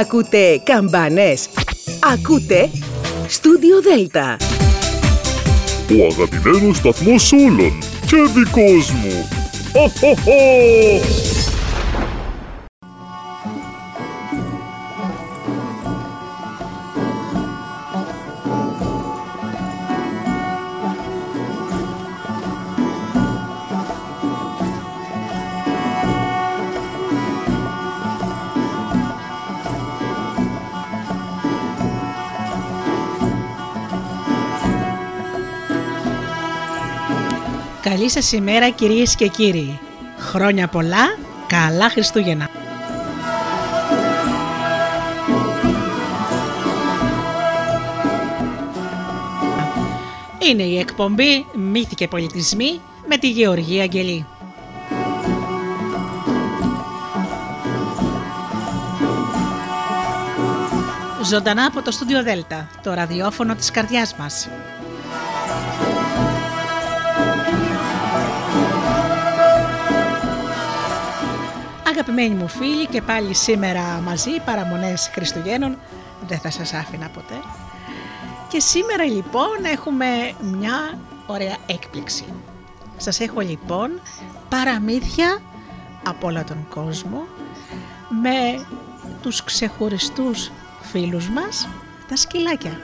Ακούτε 0.00 0.60
καμπάνες. 0.64 1.48
Ακούτε 2.12 2.70
Στούντιο 3.28 3.82
Δέλτα. 3.82 4.36
Ο 6.00 6.06
αγαπημένος 6.12 6.76
σταθμός 6.76 7.32
όλων 7.32 7.78
και 8.06 8.16
δικός 8.34 8.90
μου. 8.90 9.28
Καλή 38.04 38.16
σας 38.16 38.32
ημέρα 38.32 38.70
κυρίες 38.70 39.14
και 39.14 39.26
κύριοι. 39.26 39.80
Χρόνια 40.18 40.68
πολλά, 40.68 41.18
καλά 41.46 41.90
Χριστούγεννα. 41.90 42.48
Είναι 50.50 50.62
η 50.62 50.78
εκπομπή 50.78 51.46
«Μύθοι 51.54 51.94
και 51.94 52.08
πολιτισμοί» 52.08 52.80
με 53.08 53.16
τη 53.16 53.30
Γεωργία 53.30 53.82
Αγγελή. 53.82 54.26
Ζωντανά 61.24 61.64
από 61.64 61.82
το 61.82 61.90
στούντιο 61.90 62.22
Δέλτα, 62.22 62.68
το 62.82 62.94
ραδιόφωνο 62.94 63.54
της 63.54 63.70
καρδιάς 63.70 64.14
μας. 64.16 64.48
Αγαπημένοι 72.06 72.34
μου 72.34 72.48
φίλοι 72.48 72.86
και 72.86 73.02
πάλι 73.02 73.34
σήμερα 73.34 73.82
μαζί 74.04 74.30
παραμονές 74.44 75.10
Χριστουγέννων 75.12 75.78
δεν 76.26 76.38
θα 76.38 76.50
σας 76.50 76.72
άφηνα 76.72 77.08
ποτέ 77.08 77.34
και 78.48 78.60
σήμερα 78.60 79.04
λοιπόν 79.04 79.64
έχουμε 79.72 80.06
μια 80.40 80.98
ωραία 81.26 81.56
έκπληξη. 81.66 82.24
Σας 82.96 83.20
έχω 83.20 83.40
λοιπόν 83.40 84.00
παραμύθια 84.48 85.42
από 86.04 86.26
όλο 86.26 86.44
τον 86.44 86.66
κόσμο 86.68 87.26
με 88.22 88.66
τους 89.22 89.44
ξεχωριστούς 89.44 90.50
φίλους 90.80 91.28
μας, 91.28 91.68
τα 92.08 92.16
σκυλάκια. 92.16 92.80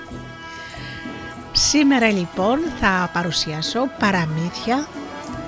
Σήμερα 1.52 2.10
λοιπόν 2.10 2.58
θα 2.80 3.10
παρουσιάσω 3.12 3.80
παραμύθια 3.98 4.86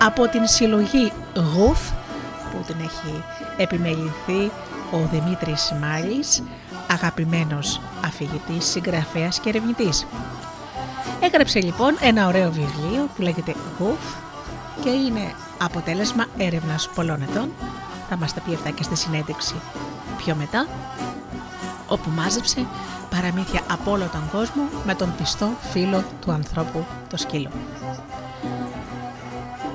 από 0.02 0.28
την 0.28 0.46
συλλογή 0.46 1.12
Γουφ 1.34 1.80
που 2.52 2.64
την 2.66 2.76
έχει 2.80 3.24
επιμεληθεί 3.56 4.50
ο 4.90 5.08
Δημήτρης 5.12 5.72
Μάλης, 5.80 6.42
αγαπημένος 6.90 7.80
αφηγητής, 8.04 8.64
συγγραφέας 8.64 9.40
και 9.40 9.48
ερευνητής. 9.48 10.06
Έγραψε 11.20 11.60
λοιπόν 11.60 11.96
ένα 12.00 12.26
ωραίο 12.26 12.50
βιβλίο 12.50 13.08
που 13.16 13.22
λέγεται 13.22 13.54
Γουφ 13.78 14.14
και 14.82 14.90
είναι 14.90 15.34
αποτέλεσμα 15.58 16.26
έρευνας 16.36 16.88
πολλών 16.94 17.22
ετών. 17.22 17.50
Θα 18.08 18.16
μας 18.16 18.34
τα 18.34 18.40
πει 18.40 18.54
αυτά 18.54 18.70
και 18.70 18.82
στη 18.82 18.96
συνέντευξη 18.96 19.54
πιο 20.16 20.34
μετά, 20.34 20.66
όπου 21.88 22.10
μάζεψε 22.10 22.66
παραμύθια 23.10 23.60
από 23.70 23.90
όλο 23.90 24.08
τον 24.12 24.30
κόσμο 24.32 24.62
με 24.84 24.94
τον 24.94 25.14
πιστό 25.16 25.50
φίλο 25.72 26.04
του 26.20 26.32
ανθρώπου, 26.32 26.84
το 27.08 27.16
σκύλο. 27.16 27.50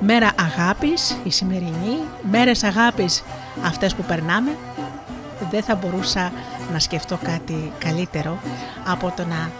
Μέρα 0.00 0.30
αγάπης, 0.40 1.16
η 1.24 1.30
σημερινή, 1.30 1.98
μέρες 2.30 2.62
αγάπης 2.64 3.22
αυτές 3.64 3.94
που 3.94 4.02
περνάμε, 4.02 4.56
δεν 5.50 5.62
θα 5.62 5.74
μπορούσα 5.74 6.32
να 6.72 6.78
σκεφτώ 6.78 7.18
κάτι 7.22 7.72
καλύτερο 7.78 8.38
από 8.86 9.12
το 9.16 9.24
να 9.24 9.50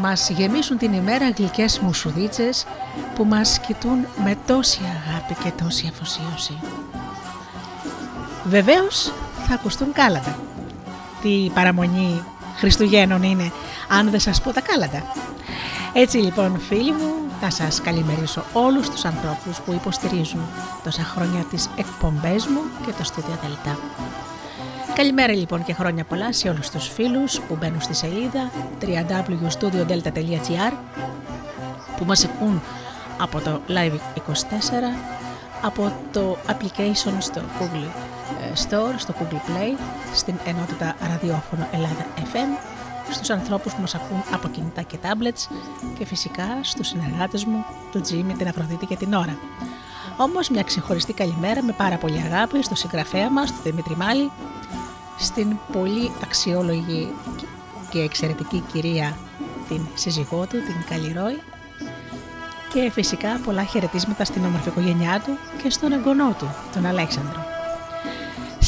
μας 0.00 0.30
γεμίσουν 0.30 0.78
την 0.78 0.92
ημέρα 0.92 1.30
γλυκές 1.30 1.78
μουσουδίτσες 1.78 2.66
που 3.14 3.24
μας 3.24 3.58
κοιτούν 3.58 4.06
με 4.24 4.36
τόση 4.46 4.80
αγάπη 4.82 5.34
και 5.42 5.62
τόση 5.62 5.90
αφοσίωση. 5.92 6.58
Βεβαίως 8.44 9.12
θα 9.46 9.54
ακουστούν 9.54 9.92
κάλαντα. 9.92 10.38
Τι 11.22 11.50
παραμονή 11.54 12.24
Χριστουγέννων 12.56 13.22
είναι 13.22 13.52
αν 13.88 14.10
δεν 14.10 14.20
σας 14.20 14.40
πω 14.40 14.52
τα 14.52 14.60
κάλαντα. 14.60 15.02
Έτσι 15.92 16.16
λοιπόν 16.16 16.60
φίλοι 16.68 16.92
μου 16.92 17.19
θα 17.40 17.50
σας 17.50 17.80
καλημερίσω 17.80 18.44
όλους 18.52 18.90
τους 18.90 19.04
ανθρώπους 19.04 19.60
που 19.60 19.72
υποστηρίζουν 19.72 20.40
τόσα 20.84 21.02
χρόνια 21.02 21.44
τις 21.50 21.68
εκπομπές 21.76 22.46
μου 22.46 22.60
και 22.86 22.92
το 22.92 23.04
Studio 23.12 23.32
Delta. 23.44 23.76
Καλημέρα 24.94 25.32
λοιπόν 25.32 25.64
και 25.64 25.72
χρόνια 25.72 26.04
πολλά 26.04 26.32
σε 26.32 26.48
όλους 26.48 26.70
τους 26.70 26.88
φίλους 26.88 27.40
που 27.40 27.56
μπαίνουν 27.60 27.80
στη 27.80 27.94
σελίδα 27.94 28.50
www.studiodelta.gr 28.80 30.72
που 31.96 32.04
μας 32.04 32.24
ακούν 32.24 32.62
από 33.18 33.40
το 33.40 33.60
Live24, 33.68 33.92
από 35.62 35.92
το 36.12 36.36
application 36.46 37.14
στο 37.18 37.40
Google 37.60 37.88
ε, 38.40 38.52
Store, 38.68 38.94
στο 38.96 39.14
Google 39.18 39.34
Play, 39.34 39.78
στην 40.14 40.34
ενότητα 40.44 40.94
ραδιόφωνο 41.00 41.68
Ελλάδα 41.72 42.06
FM 42.16 42.79
στους 43.14 43.30
ανθρώπους 43.30 43.74
που 43.74 43.80
μας 43.80 43.94
ακούν 43.94 44.22
από 44.32 44.48
κινητά 44.48 44.82
και 44.82 44.98
tablets 45.02 45.54
και 45.98 46.04
φυσικά 46.04 46.44
στους 46.62 46.86
συνεργάτες 46.86 47.44
μου, 47.44 47.64
τον 47.92 48.02
Τζίμι, 48.02 48.34
την 48.34 48.48
Αφροδίτη 48.48 48.86
και 48.86 48.96
την 48.96 49.12
Ώρα. 49.12 49.38
Όμως 50.16 50.48
μια 50.48 50.62
ξεχωριστή 50.62 51.12
καλημέρα 51.12 51.62
με 51.62 51.72
πάρα 51.72 51.96
πολύ 51.96 52.22
αγάπη 52.26 52.62
στο 52.62 52.74
συγγραφέα 52.74 53.30
μας, 53.30 53.50
τον 53.50 53.62
Δημήτρη 53.62 53.96
Μάλη, 53.96 54.30
στην 55.18 55.56
πολύ 55.72 56.10
αξιόλογη 56.22 57.12
και 57.90 57.98
εξαιρετική 57.98 58.62
κυρία 58.72 59.16
την 59.68 59.80
σύζυγό 59.94 60.46
του, 60.46 60.56
την 60.56 60.84
Καλλιρόη 60.88 61.38
και 62.72 62.90
φυσικά 62.90 63.40
πολλά 63.44 63.64
χαιρετίσματα 63.64 64.24
στην 64.24 64.44
όμορφη 64.44 64.68
οικογένειά 64.68 65.22
του 65.24 65.62
και 65.62 65.70
στον 65.70 65.92
εγγονό 65.92 66.34
του, 66.38 66.54
τον 66.72 66.86
Αλέξανδρο. 66.86 67.59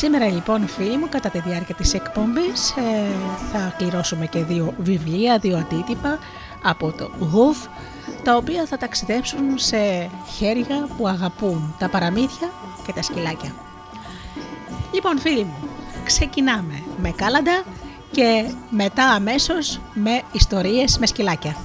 Σήμερα 0.03 0.27
λοιπόν 0.27 0.69
φίλοι 0.69 0.97
μου 0.97 1.09
κατά 1.09 1.29
τη 1.29 1.41
διάρκεια 1.41 1.75
της 1.75 1.95
εκπομπής 1.95 2.71
ε, 2.71 3.13
θα 3.53 3.75
κληρώσουμε 3.79 4.27
και 4.27 4.45
δύο 4.45 4.75
βιβλία, 4.79 5.39
δύο 5.39 5.57
αντίτυπα 5.57 6.19
από 6.63 6.93
το 6.93 7.11
Γουφ 7.33 7.59
τα 8.25 8.37
οποία 8.37 8.67
θα 8.67 8.77
ταξιδέψουν 8.77 9.59
σε 9.59 10.11
χέρια 10.37 10.89
που 10.97 11.09
αγαπούν 11.09 11.75
τα 11.79 11.89
παραμύθια 11.89 12.51
και 12.87 12.93
τα 12.93 13.03
σκυλάκια. 13.03 13.55
Λοιπόν 14.95 15.19
φίλοι 15.19 15.45
μου, 15.45 15.69
ξεκινάμε 16.05 16.83
με 17.03 17.11
κάλαντα 17.11 17.62
και 18.11 18.55
μετά 18.71 19.05
αμέσως 19.05 19.81
με 19.95 20.23
ιστορίες 20.33 20.99
με 20.99 21.07
σκυλάκια. 21.07 21.57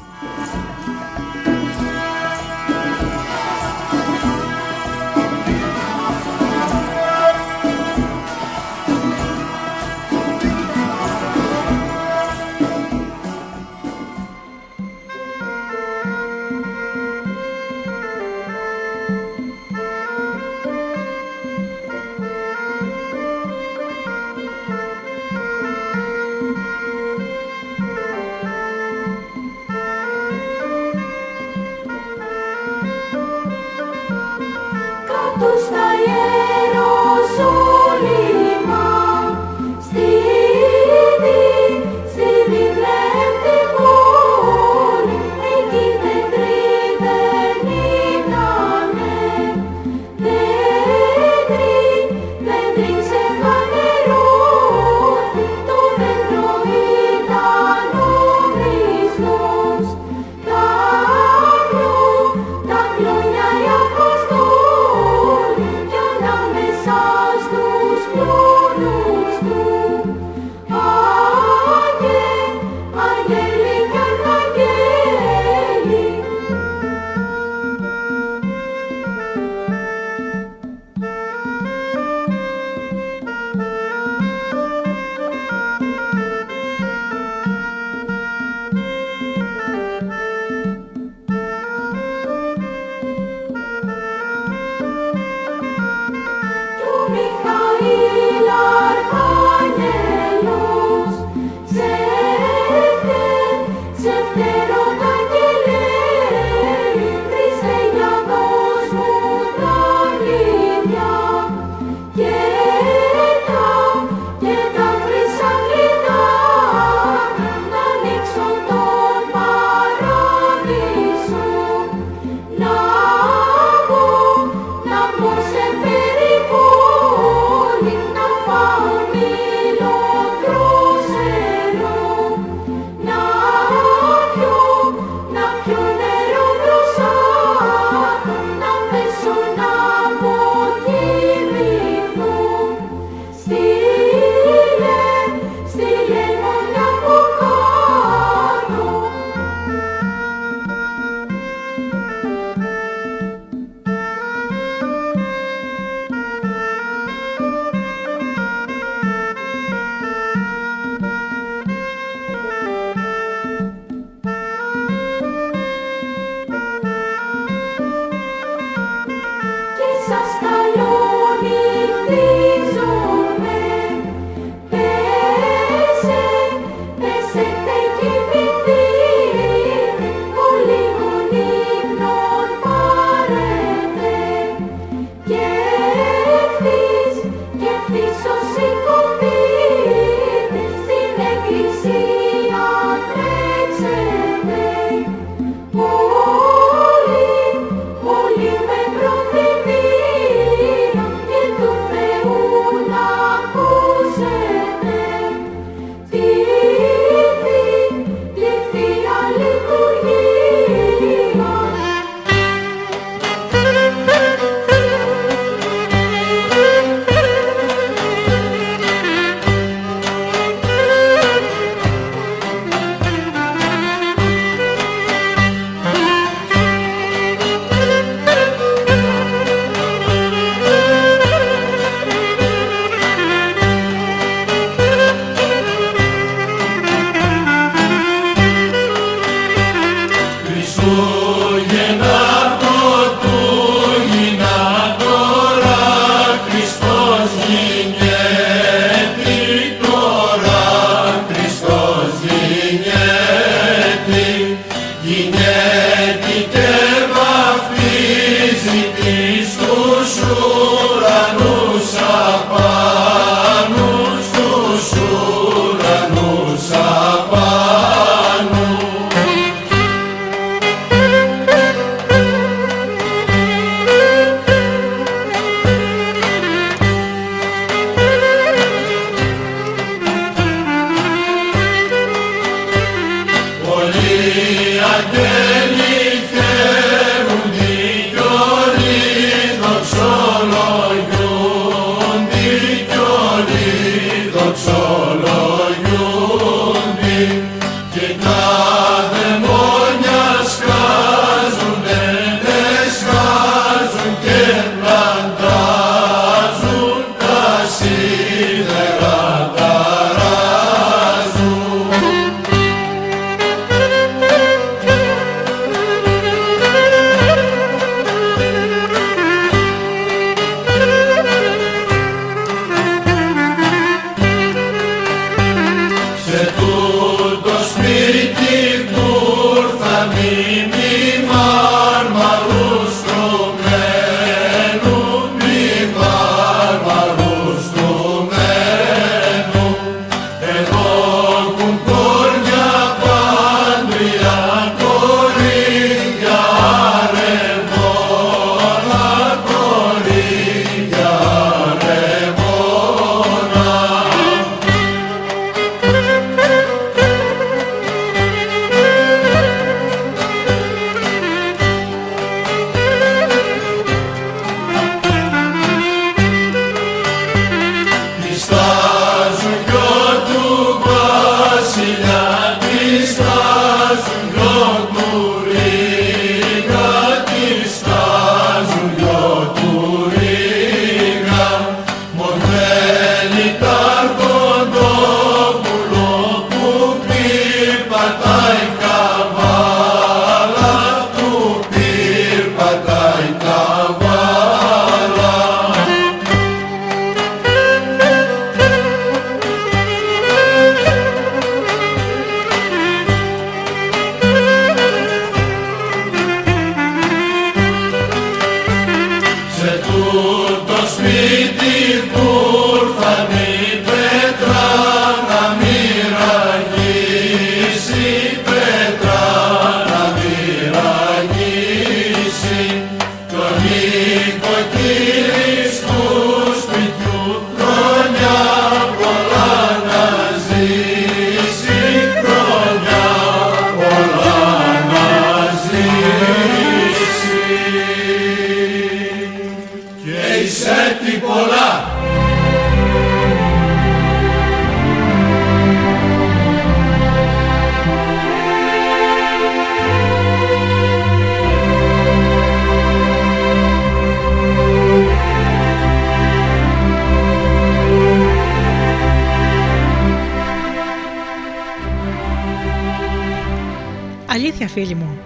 Αλήθεια 464.64 464.82
φίλοι 464.82 464.96
μου, 464.96 465.18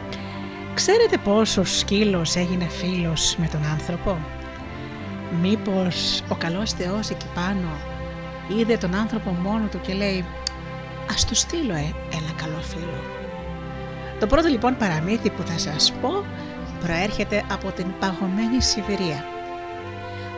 ξέρετε 0.73 1.17
πόσο 1.17 1.63
σκύλος 1.63 2.35
έγινε 2.35 2.67
φίλος 2.67 3.35
με 3.37 3.47
τον 3.47 3.65
άνθρωπο; 3.65 4.17
Μήπως 5.41 6.23
ο 6.29 6.35
καλός 6.35 6.71
Θεός 6.71 7.09
εκεί 7.09 7.25
πάνω 7.35 7.69
είδε 8.57 8.77
τον 8.77 8.95
άνθρωπο 8.95 9.31
μόνο 9.31 9.67
του 9.71 9.81
και 9.81 9.93
λέει 9.93 10.25
«Ας 11.11 11.25
του 11.25 11.35
στείλω 11.35 11.73
ε, 11.73 11.93
ένα 12.11 12.31
καλό 12.35 12.61
φίλο». 12.61 13.03
Το 14.19 14.27
πρώτο 14.27 14.47
λοιπόν 14.47 14.77
παραμύθι 14.77 15.29
που 15.29 15.43
θα 15.43 15.57
σας 15.57 15.93
πω 16.01 16.25
προέρχεται 16.85 17.43
από 17.51 17.71
την 17.71 17.85
παγωμένη 17.99 18.61
Σιβηρία. 18.61 19.25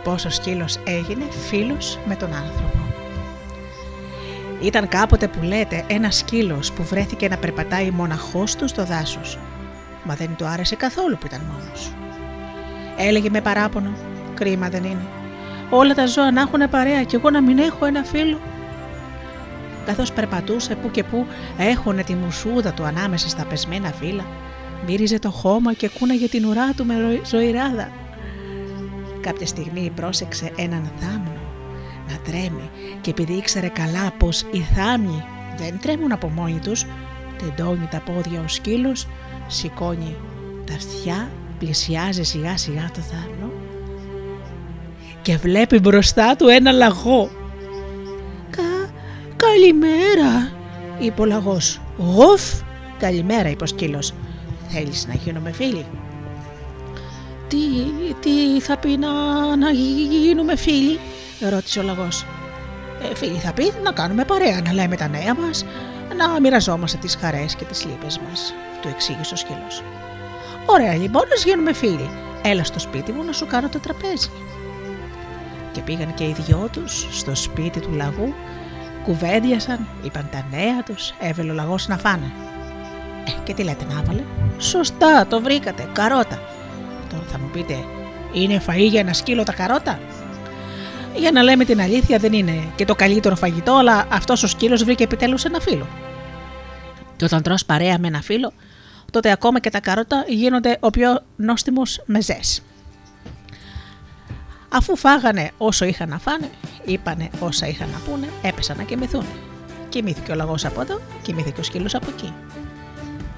Πόσο 0.03 0.29
σκύλος 0.29 0.77
έγινε 0.85 1.25
φίλος 1.49 1.99
με 2.05 2.15
τον 2.15 2.33
άνθρωπο; 2.33 2.82
Ήταν 4.63 4.87
κάποτε 4.87 5.27
που 5.27 5.43
λέτε 5.43 5.85
ένας 5.87 6.17
σκύλος 6.17 6.71
που 6.71 6.83
βρέθηκε 6.83 7.27
να 7.27 7.37
περπατάει 7.37 7.91
μοναχός 7.91 8.55
του 8.55 8.67
στο 8.67 8.85
δάσος. 8.85 9.39
Μα 10.03 10.15
δεν 10.15 10.35
του 10.37 10.45
άρεσε 10.45 10.75
καθόλου 10.75 11.17
που 11.17 11.25
ήταν 11.25 11.41
μόνος. 11.51 11.93
Έλεγε 12.97 13.29
με 13.29 13.41
παράπονο, 13.41 13.91
κρίμα 14.33 14.69
δεν 14.69 14.83
είναι. 14.83 15.05
Όλα 15.69 15.93
τα 15.93 16.05
ζώα 16.05 16.31
να 16.31 16.41
έχουν 16.41 16.69
παρέα 16.69 17.03
και 17.03 17.15
εγώ 17.15 17.29
να 17.29 17.41
μην 17.41 17.57
έχω 17.57 17.85
ένα 17.85 18.03
φίλο. 18.03 18.39
Καθώς 19.85 20.11
περπατούσε 20.11 20.75
που 20.75 20.91
και 20.91 21.03
που 21.03 21.27
έχωνε 21.57 22.03
τη 22.03 22.13
μουσούδα 22.13 22.73
του 22.73 22.83
ανάμεσα 22.83 23.29
στα 23.29 23.45
πεσμένα 23.45 23.91
φύλλα, 23.91 24.25
μύριζε 24.85 25.19
το 25.19 25.31
χώμα 25.31 25.73
και 25.73 25.89
κούναγε 25.99 26.27
την 26.27 26.45
ουρά 26.45 26.73
του 26.73 26.85
με 26.85 27.21
ζωηράδα. 27.25 27.91
Κάποια 29.21 29.47
στιγμή 29.47 29.91
πρόσεξε 29.95 30.51
έναν 30.55 30.91
θάμνο 30.99 31.41
να 32.09 32.17
τρέμει 32.17 32.69
και 33.03 33.09
επειδή 33.09 33.33
ήξερε 33.33 33.67
καλά 33.67 34.11
πως 34.17 34.41
οι 34.51 34.59
θάμνοι 34.75 35.23
δεν 35.57 35.79
τρέμουν 35.81 36.11
από 36.11 36.27
μόνοι 36.27 36.59
τους, 36.59 36.85
τεντώνει 37.37 37.87
τα 37.91 37.99
πόδια 37.99 38.41
ο 38.45 38.47
σκύλος, 38.47 39.07
σηκώνει 39.47 40.15
τα 40.65 40.73
αυτιά, 40.73 41.29
πλησιάζει 41.59 42.23
σιγά 42.23 42.57
σιγά 42.57 42.91
το 42.93 43.01
θάμνο 43.01 43.51
και 45.21 45.37
βλέπει 45.37 45.79
μπροστά 45.79 46.35
του 46.35 46.47
ένα 46.47 46.71
λαγό. 46.71 47.29
Κα, 48.49 48.91
καλημέρα, 49.35 50.51
είπε 50.99 51.21
ο 51.21 51.25
λαγός. 51.25 51.81
Γοφ, 51.97 52.41
καλημέρα, 52.99 53.49
είπε 53.49 53.63
ο 53.63 53.67
σκύλος. 53.67 54.13
Θέλεις 54.67 55.07
να 55.07 55.13
γίνουμε 55.13 55.51
φίλοι. 55.51 55.85
Τι, 57.47 57.57
τι 58.19 58.59
θα 58.61 58.77
πει 58.77 58.97
να, 58.97 59.11
να 59.55 59.69
γίνουμε 59.71 60.55
φίλοι, 60.55 60.99
ρώτησε 61.49 61.79
ο 61.79 61.83
λαγός. 61.83 62.25
Ε, 63.11 63.15
φίλοι 63.15 63.37
θα 63.37 63.53
πει 63.53 63.73
να 63.83 63.91
κάνουμε 63.91 64.25
παρέα, 64.25 64.61
να 64.61 64.73
λέμε 64.73 64.95
τα 64.95 65.07
νέα 65.07 65.35
μας, 65.35 65.65
να 66.17 66.39
μοιραζόμαστε 66.39 66.97
τις 66.97 67.15
χαρές 67.15 67.55
και 67.55 67.65
τις 67.65 67.85
λύπες 67.85 68.19
μας, 68.19 68.53
του 68.81 68.87
εξήγησε 68.87 69.33
ο 69.33 69.37
σκύλος. 69.37 69.83
Ωραία 70.65 70.95
λοιπόν, 70.95 71.21
να 71.27 71.35
γίνουμε 71.35 71.73
φίλοι. 71.73 72.09
Έλα 72.43 72.63
στο 72.63 72.79
σπίτι 72.79 73.11
μου 73.11 73.23
να 73.23 73.31
σου 73.31 73.45
κάνω 73.45 73.69
το 73.69 73.79
τραπέζι. 73.79 74.29
Και 75.71 75.81
πήγαν 75.81 76.13
και 76.13 76.23
οι 76.23 76.35
δυο 76.39 76.69
τους 76.71 77.07
στο 77.11 77.35
σπίτι 77.35 77.79
του 77.79 77.91
λαγού, 77.91 78.33
κουβέντιασαν, 79.03 79.87
είπαν 80.03 80.29
τα 80.31 80.47
νέα 80.51 80.83
τους, 80.83 81.13
έβελε 81.19 81.51
ο 81.51 81.53
λαγός 81.53 81.87
να 81.87 81.97
φάνε. 81.97 82.31
Ε, 83.27 83.31
και 83.43 83.53
τι 83.53 83.63
λέτε 83.63 83.85
να 83.89 83.99
έβαλε. 83.99 84.23
Σωστά, 84.57 85.27
το 85.27 85.41
βρήκατε, 85.41 85.87
καρότα. 85.93 86.41
Τώρα 87.09 87.23
θα 87.31 87.39
μου 87.39 87.49
πείτε, 87.53 87.77
είναι 88.33 88.61
φαΐ 88.67 88.89
για 88.89 88.99
ένα 88.99 89.13
σκύλο 89.13 89.43
τα 89.43 89.53
καρότα; 89.53 89.99
Για 91.15 91.31
να 91.31 91.41
λέμε 91.41 91.65
την 91.65 91.81
αλήθεια, 91.81 92.17
δεν 92.17 92.33
είναι 92.33 92.63
και 92.75 92.85
το 92.85 92.95
καλύτερο 92.95 93.35
φαγητό, 93.35 93.73
αλλά 93.73 94.07
αυτός 94.09 94.43
ο 94.43 94.47
σκύλος 94.47 94.83
βρήκε 94.83 95.03
επιτέλους 95.03 95.45
ένα 95.45 95.59
φίλο. 95.59 95.87
Και 97.15 97.25
όταν 97.25 97.41
τρως 97.41 97.65
παρέα 97.65 97.99
με 97.99 98.07
ένα 98.07 98.21
φίλο, 98.21 98.53
τότε 99.11 99.31
ακόμα 99.31 99.59
και 99.59 99.69
τα 99.69 99.79
καρότα 99.79 100.25
γίνονται 100.27 100.77
ο 100.79 100.89
πιο 100.89 101.21
νόστιμος 101.35 102.01
μεζές. 102.05 102.61
Αφού 104.69 104.95
φάγανε 104.95 105.51
όσο 105.57 105.85
είχαν 105.85 106.09
να 106.09 106.19
φάνε, 106.19 106.49
είπανε 106.85 107.29
όσα 107.39 107.67
είχαν 107.67 107.89
να 107.89 107.97
πούνε, 107.97 108.27
έπεσαν 108.41 108.77
να 108.77 108.83
κοιμηθούν. 108.83 109.25
Κοιμήθηκε 109.89 110.31
ο 110.31 110.35
λαγός 110.35 110.65
από 110.65 110.81
εδώ, 110.81 111.01
κοιμήθηκε 111.21 111.59
ο 111.59 111.63
σκύλος 111.63 111.95
από 111.95 112.05
εκεί. 112.09 112.33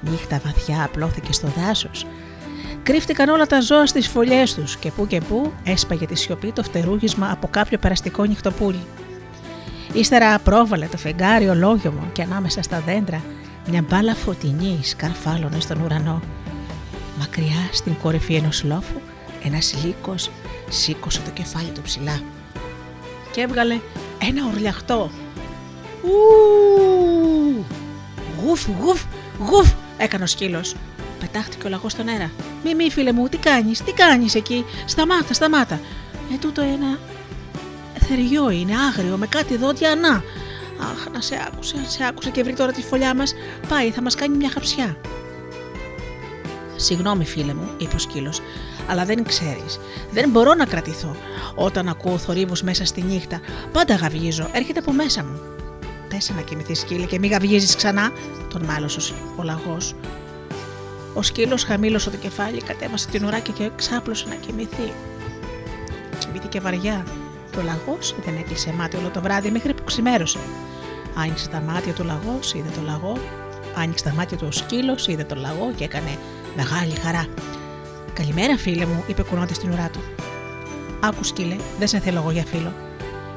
Νύχτα 0.00 0.40
βαθιά 0.44 0.84
απλώθηκε 0.84 1.32
στο 1.32 1.48
δάσος. 1.56 2.06
Κρύφτηκαν 2.86 3.28
όλα 3.28 3.46
τα 3.46 3.60
ζώα 3.60 3.86
στις 3.86 4.08
φωλιές 4.08 4.54
τους 4.54 4.76
και 4.76 4.90
που 4.90 5.06
και 5.06 5.20
που 5.20 5.52
έσπαγε 5.64 6.06
τη 6.06 6.14
σιωπή 6.14 6.52
το 6.52 6.62
φτερούγισμα 6.62 7.30
από 7.30 7.48
κάποιο 7.50 7.78
περαστικό 7.78 8.24
νυχτοπούλι. 8.24 8.80
Ύστερα 9.92 10.38
πρόβαλε 10.38 10.86
το 10.86 10.96
φεγγάρι 10.96 11.48
ολόγιομο 11.48 12.08
και 12.12 12.22
ανάμεσα 12.22 12.62
στα 12.62 12.80
δέντρα 12.80 13.22
μια 13.70 13.84
μπάλα 13.88 14.14
φωτεινή 14.14 14.78
σκαρφάλωνε 14.82 15.60
στον 15.60 15.80
ουρανό. 15.80 16.20
Μακριά 17.18 17.68
στην 17.72 17.94
κορυφή 18.02 18.34
ενός 18.34 18.64
λόφου 18.64 19.00
ένας 19.44 19.84
λύκος 19.84 20.30
σήκωσε 20.68 21.20
το 21.20 21.30
κεφάλι 21.30 21.70
του 21.74 21.82
ψηλά 21.82 22.20
και 23.32 23.40
έβγαλε 23.40 23.78
ένα 24.28 24.46
ορλιαχτό. 24.46 25.10
Ου! 26.02 27.64
Γουφ, 28.42 28.66
γουφ, 28.80 29.02
γουφ, 29.38 29.72
έκανε 29.98 30.24
ο 30.24 30.26
σκύλος. 30.26 30.74
Πετάχτηκε 31.20 31.66
ο 31.66 31.70
λαγός 31.70 31.92
στον 31.92 32.08
αέρα. 32.08 32.30
Μη, 32.64 32.74
μη, 32.74 32.90
φίλε 32.90 33.12
μου, 33.12 33.28
τι 33.28 33.36
κάνεις, 33.36 33.82
τι 33.82 33.92
κάνεις 33.92 34.34
εκεί. 34.34 34.64
Σταμάτα, 34.86 35.34
σταμάτα. 35.34 35.80
Ε, 36.32 36.36
τούτο 36.40 36.62
ένα 36.62 36.98
θεριό 38.08 38.50
είναι, 38.50 38.72
άγριο, 38.88 39.16
με 39.16 39.26
κάτι 39.26 39.56
δόντια 39.56 39.90
ανά. 39.90 40.22
Αχ, 40.80 41.06
να 41.12 41.20
σε 41.20 41.38
άκουσε, 41.46 41.76
σε 41.86 42.04
άκουσε 42.08 42.30
και 42.30 42.42
βρει 42.42 42.54
τώρα 42.54 42.72
τη 42.72 42.82
φωλιά 42.82 43.14
μας. 43.14 43.34
Πάει, 43.68 43.90
θα 43.90 44.02
μας 44.02 44.14
κάνει 44.14 44.36
μια 44.36 44.50
χαψιά. 44.50 44.96
Συγγνώμη, 46.76 47.24
φίλε 47.24 47.54
μου, 47.54 47.70
είπε 47.78 47.94
ο 47.94 47.98
σκύλος, 47.98 48.40
αλλά 48.88 49.04
δεν 49.04 49.24
ξέρεις. 49.24 49.78
Δεν 50.10 50.30
μπορώ 50.30 50.54
να 50.54 50.64
κρατηθώ. 50.66 51.16
Όταν 51.54 51.88
ακούω 51.88 52.18
θορύβους 52.18 52.62
μέσα 52.62 52.84
στη 52.84 53.02
νύχτα, 53.02 53.40
πάντα 53.72 53.94
γαβγίζω, 53.94 54.50
έρχεται 54.52 54.78
από 54.78 54.92
μέσα 54.92 55.24
μου. 55.24 55.40
Πέσε 56.08 56.32
να 56.32 56.40
κοιμηθείς, 56.40 56.80
σκύλε, 56.80 57.04
και 57.04 57.18
μη 57.18 57.28
γαβγίζεις 57.28 57.76
ξανά, 57.76 58.12
τον 58.50 58.64
μάλωσε 58.64 59.14
ο 59.36 59.42
λαγός. 59.42 59.94
Ο 61.16 61.22
σκύλος 61.22 61.64
χαμήλωσε 61.64 62.10
το 62.10 62.16
κεφάλι, 62.16 62.62
κατέβασε 62.62 63.08
την 63.08 63.24
ουρά 63.24 63.38
και 63.38 63.70
ξάπλωσε 63.76 64.26
να 64.28 64.34
κοιμηθεί. 64.34 64.92
Κοιμήθηκε 66.18 66.60
βαριά 66.60 67.04
και 67.50 67.58
ο 67.58 67.62
λαγός 67.62 68.14
δεν 68.24 68.36
έκλεισε 68.36 68.72
μάτι 68.72 68.96
όλο 68.96 69.08
το 69.08 69.20
βράδυ 69.20 69.50
μέχρι 69.50 69.74
που 69.74 69.84
ξημέρωσε. 69.84 70.38
Άνοιξε 71.14 71.48
τα 71.48 71.60
μάτια 71.60 71.92
του 71.92 72.04
λαγός, 72.04 72.54
είδε 72.54 72.68
το 72.74 72.80
λαγό. 72.84 73.18
Άνοιξε 73.76 74.04
τα 74.04 74.12
μάτια 74.12 74.36
του 74.36 74.46
ο 74.48 74.52
σκύλος, 74.52 75.06
είδε 75.06 75.24
το 75.24 75.34
λαγό 75.34 75.72
και 75.76 75.84
έκανε 75.84 76.18
μεγάλη 76.56 76.94
χαρά. 77.02 77.26
Καλημέρα, 78.12 78.56
φίλε 78.56 78.86
μου, 78.86 79.04
είπε 79.06 79.22
κουνώντας 79.22 79.58
την 79.58 79.70
ουρά 79.70 79.90
του. 79.92 80.00
Άκου, 81.00 81.24
σκύλε, 81.24 81.56
δεν 81.78 81.88
σε 81.88 81.98
θέλω 81.98 82.18
εγώ 82.18 82.30
για 82.30 82.44
φίλο. 82.44 82.72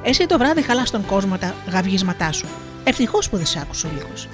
Εσύ 0.03 0.25
το 0.25 0.37
βράδυ 0.37 0.61
χαλάς 0.61 0.91
τον 0.91 1.05
κόσμο 1.05 1.37
τα 1.37 1.53
γαυγίσματά 1.71 2.31
σου. 2.31 2.47
Ευτυχώς 2.83 3.29
που 3.29 3.37
δεν 3.37 3.45
σε 3.45 3.59
άκουσε 3.59 3.87
ο 3.87 3.89
λύκος. 3.93 4.27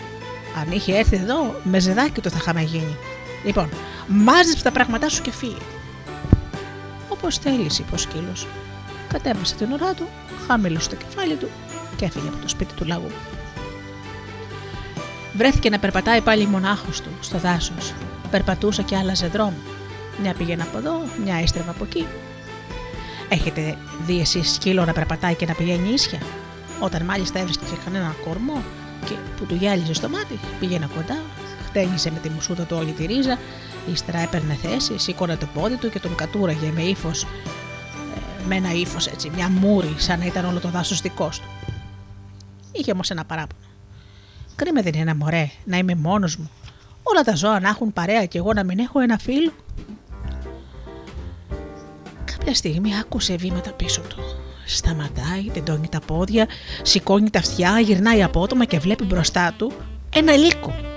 Αν 0.62 0.72
είχε 0.72 0.98
έρθει 0.98 1.16
εδώ, 1.16 1.56
με 1.64 1.80
ζεδάκι 1.80 2.22
το 2.22 2.30
θα 2.30 2.38
είχαμε 2.40 2.62
γίνει. 2.62 2.98
Λοιπόν, 3.46 3.70
μάζεψε 4.08 4.64
τα 4.64 4.72
πράγματά 4.72 5.10
σου 5.10 5.22
και 5.22 5.32
φύγε. 5.32 5.58
Όπως 7.10 7.38
θέλεις, 7.38 7.80
είπε 7.80 7.96
ο 7.96 7.98
σκύλος. 7.98 8.48
Κατέβασε 9.08 9.56
την 9.56 9.72
ουρά 9.72 9.94
του, 9.94 10.08
χάμηλωσε 10.48 10.90
το 10.90 10.96
κεφάλι 10.96 11.36
του 11.36 11.50
και 11.96 12.06
έφυγε 12.06 12.28
από 12.28 12.38
το 12.38 12.48
σπίτι 12.48 12.74
του 12.74 12.86
λαγού. 12.86 13.12
Βρέθηκε 15.34 15.70
να 15.70 15.80
περπατάει 15.80 16.22
πάλι 16.22 16.46
μονάχος 16.46 17.02
του 17.02 17.10
στο 17.20 17.38
δάσος. 17.38 17.94
Περπατούσε 18.32 18.82
και 18.82 18.98
άλλαζε 18.98 19.28
δρόμο. 19.28 19.58
Μια 20.22 20.34
πήγαινε 20.34 20.64
από 20.64 20.78
εδώ, 20.78 21.02
μια 21.24 21.36
έστρεβε 21.36 21.70
από 21.70 21.84
εκεί. 21.84 22.08
Έχετε 23.30 23.78
δει 24.06 24.20
εσείς 24.20 24.54
σκύλο 24.54 24.86
να 24.86 24.94
περπατάει 24.94 25.36
και 25.36 25.46
να 25.46 25.54
πηγαίνει 25.54 25.90
ίσια; 25.90 26.20
Όταν 26.80 27.06
μάλιστα 27.06 27.40
έβρισκε 27.40 27.64
κανένα 27.84 28.16
κορμό 28.26 28.64
και 29.06 29.14
που 29.38 29.46
του 29.46 29.56
γυάλιζε 29.56 29.94
στο 29.94 30.10
μάτι, 30.10 30.40
πήγαινε 30.60 30.90
κοντά, 30.96 31.18
χτένισε 31.76 32.12
με 32.12 32.20
τη 32.20 32.30
μουσούτα 32.30 32.64
του 32.64 32.78
όλη 32.80 32.92
τη 32.92 33.06
ρίζα, 33.06 33.38
ύστερα 33.92 34.18
έπαιρνε 34.18 34.54
θέση, 34.54 34.98
σήκωνε 34.98 35.36
το 35.36 35.48
πόδι 35.54 35.76
του 35.76 35.90
και 35.90 36.00
τον 36.00 36.16
κατούραγε 36.16 36.72
με 36.72 36.82
ύφος, 36.82 37.24
ε, 37.24 37.28
με 38.48 38.56
ένα 38.56 38.72
ύφος 38.72 39.08
έτσι, 39.08 39.30
μια 39.36 39.50
μούρη, 39.50 39.96
σαν 39.98 40.20
να 40.20 40.26
ήταν 40.26 40.46
όλο 40.46 40.60
το 40.60 40.70
δάσος 40.70 41.02
δικός 41.02 41.40
του. 41.40 41.48
Είχε 42.72 42.92
όμως 42.92 43.10
ένα 43.10 43.26
παράπονο. 43.26 43.62
Κρίμα 44.56 44.82
δεν 44.82 44.94
είναι 44.94 45.02
ένα 45.02 45.16
μωρέ 45.16 45.50
να 45.66 45.78
είμαι 45.78 45.96
μόνος 45.96 46.36
μου. 46.38 46.50
Όλα 47.04 47.22
τα 47.22 47.36
ζώα 47.36 47.60
να 47.60 47.70
έχουν 47.70 47.94
παρέα 47.94 48.26
και 48.26 48.38
εγώ 48.38 48.54
να 48.54 48.64
μην 48.64 48.80
έχω 48.80 49.00
ένα 49.00 49.18
φίλο. 49.18 49.52
Κάποια 52.26 52.54
στιγμή 52.54 52.98
άκουσε 52.98 53.36
βήματα 53.36 53.72
πίσω 53.72 54.02
του. 54.02 54.18
Σταματάει, 54.66 55.50
τεντώνει 55.54 55.90
τα 55.90 56.00
πόδια, 56.00 56.48
σηκώνει 56.82 57.30
τα 57.30 57.40
αυτιά, 57.40 57.80
γυρνάει 57.80 58.24
απότομα 58.24 58.66
και 58.66 58.80
βλέπει 58.80 59.04
μπροστά 59.04 59.54
του 59.58 59.72
ένα 60.14 60.36
λύκο. 60.36 60.95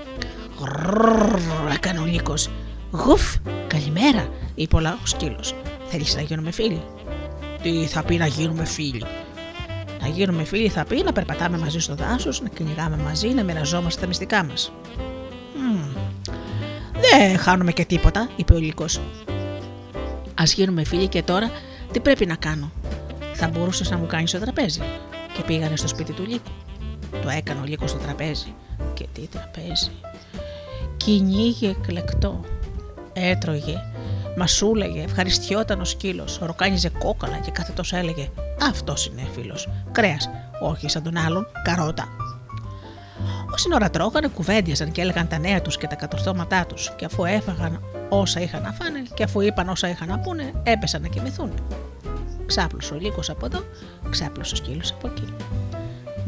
Γρρρρρ, 0.59 1.39
έκανε 1.73 1.99
ο 1.99 2.05
λύκο. 2.05 2.33
Γουφ, 2.91 3.35
καλημέρα, 3.67 4.29
είπε 4.55 4.75
ο 4.75 4.81
σκύλο. 5.03 5.43
Θέλει 5.87 6.05
να 6.15 6.21
γίνουμε 6.21 6.51
φίλοι. 6.51 6.81
Τι 7.61 7.85
θα 7.85 8.03
πει 8.03 8.17
να 8.17 8.25
γίνουμε 8.25 8.65
φίλοι. 8.65 9.03
Να 10.01 10.07
γίνουμε 10.07 10.43
φίλοι 10.43 10.69
θα 10.69 10.85
πει 10.85 11.03
να 11.03 11.11
περπατάμε 11.11 11.57
μαζί 11.57 11.79
στο 11.79 11.95
δάσο, 11.95 12.29
να 12.41 12.49
κυνηγάμε 12.49 12.97
μαζί, 12.97 13.27
να 13.27 13.43
μοιραζόμαστε 13.43 14.01
τα 14.01 14.07
μυστικά 14.07 14.43
μα. 14.43 14.53
Δεν 17.01 17.37
χάνουμε 17.37 17.71
και 17.71 17.85
τίποτα, 17.85 18.29
είπε 18.35 18.53
ο 18.53 18.57
Λύκο. 18.57 18.85
Α 20.33 20.43
γίνουμε 20.45 20.83
φίλοι 20.83 21.07
και 21.07 21.23
τώρα 21.23 21.51
τι 21.91 21.99
πρέπει 21.99 22.25
να 22.25 22.35
κάνω. 22.35 22.71
Θα 23.33 23.47
μπορούσε 23.47 23.85
να 23.89 23.97
μου 23.97 24.05
κάνει 24.05 24.29
το 24.29 24.39
τραπέζι. 24.39 24.81
Και 25.33 25.41
πήγανε 25.41 25.75
στο 25.75 25.87
σπίτι 25.87 26.11
του 26.11 26.25
Λύκου. 26.27 26.51
Το 27.21 27.29
έκανε 27.29 27.59
ο 27.59 27.63
Λύκο 27.65 27.87
στο 27.87 27.97
τραπέζι. 27.97 28.53
Και 28.93 29.05
τι 29.13 29.21
τραπέζι. 29.21 29.91
Κυνήγε 31.05 31.69
εκλεκτό. 31.69 32.41
Έτρωγε. 33.13 33.81
Μασούλεγε, 34.37 35.03
ευχαριστιόταν 35.03 35.81
ο 35.81 35.85
σκύλος, 35.85 36.39
ροκάνιζε 36.41 36.89
κόκαλα 36.89 37.37
και 37.37 37.51
κάθε 37.51 37.71
τόσο 37.71 37.97
έλεγε 37.97 38.29
Αυτός 38.61 39.05
είναι 39.05 39.27
φίλος. 39.33 39.69
Κρέας, 39.91 40.29
όχι 40.61 40.89
σαν 40.89 41.03
τον 41.03 41.17
άλλον, 41.17 41.47
καρότα. 41.63 42.07
Όση 43.53 43.69
ώρα 43.73 43.89
τρώγανε, 43.89 44.27
κουβέντιαζαν 44.27 44.91
και 44.91 45.01
έλεγαν 45.01 45.27
τα 45.27 45.37
νέα 45.37 45.61
τους 45.61 45.77
και 45.77 45.87
τα 45.87 45.95
κατορθώματά 45.95 46.65
τους, 46.65 46.91
και 46.95 47.05
αφού 47.05 47.25
έφαγαν 47.25 47.81
όσα 48.09 48.41
είχαν 48.41 48.61
να 48.61 48.71
φάνε 48.71 49.03
και 49.13 49.23
αφού 49.23 49.41
είπαν 49.41 49.69
όσα 49.69 49.89
είχαν 49.89 50.07
να 50.07 50.19
πούνε, 50.19 50.53
έπεσαν 50.63 51.01
να 51.01 51.07
κοιμηθούν. 51.07 51.51
Ξάπλωσε 52.45 52.93
ο 52.93 52.97
λύκος 52.97 53.29
από 53.29 53.45
εδώ, 53.45 53.63
ξάπλωσε 54.09 54.53
ο 54.53 54.57
σκύλος 54.57 54.91
από 54.91 55.07
εκεί. 55.07 55.33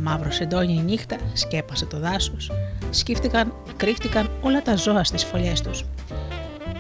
Μαύρο 0.02 0.30
εντόνι 0.40 0.74
η 0.74 0.82
νύχτα, 0.82 1.18
σκέπασε 1.34 1.86
το 1.86 2.00
δάσος, 2.00 2.52
σκύφτηκαν, 2.90 3.54
κρύφτηκαν 3.78 4.30
όλα 4.42 4.62
τα 4.62 4.76
ζώα 4.76 5.04
στις 5.04 5.24
φωλιές 5.24 5.62
τους. 5.62 5.86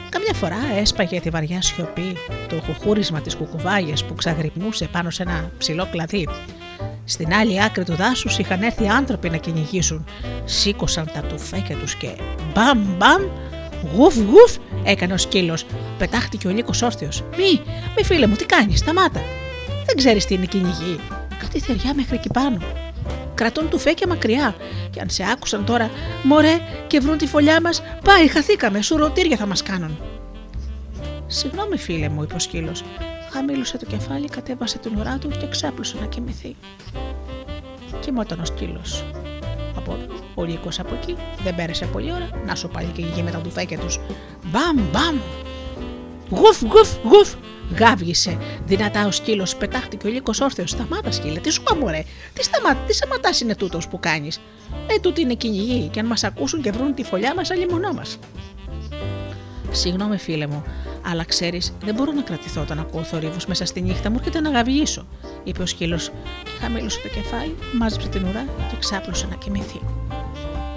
Καμιά 0.09 0.33
φορά 0.33 0.79
έσπαγε 0.79 1.19
τη 1.19 1.29
βαριά 1.29 1.61
σιωπή 1.61 2.15
το 2.49 2.61
χουχούρισμα 2.65 3.21
της 3.21 3.35
κουκουβάγιας 3.35 4.05
που 4.05 4.13
ξαγρυπνούσε 4.13 4.87
πάνω 4.91 5.09
σε 5.09 5.23
ένα 5.23 5.51
ψηλό 5.57 5.87
κλαδί. 5.91 6.27
Στην 7.05 7.33
άλλη 7.33 7.63
άκρη 7.63 7.83
του 7.83 7.95
δάσους 7.95 8.37
είχαν 8.37 8.61
έρθει 8.61 8.87
άνθρωποι 8.87 9.29
να 9.29 9.37
κυνηγήσουν. 9.37 10.05
Σήκωσαν 10.45 11.09
τα 11.13 11.21
τουφέκια 11.21 11.75
τους 11.77 11.95
και 11.95 12.07
μπαμ 12.53 12.79
μπαμ, 12.97 13.21
γουφ 13.93 14.15
γουφ, 14.15 14.57
έκανε 14.83 15.13
ο 15.13 15.17
σκύλος. 15.17 15.65
Πετάχτηκε 15.97 16.47
ο 16.47 16.51
λύκος 16.51 16.81
όρθιος. 16.81 17.23
Μη, 17.37 17.61
μη 17.97 18.03
φίλε 18.03 18.27
μου, 18.27 18.35
τι 18.35 18.45
κάνεις, 18.45 18.79
σταμάτα. 18.79 19.21
Δεν 19.85 19.95
ξέρεις 19.95 20.25
τι 20.25 20.33
είναι 20.33 20.45
κυνηγή. 20.45 20.99
Κάτι 21.39 21.59
θεριά 21.59 21.93
μέχρι 21.93 22.15
εκεί 22.15 22.29
πάνω. 22.33 22.57
Κρατούν 23.41 23.69
τουφέκια 23.69 24.07
μακριά. 24.07 24.55
Και 24.89 24.99
αν 24.99 25.09
σε 25.09 25.23
άκουσαν 25.31 25.65
τώρα, 25.65 25.89
μωρέ, 26.23 26.59
και 26.87 26.99
βρουν 26.99 27.17
τη 27.17 27.27
φωλιά 27.27 27.61
μας, 27.61 27.81
πάει, 28.03 28.27
χαθήκαμε, 28.27 28.81
σουρωτήρια 28.81 29.37
θα 29.37 29.45
μας 29.45 29.63
κάνουν. 29.63 29.97
Συγγνώμη, 31.27 31.77
φίλε 31.77 32.09
μου, 32.09 32.23
είπε 32.23 32.35
ο 32.35 32.39
σκύλος. 32.39 32.83
Χαμήλωσε 33.31 33.77
το 33.77 33.85
κεφάλι, 33.85 34.27
κατέβασε 34.27 34.77
την 34.77 34.97
ουρά 34.97 35.17
του 35.17 35.27
και 35.27 35.47
ξάπλωσε 35.47 35.97
να 35.99 36.05
κοιμηθεί. 36.05 36.55
Κοιμόταν 37.99 38.39
ο 38.39 38.45
σκύλος. 38.45 39.05
Από 39.75 39.97
ο 40.35 40.43
λύκος 40.43 40.79
από 40.79 40.93
εκεί, 41.01 41.15
δεν 41.43 41.55
πέρασε 41.55 41.85
πολλή 41.85 42.11
ώρα, 42.13 42.29
να 42.45 42.55
σου 42.55 42.69
πάλι 42.69 42.87
και 42.87 43.01
γη 43.01 43.23
με 43.23 43.31
τα 43.31 43.37
τουφέκια 43.37 43.77
τους. 43.77 43.99
Μπαμ, 44.43 44.89
μπαμ! 44.91 45.19
Γουφ, 46.29 46.61
γουφ, 46.61 46.89
γουφ! 47.03 47.33
Γάβγισε 47.77 48.37
δυνατά 48.65 49.07
ο 49.07 49.11
σκύλος, 49.11 49.55
πετάχτηκε 49.55 50.07
ο 50.07 50.09
λύκος 50.09 50.39
όρθιος. 50.39 50.69
Σταμάτα, 50.69 51.11
σκύλε, 51.11 51.39
τι 51.39 51.49
σου 51.49 51.63
μωρέ, 51.79 52.03
τι, 52.33 52.43
σταμα... 52.43 52.75
τι 52.75 52.93
σταματάς 52.93 53.41
είναι 53.41 53.55
τούτος 53.55 53.87
που 53.87 53.99
κάνεις; 53.99 54.39
Ε, 54.87 54.99
τούτη 54.99 55.21
είναι 55.21 55.33
κυνηγή, 55.33 55.87
και 55.87 55.99
αν 55.99 56.05
μας 56.05 56.23
ακούσουν 56.23 56.61
και 56.61 56.71
βρουν 56.71 56.93
τη 56.93 57.03
φωλιά 57.03 57.35
μας, 57.35 57.51
αλλημονό 57.51 57.93
μας. 57.93 58.19
Συγγνώμη, 59.71 60.17
φίλε 60.17 60.47
μου, 60.47 60.63
αλλά 61.01 61.23
ξέρεις, 61.23 61.73
δεν 61.83 61.95
μπορώ 61.95 62.11
να 62.11 62.21
κρατηθώ 62.21 62.61
όταν 62.61 62.79
ακούω 62.79 63.03
θορύβους 63.03 63.45
μέσα 63.45 63.65
στη 63.65 63.81
νύχτα, 63.81 64.09
μου 64.09 64.15
έρχεται 64.19 64.39
να 64.39 64.49
γαβγίσω, 64.49 65.07
είπε 65.43 65.61
ο 65.61 65.65
σκύλος 65.65 66.11
και 66.43 66.51
χαμήλωσε 66.61 66.99
το 67.01 67.07
κεφάλι, 67.07 67.55
μάζεψε 67.73 68.07
την 68.07 68.23
ουρά 68.23 68.45
και 68.69 68.75
ξάπλωσε 68.79 69.27
να 69.29 69.35
κοιμηθεί. 69.35 69.79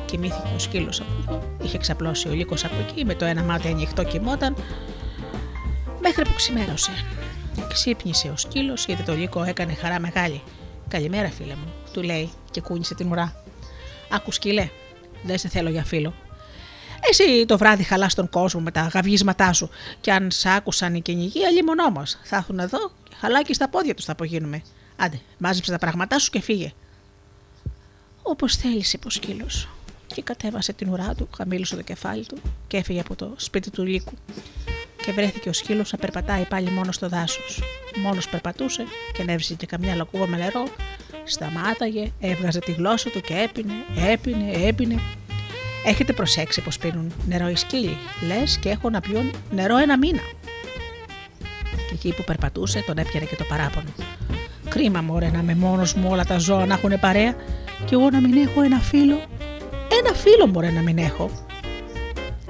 Κοιμήθηκε 0.05 0.53
ο 0.57 0.59
σκύλος 0.59 1.01
από 1.01 1.11
εδώ, 1.21 1.43
είχε 1.63 1.79
ξαπλώσει 1.79 2.29
ο 2.29 2.33
λύκος 2.33 2.65
από 2.65 2.75
εκεί, 2.89 3.05
με 3.05 3.15
το 3.15 3.25
ένα 3.25 3.43
μάτι 3.43 3.69
ανοιχτό 3.69 4.05
κοιμόταν, 4.05 4.55
μέχρι 6.07 6.25
που 6.25 6.35
ξημέρωσε. 6.35 6.91
Ξύπνησε 7.69 8.29
ο 8.29 8.37
σκύλος, 8.37 8.85
γιατί 8.87 9.03
το 9.03 9.15
λύκο 9.15 9.43
έκανε 9.43 9.75
χαρά 9.75 10.01
μεγάλη. 10.01 10.43
Καλημέρα, 10.89 11.31
φίλε 11.31 11.55
μου, 11.55 11.73
του 11.93 12.03
λέει 12.03 12.31
και 12.51 12.61
κούνησε 12.61 12.95
την 12.95 13.11
ουρά. 13.11 13.43
Άκου 14.11 14.33
σκύλε, 14.33 14.69
δεν 15.23 15.39
σε 15.39 15.49
θέλω 15.49 15.71
για 15.71 15.85
φίλο. 15.85 16.15
Εσύ 17.11 17.47
το 17.47 17.59
βράδυ 17.59 17.83
χαλάς 17.83 18.15
τον 18.15 18.29
κόσμο 18.29 18.61
με 18.61 18.71
τα 18.71 18.81
γαυγίσματά 18.81 19.53
σου. 19.53 19.71
Και 20.01 20.13
αν 20.13 20.31
σ' 20.31 20.47
άκουσαν 20.47 20.95
οι 20.95 21.01
κυνηγοί, 21.01 21.47
αλλήμον 21.47 21.77
μα. 21.93 22.05
Θα 22.23 22.37
έρθουν 22.37 22.59
εδώ 22.59 22.79
και 23.09 23.15
χαλάκι 23.21 23.55
στα 23.55 23.69
πόδια 23.69 23.95
τους 23.95 24.05
θα 24.05 24.13
απογίνουμε. 24.13 24.63
Άντε, 24.97 25.21
μάζεψε 25.39 25.71
τα 25.71 25.79
πράγματά 25.79 26.19
σου 26.19 26.31
και 26.31 26.41
φύγε. 26.41 26.73
Όπως 28.23 28.57
θέλεις, 28.57 28.93
είπε 28.93 29.07
ο 29.07 29.11
σκύλος. 29.11 29.69
Και 30.07 30.23
κατέβασε 30.23 30.73
την 30.73 30.89
ουρά 30.89 31.15
του, 31.15 31.29
χαμήλωσε 31.37 31.77
το 31.77 31.83
κεφάλι 31.83 32.27
του 32.27 32.37
και 32.67 32.77
έφυγε 32.77 33.01
από 33.01 33.17
το 33.17 33.35
σπίτι 33.37 33.71
του 33.71 33.85
λύκου. 33.85 34.13
Και 35.05 35.13
βρέθηκε 35.13 35.49
ο 35.49 35.53
σκύλος 35.53 35.93
να 35.93 35.99
περπατάει 35.99 36.45
πάλι 36.45 36.71
μόνο 36.71 36.93
στο 36.93 37.09
δάσος. 37.09 37.63
Μόνος 38.03 38.29
περπατούσε 38.29 38.85
και 39.13 39.23
ανέβησε 39.23 39.55
και 39.55 39.67
καμιά 39.67 39.95
λακκούβα 39.95 40.27
με 40.27 40.37
νερό. 40.37 40.65
Σταμάταγε, 41.25 42.13
έβγαζε 42.21 42.59
τη 42.59 42.73
γλώσσα 42.73 43.11
του 43.11 43.21
και 43.21 43.35
έπινε, 43.35 43.73
έπινε, 44.13 44.51
έπινε 44.67 45.01
Έχετε 45.87 46.13
προσέξει 46.13 46.61
πως 46.61 46.79
πίνουν 46.79 47.13
νερό 47.27 47.49
οι 47.49 47.57
σκύλοι; 47.57 47.97
Λες 48.27 48.59
και 48.59 48.69
έχω 48.69 48.91
να 48.91 49.01
πιούν 49.01 49.31
νερό 49.51 49.77
ένα 49.77 49.99
μήνα. 49.99 50.23
Και 51.75 51.95
εκεί 51.95 52.15
που 52.17 52.25
περπατούσε 52.25 52.83
τον 52.87 52.99
έπιανε 52.99 53.27
και 53.27 53.37
το 53.37 53.45
παράπονο. 53.45 53.89
Κρίμα 54.69 55.01
μωρέ 55.01 55.31
να 55.31 55.39
είμαι 55.39 55.55
μόνος 55.55 55.95
μου 55.95 56.09
όλα 56.11 56.25
τα 56.25 56.39
ζώα 56.39 56.67
να 56.67 56.75
έχουν 56.75 57.01
παρέα 57.01 57.35
και 57.85 57.95
εγώ 57.95 58.11
να 58.11 58.21
μην 58.21 58.37
έχω 58.37 58.63
ένα 58.63 58.79
φίλο. 58.79 59.21
Ένα 60.01 60.15
φίλο 60.15 60.47
μωρέ 60.47 60.71
να 60.71 60.81
μην 60.81 60.99
έχω. 60.99 61.31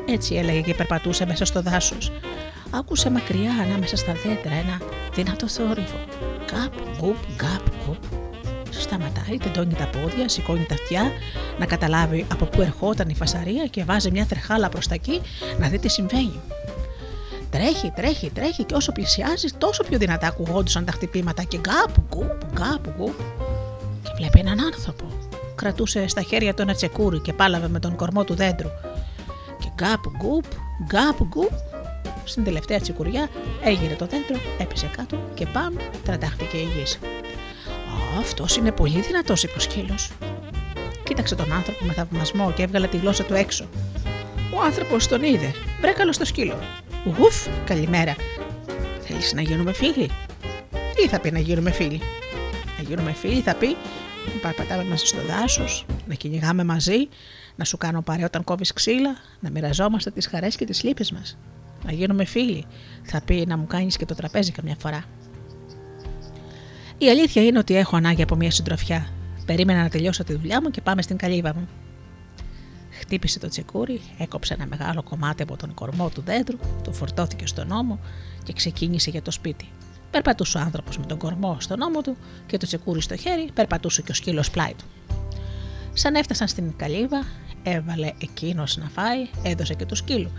Έτσι 0.08 0.34
έλεγε 0.34 0.60
και 0.60 0.74
περπατούσε 0.74 1.26
μέσα 1.26 1.44
στο 1.44 1.62
δάσος. 1.62 2.12
Άκουσε 2.78 3.10
μακριά 3.10 3.52
ανάμεσα 3.62 3.96
στα 3.96 4.12
δέντρα 4.12 4.52
ένα 4.52 4.80
δυνατό 5.14 5.48
θόρυβο. 5.48 5.98
Καπ, 6.46 6.72
γκουπ, 6.98 7.16
γκαπ, 7.36 7.62
γκουπ 7.84 8.22
σταματάει, 8.80 9.36
τεντώνει 9.38 9.74
τα 9.74 9.86
πόδια, 9.86 10.28
σηκώνει 10.28 10.64
τα 10.64 10.74
αυτιά, 10.74 11.12
να 11.58 11.66
καταλάβει 11.66 12.26
από 12.32 12.44
πού 12.44 12.60
ερχόταν 12.60 13.08
η 13.08 13.14
φασαρία 13.14 13.66
και 13.66 13.84
βάζει 13.84 14.10
μια 14.10 14.26
τρεχάλα 14.26 14.68
προς 14.68 14.86
τα 14.88 14.94
εκεί 14.94 15.20
να 15.58 15.68
δει 15.68 15.78
τι 15.78 15.88
συμβαίνει. 15.88 16.40
Τρέχει, 17.50 17.92
τρέχει, 17.96 18.30
τρέχει 18.30 18.64
και 18.64 18.74
όσο 18.74 18.92
πλησιάζει, 18.92 19.48
τόσο 19.58 19.84
πιο 19.84 19.98
δυνατά 19.98 20.26
ακουγόντουσαν 20.26 20.84
τα 20.84 20.92
χτυπήματα 20.92 21.42
και 21.42 21.58
γκάπ, 21.58 22.00
γκουπ, 22.08 22.44
γκάπ, 22.52 22.96
γκουπ. 22.96 23.18
Και 24.02 24.10
βλέπει 24.16 24.38
έναν 24.38 24.60
άνθρωπο. 24.60 25.04
Κρατούσε 25.54 26.08
στα 26.08 26.22
χέρια 26.22 26.54
του 26.54 26.62
ένα 26.62 26.74
τσεκούρι 26.74 27.20
και 27.20 27.32
πάλευε 27.32 27.68
με 27.68 27.78
τον 27.78 27.96
κορμό 27.96 28.24
του 28.24 28.34
δέντρου. 28.34 28.68
Και 29.58 29.68
γκάπ, 29.74 30.16
γκουπ, 30.16 30.44
γκάπ, 30.86 31.22
γκουπ. 31.22 31.52
Στην 32.24 32.44
τελευταία 32.44 32.80
τσεκουριά 32.80 33.28
έγειρε 33.62 33.94
το 33.94 34.06
δέντρο, 34.06 34.40
έπεσε 34.58 34.90
κάτω 34.96 35.16
και 35.34 35.46
πάμ, 35.46 35.74
τραντάχτηκε 36.04 36.56
η 36.56 36.68
γης. 36.78 36.98
Αυτός 38.18 38.56
είναι 38.56 38.72
πολύ 38.72 39.00
δυνατός, 39.00 39.42
είπε 39.42 39.56
ο 39.56 39.60
σκύλος. 39.60 40.10
Κοίταξε 41.04 41.34
τον 41.34 41.52
άνθρωπο 41.52 41.84
με 41.84 41.92
θαυμασμό 41.92 42.52
και 42.52 42.62
έβγαλε 42.62 42.86
τη 42.86 42.96
γλώσσα 42.96 43.24
του 43.24 43.34
έξω. 43.34 43.68
Ο 44.54 44.62
άνθρωπος 44.64 45.06
τον 45.06 45.22
είδε. 45.22 45.52
Μπρε 45.80 45.94
καλώς 45.94 46.12
το 46.12 46.24
σκύλο. 46.24 46.58
Γουφ, 47.18 47.46
καλημέρα. 47.64 48.16
Θέλεις 49.00 49.32
να 49.32 49.40
γίνουμε 49.40 49.72
φίλοι; 49.72 50.10
Τι 50.94 51.08
θα 51.08 51.20
πει 51.20 51.30
να 51.30 51.38
γίνουμε 51.38 51.70
φίλοι; 51.70 52.00
Να 52.78 52.82
γίνουμε 52.88 53.12
φίλοι 53.12 53.40
θα 53.40 53.54
πει 53.54 53.76
να 54.34 54.40
παρπατάμε 54.40 54.84
μαζί 54.84 55.06
στο 55.06 55.18
δάσος, 55.26 55.86
να 56.06 56.14
κυνηγάμε 56.14 56.64
μαζί, 56.64 57.08
να 57.56 57.64
σου 57.64 57.76
κάνω 57.76 58.02
παρέα 58.02 58.26
όταν 58.26 58.44
κόβεις 58.44 58.72
ξύλα, 58.72 59.16
να 59.40 59.50
μοιραζόμαστε 59.50 60.10
τις 60.10 60.26
χαρές 60.26 60.56
και 60.56 60.64
τις 60.64 60.82
λύπες 60.82 61.12
μας. 61.12 61.36
Να 61.84 61.92
γίνουμε 61.92 62.24
φίλοι. 62.24 62.64
Θα 63.02 63.20
πει 63.20 63.44
να 63.46 63.56
μου 63.56 63.66
κάνεις 63.66 63.96
και 63.96 64.04
το 64.04 64.14
τραπέζι 64.14 64.52
καμιά 64.52 64.76
φορά. 64.78 65.04
Η 66.98 67.08
αλήθεια 67.08 67.44
είναι 67.44 67.58
ότι 67.58 67.76
έχω 67.76 67.96
ανάγκη 67.96 68.22
από 68.22 68.36
μια 68.36 68.50
συντροφιά. 68.50 69.06
Περίμενα 69.46 69.82
να 69.82 69.88
τελειώσω 69.88 70.24
τη 70.24 70.34
δουλειά 70.34 70.62
μου 70.62 70.70
και 70.70 70.80
πάμε 70.80 71.02
στην 71.02 71.16
καλύβα 71.16 71.54
μου. 71.54 71.68
Χτύπησε 73.00 73.38
το 73.38 73.48
τσεκούρι, 73.48 74.00
έκοψε 74.18 74.54
ένα 74.54 74.66
μεγάλο 74.66 75.02
κομμάτι 75.02 75.42
από 75.42 75.56
τον 75.56 75.74
κορμό 75.74 76.08
του 76.08 76.22
δέντρου, 76.22 76.58
το 76.84 76.92
φορτώθηκε 76.92 77.46
στον 77.46 77.70
ώμο 77.70 77.98
και 78.44 78.52
ξεκίνησε 78.52 79.10
για 79.10 79.22
το 79.22 79.30
σπίτι. 79.30 79.68
Περπατούσε 80.10 80.58
ο 80.58 80.60
άνθρωπος 80.60 80.98
με 80.98 81.06
τον 81.06 81.18
κορμό 81.18 81.56
στον 81.60 81.82
ώμο 81.82 82.00
του 82.00 82.16
και 82.46 82.56
το 82.56 82.66
τσεκούρι 82.66 83.00
στο 83.00 83.16
χέρι, 83.16 83.48
περπατούσε 83.54 84.02
και 84.02 84.10
ο 84.10 84.14
σκύλος 84.14 84.50
πλάι 84.50 84.74
του. 84.78 84.84
Σαν 85.92 86.14
έφτασαν 86.14 86.48
στην 86.48 86.76
καλύβα, 86.76 87.24
έβαλε 87.62 88.12
εκείνος 88.18 88.76
να 88.76 88.88
φάει, 88.88 89.28
έδωσε 89.42 89.74
και 89.74 89.86
του 89.86 89.94
σκύλου. 89.94 90.30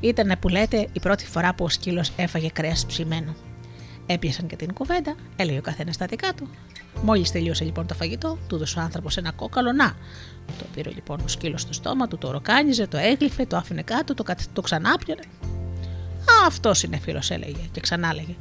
Ήταν 0.00 0.36
που 0.40 0.48
λέτε 0.48 0.88
η 0.92 1.00
πρώτη 1.00 1.26
φορά 1.26 1.54
που 1.54 1.64
ο 1.64 1.68
σκύλος 1.68 2.12
έφαγε 2.16 2.48
κρέας 2.48 2.86
ψημένο. 2.86 3.34
Έπιασαν 4.06 4.46
και 4.46 4.56
την 4.56 4.72
κουβέντα, 4.72 5.14
έλεγε 5.36 5.58
ο 5.58 5.62
καθένας 5.62 5.96
τα 5.96 6.06
δικά 6.06 6.34
του. 6.34 6.48
Μόλις 7.02 7.30
τελείωσε 7.30 7.64
λοιπόν 7.64 7.86
το 7.86 7.94
φαγητό, 7.94 8.38
του 8.46 8.54
έδωσε 8.54 8.78
ο 8.78 8.82
άνθρωπος 8.82 9.16
ένα 9.16 9.32
κόκαλο 9.32 9.72
να. 9.72 9.94
Το 10.58 10.64
πήρε 10.74 10.90
λοιπόν 10.90 11.20
ο 11.24 11.28
σκύλος 11.28 11.60
στο 11.60 11.72
στόμα 11.72 12.08
του, 12.08 12.18
το 12.18 12.30
ροκάνιζε, 12.30 12.86
το 12.86 12.96
έγλυφε, 12.96 13.46
το 13.46 13.56
άφηνε 13.56 13.82
κάτω, 13.82 14.14
το, 14.14 14.24
το 14.52 14.60
ξανάπιανε. 14.60 15.22
Α, 16.20 16.46
αυτός 16.46 16.82
είναι 16.82 16.98
φίλος, 16.98 17.30
έλεγε 17.30 17.68
και 17.72 17.80
ξανά 17.80 18.08
έλεγε. 18.08 18.34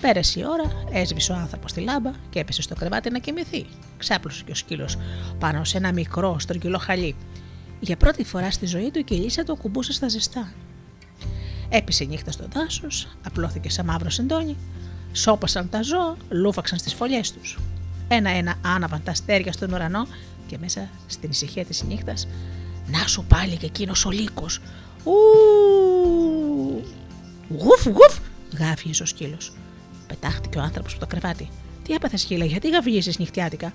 Πέρασε 0.00 0.40
η 0.40 0.44
ώρα, 0.46 0.84
έσβησε 0.92 1.32
ο 1.32 1.34
άνθρωπος 1.34 1.70
στη 1.70 1.80
λάμπα 1.80 2.10
και 2.30 2.38
έπεσε 2.38 2.62
στο 2.62 2.74
κρεβάτι 2.74 3.10
να 3.10 3.18
κοιμηθεί. 3.18 3.66
Ξάπλωσε 3.98 4.42
και 4.44 4.50
ο 4.50 4.54
σκύλος 4.54 4.98
πάνω 5.38 5.64
σε 5.64 5.76
ένα 5.76 5.92
μικρό 5.92 6.38
στρογγυλό 6.38 6.78
χαλί. 6.78 7.16
Για 7.80 7.96
πρώτη 7.96 8.24
φορά 8.24 8.50
στη 8.50 8.66
ζωή 8.66 8.90
του 8.90 8.98
η 8.98 9.02
κυλίσσα 9.02 9.44
του 9.44 9.52
ακουμπούσε 9.52 9.92
στα 9.92 10.08
ζεστά. 10.08 10.52
Έπεισε 11.68 12.04
νύχτα 12.04 12.30
στο 12.30 12.44
δάσο, 12.52 12.86
απλώθηκε 13.26 13.70
σε 13.70 13.84
μαύρο 13.84 14.10
σεντόνι, 14.10 14.56
σώπασαν 15.12 15.68
τα 15.68 15.82
ζώα, 15.82 16.16
λούφαξαν 16.28 16.78
στις 16.78 16.94
φωλιές 16.94 17.32
τους. 17.32 17.58
Ένα-ένα 18.08 18.54
άναβαν 18.62 19.02
τα 19.04 19.10
αστέρια 19.10 19.52
στον 19.52 19.72
ουρανό 19.72 20.06
και 20.46 20.58
μέσα 20.58 20.88
στην 21.06 21.30
ησυχία 21.30 21.64
της 21.64 21.82
νύχτας, 21.82 22.28
να 22.86 23.06
σου 23.06 23.24
πάλι 23.24 23.56
και 23.56 23.66
εκείνος 23.66 24.04
ο 24.04 24.10
λύκος. 24.10 24.60
Ου! 25.04 25.12
Γουφ, 27.48 27.84
γουφ! 27.84 28.18
γάφιε 28.58 28.92
ο 29.02 29.04
σκύλος. 29.06 29.52
Πετάχτηκε 30.06 30.58
ο 30.58 30.62
άνθρωπος 30.62 30.92
από 30.92 31.00
το 31.00 31.06
κρεβάτι. 31.06 31.48
Τι 31.82 31.92
έπαθες, 31.92 32.20
σκύλα, 32.20 32.44
γιατί 32.44 32.68
γαβγίζει 32.70 33.12
νυχτιάτικα; 33.18 33.72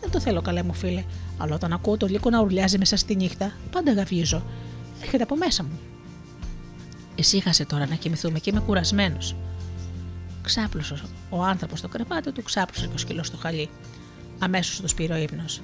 Δεν 0.00 0.10
το 0.10 0.20
θέλω, 0.20 0.42
καλέ 0.42 0.62
μου 0.62 0.74
φίλε, 0.74 1.04
αλλά 1.38 1.54
όταν 1.54 1.72
ακούω 1.72 1.96
το 1.96 2.06
λύκο 2.06 2.30
να 2.30 2.40
ουρλιάζει 2.40 2.78
μέσα 2.78 2.96
στη 2.96 3.16
νύχτα, 3.16 3.52
πάντα 3.70 3.92
γαβγίζω. 3.92 4.42
Έρχεται 5.02 5.22
από 5.22 5.36
μέσα 5.36 5.62
μου. 5.62 5.78
Εσύχασε 7.16 7.64
τώρα 7.64 7.86
να 7.86 7.94
κοιμηθούμε 7.94 8.38
και 8.38 8.50
είμαι 8.50 8.60
κουρασμένος. 8.60 9.36
Ξάπλωσες 10.42 11.02
ο 11.30 11.42
άνθρωπος 11.42 11.78
στο 11.78 11.88
κρεβάτι 11.88 12.32
του, 12.32 12.42
ξάπλωσες 12.42 12.86
και 12.86 12.94
ο 12.94 12.98
σκύλο 12.98 13.22
στο 13.22 13.36
χαλί. 13.36 13.68
Αμέσως 14.38 14.80
το 14.80 14.88
σπήρε 14.88 15.12
ο 15.12 15.16
ύπνος. 15.16 15.60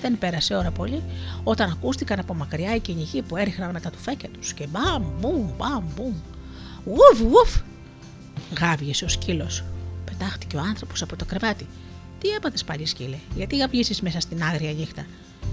Δεν 0.00 0.18
πέρασε 0.18 0.54
ώρα 0.54 0.70
πολύ 0.70 1.02
όταν 1.44 1.70
ακούστηκαν 1.70 2.18
από 2.18 2.34
μακριά 2.34 2.74
οι 2.74 2.80
κυνηγοί 2.80 3.22
που 3.22 3.36
έριχναν 3.36 3.70
με 3.70 3.80
τα 3.80 3.90
τουφέκια 3.90 4.28
τους 4.28 4.52
και 4.52 4.66
μπαμ, 4.66 5.04
μπουμ, 5.20 5.50
μπαμ, 5.56 5.84
μπουμ. 5.96 6.14
Ουφ, 6.84 7.20
ουφ! 7.20 7.60
Γάβγισε 8.58 9.04
ο 9.04 9.08
σκύλος. 9.08 9.64
Πετάχτηκε 10.04 10.56
ο 10.56 10.60
άνθρωπος 10.60 11.02
από 11.02 11.16
το 11.16 11.24
κρεβάτι. 11.24 11.66
Τι 12.20 12.28
έπαθες 12.28 12.64
πάλι, 12.64 12.86
σκύλε, 12.86 13.16
γιατί 13.34 13.56
γαβγίσει 13.56 14.02
μέσα 14.02 14.20
στην 14.20 14.42
άγρια 14.42 14.72
νύχτα; 14.72 15.06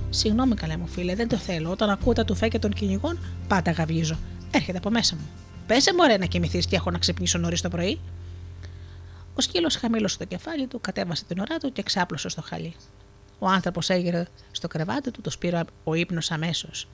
Συγγνώμη, 0.10 0.56
καλέ 0.56 0.78
μου 0.78 0.88
φίλε, 0.88 1.16
δεν 1.16 1.28
το 1.28 1.38
θέλω. 1.38 1.70
Όταν 1.72 1.90
ακούω 1.90 2.14
τα 2.14 2.26
τουφέκια 2.26 2.60
των 2.60 2.72
κυνηγών, 2.74 3.20
πάντα 3.48 3.72
γαβγίζω. 3.72 4.18
Έρχεται 4.52 4.78
από 4.78 4.90
μέσα 4.90 5.16
μου. 5.16 5.30
Πέσε 5.68 5.94
μου, 5.94 6.18
να 6.20 6.26
κοιμηθείς 6.26 6.66
και 6.66 6.76
έχω 6.76 6.92
να 6.92 6.98
ξυπνήσω 6.98 7.38
νωρίς 7.38 7.62
το 7.62 7.70
πρωί. 7.70 8.00
Ο 9.36 9.42
σκύλος 9.42 9.76
χαμήλωσε 9.76 10.18
το 10.18 10.26
κεφάλι 10.26 10.68
του, 10.68 10.82
κατέβασε 10.82 11.26
την 11.26 11.40
ώρα 11.40 11.58
του 11.58 11.72
και 11.72 11.84
ξάπλωσε 11.84 12.30
στο 12.30 12.42
χαλί. 12.42 12.76
Ο 13.40 13.48
άνθρωπος 13.48 13.90
έγειρε 13.90 14.26
στο 14.52 14.68
κρεβάτι 14.68 15.12
του, 15.12 15.22
το 15.22 15.30
σπήρε 15.30 15.62
ο 15.84 15.94
ύπνος 15.94 16.32
αμέσως. 16.32 16.88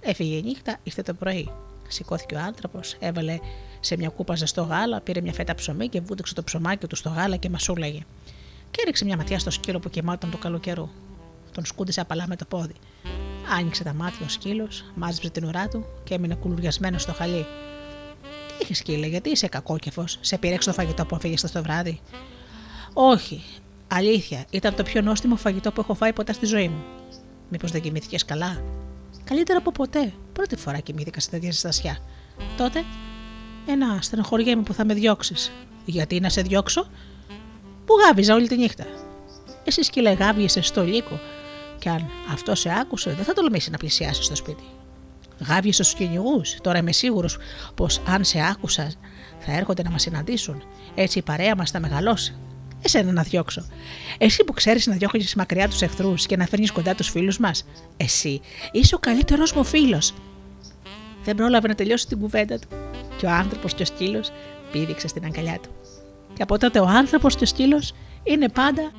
Έφυγε 0.00 0.36
η 0.36 0.42
νύχτα, 0.42 0.78
ήρθε 0.82 1.02
το 1.02 1.14
πρωί. 1.14 1.50
Σηκώθηκε 1.88 2.34
ο 2.34 2.38
άνθρωπος, 2.40 2.96
έβαλε 2.98 3.38
σε 3.80 3.96
μια 3.96 4.08
κούπα 4.08 4.36
ζεστό 4.36 4.62
γάλα, 4.62 5.00
πήρε 5.00 5.20
μια 5.20 5.32
φέτα 5.32 5.54
ψωμί 5.54 5.88
και 5.88 6.00
βούτυξε 6.00 6.34
το 6.34 6.42
ψωμάκι 6.44 6.86
του 6.86 6.96
στο 6.96 7.08
γάλα 7.08 7.36
και 7.36 7.50
μασούλαγε. 7.50 8.04
Και 8.70 8.78
έριξε 8.82 9.04
μια 9.04 9.16
ματιά 9.16 9.38
στο 9.38 9.50
σκύλο 9.50 9.78
που 9.78 9.90
κοιμάταν 9.90 10.30
το 10.30 10.36
καλοκαιρού. 10.36 10.88
Τον 11.52 11.64
σκούντισε 11.64 12.00
απαλά 12.00 12.24
με 12.28 12.36
το 12.36 12.44
πόδι. 12.44 12.74
Άνοιξε 13.58 13.84
τα 13.84 13.94
μάτια 13.94 14.26
ο 14.26 14.28
σκύλος, 14.28 14.84
μάζεψε 14.94 15.30
την 15.30 15.44
ουρά 15.44 15.68
του 15.68 15.84
και 16.04 16.14
έμεινε 16.14 16.34
κουλουριασμένος 16.34 17.02
στο 17.02 17.12
χαλί. 17.12 17.46
Τι 18.48 18.54
έχει 18.62 18.74
σκύλε, 18.74 19.06
γιατί 19.06 19.30
είσαι 19.30 19.48
κακόκεφος, 19.48 20.18
σε 20.20 20.38
πήρεξε 20.38 20.68
το 20.68 20.74
φαγητό 20.74 21.06
που 21.06 21.16
αφήγε 21.16 21.34
το 21.52 21.62
βράδυ. 21.62 22.00
Όχι, 22.92 23.42
αλήθεια, 23.88 24.44
ήταν 24.50 24.74
το 24.74 24.82
πιο 24.82 25.00
νόστιμο 25.00 25.36
φαγητό 25.36 25.72
που 25.72 25.80
έχω 25.80 25.94
φάει 25.94 26.12
ποτέ 26.12 26.32
στη 26.32 26.46
ζωή 26.46 26.68
μου. 26.68 26.82
Μήπως 27.48 27.70
δεν 27.70 27.80
κοιμήθηκες 27.80 28.24
καλά; 28.24 28.62
Καλύτερα 29.24 29.58
από 29.58 29.72
ποτέ. 29.72 30.12
Πρώτη 30.32 30.56
φορά 30.56 30.78
κοιμήθηκα 30.78 31.20
σε 31.20 31.30
τέτοια 31.30 31.50
ζεστασιά. 31.50 31.98
Τότε, 32.56 32.84
ένα 33.66 33.98
στενοχωριέμαι 34.00 34.62
που 34.62 34.72
θα 34.72 34.84
με 34.84 34.94
διώξεις. 34.94 35.52
Γιατί 35.84 36.20
να 36.20 36.28
σε 36.28 36.42
διώξω, 36.42 36.90
που 37.86 37.94
γάβιζα 38.04 38.34
όλη 38.34 38.48
τη 38.48 38.56
νύχτα. 38.56 38.84
Εσύ 39.64 39.82
σκύλε 39.82 40.10
γάβιεσαι 40.10 40.62
στο 40.62 40.84
λύκο, 40.84 41.20
και 41.80 41.88
αν 41.88 42.10
αυτό 42.32 42.54
σε 42.54 42.70
άκουσε, 42.80 43.10
δεν 43.10 43.24
θα 43.24 43.32
τολμήσει 43.32 43.70
να 43.70 43.76
πλησιάσει 43.76 44.22
στο 44.22 44.36
σπίτι. 44.36 44.62
Γάβιεσαι 45.48 45.82
στους 45.82 45.98
κυνηγούς. 45.98 46.56
Τώρα 46.60 46.78
είμαι 46.78 46.92
σίγουρος 46.92 47.38
πως 47.74 48.00
αν 48.06 48.24
σε 48.24 48.38
άκουσα, 48.50 48.92
θα 49.38 49.52
έρχονται 49.52 49.82
να 49.82 49.90
μας 49.90 50.02
συναντήσουν. 50.02 50.62
Έτσι 50.94 51.18
η 51.18 51.22
παρέα 51.22 51.56
μας 51.56 51.70
θα 51.70 51.80
μεγαλώσει. 51.80 52.34
Εσένα 52.82 53.12
να 53.12 53.22
διώξω. 53.22 53.66
Εσύ 54.18 54.44
που 54.44 54.52
ξέρεις 54.52 54.86
να 54.86 54.94
διώχνεις 54.94 55.34
μακριά 55.34 55.68
τους 55.68 55.82
εχθρούς 55.82 56.26
και 56.26 56.36
να 56.36 56.46
φέρνεις 56.46 56.70
κοντά 56.70 56.94
τους 56.94 57.08
φίλους 57.08 57.38
μας. 57.38 57.64
Εσύ 57.96 58.40
είσαι 58.72 58.94
ο 58.94 58.98
καλύτερό 58.98 59.44
μου 59.54 59.64
φίλος. 59.64 60.14
Δεν 61.24 61.34
πρόλαβε 61.34 61.68
να 61.68 61.74
τελειώσει 61.74 62.06
την 62.06 62.18
κουβέντα 62.18 62.58
του. 62.58 62.68
Και 63.16 63.26
ο 63.26 63.30
άνθρωπος 63.30 63.74
και 63.74 63.82
ο 63.82 63.86
σκύλος 63.86 64.30
πήδηξε 64.72 65.08
στην 65.08 65.24
αγκαλιά 65.24 65.58
του. 65.62 65.70
Και 66.34 66.42
από 66.42 66.58
τότε 66.58 66.80
ο 66.80 66.86
άνθρωπος 66.86 67.36
και 67.36 67.44
ο 67.44 67.46
σκύλος 67.46 67.92
είναι 68.22 68.48
πάντα 68.48 68.92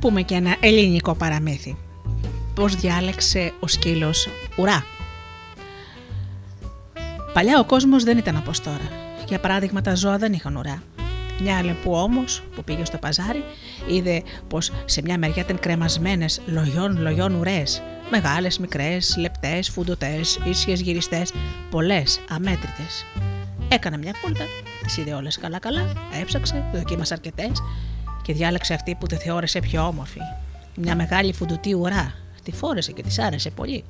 πούμε 0.00 0.22
και 0.22 0.34
ένα 0.34 0.56
ελληνικό 0.60 1.14
παραμύθι. 1.14 1.76
Πώς 2.54 2.74
διάλεξε 2.74 3.52
ο 3.60 3.66
σκύλος 3.66 4.28
ουρά; 4.56 4.84
Παλιά 7.32 7.58
ο 7.60 7.64
κόσμος 7.64 8.04
δεν 8.04 8.18
ήταν 8.18 8.36
όπως 8.36 8.60
τώρα. 8.60 8.88
Για 9.28 9.40
παράδειγμα 9.40 9.80
τα 9.80 9.94
ζώα 9.94 10.18
δεν 10.18 10.32
είχαν 10.32 10.56
ουρά. 10.56 10.82
Μια 11.40 11.56
αλεπού 11.56 11.92
όμως 11.92 12.42
που 12.54 12.64
πήγε 12.64 12.84
στο 12.84 12.98
παζάρι 12.98 13.44
είδε 13.88 14.22
πως 14.48 14.72
σε 14.84 15.02
μια 15.04 15.18
μεριά 15.18 15.42
ήταν 15.42 15.58
κρεμασμένες 15.58 16.40
λογιών 16.46 17.00
λογιών 17.00 17.34
ουρές. 17.34 17.82
Μεγάλες, 18.10 18.58
μικρές, 18.58 19.16
λεπτές, 19.18 19.68
φουντοτέ, 19.68 20.20
ίσιες 20.44 20.80
γυριστές, 20.80 21.32
πολλές, 21.70 22.20
αμέτρητες. 22.28 23.06
Έκανε 23.68 23.98
μια 23.98 24.12
κούλτα, 24.22 24.44
τις 24.82 24.96
είδε 24.96 25.12
όλες 25.12 25.38
καλά-καλά, 25.38 25.92
έψαξε, 26.20 26.64
δοκίμασε 26.74 27.14
αρκετές 27.14 27.62
και 28.22 28.32
διάλεξε 28.32 28.74
αυτή 28.74 28.94
που 28.94 29.06
τη 29.06 29.16
θεώρησε 29.16 29.60
πιο 29.60 29.86
όμορφη. 29.86 30.18
Μια 30.76 30.96
μεγάλη 30.96 31.32
φουντουτή 31.32 31.74
ουρά. 31.74 32.14
Τη 32.42 32.52
φόρεσε 32.52 32.92
και 32.92 33.02
της 33.02 33.18
άρεσε 33.18 33.50
πολύ. 33.50 33.84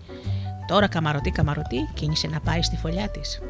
Τώρα 0.67 0.89
καμαρωτή 0.89 1.31
καμαρωτή 1.31 1.89
κίνησε 1.95 2.27
να 2.27 2.41
πάει 2.41 2.63
στη 2.63 2.77
φωλιά 2.77 3.09
της. 3.09 3.41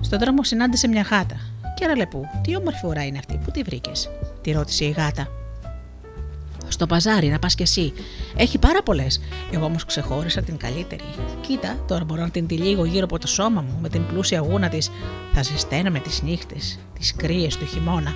Στον 0.00 0.18
δρόμο 0.18 0.44
συνάντησε 0.44 0.88
μια 0.88 1.02
γάτα. 1.02 1.36
Και 1.74 1.86
ραλεπού, 1.86 2.24
τι 2.42 2.56
όμορφη 2.56 2.86
ουρά 2.86 3.04
είναι 3.06 3.18
αυτή, 3.18 3.40
πού 3.44 3.50
τη 3.50 3.62
βρήκες, 3.62 4.10
τη 4.42 4.52
ρώτησε 4.52 4.84
η 4.84 4.90
γάτα. 4.90 5.28
Στο 6.68 6.86
παζάρι, 6.86 7.28
να 7.28 7.38
πας 7.38 7.54
κι 7.54 7.62
εσύ. 7.62 7.92
Έχει 8.36 8.58
πάρα 8.58 8.82
πολλές. 8.82 9.20
Εγώ 9.52 9.64
όμως 9.64 9.84
ξεχώρισα 9.84 10.42
την 10.42 10.56
καλύτερη. 10.56 11.02
Κοίτα, 11.40 11.84
τώρα 11.86 12.04
μπορώ 12.04 12.22
να 12.22 12.30
την 12.30 12.46
τυλίγω 12.46 12.84
γύρω 12.84 13.04
από 13.04 13.18
το 13.18 13.26
σώμα 13.26 13.60
μου 13.60 13.78
με 13.82 13.88
την 13.88 14.06
πλούσια 14.06 14.40
γούνα 14.40 14.68
της. 14.68 14.90
Θα 15.32 15.42
ζεσταίνω 15.42 15.90
με 15.90 15.98
τις 15.98 16.22
νύχτες, 16.22 16.78
τις 16.98 17.14
κρύες 17.16 17.56
του 17.56 17.66
χειμώνα. 17.66 18.14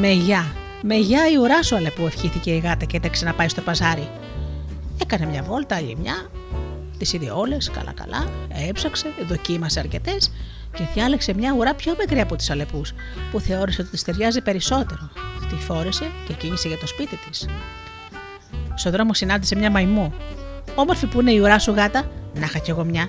Με 0.00 0.08
γεια. 0.10 0.52
Με 0.82 0.94
γεια 0.94 1.30
η 1.30 1.36
ουρά 1.36 1.62
σου, 1.62 1.76
αλεπού, 1.76 2.06
ευχήθηκε 2.06 2.50
η 2.50 2.58
γάτα 2.58 2.84
και 2.84 2.96
έταξε 2.96 3.24
να 3.24 3.32
πάει 3.32 3.48
στο 3.48 3.60
παζάρι. 3.60 4.08
Έκανε 5.02 5.26
μια 5.26 5.42
βόλτα, 5.42 5.76
άλλη 5.76 5.96
μια. 6.00 6.30
Τις 6.98 7.12
είδε 7.12 7.30
όλες, 7.30 7.70
καλά-καλά, 7.70 8.28
έψαξε, 8.68 9.06
δοκίμασε 9.28 9.80
αρκετές 9.80 10.32
και 10.76 10.84
διάλεξε 10.94 11.34
μια 11.34 11.54
ουρά 11.58 11.74
πιο 11.74 11.94
μικρή 11.98 12.20
από 12.20 12.36
τις 12.36 12.50
αλεπούς, 12.50 12.92
που 13.30 13.40
θεώρησε 13.40 13.80
ότι 13.80 13.90
τη 13.90 14.04
ταιριάζει 14.04 14.40
περισσότερο. 14.40 15.10
Τη 15.48 15.54
φόρεσε 15.54 16.10
και 16.26 16.32
κίνησε 16.32 16.68
για 16.68 16.78
το 16.78 16.86
σπίτι 16.86 17.16
της. 17.16 17.48
Στον 18.74 18.92
δρόμο 18.92 19.14
συνάντησε 19.14 19.56
μια 19.56 19.70
μαϊμού. 19.70 20.14
Όμορφη 20.74 21.06
που 21.06 21.20
είναι 21.20 21.32
η 21.32 21.38
ουρά 21.38 21.58
σου, 21.58 21.72
γάτα, 21.72 22.10
να 22.34 22.44
είχα 22.44 22.58
κι 22.58 22.70
εγώ 22.70 22.84
μια. 22.84 23.08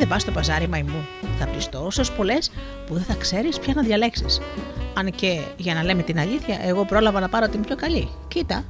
Και 0.00 0.06
δεν 0.06 0.14
πας 0.14 0.22
στο 0.22 0.32
παζάρι 0.32 0.68
μαϊμού. 0.68 1.06
Θα 1.38 1.46
βρεις 1.46 1.68
τόσες 1.68 2.10
πολλές 2.10 2.50
που 2.86 2.94
δεν 2.94 3.02
θα 3.02 3.14
ξέρεις 3.14 3.58
ποια 3.58 3.74
να 3.76 3.82
διαλέξεις. 3.82 4.40
Αν 4.94 5.10
και 5.10 5.40
για 5.56 5.74
να 5.74 5.82
λέμε 5.82 6.02
την 6.02 6.18
αλήθεια, 6.18 6.58
εγώ 6.62 6.84
πρόλαβα 6.84 7.20
να 7.20 7.28
πάρω 7.28 7.48
την 7.48 7.60
πιο 7.60 7.76
καλή. 7.76 8.08
Κοίτα, 8.28 8.64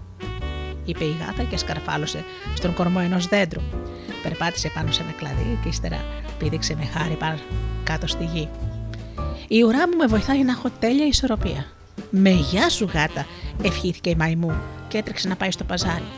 είπε 0.84 1.04
η 1.04 1.16
γάτα 1.20 1.42
και 1.42 1.56
σκαρφάλωσε 1.56 2.24
στον 2.54 2.74
κορμό 2.74 3.00
ενός 3.02 3.26
δέντρου. 3.26 3.60
Περπάτησε 4.22 4.70
πάνω 4.74 4.92
σε 4.92 5.02
ένα 5.02 5.12
κλαδί 5.12 5.58
και 5.62 5.68
ύστερα 5.68 6.04
πήδηξε 6.38 6.76
με 6.76 6.84
χάρη 6.84 7.14
πάνω 7.14 7.38
κάτω 7.84 8.06
στη 8.06 8.24
γη. 8.24 8.48
Η 9.48 9.62
ουρά 9.62 9.88
μου 9.88 9.96
με 9.96 10.06
βοηθάει 10.06 10.42
να 10.42 10.52
έχω 10.52 10.70
τέλεια 10.78 11.06
ισορροπία. 11.06 11.66
Με 12.10 12.30
γεια 12.30 12.68
σου 12.68 12.88
γάτα, 12.92 13.26
ευχήθηκε 13.62 14.10
η 14.10 14.14
μαϊμού 14.14 14.54
και 14.88 14.98
έτρεξε 14.98 15.28
να 15.28 15.36
πάει 15.36 15.50
στο 15.50 15.64
παζάρι. 15.64 16.10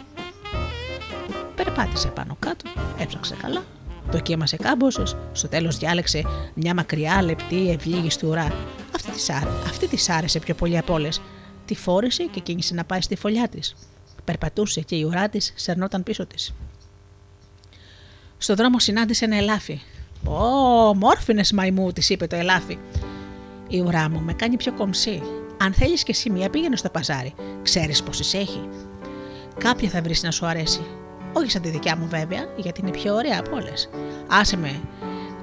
Περπάτησε 1.55 2.09
πάνω 2.09 2.37
κάτω, 2.38 2.70
έψαξε 2.98 3.35
καλά, 3.42 3.62
δοκίμασε 4.11 4.57
κάμποσε, 4.57 5.03
στο 5.33 5.49
τέλος 5.49 5.79
διάλεξε 5.79 6.23
μια 6.55 6.75
μακριά 6.75 7.23
λεπτή 7.23 7.71
ευλίγιστη 7.71 8.27
ουρά. 8.27 8.53
Αυτή 8.95 9.11
της 9.11 9.31
αυτή 9.67 9.88
της 9.88 10.09
άρεσε 10.09 10.38
πιο 10.38 10.55
πολύ 10.55 10.79
από 10.79 10.93
όλες. 10.93 11.21
Τη 11.65 11.75
φόρησε 11.75 12.25
και 12.25 12.41
κίνησε 12.41 12.75
να 12.75 12.85
πάει 12.85 13.01
στη 13.01 13.17
φωλιά 13.17 13.49
της. 13.49 13.75
Περπατούσε 14.25 14.81
και 14.81 14.97
η 14.97 15.03
ουρά 15.03 15.29
της 15.29 15.53
σερνόταν 15.57 16.03
πίσω 16.03 16.27
της. 16.27 16.55
Στο 18.38 18.55
δρόμο 18.55 18.79
συνάντησε 18.79 19.25
ένα 19.25 19.37
ελάφι. 19.37 19.81
Ω, 20.25 20.95
μόρφινες 20.95 21.53
μαϊμού, 21.53 21.93
της 21.93 22.11
είπε 22.11 22.27
το 22.27 22.37
ελάφι. 22.37 22.79
Η 23.69 23.81
ουρά 23.81 24.11
μου 24.11 24.21
με 24.21 24.33
κάνει 24.33 24.57
πιο 24.57 24.73
κομψή. 24.73 25.23
Αν 25.59 25.73
θέλεις 25.73 26.03
και 26.03 26.11
εσύ 26.11 26.31
μία, 26.31 26.51
πήγαινε 26.51 26.77
στο 26.77 26.88
παζάρι. 26.88 27.35
Ξέρεις 27.62 28.03
πόσες 28.03 28.35
έχει. 28.35 28.69
Κάποια 29.59 29.88
θα 29.88 30.03
βρεις 30.03 30.23
να 30.23 30.31
σου 30.31 30.47
αρέσει. 30.47 30.81
Όχι 31.33 31.51
σαν 31.51 31.62
τη 31.62 31.68
δικιά 31.68 31.97
μου 31.97 32.07
βέβαια, 32.09 32.47
γιατί 32.57 32.81
είναι 32.81 32.90
πιο 32.90 33.14
ωραία 33.14 33.38
από 33.38 33.57
όλες. 33.57 33.88
Άσε 34.29 34.57
με 34.57 34.81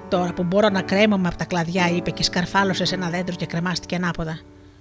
τώρα 0.10 0.34
που 0.34 0.44
μπορώ 0.44 0.70
να 0.70 0.82
κρέμομαι 0.82 1.28
από 1.28 1.38
τα 1.38 1.46
κλαδιά, 1.46 1.90
είπε 1.90 2.12
και 2.12 2.24
σκαρφάλωσε 2.24 2.86
σε 2.86 2.96
ένα 2.96 3.10
δέντρο 3.10 3.36
και 3.36 3.46
κρεμάστηκε 3.46 3.96
ανάποδα. 3.96 4.40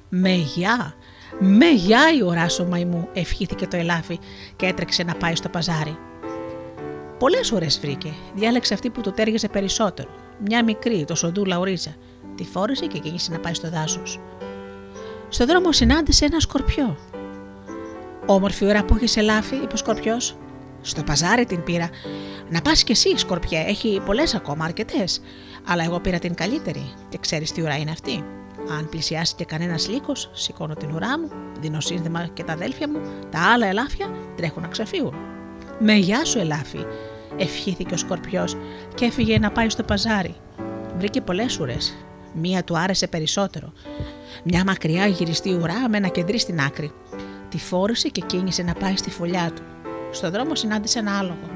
Με 0.09 0.31
γεια! 0.31 0.95
Με 1.39 1.67
γεια 1.67 2.01
η 2.19 2.23
ουρά 2.23 2.49
σου, 2.49 2.67
μαϊμού, 2.69 3.09
ευχήθηκε 3.13 3.67
το 3.67 3.77
ελάφι 3.77 4.19
και 4.57 4.67
έτρεξε 4.67 5.03
να 5.03 5.15
πάει 5.15 5.35
στο 5.37 5.49
παζάρι. 5.49 5.99
Πολλές 7.19 7.53
ώρες 7.53 7.79
βρήκε. 7.81 8.13
Διάλεξε 8.35 8.75
αυτή 8.75 8.91
που 8.91 9.01
του 9.01 9.13
τέργεζε 9.13 9.49
περισσότερο. 9.49 10.09
Μια 10.45 10.65
μικρή, 10.65 11.05
το 11.05 11.15
σοντού 11.15 11.45
λαουρίζα. 11.45 11.95
Τη 12.37 12.45
φόρεσε 12.45 12.87
και 12.87 12.99
κίνησε 12.99 13.33
να 13.33 13.39
πάει 13.39 13.55
στο 13.55 13.71
δάσος. 13.71 14.21
Στο 15.29 15.47
δρόμο 15.47 15.73
συνάντησε 15.73 16.25
ένα 16.25 16.41
σκορπιό. 16.41 16.97
Όμορφη 18.27 18.67
ώρα 18.67 18.85
που 18.85 18.95
έχεις 18.95 19.17
ελάφι, 19.17 19.55
είπε 19.55 19.75
ο 19.75 19.77
σκορπιός. 19.77 20.37
Στο 20.81 21.03
παζάρι 21.03 21.45
την 21.45 21.63
πήρα. 21.63 21.89
Να 22.51 22.61
πας 22.61 22.83
κι 22.83 22.93
εσύ, 22.93 23.17
σκορπιέ, 23.17 23.65
έχει 23.67 24.03
πολλές 24.07 24.35
ακόμα, 24.35 24.65
αρκετές. 24.65 25.21
Αλλά 25.67 25.85
εγώ 25.85 26.01
πήρα 26.01 26.19
την 26.19 26.35
καλύτερη. 26.35 26.93
Και 27.09 27.19
ξέρεις 27.19 27.53
τι 27.53 27.63
ώρα 27.63 27.77
είναι 27.77 27.91
αυτή. 27.91 28.25
Αν 28.79 28.89
πλησιάσει 28.89 29.35
και 29.35 29.45
κανένας 29.45 29.89
λύκος, 29.89 30.31
σηκώνω 30.33 30.75
την 30.75 30.91
ουρά 30.93 31.19
μου, 31.19 31.31
δίνω 31.61 31.81
σύνδεμα 31.81 32.29
και 32.35 32.45
τα 32.45 32.53
αδέλφια 32.53 32.89
μου, 32.89 33.01
τα 33.31 33.39
άλλα 33.53 33.67
ελάφια 33.67 34.11
τρέχουν 34.37 34.63
να 34.63 34.69
ξεφύγουν. 34.69 35.15
Με 35.79 35.93
γεια 35.93 36.25
σου, 36.25 36.39
ελάφι, 36.39 36.79
ευχήθηκε 37.37 37.95
ο 37.95 37.97
σκορπιός 37.97 38.57
και 38.95 39.05
έφυγε 39.05 39.39
να 39.39 39.51
πάει 39.51 39.69
στο 39.69 39.83
παζάρι. 39.83 40.35
Βρήκε 40.99 41.21
πολλές 41.21 41.61
ουρές. 41.61 41.97
Μία 42.33 42.65
του 42.65 42.79
άρεσε 42.79 43.07
περισσότερο. 43.07 43.73
Μια 44.45 44.65
μακριά 44.65 45.07
γυριστή 45.07 45.53
ουρά 45.55 45.89
με 45.89 45.97
ένα 45.97 46.09
κεντρί 46.09 46.39
στην 46.39 46.61
άκρη. 46.61 46.93
Τη 47.49 47.59
φόρησε 47.59 48.09
και 48.09 48.21
κίνησε 48.21 48.63
να 48.63 48.73
πάει 48.73 48.97
στη 48.97 49.11
φωλιά 49.11 49.53
του. 49.55 49.63
Στον 50.11 50.31
δρόμο 50.31 50.55
συνάντησε 50.55 50.99
ένα 50.99 51.19
άλογο. 51.19 51.51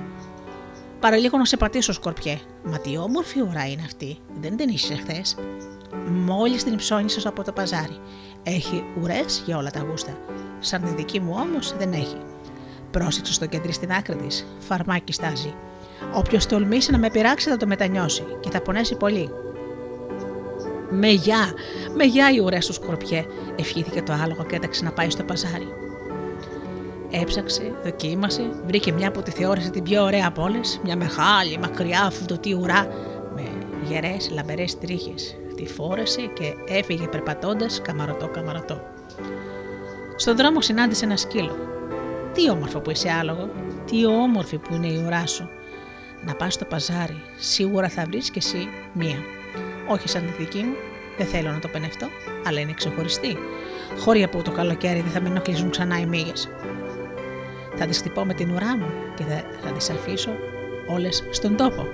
Παραλίγο 1.00 1.38
να 1.38 1.44
σε 1.44 1.56
πατήσω, 1.56 1.92
σκορπιέ. 1.92 2.38
Μα 2.64 2.78
τι 2.78 2.96
όμορφη 2.96 3.40
ουρά 3.40 3.66
είναι 3.66 3.82
αυτή. 3.84 4.18
Δεν 4.40 4.56
την 4.56 4.68
είχε 4.68 4.94
χθες. 4.94 5.36
Μόλις 6.06 6.64
την 6.64 6.76
ψώνισες 6.76 7.26
από 7.26 7.44
το 7.44 7.52
παζάρι. 7.52 7.98
Έχει 8.42 8.84
ουρές 9.00 9.42
για 9.46 9.56
όλα 9.56 9.70
τα 9.70 9.80
γούστα. 9.80 10.18
Σαν 10.58 10.82
τη 10.82 10.94
δική 10.94 11.20
μου 11.20 11.36
όμως 11.38 11.76
δεν 11.76 11.92
έχει. 11.92 12.16
Πρόσεξε 12.90 13.32
στο 13.32 13.46
κεντρί 13.46 13.72
στην 13.72 13.92
άκρη 13.92 14.16
της. 14.16 14.46
Φαρμάκι 14.58 15.12
στάζει. 15.12 15.54
Όποιος 16.14 16.46
τολμήσει 16.46 16.90
να 16.90 16.98
με 16.98 17.10
πειράξει 17.10 17.48
θα 17.48 17.56
το 17.56 17.66
μετανιώσει 17.66 18.24
και 18.40 18.50
θα 18.50 18.60
πονέσει 18.60 18.96
πολύ. 18.96 19.30
Με 20.90 21.08
γεια, 21.08 21.52
με 21.96 22.04
γεια 22.04 22.30
η 22.32 22.38
ουρές 22.38 22.64
σου 22.64 22.72
σκορπιέ, 22.72 23.26
ευχήθηκε 23.56 24.02
το 24.02 24.12
άλογο 24.12 24.44
και 24.44 24.56
έταξε 24.56 24.84
να 24.84 24.92
πάει 24.92 25.10
στο 25.10 25.22
παζάρι. 25.22 25.81
Έψαξε, 27.12 27.72
δοκίμασε, 27.85 28.51
βρήκε 28.66 28.92
μια 28.92 29.11
που 29.11 29.22
τη 29.22 29.31
θεώρησε 29.31 29.70
την 29.70 29.83
πιο 29.83 30.03
ωραία 30.03 30.27
από 30.27 30.42
όλες, 30.42 30.81
μια 30.85 30.96
μεγάλη, 30.96 31.59
μακριά, 31.59 32.11
φουντωτή 32.11 32.55
ουρά 32.55 32.87
με 33.35 33.42
γερές, 33.88 34.31
λαμπερές 34.31 34.79
τρίχες. 34.79 35.37
Τη 35.57 35.66
φόρεσε 35.66 36.20
και 36.20 36.55
έφυγε 36.68 37.07
περπατώντας 37.07 37.81
καμαρωτό 37.83 38.29
καμαρωτό. 38.29 38.81
Στον 40.16 40.37
δρόμο 40.37 40.61
συνάντησε 40.61 41.05
ένα 41.05 41.16
σκύλο. 41.16 41.57
Τι 42.33 42.51
όμορφο 42.51 42.81
που 42.81 42.90
είσαι 42.90 43.11
άλογο, 43.11 43.48
τι 43.90 44.07
όμορφη 44.07 44.59
που 44.59 44.75
είναι 44.75 44.87
η 44.87 45.03
ουρά 45.07 45.27
σου. 45.27 45.48
Να 46.27 46.35
πας 46.35 46.55
στο 46.55 46.64
παζάρι, 46.64 47.22
σίγουρα 47.38 47.88
θα 47.88 48.05
βρεις 48.05 48.31
κι 48.31 48.38
εσύ 48.38 48.68
μία. 48.92 49.18
Όχι 49.88 50.09
σαν 50.09 50.22
τη 50.27 50.42
δική 50.42 50.62
μου, 50.62 50.75
δεν 51.16 51.27
θέλω 51.27 51.51
να 51.51 51.59
το 51.59 51.68
πενευτώ, 51.68 52.07
αλλά 52.46 52.61
είναι 52.61 52.72
ξεχωριστή. 52.72 53.37
Χώρια 53.98 54.29
που 54.29 54.42
το 54.42 54.51
καλοκαίρι 54.51 55.01
δεν 55.01 55.11
θα 55.11 55.20
με 55.20 55.29
ενοχλήσουν 55.29 55.70
ξανά 55.70 55.98
οι 56.01 56.07
μύγες. 56.07 56.48
Θα 57.76 57.87
τις 57.87 57.98
χτυπώ 57.98 58.24
με 58.24 58.35
την 58.35 58.50
ουρά 58.50 58.76
μου 58.76 58.87
και 59.16 59.22
θα 59.64 59.72
τις 59.72 59.90
αφήσω 59.90 60.30
όλες 60.87 61.24
στον 61.30 61.56
τόπο. 61.56 61.87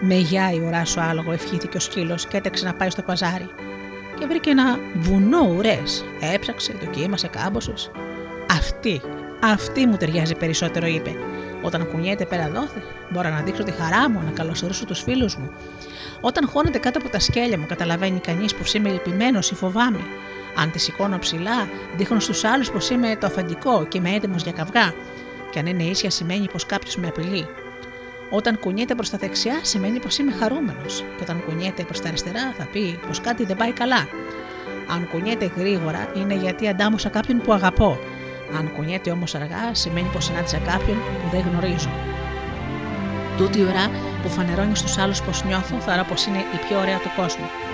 Με 0.00 0.14
γεια 0.14 0.52
η 0.52 0.60
ουρά 0.66 0.84
σου 0.84 1.00
άλογο, 1.00 1.32
ευχήθηκε 1.32 1.76
ο 1.76 1.80
σκύλος 1.80 2.26
και 2.26 2.36
έτρεξε 2.36 2.64
να 2.64 2.74
πάει 2.74 2.90
στο 2.90 3.02
παζάρι. 3.02 3.48
Και 4.18 4.26
βρήκε 4.26 4.50
ένα 4.50 4.78
βουνό 4.94 5.54
ουρές. 5.56 6.04
Έψαξε, 6.34 6.74
δοκίμασε 6.84 7.28
κάμποσε. 7.28 7.72
Αυτή, 8.50 9.00
αυτή 9.42 9.86
μου 9.86 9.96
ταιριάζει 9.96 10.34
περισσότερο, 10.34 10.86
είπε. 10.86 11.14
Όταν 11.62 11.88
κουνιέται 11.90 12.24
πέρα 12.24 12.50
δόθε, 12.50 12.82
μπορώ 13.10 13.28
να 13.28 13.40
δείξω 13.40 13.62
τη 13.62 13.70
χαρά 13.70 14.10
μου, 14.10 14.22
να 14.24 14.30
καλωσορίσω 14.30 14.84
τους 14.84 15.02
φίλους 15.02 15.36
μου. 15.36 15.50
Όταν 16.20 16.48
χώνεται 16.48 16.78
κάτω 16.78 16.98
από 16.98 17.08
τα 17.08 17.18
σκέλια 17.18 17.58
μου, 17.58 17.66
καταλαβαίνει 17.66 18.18
κανείς 18.18 18.54
πω 18.54 18.62
είμαι 18.76 18.90
λυπημένος 18.90 19.50
ή 19.50 19.54
φοβάμαι. 19.54 20.00
Αν 20.56 20.70
τη 20.70 20.78
σηκώνω 20.78 21.18
ψηλά, 21.18 21.68
δείχνω 21.96 22.20
στους 22.20 22.44
άλλους 22.44 22.70
πως 22.70 22.90
είμαι 22.90 23.16
το 23.16 23.26
αφαντικό 23.26 23.86
και 23.88 23.98
είμαι 23.98 24.10
έτοιμος 24.10 24.42
για 24.42 24.52
καυγά. 24.52 24.92
Και 25.50 25.58
αν 25.58 25.66
είναι 25.66 25.82
ίσια, 25.82 26.10
σημαίνει 26.10 26.48
πως 26.52 26.66
κάποιος 26.66 26.96
με 26.96 27.06
απειλεί. 27.06 27.46
Όταν 28.30 28.58
κουνιέται 28.58 28.94
προς 28.94 29.10
τα 29.10 29.18
δεξιά, 29.18 29.58
σημαίνει 29.62 29.98
πως 29.98 30.18
είμαι 30.18 30.32
χαρούμενος. 30.32 31.04
Και 31.16 31.22
όταν 31.22 31.42
κουνιέται 31.44 31.82
προς 31.82 32.00
τα 32.00 32.08
αριστερά, 32.08 32.54
θα 32.58 32.64
πει 32.72 32.98
πως 33.06 33.20
κάτι 33.20 33.44
δεν 33.44 33.56
πάει 33.56 33.72
καλά. 33.72 34.08
Αν 34.88 35.08
κουνιέται 35.10 35.50
γρήγορα, 35.56 36.08
είναι 36.14 36.34
γιατί 36.34 36.68
αντάμωσα 36.68 37.08
κάποιον 37.08 37.40
που 37.40 37.52
αγαπώ. 37.52 37.98
Αν 38.58 38.72
κουνιέται 38.72 39.10
όμως 39.10 39.34
αργά, 39.34 39.74
σημαίνει 39.74 40.08
πως 40.12 40.24
συνάντησα 40.24 40.58
κάποιον 40.58 40.96
που 40.96 41.28
δεν 41.30 41.44
γνωρίζω. 41.50 41.90
Τούτη 43.36 43.58
η 43.58 43.62
ώρα 43.62 43.90
που 44.22 44.28
φανερώνει 44.28 44.76
στους 44.76 44.98
άλλους 44.98 45.22
πως 45.22 45.44
νιώθω, 45.44 45.78
θα 45.78 46.06
πως 46.08 46.26
είναι 46.26 46.38
η 46.38 46.66
πιο 46.68 46.78
ωραία 46.78 46.98
του 46.98 47.10
κόσμου. 47.16 47.65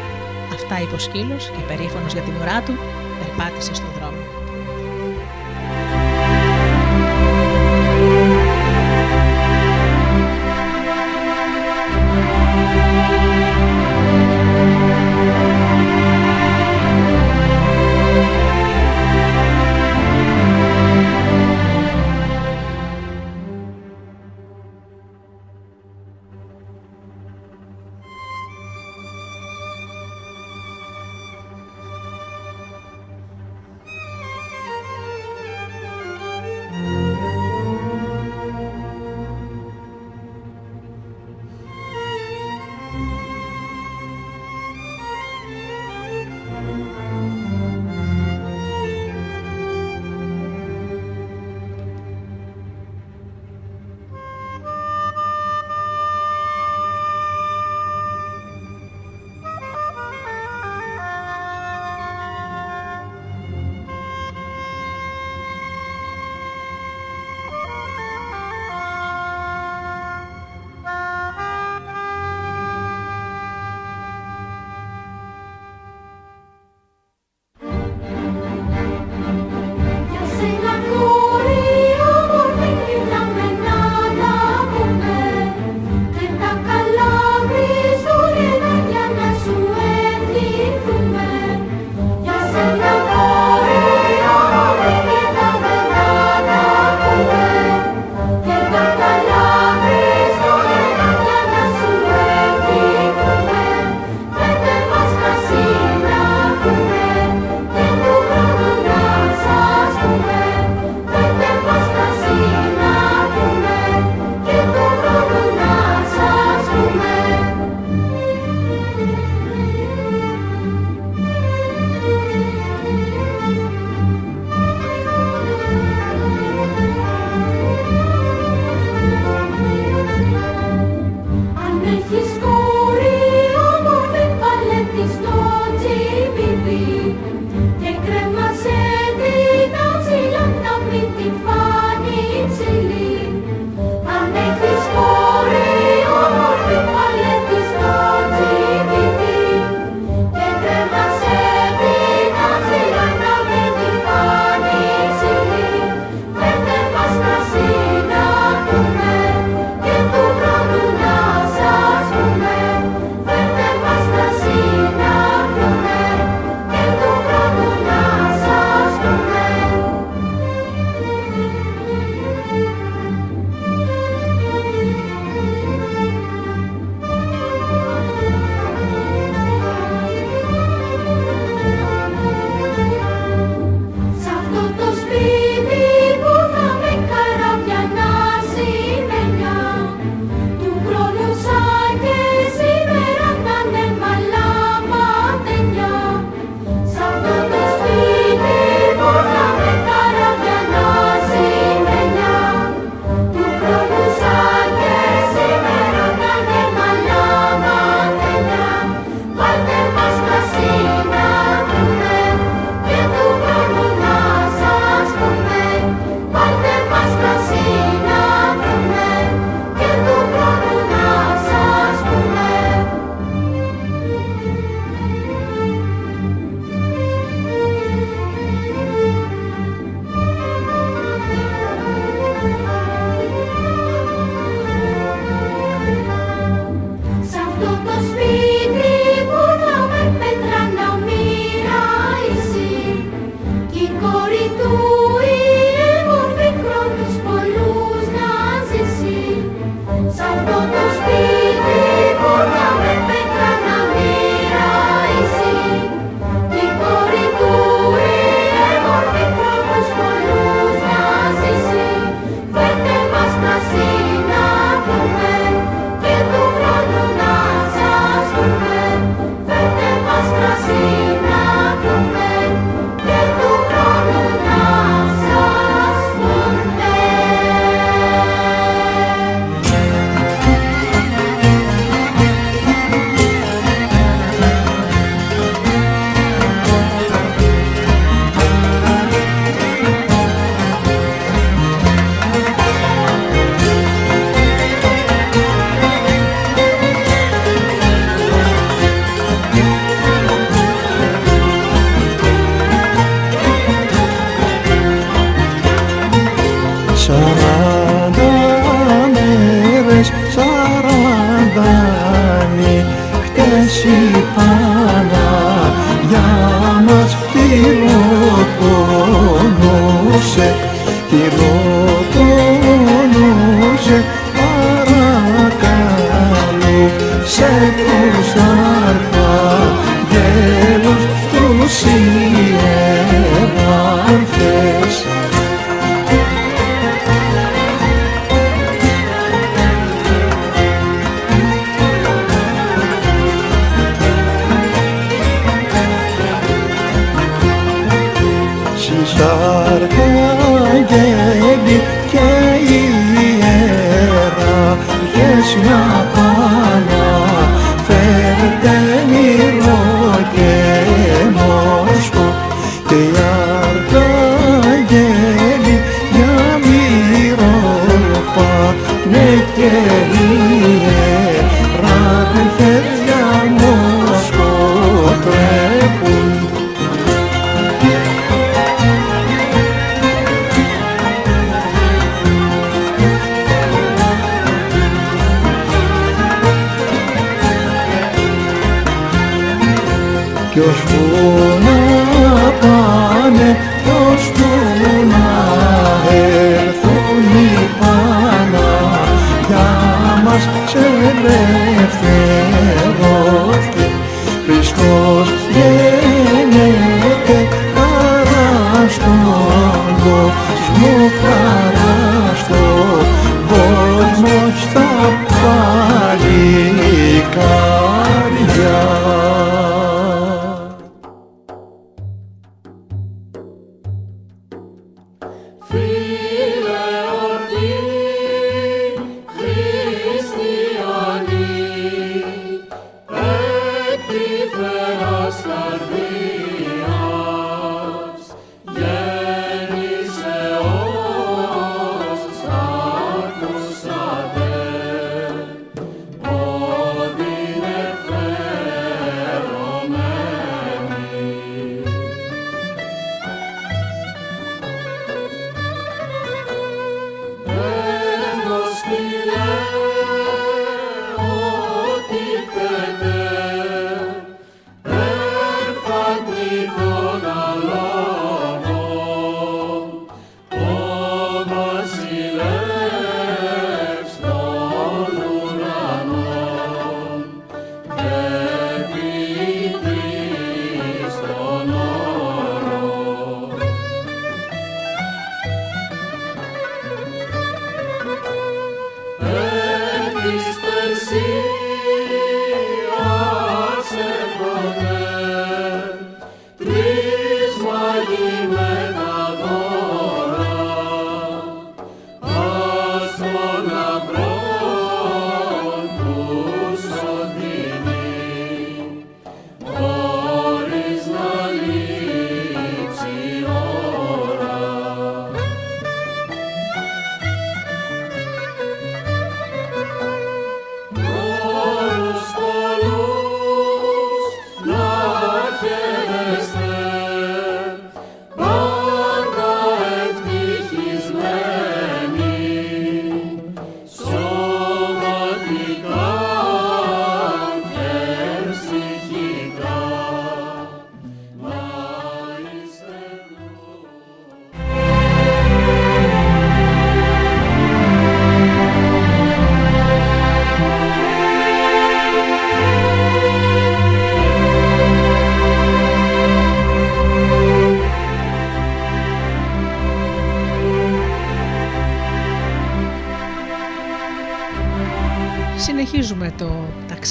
Αυτά 0.55 0.81
είπε 0.83 0.95
ο 0.95 0.99
σκύλος 0.99 1.45
και 1.55 1.63
περήφανος 1.69 2.13
για 2.13 2.23
την 2.23 2.35
ουρά 2.41 2.63
του, 2.63 2.75
περπάτησε 3.19 3.75
στον 3.75 3.92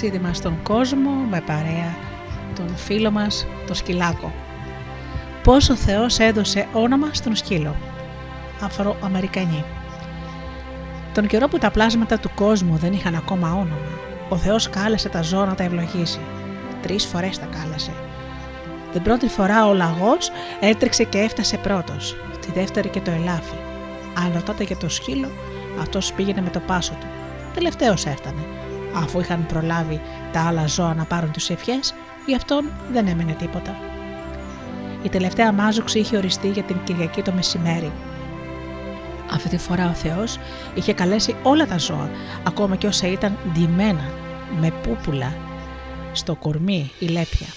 ταξίδι 0.02 0.24
μας 0.24 0.38
στον 0.38 0.64
κόσμο 0.64 1.12
με 1.30 1.42
παρέα 1.46 1.96
τον 2.56 2.76
φίλο 2.76 3.12
μας, 3.12 3.48
το 3.68 3.74
σκυλάκο. 3.74 4.34
Πώς 5.44 5.70
ο 5.70 5.76
Θεός 5.76 6.20
έδωσε 6.20 6.68
όνομα 6.74 7.08
στον 7.12 7.36
σκύλο. 7.36 7.76
Αφροαμερικανή. 8.62 9.64
Τον 11.14 11.28
καιρό 11.28 11.48
που 11.48 11.58
τα 11.58 11.72
πλάσματα 11.72 12.20
του 12.20 12.32
κόσμου 12.36 12.78
δεν 12.78 12.94
είχαν 12.94 13.16
ακόμα 13.16 13.52
όνομα, 13.52 13.90
ο 14.30 14.38
Θεός 14.38 14.70
κάλεσε 14.70 15.10
τα 15.10 15.22
ζώα 15.22 15.46
να 15.46 15.56
τα 15.56 15.64
ευλογήσει. 15.64 16.20
Τρεις 16.82 17.06
φορές 17.06 17.40
τα 17.40 17.46
κάλεσε. 17.46 17.92
Την 18.92 19.02
πρώτη 19.02 19.28
φορά 19.28 19.68
ο 19.68 19.74
λαγός 19.74 20.32
έτρεξε 20.60 21.04
και 21.04 21.18
έφτασε 21.18 21.58
πρώτος, 21.58 22.16
τη 22.40 22.52
δεύτερη 22.52 22.90
και 22.90 23.02
το 23.02 23.12
ελάφι. 23.12 23.56
Αν 24.18 24.32
ρωτάτε 24.34 24.64
για 24.64 24.78
το 24.78 24.90
σκύλο, 24.90 25.30
αυτός 25.80 26.14
πήγαινε 26.14 26.42
με 26.42 26.50
το 26.50 26.60
πάσο 26.60 26.94
του. 27.00 27.08
Τελευταίος 27.54 28.06
έφτανε. 28.06 28.42
Αφού 28.96 29.20
είχαν 29.20 29.46
προλάβει 29.46 30.02
τα 30.32 30.42
άλλα 30.48 30.68
ζώα 30.68 30.94
να 30.94 31.04
πάρουν 31.04 31.32
τις 31.32 31.50
ευχές, 31.50 31.94
γι' 32.26 32.36
αυτόν 32.36 32.72
δεν 32.92 33.08
έμενε 33.08 33.34
τίποτα. 33.34 33.76
Η 35.04 35.10
τελευταία 35.10 35.52
μάζοξη 35.52 36.00
είχε 36.00 36.18
οριστεί 36.18 36.50
για 36.50 36.64
την 36.64 36.78
Κυριακή 36.84 37.22
το 37.22 37.32
μεσημέρι. 37.32 37.92
Αυτή 39.34 39.50
τη 39.50 39.58
φορά 39.58 39.90
ο 39.90 39.94
Θεός 39.94 40.38
είχε 40.74 40.94
καλέσει 40.94 41.36
όλα 41.44 41.66
τα 41.66 41.78
ζώα, 41.78 42.10
ακόμα 42.48 42.76
και 42.76 42.88
όσα 42.88 43.08
ήταν 43.08 43.38
ντυμένα, 43.54 44.04
με 44.60 44.72
πούπουλα, 44.84 45.34
στο 46.12 46.36
κορμί 46.36 46.92
η 47.00 47.06
λέπια. 47.06 47.48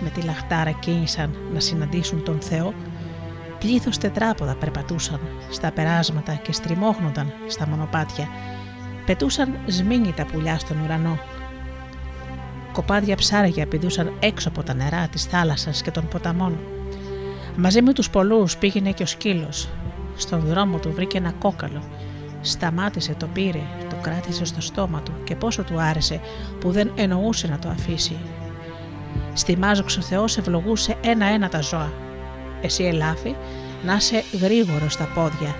Με 0.00 0.10
τη 0.10 0.20
λαχτάρα 0.20 0.70
κίνησαν 0.70 1.36
να 1.52 1.60
συναντήσουν 1.60 2.24
τον 2.24 2.40
Θεό, 2.40 2.74
πλήθος 3.58 3.98
τετράποδα 3.98 4.54
περπατούσαν 4.54 5.20
στα 5.50 5.72
περάσματα 5.72 6.34
και 6.34 6.52
στριμώχνονταν 6.52 7.32
στα 7.46 7.68
μονοπάτια. 7.68 8.28
Πετούσαν 9.06 9.58
σμήνι 9.66 10.12
τα 10.12 10.26
πουλιά 10.26 10.58
στον 10.58 10.76
ουρανό. 10.84 11.18
Κοπάδια 12.72 13.16
ψάρια 13.16 13.66
πηδούσαν 13.66 14.12
έξω 14.20 14.48
από 14.48 14.62
τα 14.62 14.74
νερά 14.74 15.08
της 15.08 15.24
θάλασσας 15.24 15.82
και 15.82 15.90
των 15.90 16.08
ποταμών. 16.08 16.58
Μαζί 17.56 17.82
με 17.82 17.92
τους 17.92 18.10
πολλούς 18.10 18.56
πήγαινε 18.56 18.92
και 18.92 19.02
ο 19.02 19.06
σκύλος. 19.06 19.68
Στον 20.16 20.40
δρόμο 20.40 20.78
του 20.78 20.92
βρήκε 20.92 21.18
ένα 21.18 21.32
κόκαλο. 21.38 21.82
Σταμάτησε, 22.40 23.14
το 23.18 23.26
πήρε, 23.26 23.62
το 23.88 23.96
κράτησε 24.00 24.44
στο 24.44 24.60
στόμα 24.60 25.00
του 25.00 25.12
και 25.24 25.36
πόσο 25.36 25.62
του 25.62 25.80
άρεσε 25.80 26.20
που 26.60 26.70
δεν 26.70 26.90
εννοούσε 26.94 27.46
να 27.46 27.58
το 27.58 27.68
αφήσει. 27.68 28.16
Στη 29.32 29.56
μάζοξο 29.56 30.00
ο 30.00 30.04
Θεός 30.04 30.36
ευλογούσε 30.36 30.96
ένα-ένα 31.00 31.48
τα 31.48 31.60
ζώα. 31.60 31.92
Εσύ 32.60 32.84
ελάφι, 32.84 33.34
να 33.84 33.94
είσαι 33.94 34.24
γρήγορος 34.40 34.92
στα 34.92 35.04
πόδια. 35.14 35.54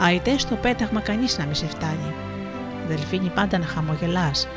Αϊτέ 0.00 0.38
στο 0.38 0.54
πέταγμα 0.54 1.00
κανείς 1.00 1.38
να 1.38 1.46
μη 1.46 1.54
σε 1.54 1.66
φτάνει. 1.66 2.23
Δελφίνι 2.88 3.28
πάντα 3.34 3.58
να 3.58 3.66
χαμογελάς. 3.66 4.48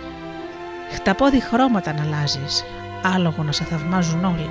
Χταπόδι 0.94 1.40
χρώματα 1.40 1.94
να 1.94 2.02
αλλάζεις. 2.02 2.64
Άλογο 3.16 3.44
να 3.44 3.52
σε 3.52 3.64
θαυμάζουν 3.64 4.26
όλοι. 4.26 4.50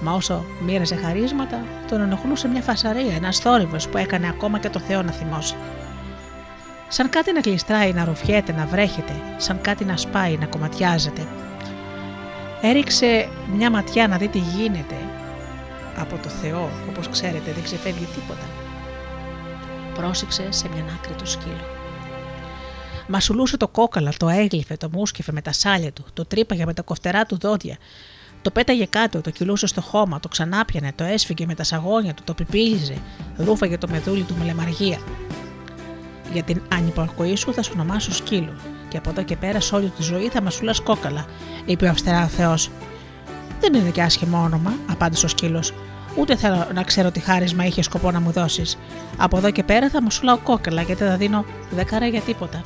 Μα 0.00 0.12
όσο 0.12 0.44
μοίραζε 0.60 0.94
χαρίσματα, 0.94 1.64
τον 1.88 2.00
ενοχλούσε 2.00 2.48
μια 2.48 2.62
φασαρία, 2.62 3.14
ένας 3.14 3.38
θόρυβος 3.38 3.88
που 3.88 3.98
έκανε 3.98 4.28
ακόμα 4.28 4.58
και 4.58 4.70
το 4.70 4.78
Θεό 4.78 5.02
να 5.02 5.12
θυμώσει. 5.12 5.54
Σαν 6.88 7.08
κάτι 7.08 7.32
να 7.32 7.40
κλειστράει, 7.40 7.92
να 7.92 8.04
ρουφιέται, 8.04 8.52
να 8.52 8.66
βρέχεται, 8.66 9.12
σαν 9.36 9.60
κάτι 9.60 9.84
να 9.84 9.96
σπάει, 9.96 10.36
να 10.36 10.46
κομματιάζεται. 10.46 11.26
Έριξε 12.60 13.28
μια 13.54 13.70
ματιά 13.70 14.08
να 14.08 14.16
δει 14.16 14.28
τι 14.28 14.38
γίνεται. 14.38 14.96
Από 15.98 16.16
το 16.22 16.28
Θεό, 16.28 16.70
όπως 16.88 17.08
ξέρετε, 17.08 17.52
δεν 17.52 17.62
ξεφεύγει 17.62 18.04
τίποτα. 18.04 18.46
Πρόσεξε 19.94 20.46
σε 20.52 20.68
μια 20.68 20.84
άκρη 20.98 21.14
το 21.14 21.26
σκύλο. 21.26 21.73
Μασουλούσε 23.06 23.56
το 23.56 23.68
κόκαλα, 23.68 24.12
το 24.16 24.28
έγλυφε, 24.28 24.76
το 24.76 24.88
μουσκεφε 24.92 25.32
με 25.32 25.40
τα 25.40 25.52
σάλια 25.52 25.92
του, 25.92 26.04
το 26.12 26.24
τρύπαγε 26.24 26.64
με 26.64 26.74
τα 26.74 26.82
κοφτερά 26.82 27.24
του 27.24 27.38
δόντια, 27.38 27.76
το 28.42 28.50
πέταγε 28.50 28.86
κάτω, 28.86 29.20
το 29.20 29.30
κυλούσε 29.30 29.66
στο 29.66 29.80
χώμα, 29.80 30.20
το 30.20 30.28
ξανάπιανε, 30.28 30.92
το 30.94 31.04
έσφυγε 31.04 31.46
με 31.46 31.54
τα 31.54 31.64
σαγόνια 31.64 32.14
του, 32.14 32.22
το 32.24 32.34
πιπίλιζε, 32.34 32.96
ρούφαγε 33.36 33.78
το 33.78 33.88
μεδούλι 33.90 34.22
του 34.22 34.34
με 34.38 34.44
λεμαργία. 34.44 34.98
Για 36.32 36.42
την 36.42 36.62
ανυπακοή 36.74 37.36
σου 37.36 37.52
θα 37.52 37.62
σου 37.62 37.70
ονομάσω 37.74 38.12
σκύλο, 38.12 38.52
και 38.88 38.96
από 38.96 39.10
εδώ 39.10 39.22
και 39.22 39.36
πέρα 39.36 39.60
σε 39.60 39.74
όλη 39.74 39.88
τη 39.96 40.02
ζωή 40.02 40.28
θα 40.28 40.42
μασούλα 40.42 40.74
κόκαλα, 40.84 41.26
είπε 41.64 41.86
ο 41.86 41.90
αυστηρά 41.90 42.26
Θεός. 42.26 42.70
Δεν 43.60 43.74
είναι 43.74 43.90
και 43.90 44.02
άσχημο 44.02 44.42
όνομα, 44.42 44.74
απάντησε 44.90 45.24
ο 45.24 45.28
σκύλος. 45.28 45.72
Ούτε 46.18 46.36
θέλω 46.36 46.66
να 46.74 46.82
ξέρω 46.82 47.10
τι 47.10 47.20
χάρισμα 47.20 47.66
είχε 47.66 47.82
σκοπό 47.82 48.10
να 48.10 48.20
μου 48.20 48.30
δώσεις. 48.30 48.78
Από 49.16 49.36
εδώ 49.36 49.50
και 49.50 49.62
πέρα 49.62 49.90
θα 49.90 50.02
μου 50.02 50.10
σουλάω 50.10 50.38
κόκαλα 50.38 50.82
γιατί 50.82 51.02
θα 51.02 51.16
δίνω 51.16 51.44
δέκαρα 51.70 52.06
για 52.06 52.20
τίποτα. 52.20 52.62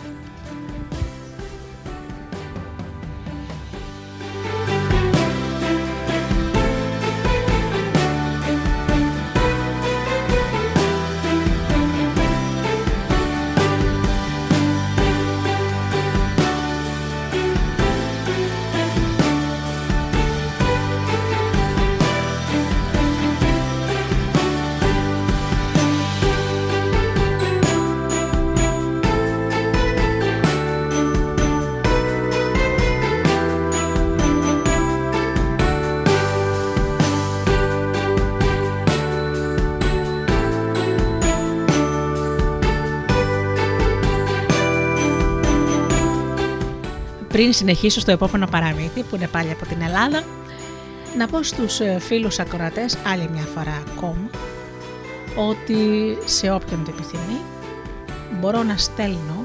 Πριν 47.38 47.52
συνεχίσω 47.52 48.00
στο 48.00 48.10
επόμενο 48.10 48.46
παραμύθι 48.46 49.02
που 49.02 49.16
είναι 49.16 49.28
πάλι 49.28 49.50
από 49.50 49.66
την 49.66 49.82
Ελλάδα, 49.82 50.24
να 51.18 51.26
πω 51.26 51.42
στους 51.42 51.80
ε, 51.80 51.98
φίλους 51.98 52.38
ακροατές 52.38 52.98
άλλη 53.06 53.28
μια 53.32 53.42
φορά 53.54 53.82
ακόμα 53.90 54.30
ότι 55.36 55.76
σε 56.24 56.50
όποιον 56.50 56.84
το 56.84 56.92
επιθυμεί 56.94 57.40
μπορώ 58.40 58.62
να 58.62 58.76
στέλνω 58.76 59.44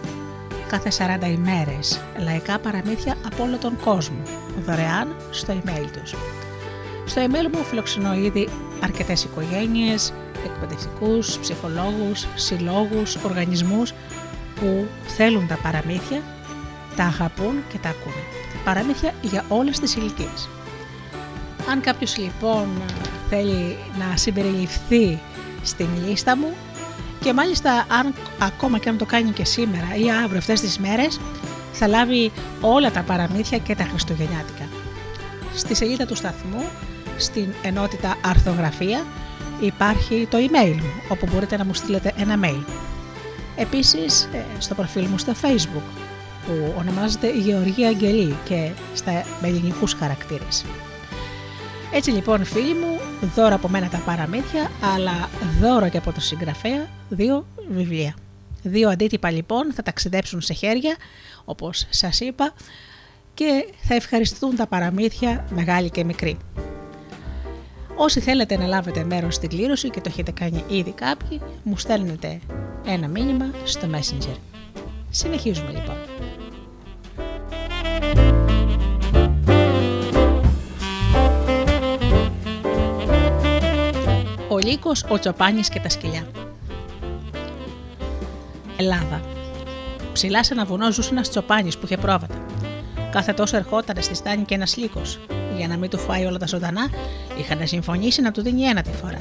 κάθε 0.68 0.92
40 1.22 1.32
ημέρες 1.32 2.02
λαϊκά 2.24 2.60
παραμύθια 2.60 3.16
από 3.26 3.44
όλο 3.44 3.58
τον 3.58 3.78
κόσμο, 3.84 4.22
δωρεάν 4.66 5.16
στο 5.32 5.54
email 5.54 5.88
τους. 6.02 6.16
Στο 7.06 7.22
email 7.22 7.56
μου 7.56 7.64
φιλοξενώ 7.64 8.14
ήδη 8.14 8.50
αρκετές 8.84 9.24
οικογένειες, 9.24 10.14
εκπαιδευτικούς, 10.46 11.38
ψυχολόγους, 11.38 12.28
συλλόγους, 12.36 13.16
οργανισμούς 13.16 13.94
που 14.56 14.88
θέλουν 15.08 15.48
τα 15.48 15.60
παραμύθια 15.64 16.22
τα 16.96 17.04
αγαπούν 17.04 17.64
και 17.72 17.78
τα 17.78 17.90
ακούνε. 17.90 18.24
Παραμύθια 18.64 19.14
για 19.22 19.46
όλες 19.48 19.80
τις 19.80 19.96
ηλικίες. 19.96 20.50
Αν 21.70 21.82
κάποιος 21.82 22.18
λοιπόν 22.18 22.68
θέλει 23.30 23.78
να 24.00 24.18
συμπεριληφθεί 24.18 25.20
στην 25.64 25.88
λίστα 26.08 26.38
μου 26.38 26.54
και 27.20 27.34
μάλιστα 27.34 27.86
αν, 27.88 28.14
ακόμα 28.40 28.78
και 28.78 28.90
αν 28.90 28.98
το 28.98 29.06
κάνει 29.06 29.32
και 29.32 29.46
σήμερα 29.46 29.96
ή 29.96 30.12
αύριο 30.24 30.38
αυτές 30.38 30.62
τις 30.62 30.80
μέρες 30.80 31.20
θα 31.72 31.88
λάβει 31.88 32.32
όλα 32.62 32.92
τα 32.92 33.02
παραμύθια 33.02 33.58
και 33.58 33.76
τα 33.76 33.84
χριστουγεννιάτικα. 33.84 34.68
Στη 35.56 35.76
σελίδα 35.76 36.06
του 36.06 36.16
σταθμού, 36.16 36.66
στην 37.18 37.54
ενότητα 37.62 38.18
αρθογραφία, 38.26 39.06
υπάρχει 39.60 40.28
το 40.30 40.38
email 40.38 40.76
μου, 40.76 40.92
όπου 41.10 41.28
μπορείτε 41.32 41.58
να 41.58 41.66
μου 41.66 41.74
στείλετε 41.74 42.14
ένα 42.18 42.40
mail. 42.44 42.64
Επίσης, 43.56 44.30
ε, 44.34 44.46
στο 44.58 44.76
προφίλ 44.76 45.06
μου 45.06 45.18
στο 45.18 45.34
facebook, 45.42 46.03
που 46.46 46.74
ονομάζεται 46.78 47.38
Γεωργία 47.38 47.88
Αγγελή 47.88 48.38
και 48.44 48.72
στα 48.94 49.26
ελληνικού 49.44 49.86
χαρακτήρες. 49.98 50.66
Έτσι 51.94 52.12
λοιπόν 52.12 52.46
φίλοι 52.46 52.74
μου, 52.74 53.00
δώρο 53.36 53.56
από 53.56 53.68
μένα 53.68 53.90
τα 53.90 53.98
παραμύθια, 53.98 54.72
αλλά 54.96 55.30
δώρο 55.62 55.90
και 55.90 55.98
από 55.98 56.12
το 56.12 56.22
συγγραφέα 56.22 56.88
δύο 57.10 57.46
βιβλία. 57.70 58.16
Δύο 58.64 58.90
αντίτυπα 58.90 59.32
λοιπόν 59.32 59.74
θα 59.74 59.84
ταξιδέψουν 59.84 60.42
σε 60.42 60.54
χέρια, 60.54 60.96
όπως 61.46 61.88
σας 61.90 62.20
είπα, 62.20 62.54
και 63.34 63.66
θα 63.82 63.96
ευχαριστούν 63.96 64.56
τα 64.56 64.68
παραμύθια 64.68 65.46
μεγάλη 65.50 65.90
και 65.90 66.04
μικρή. 66.04 66.38
Όσοι 67.96 68.20
θέλετε 68.20 68.58
να 68.58 68.66
λάβετε 68.66 69.04
μέρος 69.04 69.36
στην 69.36 69.50
κλήρωση 69.50 69.90
και 69.90 70.02
το 70.02 70.10
έχετε 70.12 70.32
κάνει 70.32 70.64
ήδη 70.68 70.92
κάποιοι, 70.92 71.42
μου 71.64 71.78
στέλνετε 71.78 72.40
ένα 72.86 73.08
μήνυμα 73.08 73.46
στο 73.64 73.88
Messenger. 73.92 74.53
Συνεχίζουμε 75.16 75.72
λοιπόν. 75.72 75.96
Ο 84.50 84.58
Λύκος, 84.58 85.06
ο 85.10 85.20
Τσοπάνης 85.20 85.70
και 85.70 85.80
τα 85.80 85.90
σκυλιά. 85.90 86.28
Ελλάδα. 88.78 89.22
Ψηλά 90.14 90.44
σε 90.44 90.54
ένα 90.54 90.66
βουνό 90.66 90.92
ζούσε 90.92 91.10
ένας 91.12 91.30
τσοπάνης 91.30 91.78
που 91.78 91.86
είχε 91.86 91.98
πρόβατα. 91.98 92.46
Κάθε 93.12 93.34
τόσο 93.34 93.58
ερχόταν 93.58 94.04
στη 94.04 94.16
στάνη 94.16 94.44
και 94.44 94.56
ένας 94.56 94.78
λύκος. 94.78 95.20
Για 95.58 95.68
να 95.68 95.78
μην 95.78 95.90
του 95.90 95.98
φάει 95.98 96.26
όλα 96.26 96.38
τα 96.38 96.46
ζωντανά, 96.46 96.90
είχαν 97.40 97.68
συμφωνήσει 97.68 98.22
να 98.22 98.32
του 98.32 98.42
δίνει 98.42 98.64
ένα 98.64 98.82
τη 98.82 98.92
φορά. 98.92 99.20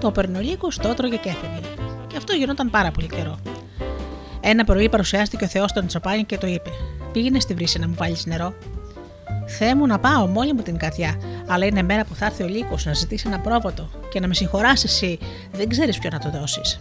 Το 0.00 0.08
έπαιρνε 0.08 0.38
ο 0.38 0.40
λύκος, 0.40 0.76
το 0.76 0.88
έτρωγε 0.88 1.16
και 1.16 1.28
έφυγε. 1.28 1.60
Και 2.06 2.16
αυτό 2.16 2.32
γινόταν 2.32 2.70
πάρα 2.70 2.90
πολύ 2.90 3.06
καιρό. 3.06 3.38
Ένα 4.40 4.64
πρωί 4.64 4.88
παρουσιάστηκε 4.88 5.44
ο 5.44 5.48
Θεός 5.48 5.70
στον 5.70 5.86
Τσοπάνι 5.86 6.24
και 6.24 6.38
το 6.38 6.46
είπε: 6.46 6.70
Πήγαινε 7.12 7.40
στη 7.40 7.54
βρύση 7.54 7.78
να 7.78 7.88
μου 7.88 7.94
βάλεις 7.94 8.26
νερό. 8.26 8.54
Θεέ 9.46 9.74
μου 9.74 9.86
να 9.86 9.98
πάω 9.98 10.26
μόλι 10.26 10.52
μου 10.52 10.62
την 10.62 10.76
καρδιά, 10.76 11.20
αλλά 11.46 11.66
είναι 11.66 11.82
μέρα 11.82 12.04
που 12.04 12.14
θα 12.14 12.26
έρθει 12.26 12.42
ο 12.42 12.46
λύκος 12.46 12.84
να 12.84 12.92
ζητήσει 12.92 13.24
ένα 13.26 13.38
πρόβατο 13.38 13.88
και 14.10 14.20
να 14.20 14.26
με 14.26 14.34
συγχωράσει 14.34 14.86
εσύ, 14.88 15.18
δεν 15.52 15.68
ξέρεις 15.68 15.98
ποιο 15.98 16.10
να 16.12 16.18
το 16.18 16.30
δώσεις. 16.30 16.80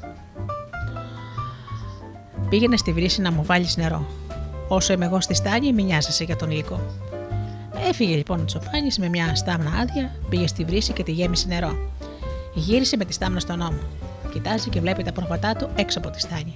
Πήγαινε 2.50 2.78
στη 2.78 2.94
βρύση 2.94 3.22
να 3.22 3.32
μου 3.32 3.44
βάλεις 3.44 3.78
νερό. 3.78 4.06
Όσο 4.68 4.94
είμαι 4.94 5.06
εγώ 5.06 5.22
στη 5.22 5.34
στάνη, 5.34 5.74
μην 5.74 5.86
νοιάζεσαι 5.86 6.24
για 6.24 6.36
τον 6.36 6.52
λύκο. 6.52 6.82
Έφυγε 7.90 8.16
λοιπόν 8.16 8.40
ο 8.40 8.46
Τσοπάνης 8.46 8.98
με 9.00 9.10
μια 9.10 9.36
στάμνα 9.36 9.72
άδεια, 9.82 10.16
πήγε 10.30 10.48
στη 10.48 10.64
βρύση 10.64 10.94
και 10.94 11.04
τη 11.04 11.12
γέμισε 11.12 11.48
νερό. 11.48 11.92
Γύρισε 12.54 12.98
με 12.98 13.06
τη 13.06 13.14
στάμνα 13.14 13.40
στον 13.40 13.62
ώμο. 13.62 13.80
Κοιτάζει 14.32 14.70
και 14.70 14.80
βλέπει 14.80 15.04
τα 15.04 15.12
πρόβατά 15.12 15.56
του 15.56 15.70
έξω 15.76 16.00
από 16.00 16.10
τη 16.10 16.20
στάνη. 16.20 16.56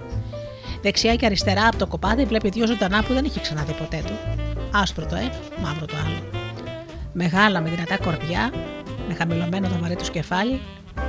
Δεξιά 0.84 1.14
και 1.14 1.26
αριστερά 1.26 1.66
από 1.66 1.76
το 1.76 1.86
κοπάδι 1.86 2.24
βλέπει 2.24 2.48
δύο 2.48 2.66
ζωντανά 2.66 3.02
που 3.02 3.12
δεν 3.12 3.24
είχε 3.24 3.40
ξαναδεί 3.40 3.72
ποτέ 3.72 4.02
του. 4.06 4.12
Άσπρο 4.72 5.06
το 5.06 5.16
ένα, 5.16 5.32
μαύρο 5.62 5.86
το 5.86 5.94
άλλο. 6.06 6.44
Μεγάλα 7.12 7.60
με 7.60 7.68
δυνατά 7.68 7.98
κορπιά, 7.98 8.52
με 9.08 9.14
χαμηλωμένο 9.14 9.68
το 9.68 9.74
βαρύ 9.80 9.96
τους 9.96 10.10
κεφάλι, 10.10 10.60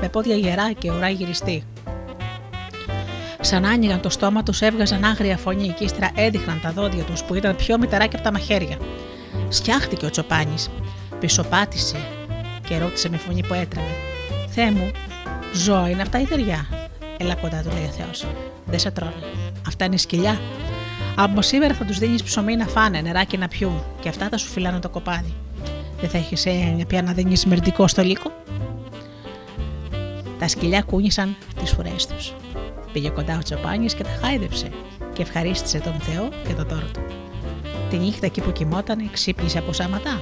με 0.02 0.10
πόδια 0.10 0.36
γερά 0.36 0.72
και 0.72 0.92
ουρά 0.92 1.10
γυριστή. 1.10 1.64
Σαν 3.40 3.66
άνοιγαν 3.66 4.02
το 4.02 4.10
στόμα 4.10 4.44
τους, 4.44 4.62
έβγαζαν 4.62 5.04
άγρια 5.04 5.38
φωνή 5.38 5.68
και 5.68 5.84
ύστερα 5.84 6.12
έδειχναν 6.16 6.60
τα 6.62 6.72
δόντια 6.72 7.04
τους 7.04 7.24
που 7.24 7.36
ήταν 7.36 7.56
πιο 7.56 7.78
μητερά 7.78 8.06
από 8.06 8.22
τα 8.22 8.32
μαχαίρια. 8.32 8.78
Σκιάχτηκε 9.48 10.06
ο 10.06 10.10
Τσοπάνης, 10.10 10.70
πισωπάτησε 11.20 11.98
και 12.68 12.78
ρώτησε 12.78 13.10
με 13.10 13.18
φωνή 13.18 13.48
που 13.48 13.54
έτρεμε. 13.54 13.92
Θεέ 14.50 14.72
μου, 14.72 14.92
ζώα 15.54 15.90
είναι 15.90 16.02
αυτά 16.02 16.20
ή 16.20 16.26
θεριά; 16.26 16.68
Έλα 17.18 17.36
κοντά 17.36 17.62
του, 17.62 17.70
λέει 17.74 17.86
ο 17.86 18.04
Θεός. 18.04 18.26
Δεν 18.66 18.80
σε 18.80 18.92
τρώνε. 18.92 19.45
Αυτά 19.68 19.86
είναι 19.86 19.98
σκυλιά. 19.98 20.40
Από 21.16 21.42
σήμερα 21.42 21.74
θα 21.74 21.86
τους 21.86 21.98
δίνεις 21.98 22.24
ψωμί 22.24 22.56
να 22.56 22.66
φάνε, 22.66 23.02
νεράκι 23.02 23.38
να 23.38 23.48
πιούν 23.48 23.84
και 24.00 24.10
αυτά 24.10 24.30
θα 24.30 24.38
σου 24.38 24.48
φυλάνε 24.48 24.80
το 24.80 24.90
κοπάδι. 24.90 25.34
Δεν 26.00 26.10
θα 26.10 26.18
έχεις 26.18 26.46
έννοια 26.46 26.86
πια 26.86 27.02
να 27.02 27.14
δίνεις 27.14 27.46
μερτικό 27.46 27.88
στο 27.88 28.02
λύκο. 28.02 28.32
Τα 30.40 30.48
σκυλιά 30.48 30.82
κούνησαν 30.82 31.36
τις 31.60 31.72
φουρές 31.72 32.06
τους. 32.08 32.34
Πήγε 32.94 33.10
κοντά 33.10 33.38
ο 33.38 33.44
Τσοπάνης 33.44 33.94
και 33.94 34.04
τα 34.04 34.10
χάιδεψε 34.22 34.70
και 35.14 35.22
ευχαρίστησε 35.22 35.80
τον 35.80 35.94
Θεό 36.00 36.30
για 36.46 36.56
το 36.56 36.64
δώρο 36.64 36.88
του. 36.94 37.02
Τη 37.90 37.98
νύχτα 37.98 38.26
εκεί 38.26 38.42
που 38.42 38.52
κοιμόταν 38.52 39.12
ξύπνησε 39.12 39.58
από 39.58 39.74
σάματα. 39.74 40.22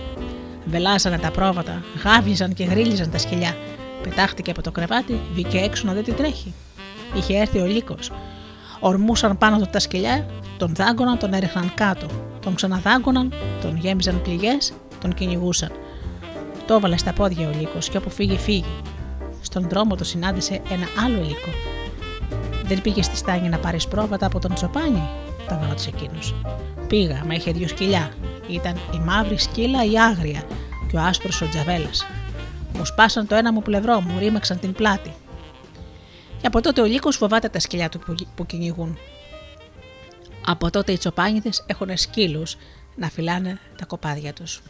Βελάζανε 0.65 1.17
τα 1.17 1.31
πρόβατα, 1.31 1.83
γάβιζαν 2.03 2.53
και 2.53 2.63
γρίλιζαν 2.63 3.11
τα 3.11 3.17
σκυλιά. 3.17 3.55
Πετάχτηκε 4.03 4.51
από 4.51 4.61
το 4.61 4.71
κρεβάτι, 4.71 5.19
βγήκε 5.33 5.57
έξω 5.57 5.87
να 5.87 5.93
δει 5.93 6.01
τι 6.01 6.11
τρέχει. 6.11 6.53
Είχε 7.15 7.37
έρθει 7.37 7.59
ο 7.59 7.65
λύκος. 7.65 8.11
Ορμούσαν 8.85 9.37
πάνω 9.37 9.57
του 9.57 9.67
τα 9.71 9.79
σκυλιά, 9.79 10.25
τον 10.57 10.75
δάγκωναν, 10.75 11.17
τον 11.17 11.33
έριχναν 11.33 11.73
κάτω. 11.73 12.07
Τον 12.39 12.55
ξαναδάγκωναν, 12.55 13.33
τον 13.61 13.77
γέμιζαν 13.77 14.21
πληγές, 14.21 14.73
τον 15.01 15.13
κυνηγούσαν. 15.13 15.71
Το 16.67 16.73
έβαλε 16.73 16.97
στα 16.97 17.13
πόδια 17.13 17.47
ο 17.47 17.51
λύκος 17.59 17.89
και 17.89 17.97
όπου 17.97 18.09
φύγει, 18.09 18.37
φύγει. 18.37 18.81
Στον 19.41 19.69
δρόμο 19.69 19.95
το 19.95 20.03
συνάντησε 20.03 20.53
ένα 20.53 21.05
άλλο 21.05 21.17
λύκο. 21.17 21.49
Δεν 22.65 22.81
πήγε 22.81 23.01
στη 23.01 23.15
στάνη 23.15 23.49
να 23.49 23.57
πάρεις 23.57 23.87
πρόβατα 23.87 24.25
από 24.25 24.39
τον 24.39 24.53
Τσοπάνι, 24.53 25.09
τον 25.47 25.59
ρώτησε 25.69 25.91
εκείνος. 25.95 26.35
Πήγα, 26.87 27.23
μα 27.27 27.33
είχε 27.33 27.51
δύο 27.51 27.67
σκυλιά. 27.67 28.11
Ήταν 28.47 28.73
η 28.93 28.99
μαύρη 29.05 29.37
σκύλα 29.37 29.85
η 29.85 29.99
άγρια 29.99 30.43
και 30.91 30.97
ο 30.97 31.01
άσπρος 31.01 31.41
ο 31.41 31.47
τζαβέλας. 31.49 32.05
Μου 32.73 32.85
σπάσαν 32.85 33.27
το 33.27 33.35
ένα 33.35 33.53
μου 33.53 33.61
πλευρό, 33.61 34.01
μου 34.01 34.19
ρήμαξαν 34.19 34.59
την 34.59 34.73
πλάτη. 34.73 35.13
Και 36.43 36.49
από 36.49 36.61
τότε 36.61 36.81
ο 36.81 36.85
Λύκος 36.85 37.15
φοβάται 37.17 37.49
τα 37.49 37.59
σκυλιά 37.59 37.89
του 37.89 37.99
που 38.35 38.45
κυνηγούν. 38.45 38.97
Από 40.45 40.69
τότε 40.69 40.91
οι 40.91 40.97
τσοπάνιδες 40.97 41.63
έχουν 41.67 41.97
σκύλους 41.97 42.57
να 42.95 43.09
φυλάνε 43.09 43.59
τα 43.77 43.85
κοπάδια 43.85 44.33
τους. 44.33 44.61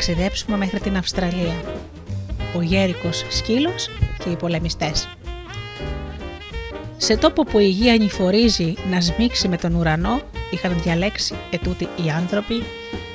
Ταξιδέψουμε 0.00 0.56
μέχρι 0.56 0.80
την 0.80 0.96
Αυστραλία. 0.96 1.62
Ο 2.56 2.62
γέρικος 2.62 3.24
σκύλος 3.28 3.88
και 4.18 4.30
οι 4.30 4.36
πολεμιστές. 4.36 5.08
Σε 6.96 7.16
τόπο 7.16 7.42
που 7.42 7.58
η 7.58 7.68
γη 7.68 7.90
ανηφορίζει 7.90 8.74
να 8.90 9.00
σμίξει 9.00 9.48
με 9.48 9.56
τον 9.56 9.74
ουρανό, 9.74 10.20
είχαν 10.50 10.80
διαλέξει 10.82 11.34
ετούτοι 11.50 11.88
οι 12.04 12.10
άνθρωποι 12.10 12.62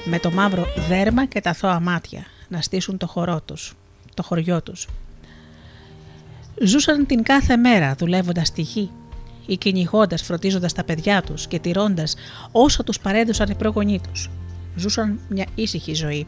με 0.06 0.20
το 0.20 0.32
μαύρο 0.32 0.68
δέρμα 0.88 1.26
και 1.26 1.42
τα 1.42 1.54
θώα 1.54 1.80
μάτια 1.80 2.26
να 2.48 2.62
στήσουν 2.62 2.98
το 2.98 3.08
χωρό 3.08 3.42
τους, 3.46 3.74
το 4.14 4.24
χωριό 4.24 4.62
τους. 4.62 4.88
Ζούσαν 6.64 7.06
την 7.06 7.24
κάθε 7.24 7.56
μέρα 7.56 7.96
δουλεύοντας 7.98 8.48
στη 8.48 8.62
γη 8.62 8.90
ή 9.46 9.58
κυνηγώντας, 9.58 10.22
φροντίζοντας 10.22 10.74
τα 10.74 10.84
παιδιά 10.84 11.22
τους 11.22 11.48
και 11.48 11.60
τηρώντας 11.60 12.16
όσα 12.52 12.84
τους 12.84 13.00
παρέδωσαν 13.00 13.50
οι 13.50 13.56
προγονείς 13.56 14.02
τους. 14.02 14.30
Ζούσαν 14.76 15.20
μια 15.30 15.46
ήσυχη 15.56 15.94
ζωή 15.94 16.28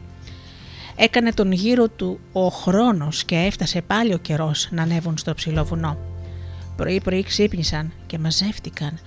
Έκανε 1.00 1.32
τον 1.32 1.52
γύρο 1.52 1.88
του 1.88 2.20
ο 2.32 2.48
χρόνος 2.48 3.24
και 3.24 3.36
έφτασε 3.36 3.82
πάλι 3.82 4.14
ο 4.14 4.18
καιρός 4.18 4.68
να 4.70 4.82
ανέβουν 4.82 5.18
στο 5.18 5.34
ψηλό 5.34 5.64
βουνό. 5.64 5.96
Πρωί 6.76 7.00
πρωί 7.00 7.22
ξύπνησαν 7.22 7.92
και 8.06 8.18
μαζεύτηκαν, 8.18 8.98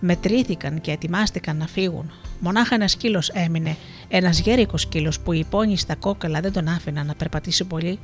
μετρήθηκαν 0.00 0.80
και 0.80 0.90
ετοιμάστηκαν 0.90 1.56
να 1.56 1.66
φύγουν. 1.66 2.10
Μονάχα 2.40 2.74
ένας 2.74 2.90
σκύλος 2.90 3.28
έμεινε, 3.28 3.76
ένας 4.08 4.38
γέρικος 4.38 4.80
σκύλος 4.80 5.20
που 5.20 5.32
οι 5.32 5.44
πόνοι 5.50 5.76
στα 5.76 5.94
κόκκαλα 5.94 6.40
δεν 6.40 6.52
τον 6.52 6.68
άφηναν 6.68 7.06
να 7.06 7.14
περπατήσει 7.14 7.64
πολύ. 7.64 7.98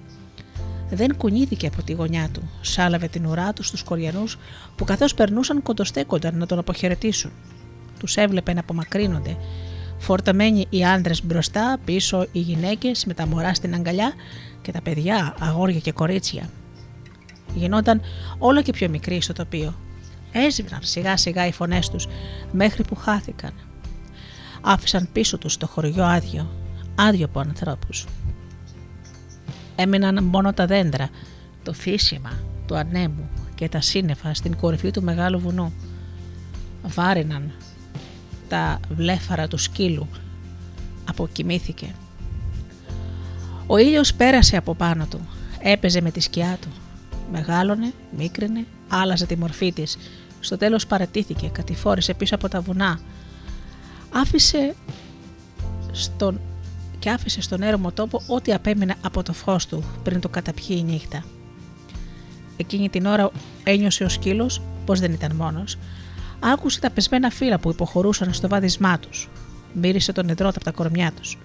Δεν 0.91 1.17
κουνήθηκε 1.17 1.67
από 1.67 1.83
τη 1.83 1.93
γωνιά 1.93 2.29
του, 2.33 2.51
σάλαβε 2.61 3.09
την 3.09 3.27
ουρά 3.27 3.53
του 3.53 3.63
στους 3.63 3.83
κοριανού 3.83 4.25
που 4.77 4.85
καθώς 4.85 5.15
περνούσαν 5.15 5.63
κοντοστέκονταν 5.63 6.37
να 6.37 6.47
τον 6.47 6.59
αποχαιρετήσουν. 6.59 7.33
Τους 7.99 8.17
έβλεπε 8.17 8.53
να 8.53 8.61
απομακρύνονται 8.61 9.37
Φορταμένοι 9.99 10.67
οι 10.71 10.85
άντρες 10.85 11.25
μπροστά, 11.25 11.79
πίσω 11.85 12.27
οι 12.33 12.39
γυναίκες 12.39 13.05
με 13.05 13.15
τα 13.15 13.27
μωρά 13.27 13.55
στην 13.55 13.75
αγκαλιά 13.75 14.13
και 14.63 14.73
τα 14.73 14.81
παιδιά, 14.83 15.35
αγόρια 15.39 15.79
και 15.79 15.93
κορίτσια. 15.93 16.51
Γινόταν 17.55 18.01
όλο 18.39 18.63
και 18.63 18.73
πιο 18.73 18.89
μικροί 18.89 19.21
στο 19.21 19.33
τοπίο. 19.33 19.75
Έσβηναν 20.33 20.81
σιγά 20.83 21.17
σιγά 21.17 21.47
οι 21.47 21.53
φωνές 21.53 21.89
τους 21.89 22.07
μέχρι 22.53 22.85
που 22.85 22.95
χάθηκαν. 22.95 23.53
Άφησαν 24.61 25.09
πίσω 25.13 25.39
τους 25.39 25.57
το 25.57 25.67
χωριό 25.67 26.05
άδειο, 26.05 26.51
άδειο 26.95 27.25
από 27.27 27.41
ανθρώπους. 27.41 28.07
Έμειναν 29.77 30.25
μόνο 30.25 30.53
τα 30.53 30.67
δέντρα, 30.67 31.09
το 31.63 31.73
φύσιμα 31.73 32.33
του 32.67 32.77
ανέμου 32.77 33.29
και 33.55 33.69
τα 33.69 33.81
σύννεφα 33.81 34.35
στην 34.35 34.57
κορυφή 34.57 34.91
του 34.91 35.03
μεγάλου 35.03 35.39
βουνού. 35.39 35.73
Βάριναν 36.83 37.53
τα 38.49 38.81
βλέφαρα 38.89 39.49
του 39.49 39.59
σκύλου. 39.59 40.09
Αποκοιμήθηκε. 41.09 41.95
Ο 43.67 43.77
ήλιος 43.77 44.15
πέρασε 44.15 44.57
από 44.57 44.75
πάνω 44.75 45.07
του. 45.11 45.21
Έπαιζε 45.59 46.01
με 46.01 46.11
τη 46.11 46.21
σκιά 46.21 46.59
του. 46.61 46.69
Μεγάλωνε, 47.33 47.93
μίκρινε, 48.17 48.67
άλλαζε 48.89 49.27
τη 49.27 49.37
μορφή 49.37 49.73
της. 49.73 49.99
Στο 50.41 50.57
τέλος 50.57 50.87
παρατήθηκε, 50.87 51.49
κατηφόρησε 51.49 52.15
πίσω 52.15 52.35
από 52.35 52.49
τα 52.49 52.61
βουνά. 52.61 53.01
Άφησε 54.13 54.75
στον... 55.93 56.41
και 56.99 57.11
άφησε 57.11 57.41
στον 57.41 57.63
έρημο 57.63 57.93
τόπο 57.93 58.23
ό,τι 58.27 58.53
απέμεινε 58.53 58.95
από 59.01 59.23
το 59.23 59.33
φως 59.33 59.67
του 59.67 59.85
πριν 60.03 60.21
το 60.21 60.29
καταπιεί 60.29 60.77
η 60.79 60.83
νύχτα. 60.83 61.25
Εκείνη 62.57 62.89
την 62.89 63.07
ώρα 63.07 63.31
ένιωσε 63.65 64.05
ο 64.05 64.09
σκύλος 64.09 64.63
πως 64.85 65.01
δεν 65.01 65.13
ήταν 65.13 65.37
μόνος. 65.37 65.79
Άκουσε 66.41 66.81
τα 66.81 66.91
πεσμένα 66.91 67.31
φύλλα 67.31 67.59
που 67.59 67.71
υποχωρούσαν 67.71 68.33
στο 68.33 68.49
βάδισμά 68.49 68.99
τους. 68.99 69.29
Μύρισε 69.73 70.13
τον 70.13 70.29
υδρότα 70.29 70.57
από 70.57 70.65
τα 70.65 70.71
κορμιά 70.71 71.13
τους. 71.13 71.39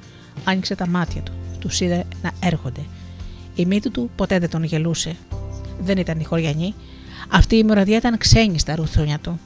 Άνοιξε 0.43 0.75
τα 0.75 0.87
μάτια 0.87 1.21
του. 1.21 1.31
Τους 1.59 1.79
είδε 1.81 2.05
να 2.21 2.31
έρχονται. 2.39 2.81
Η 3.55 3.65
μύτη 3.65 3.89
του 3.89 4.09
ποτέ 4.15 4.39
δεν 4.39 4.49
τον 4.49 4.63
γελούσε. 4.63 5.15
Δεν 5.79 5.97
ήταν 5.97 6.19
η 6.19 6.23
χωριανή. 6.23 6.73
Αυτή 7.29 7.55
η 7.55 7.63
μυρωδιά 7.63 7.97
ήταν 7.97 8.17
ξένη 8.17 8.59
στα 8.59 8.75
ρουθούνια 8.75 9.19
του. 9.19 9.39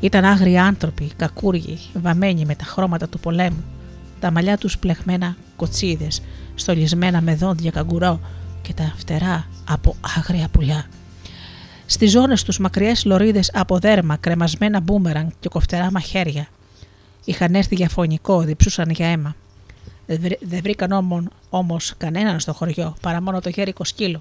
Ήταν 0.00 0.24
άγριοι 0.24 0.58
άνθρωποι, 0.58 1.10
κακούργοι, 1.16 1.78
βαμμένοι 1.94 2.44
με 2.44 2.54
τα 2.54 2.64
χρώματα 2.64 3.08
του 3.08 3.18
πολέμου. 3.18 3.64
Τα 4.20 4.30
μαλλιά 4.30 4.58
τους 4.58 4.78
πλεγμένα 4.78 5.36
κοτσίδες, 5.56 6.22
στολισμένα 6.54 7.20
με 7.20 7.34
δόντια 7.34 7.70
καγκουρό 7.70 8.20
και 8.62 8.72
τα 8.72 8.94
φτερά 8.96 9.46
από 9.68 9.96
άγρια 10.16 10.48
πουλιά. 10.48 10.86
Στις 11.86 12.10
ζώνες 12.10 12.42
τους 12.42 12.58
μακριές 12.58 13.04
λωρίδες 13.04 13.50
από 13.54 13.78
δέρμα, 13.78 14.16
κρεμασμένα 14.16 14.80
μπούμεραν 14.80 15.32
και 15.40 15.48
κοφτερά 15.48 15.90
μαχαίρια. 15.90 16.48
Είχαν 17.24 17.54
έρθει 17.54 17.74
για 17.74 17.88
φωνικό, 17.88 18.40
διψούσαν 18.40 18.90
για 18.90 19.06
αίμα. 19.06 19.36
Δεν 20.40 20.60
βρήκαν 20.62 21.20
όμως 21.50 21.94
κανέναν 21.96 22.40
στο 22.40 22.52
χωριό 22.52 22.96
παρά 23.00 23.22
μόνο 23.22 23.40
το 23.40 23.48
γέρικο 23.48 23.84
σκύλο. 23.84 24.20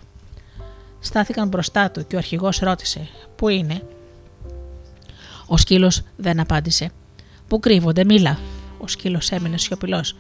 Στάθηκαν 1.00 1.48
μπροστά 1.48 1.92
του 1.92 2.08
και 2.08 2.16
ο 2.16 2.18
αρχηγός 2.18 2.60
ρώτησε: 2.60 3.08
Πού 3.36 3.50
είναι; 3.50 3.82
Ο 5.46 5.58
σκύλος 5.58 6.02
δεν 6.16 6.40
απάντησε. 6.40 6.92
Πού 7.48 7.60
κρύβονται, 7.60 8.04
μίλα. 8.04 8.40
Ο 8.80 8.88
σκύλος 8.88 9.32
έμεινε 9.32 9.58
σιωπηλός. 9.58 10.16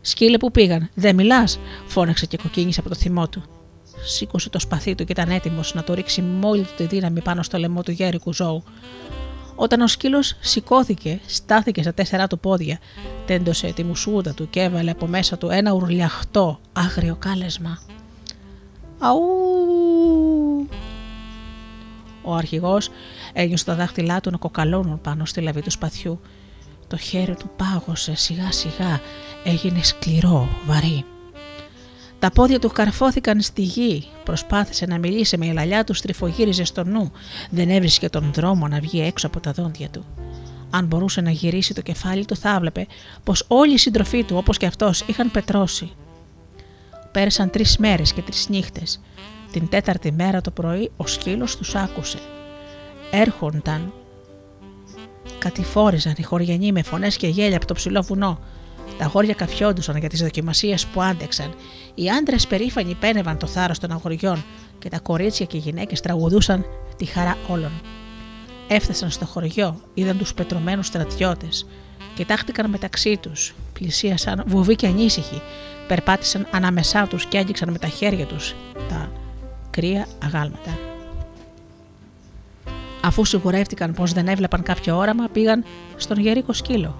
Σκύλε 0.00 0.38
που 0.38 0.50
πήγαν, 0.50 0.90
δεν 0.94 1.14
μιλάς, 1.14 1.58
φώναξε 1.86 2.26
και 2.26 2.36
κοκκίνησε 2.36 2.80
από 2.80 2.88
το 2.88 2.94
θυμό 2.94 3.28
του. 3.28 3.42
Σήκωσε 4.04 4.50
το 4.50 4.58
σπαθί 4.58 4.94
του 4.94 5.04
και 5.04 5.12
ήταν 5.12 5.30
έτοιμος 5.30 5.74
να 5.74 5.82
το 5.84 5.94
ρίξει 5.94 6.22
με 6.22 6.46
όλη 6.46 6.66
τη 6.76 6.86
δύναμη 6.86 7.20
πάνω 7.20 7.42
στο 7.42 7.58
λαιμό 7.58 7.82
του 7.82 7.90
γέρικου 7.90 8.32
ζώου. 8.32 8.62
Όταν 9.54 9.80
ο 9.80 9.86
σκύλος 9.86 10.36
σηκώθηκε, 10.40 11.20
στάθηκε 11.26 11.82
στα 11.82 11.94
τέσσερα 11.94 12.26
του 12.26 12.38
πόδια, 12.38 12.78
τέντωσε 13.26 13.72
τη 13.72 13.84
μουσούδα 13.84 14.34
του 14.34 14.50
και 14.50 14.60
έβαλε 14.60 14.90
από 14.90 15.06
μέσα 15.06 15.38
του 15.38 15.48
ένα 15.50 15.72
ουρλιαχτό, 15.72 16.60
άγριο 16.72 17.16
κάλεσμα. 17.18 17.78
Αού! 18.98 20.68
Ο 22.22 22.34
αρχηγός 22.34 22.88
ένιωσε 23.32 23.64
τα 23.64 23.74
δάχτυλά 23.74 24.20
του 24.20 24.30
να 24.30 24.36
κοκαλώνουν 24.36 25.00
πάνω 25.00 25.24
στη 25.24 25.40
λαβή 25.40 25.62
του 25.62 25.70
σπαθιού. 25.70 26.20
Το 26.86 26.96
χέρι 26.96 27.34
του 27.34 27.50
πάγωσε 27.56 28.14
σιγά 28.14 28.52
σιγά, 28.52 29.00
έγινε 29.44 29.82
σκληρό, 29.82 30.48
βαρύ. 30.66 31.04
Τα 32.24 32.30
πόδια 32.30 32.58
του 32.58 32.68
καρφώθηκαν 32.68 33.40
στη 33.40 33.62
γη. 33.62 34.04
Προσπάθησε 34.24 34.86
να 34.86 34.98
μιλήσει 34.98 35.36
με 35.36 35.46
η 35.46 35.52
λαλιά 35.52 35.84
του, 35.84 35.94
στριφογύριζε 35.94 36.64
στο 36.64 36.84
νου. 36.84 37.12
Δεν 37.50 37.70
έβρισκε 37.70 38.08
τον 38.08 38.30
δρόμο 38.34 38.68
να 38.68 38.80
βγει 38.80 39.00
έξω 39.00 39.26
από 39.26 39.40
τα 39.40 39.52
δόντια 39.52 39.88
του. 39.88 40.04
Αν 40.70 40.86
μπορούσε 40.86 41.20
να 41.20 41.30
γυρίσει 41.30 41.74
το 41.74 41.80
κεφάλι 41.80 42.24
του, 42.24 42.36
θα 42.36 42.54
έβλεπε 42.54 42.86
πως 43.24 43.44
όλοι 43.48 43.72
οι 43.72 43.78
σύντροφοί 43.78 44.24
του, 44.24 44.36
όπως 44.36 44.56
και 44.56 44.66
αυτός, 44.66 45.00
είχαν 45.06 45.30
πετρώσει. 45.30 45.90
Πέρασαν 47.12 47.50
τρεις 47.50 47.76
μέρες 47.76 48.12
και 48.12 48.22
τρεις 48.22 48.48
νύχτες. 48.48 49.00
Την 49.52 49.68
τέταρτη 49.68 50.12
μέρα 50.12 50.40
το 50.40 50.50
πρωί 50.50 50.90
ο 50.96 51.06
σκύλος 51.06 51.56
τους 51.56 51.74
άκουσε. 51.74 52.18
Έρχονταν. 53.10 53.92
Κατηφόριζαν 55.38 56.14
οι 56.16 56.22
χωριανοί 56.22 56.72
με 56.72 56.82
φωνές 56.82 57.16
και 57.16 57.26
γέλια 57.26 57.56
από 57.56 57.66
το 57.66 57.74
ψηλό 57.74 58.02
βουνό. 58.02 58.38
Τα 58.98 59.04
αγόρια 59.04 59.34
καφιόντουσαν 59.34 59.96
για 59.96 60.08
τις 60.08 60.20
δοκιμασίες 60.20 60.86
που 60.86 61.02
άντεξαν. 61.02 61.54
Οι 61.94 62.10
άντρες 62.10 62.46
περήφανοι 62.46 62.94
πένευαν 62.94 63.38
το 63.38 63.46
θάρρος 63.46 63.78
των 63.78 63.92
αγοριών 63.92 64.44
και 64.78 64.88
τα 64.88 64.98
κορίτσια 64.98 65.46
και 65.46 65.56
οι 65.56 65.60
γυναίκες 65.60 66.00
τραγουδούσαν 66.00 66.64
τη 66.96 67.04
χαρά 67.04 67.36
όλων. 67.48 67.70
Έφτασαν 68.68 69.10
στο 69.10 69.24
χωριό, 69.24 69.80
είδαν 69.94 70.18
τους 70.18 70.34
πετρωμένους 70.34 70.86
στρατιώτες. 70.86 71.66
Κοιτάχτηκαν 72.14 72.70
μεταξύ 72.70 73.16
τους, 73.16 73.54
πλησίασαν 73.72 74.42
βουβοί 74.46 74.76
και 74.76 74.86
ανήσυχοι, 74.86 75.42
περπάτησαν 75.88 76.46
ανάμεσά 76.50 77.06
τους 77.06 77.26
και 77.26 77.38
άγγιξαν 77.38 77.70
με 77.70 77.78
τα 77.78 77.88
χέρια 77.88 78.26
τους 78.26 78.54
τα 78.88 79.10
κρύα 79.70 80.06
αγάλματα. 80.24 80.78
Αφού 83.02 83.24
σιγουρεύτηκαν 83.24 83.92
πως 83.92 84.12
δεν 84.12 84.28
έβλεπαν 84.28 84.62
κάποιο 84.62 84.96
όραμα, 84.96 85.28
πήγαν 85.28 85.64
στον 85.96 86.18
γερίκο 86.18 86.52
σκύλο, 86.52 86.96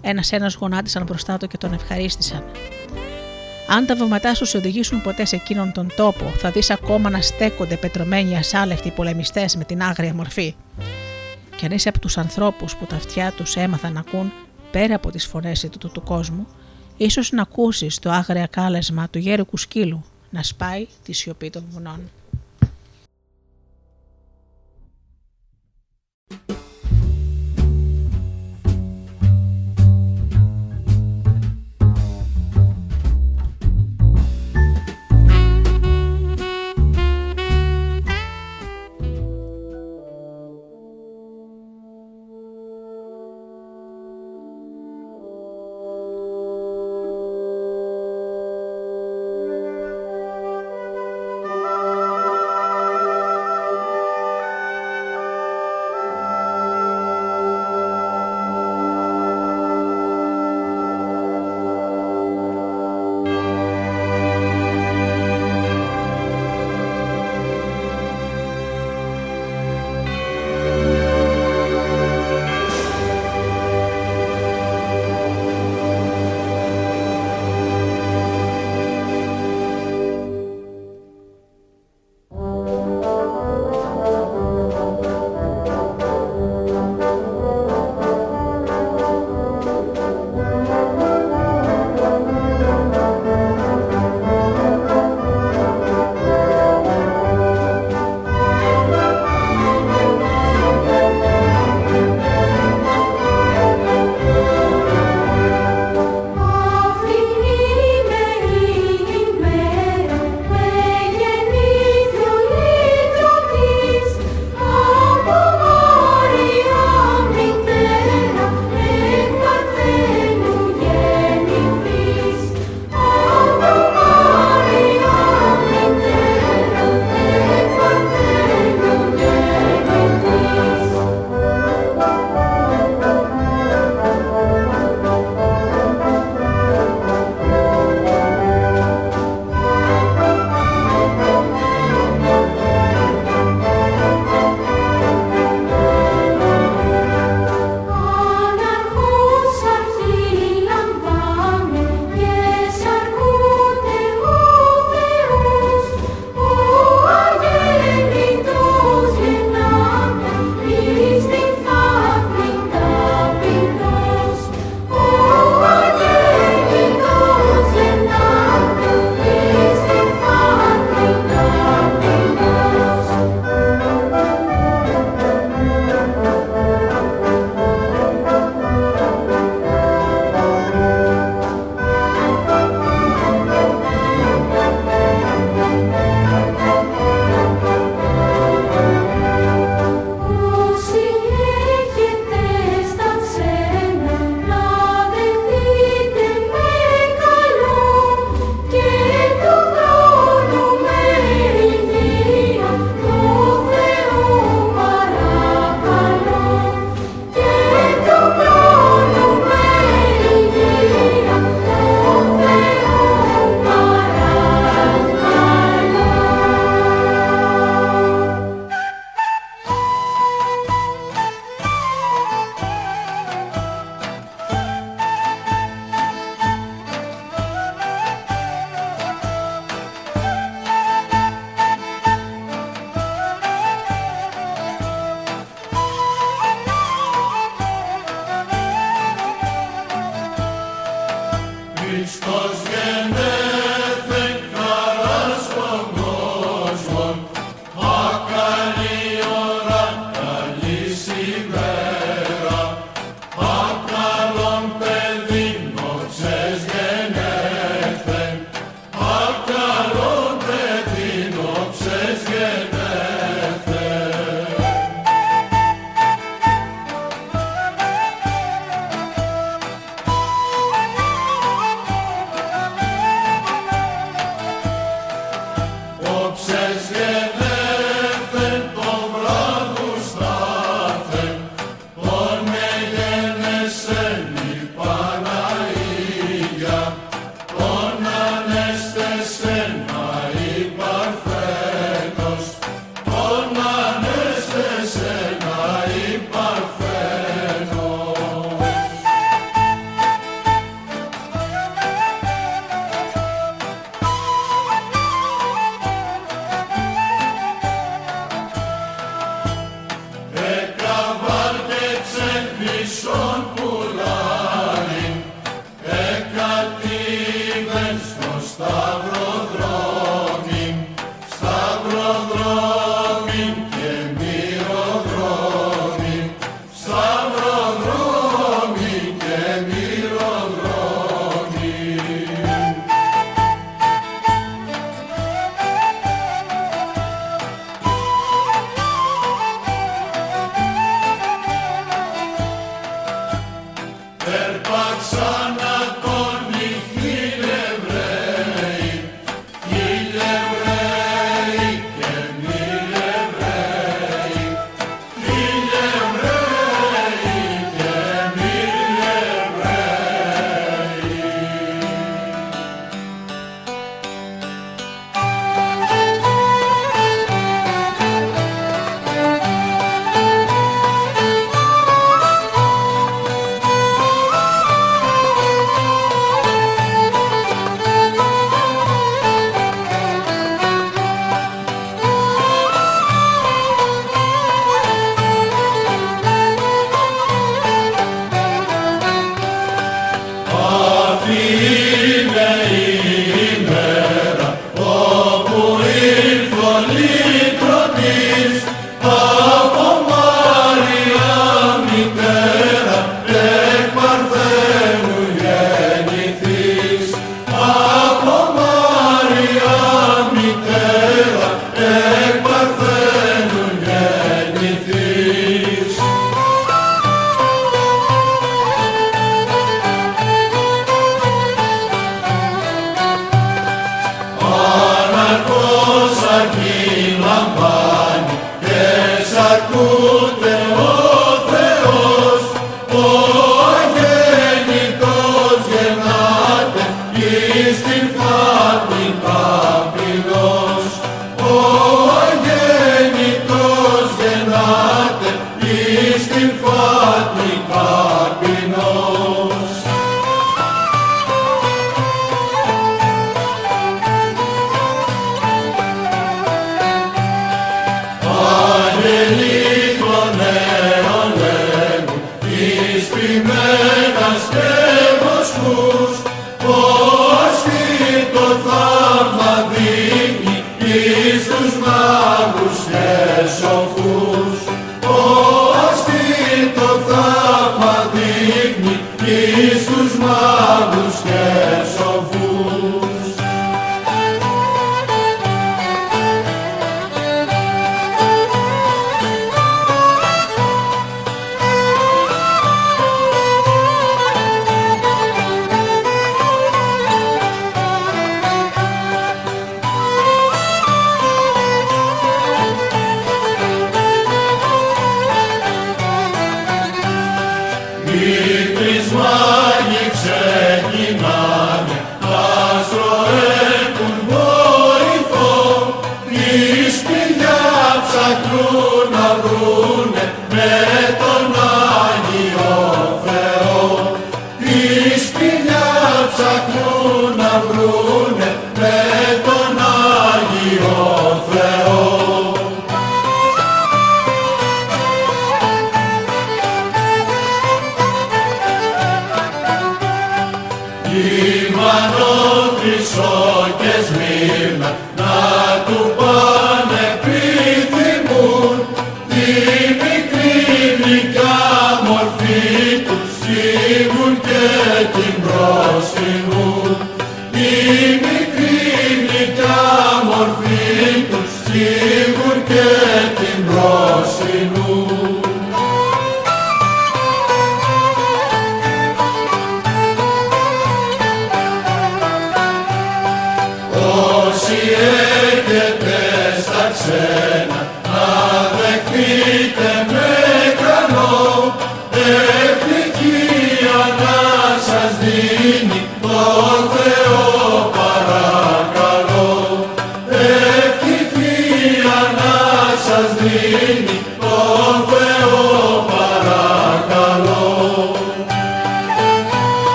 ένα-ένα 0.00 0.50
γονάτισαν 0.58 1.02
μπροστά 1.02 1.36
του 1.36 1.46
και 1.46 1.56
τον 1.56 1.72
ευχαρίστησαν. 1.72 2.44
Αν 3.70 3.86
τα 3.86 3.94
βήματά 3.94 4.34
σου 4.34 4.44
σε 4.44 4.56
οδηγήσουν 4.56 5.02
ποτέ 5.02 5.24
σε 5.24 5.36
εκείνον 5.36 5.72
τον 5.72 5.88
τόπο, 5.96 6.24
θα 6.24 6.50
δεις 6.50 6.70
ακόμα 6.70 7.10
να 7.10 7.20
στέκονται 7.20 7.76
πετρωμένοι 7.76 8.36
ασάλευτοι 8.36 8.90
πολεμιστές 8.90 9.56
με 9.56 9.64
την 9.64 9.82
άγρια 9.82 10.14
μορφή. 10.14 10.54
Και 11.56 11.66
αν 11.66 11.72
είσαι 11.72 11.88
από 11.88 11.98
τους 11.98 12.18
ανθρώπους 12.18 12.76
που 12.76 12.86
τα 12.86 12.96
αυτιά 12.96 13.32
τους 13.32 13.56
έμαθαν 13.56 13.92
να 13.92 14.00
ακούν 14.00 14.32
πέρα 14.70 14.94
από 14.94 15.10
τις 15.10 15.26
φωνές 15.26 15.60
του, 15.60 15.78
του, 15.78 15.90
του 15.90 16.02
κόσμου, 16.02 16.46
ίσως 16.96 17.30
να 17.32 17.42
ακούσεις 17.42 17.98
το 17.98 18.10
άγρια 18.10 18.46
κάλεσμα 18.46 19.08
του 19.08 19.18
γέρικου 19.18 19.56
σκύλου 19.56 20.04
να 20.30 20.42
σπάει 20.42 20.86
τη 21.04 21.12
σιωπή 21.12 21.50
των 21.50 21.64
βουνών. 21.70 22.00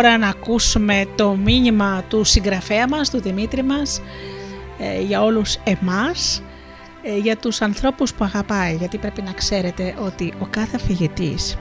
Ώρα 0.00 0.18
να 0.18 0.28
ακούσουμε 0.28 1.04
το 1.16 1.34
μήνυμα 1.34 2.04
του 2.08 2.24
συγγραφέα 2.24 2.88
μας, 2.88 3.10
του 3.10 3.20
Δημήτρη 3.20 3.62
μας, 3.62 4.02
ε, 4.78 5.00
για 5.00 5.22
όλους 5.22 5.56
εμάς, 5.64 6.42
ε, 7.02 7.16
για 7.16 7.36
τους 7.36 7.60
ανθρώπους 7.60 8.14
που 8.14 8.24
αγαπάει, 8.24 8.74
γιατί 8.74 8.98
πρέπει 8.98 9.22
να 9.22 9.32
ξέρετε 9.32 9.94
ότι 10.04 10.32
ο 10.38 10.46
κάθε 10.50 10.76
αφηγητής 10.76 11.56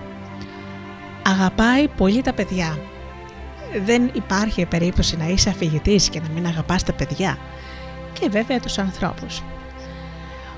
αγαπάει 1.26 1.88
πολύ 1.88 2.22
τα 2.22 2.34
παιδιά. 2.34 2.80
Δεν 3.86 4.10
υπάρχει 4.14 4.66
περίπτωση 4.66 5.18
να 5.18 5.28
είσαι 5.28 5.50
αφηγητής 5.50 6.10
και 6.10 6.20
να 6.20 6.30
μην 6.34 6.46
αγαπάς 6.46 6.84
τα 6.84 6.94
παιδιά 6.94 7.38
και 8.20 8.30
βέβαια 8.30 8.60
τους 8.60 8.78
ανθρώπους. 8.78 9.44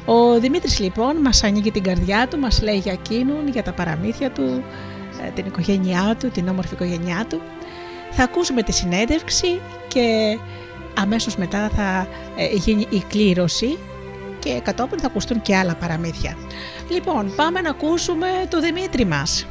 Ο 0.05 0.39
Δημήτρης 0.39 0.79
λοιπόν 0.79 1.17
μας 1.17 1.43
ανοίγει 1.43 1.71
την 1.71 1.83
καρδιά 1.83 2.27
του, 2.27 2.39
μας 2.39 2.61
λέει 2.61 2.77
για 2.77 2.91
εκείνον, 2.91 3.47
για 3.47 3.63
τα 3.63 3.71
παραμύθια 3.73 4.31
του, 4.31 4.63
ε, 5.25 5.29
την 5.29 5.45
οικογένειά 5.45 6.15
του, 6.19 6.29
την 6.29 6.47
όμορφη 6.47 6.73
οικογένειά 6.73 7.25
του. 7.29 7.41
Θα 8.11 8.23
ακούσουμε 8.23 8.63
τη 8.63 8.71
συνέντευξη 8.71 9.61
και 9.87 10.37
αμέσως 10.97 11.35
μετά 11.35 11.69
θα 11.69 12.07
ε, 12.35 12.55
γίνει 12.55 12.87
η 12.89 13.03
κλήρωση 13.07 13.77
και 14.39 14.59
κατόπιν 14.63 14.99
θα 14.99 15.07
ακουστούν 15.07 15.41
και 15.41 15.55
άλλα 15.55 15.75
παραμύθια. 15.75 16.37
Λοιπόν, 16.89 17.33
πάμε 17.35 17.61
να 17.61 17.69
ακούσουμε 17.69 18.27
το 18.49 18.59
Δημήτρη 18.59 19.05
μας. 19.05 19.47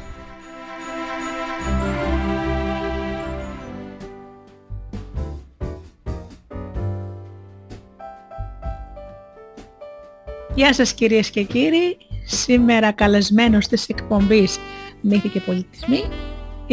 Γεια 10.55 10.73
σας 10.73 10.93
κυρίες 10.93 11.29
και 11.29 11.43
κύριοι, 11.43 11.97
σήμερα 12.25 12.91
καλεσμένος 12.91 13.67
της 13.67 13.87
εκπομπής 13.87 14.59
Μύθοι 15.01 15.29
και 15.29 15.39
Πολιτισμοί 15.39 16.03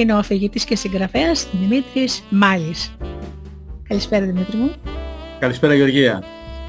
είναι 0.00 0.12
ο 0.12 0.16
αφηγητής 0.16 0.64
και 0.64 0.76
συγγραφέας 0.76 1.48
Δημήτρης 1.60 2.22
Μάλης. 2.30 2.96
Καλησπέρα 3.88 4.24
Δημήτρη 4.26 4.56
μου. 4.56 4.70
Καλησπέρα 5.38 5.74
Γεωργία. 5.74 6.22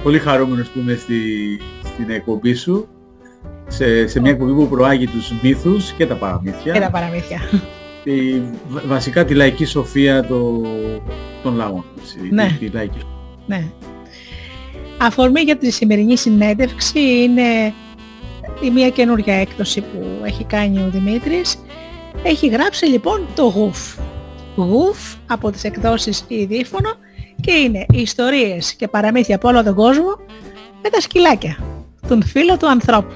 Πολύ 0.04 0.20
χαρούμενος 0.20 0.68
που 0.68 0.80
είμαι 0.80 0.96
στη, 0.96 1.22
στην 1.84 2.10
εκπομπή 2.10 2.54
σου, 2.54 2.88
σε, 3.68 4.08
σε 4.08 4.20
μια 4.20 4.32
εκπομπή 4.32 4.54
που 4.54 4.68
προάγει 4.68 5.08
τους 5.08 5.34
μύθους 5.42 5.92
και 5.92 6.06
τα 6.06 6.16
παραμύθια. 6.16 6.74
Και 6.74 6.80
τα 6.80 6.92
παραμύθια. 6.92 7.40
Τη, 8.04 8.42
βασικά 8.88 9.26
τη 9.26 9.34
λαϊκή 9.34 9.66
σοφία 9.66 10.26
το, 10.26 10.62
των 11.44 11.56
λαών. 11.56 11.84
Ναι. 12.30 12.56
Τη, 12.60 12.68
λαϊκή... 12.68 12.98
ναι. 13.46 13.64
Αφορμή 14.98 15.42
για 15.42 15.58
τη 15.58 15.72
σημερινή 15.72 16.18
συνέντευξη 16.18 17.00
είναι 17.00 17.74
η 18.62 18.70
μία 18.74 18.90
καινούργια 18.90 19.34
έκδοση 19.34 19.82
που 19.82 20.06
έχει 20.26 20.44
κάνει 20.44 20.80
ο 20.80 20.90
Δημήτρης. 20.92 21.64
Έχει 22.24 22.48
γράψει 22.48 22.86
λοιπόν 22.86 23.28
το 23.36 23.44
γουφ. 23.44 23.96
Γουφ 24.56 24.98
από 25.28 25.52
τις 25.52 25.64
εκδόσεις 25.64 26.24
η 26.28 26.46
Δίφωνο 26.46 26.90
και 27.42 27.52
είναι 27.52 27.86
ιστορίες 27.92 28.74
και 28.74 28.88
παραμύθια 28.88 29.36
από 29.36 29.48
όλο 29.48 29.64
τον 29.64 29.76
κόσμο 29.76 30.16
με 30.84 30.90
τα 30.90 31.02
σκυλάκια, 31.02 31.58
τον 32.08 32.24
φίλο 32.24 32.58
του 32.58 32.68
ανθρώπου. 32.68 33.14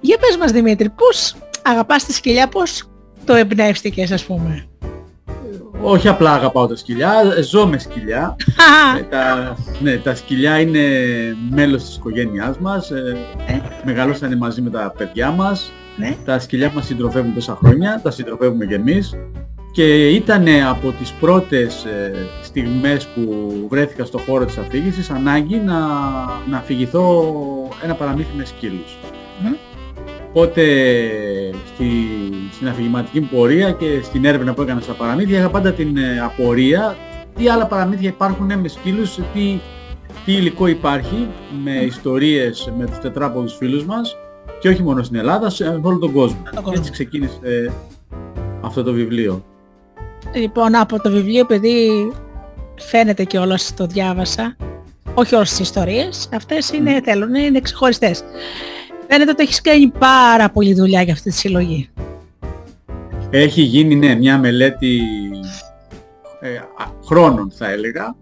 Για 0.00 0.18
πες 0.18 0.36
μας 0.36 0.50
Δημήτρη, 0.50 0.88
πώς 0.90 1.36
αγαπάς 1.62 2.04
τη 2.04 2.12
σκυλιά, 2.12 2.48
πώς 2.48 2.88
το 3.24 3.34
εμπνεύστηκες 3.34 4.10
ας 4.10 4.24
πούμε; 4.24 4.66
Όχι 5.82 6.08
απλά 6.08 6.32
αγαπάω 6.32 6.66
τα 6.66 6.76
σκυλιά, 6.76 7.22
ζω 7.42 7.66
με 7.66 7.78
σκυλιά. 7.78 8.36
ε, 8.98 9.02
τα, 9.02 9.56
ναι, 9.80 9.96
τα 9.96 10.14
σκυλιά 10.14 10.60
είναι 10.60 10.80
μέλος 11.50 11.84
της 11.84 11.96
οικογένειάς 11.96 12.58
μας, 12.58 12.90
ε, 12.90 13.16
ε. 13.46 13.60
μεγαλώσανε 13.84 14.36
μαζί 14.36 14.60
με 14.60 14.70
τα 14.70 14.94
παιδιά 14.96 15.30
μας. 15.30 15.72
Ναι. 15.96 16.16
Τα 16.24 16.38
σκυλιά 16.38 16.72
μας 16.74 16.86
συντροφεύουν 16.86 17.34
τόσα 17.34 17.58
χρόνια, 17.62 18.00
τα 18.02 18.10
συντροφεύουμε 18.10 18.64
και 18.66 18.74
εμείς. 18.74 19.14
Και 19.72 20.08
ήταν 20.08 20.44
από 20.70 20.92
τις 20.92 21.12
πρώτες 21.12 21.84
ε, 21.84 22.12
στιγμές 22.42 23.06
που 23.06 23.48
βρέθηκα 23.68 24.04
στο 24.04 24.18
χώρο 24.18 24.44
της 24.44 24.58
αφήγησης 24.58 25.10
ανάγκη 25.10 25.56
να, 25.56 25.78
να 26.50 26.56
αφηγηθώ 26.56 27.32
ένα 27.82 27.94
παραμύθι 27.94 28.36
με 28.36 28.44
σκύλους. 28.44 28.96
Οπότε 30.28 30.62
στη, 31.74 31.86
στην 32.52 32.68
αφηγηματική 32.68 33.20
μου 33.20 33.28
πορεία 33.32 33.70
και 33.70 34.00
στην 34.02 34.24
έρευνα 34.24 34.54
που 34.54 34.62
έκανα 34.62 34.80
στα 34.80 34.92
παραμύθια 34.92 35.38
είχα 35.38 35.50
πάντα 35.50 35.72
την 35.72 35.96
ε, 35.96 36.20
απορία 36.20 36.96
τι 37.36 37.48
άλλα 37.48 37.66
παραμύθια 37.66 38.08
υπάρχουν 38.08 38.58
με 38.58 38.68
σκύλους, 38.68 39.14
τι, 39.14 39.60
τι 40.24 40.32
υλικό 40.32 40.66
υπάρχει 40.66 41.28
με 41.64 41.72
ιστορίες 41.72 42.72
με 42.78 42.86
τους 42.86 42.98
τετράποδους 42.98 43.56
φίλους 43.56 43.84
μας 43.84 44.16
και 44.60 44.68
όχι 44.68 44.82
μόνο 44.82 45.02
στην 45.02 45.16
Ελλάδα, 45.16 45.50
σε 45.50 45.80
όλο 45.82 45.98
τον 45.98 46.12
κόσμο. 46.12 46.42
Και 46.70 46.78
έτσι 46.78 46.90
ξεκίνησε 46.90 47.72
αυτό 48.60 48.82
το 48.82 48.92
βιβλίο. 48.92 49.44
Λοιπόν, 50.34 50.74
από 50.74 51.00
το 51.00 51.10
βιβλίο, 51.10 51.44
παιδί, 51.44 52.12
φαίνεται 52.78 53.24
και 53.24 53.38
όλα 53.38 53.58
το 53.76 53.86
διάβασα, 53.86 54.56
όχι 55.14 55.34
όλες 55.34 55.50
τις 55.50 55.58
ιστορίες, 55.58 56.28
αυτές 56.32 56.70
είναι, 56.70 56.98
mm. 56.98 57.02
θέλουν, 57.04 57.34
είναι 57.34 57.60
ξεχωριστές. 57.60 58.24
Φαίνεται 59.08 59.30
ότι 59.30 59.42
έχεις 59.42 59.60
κάνει 59.60 59.92
πάρα 59.98 60.50
πολλή 60.50 60.74
δουλειά 60.74 61.02
για 61.02 61.12
αυτή 61.12 61.30
τη 61.30 61.36
συλλογή. 61.36 61.90
Έχει 63.30 63.62
γίνει, 63.62 63.94
ναι, 63.94 64.14
μια 64.14 64.38
μελέτη 64.38 65.00
ε, 66.40 66.48
χρόνων 67.04 67.50
θα 67.50 67.70
έλεγα. 67.70 68.16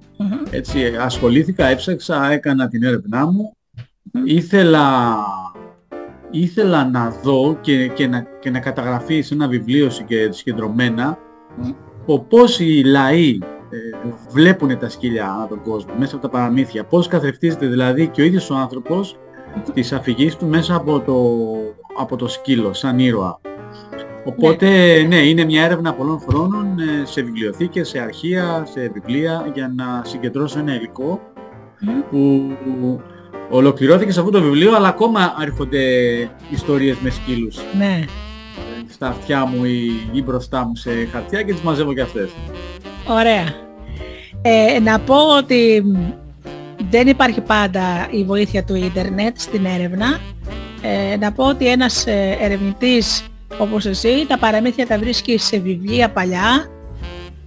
Έτσι, 0.51 0.97
ασχολήθηκα, 1.01 1.66
έψαξα, 1.66 2.30
έκανα 2.30 2.68
την 2.68 2.82
έρευνά 2.82 3.26
μου. 3.26 3.57
Ήθελα, 4.24 5.16
ήθελα 6.31 6.89
να 6.89 7.11
δω 7.22 7.59
και, 7.61 7.89
και, 7.89 8.07
να, 8.07 8.27
και 8.41 8.51
να 8.51 8.59
καταγραφείς 8.59 9.27
σε 9.27 9.35
ένα 9.35 9.49
βιβλίο 9.49 9.91
συγκεντρωμένα 10.31 11.18
mm. 12.07 12.20
πώς 12.29 12.61
οι 12.61 12.83
λαοί 12.85 13.39
ε, 13.70 13.77
βλέπουν 14.31 14.79
τα 14.79 14.89
σκυλιά 14.89 15.31
ανά 15.31 15.47
τον 15.47 15.62
κόσμο, 15.62 15.95
μέσα 15.99 16.16
από 16.16 16.29
τα 16.29 16.31
παραμύθια. 16.31 16.85
Πώς 16.85 17.09
καθρεφτίζεται 17.09 17.66
δηλαδή 17.66 18.09
και 18.09 18.22
ο 18.22 18.25
ίδιος 18.25 18.51
ο 18.51 18.55
άνθρωπος 18.55 19.18
της 19.75 19.93
αφηγής 19.93 20.37
του 20.37 20.47
μέσα 20.47 20.75
από 20.75 21.01
το, 21.01 21.16
από 21.99 22.16
το 22.16 22.29
σκύλο, 22.29 22.72
σαν 22.72 22.99
ήρωα. 22.99 23.41
Οπότε, 24.25 24.66
ναι. 25.01 25.07
ναι, 25.07 25.16
είναι 25.16 25.45
μια 25.45 25.64
έρευνα 25.64 25.95
πολλών 25.95 26.20
χρόνων 26.20 26.79
ε, 26.79 27.05
σε 27.05 27.22
βιβλιοθήκες, 27.22 27.89
σε 27.89 27.99
αρχεία, 27.99 28.66
σε 28.72 28.91
βιβλία 28.95 29.51
για 29.55 29.72
να 29.77 30.03
συγκεντρώσω 30.05 30.59
ένα 30.59 30.75
υλικό 30.75 31.20
που 32.11 33.01
ολοκληρώθηκε 33.57 34.12
σε 34.12 34.20
αυτό 34.20 34.32
το 34.32 34.42
βιβλίο, 34.42 34.74
αλλά 34.76 34.88
ακόμα 34.88 35.34
έρχονται 35.42 35.80
ιστορίες 36.50 36.96
με 37.00 37.11
σκύλους. 37.11 37.57
Ναι. 37.78 38.05
Στα 38.90 39.09
αυτιά 39.09 39.44
μου 39.44 39.64
ή, 39.64 40.09
ή 40.12 40.22
μπροστά 40.22 40.66
μου 40.66 40.76
σε 40.76 40.90
χαρτιά 41.12 41.42
και 41.42 41.52
τις 41.52 41.61
μαζεύω 41.61 41.94
και 41.94 42.00
αυτές. 42.00 42.30
Ωραία. 43.09 43.44
Ε, 44.42 44.80
να 44.80 45.00
πω 45.00 45.36
ότι 45.36 45.84
δεν 46.90 47.09
υπάρχει 47.09 47.40
πάντα 47.40 48.09
η 48.11 48.24
βοήθεια 48.24 48.64
του 48.64 48.74
ίντερνετ 48.74 49.36
στην 49.38 49.64
έρευνα. 49.64 50.18
Ε, 50.82 51.16
να 51.16 51.32
πω 51.32 51.44
ότι 51.48 51.66
ένας 51.66 52.07
ε, 52.07 52.36
ερευνητής 52.40 53.24
όπως 53.59 53.86
εσύ 53.86 54.26
τα 54.28 54.38
παραμύθια 54.38 54.86
τα 54.86 54.98
βρίσκει 54.98 55.38
σε 55.38 55.59
βιβλία 55.59 56.11
παλιά. 56.11 56.68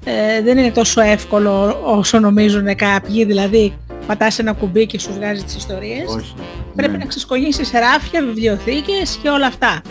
Ε, 0.03 0.41
δεν 0.41 0.57
είναι 0.57 0.71
τόσο 0.71 1.01
εύκολο 1.01 1.81
όσο 1.83 2.19
νομίζουν 2.19 2.75
κάποιοι, 2.75 3.25
δηλαδή 3.25 3.73
πατάς 4.07 4.39
ένα 4.39 4.53
κουμπί 4.53 4.85
και 4.85 4.99
σου 4.99 5.13
βγάζει 5.13 5.43
τις 5.43 5.55
ιστορίες. 5.55 6.07
Όχι. 6.07 6.33
Πρέπει 6.75 6.91
ναι. 6.91 6.97
να 6.97 7.05
ξεσκονίσεις 7.05 7.71
ράφια, 7.71 8.23
βιβλιοθήκες 8.23 9.19
και 9.21 9.29
όλα 9.29 9.45
αυτά. 9.45 9.81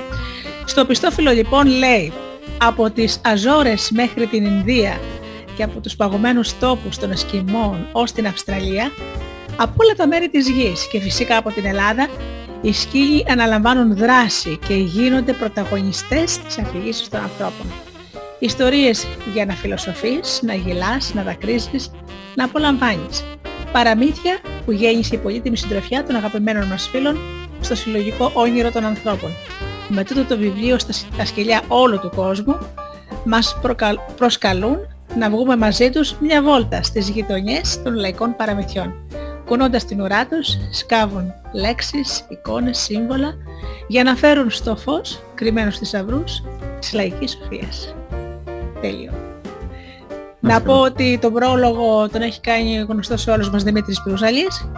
Στο 0.65 0.85
πιστόφυλλο 0.85 1.31
λοιπόν 1.31 1.67
λέει 1.67 2.13
από 2.59 2.91
τις 2.91 3.21
Αζόρες 3.25 3.91
μέχρι 3.91 4.27
την 4.27 4.45
Ινδία 4.45 5.01
και 5.57 5.63
από 5.63 5.81
τους 5.81 5.97
παγωμένους 5.97 6.59
τόπους 6.59 6.99
των 6.99 7.11
Εσκιμών 7.11 7.89
ως 7.93 8.13
την 8.13 8.27
Αυστραλία 8.27 8.91
από 9.57 9.73
όλα 9.77 9.95
τα 9.95 10.07
μέρη 10.07 10.29
της 10.29 10.49
γης 10.49 10.89
και 10.89 11.01
φυσικά 11.01 11.37
από 11.37 11.51
την 11.51 11.67
Ελλάδα, 11.67 12.09
οι 12.61 12.73
σκύλοι 12.73 13.25
αναλαμβάνουν 13.29 13.97
δράση 13.97 14.59
και 14.69 14.75
γίνονται 14.75 15.33
πρωταγωνιστές 15.33 16.39
της 16.39 16.59
αφηγήσεως 16.59 17.09
των 17.09 17.21
ανθρώπων. 17.21 17.67
Ιστορίες 18.39 19.07
για 19.33 19.47
να 19.47 19.53
φιλοσοφείς, 19.53 20.41
να 20.43 20.55
γελάς, 20.55 21.15
να 21.15 21.23
δακρύζεις, 21.23 21.91
να 22.35 22.45
απολαμβάνεις. 22.45 23.25
Παραμύθια 23.77 24.39
που 24.65 24.73
γέννησε 24.73 25.15
η 25.15 25.19
πολύτιμη 25.19 25.57
συντροφιά 25.57 26.05
των 26.05 26.17
αγαπημένων 26.17 26.67
μας 26.67 26.89
φίλων 26.89 27.19
στο 27.61 27.75
συλλογικό 27.75 28.31
όνειρο 28.35 28.71
των 28.71 28.85
ανθρώπων. 28.85 29.31
Με 29.89 30.05
τούτο 30.05 30.25
το 30.25 30.37
βιβλίο 30.37 30.79
στα 30.79 31.25
σκυλιά 31.25 31.63
όλου 31.69 31.99
του 31.99 32.11
κόσμου 32.15 32.59
μας 33.25 33.59
προσκαλούν 34.17 34.79
να 35.19 35.31
βγούμε 35.31 35.57
μαζί 35.57 35.91
τους 35.91 36.15
μια 36.21 36.43
βόλτα 36.43 36.83
στις 36.83 37.09
γειτονιές 37.09 37.83
των 37.83 37.95
λαϊκών 37.95 38.37
παραμυθιών 38.37 38.95
κουνώντας 39.45 39.85
την 39.85 40.01
ουρά 40.01 40.27
τους, 40.27 40.49
σκάβουν 40.71 41.33
λέξεις, 41.53 42.27
εικόνες, 42.29 42.79
σύμβολα 42.79 43.35
για 43.89 44.03
να 44.03 44.15
φέρουν 44.15 44.51
στο 44.51 44.77
φως, 44.77 45.23
κρυμμένο 45.35 45.71
στις 45.71 45.95
αυρούς, 45.95 46.43
της 46.79 46.93
λαϊκής 46.93 47.31
σοφίας. 47.31 47.95
Τέλειο. 48.81 49.36
Να 50.47 50.63
πω 50.63 50.81
ότι 50.81 51.19
τον 51.21 51.33
πρόλογο 51.33 52.09
τον 52.09 52.23
έχει 52.23 52.41
κάνει 52.41 52.87
γνωστός 52.89 53.21
σε 53.21 53.31
όλους 53.31 53.51
μας 53.51 53.63
Δημήτρης 53.63 54.03
Πυρουζαλής. 54.03 54.71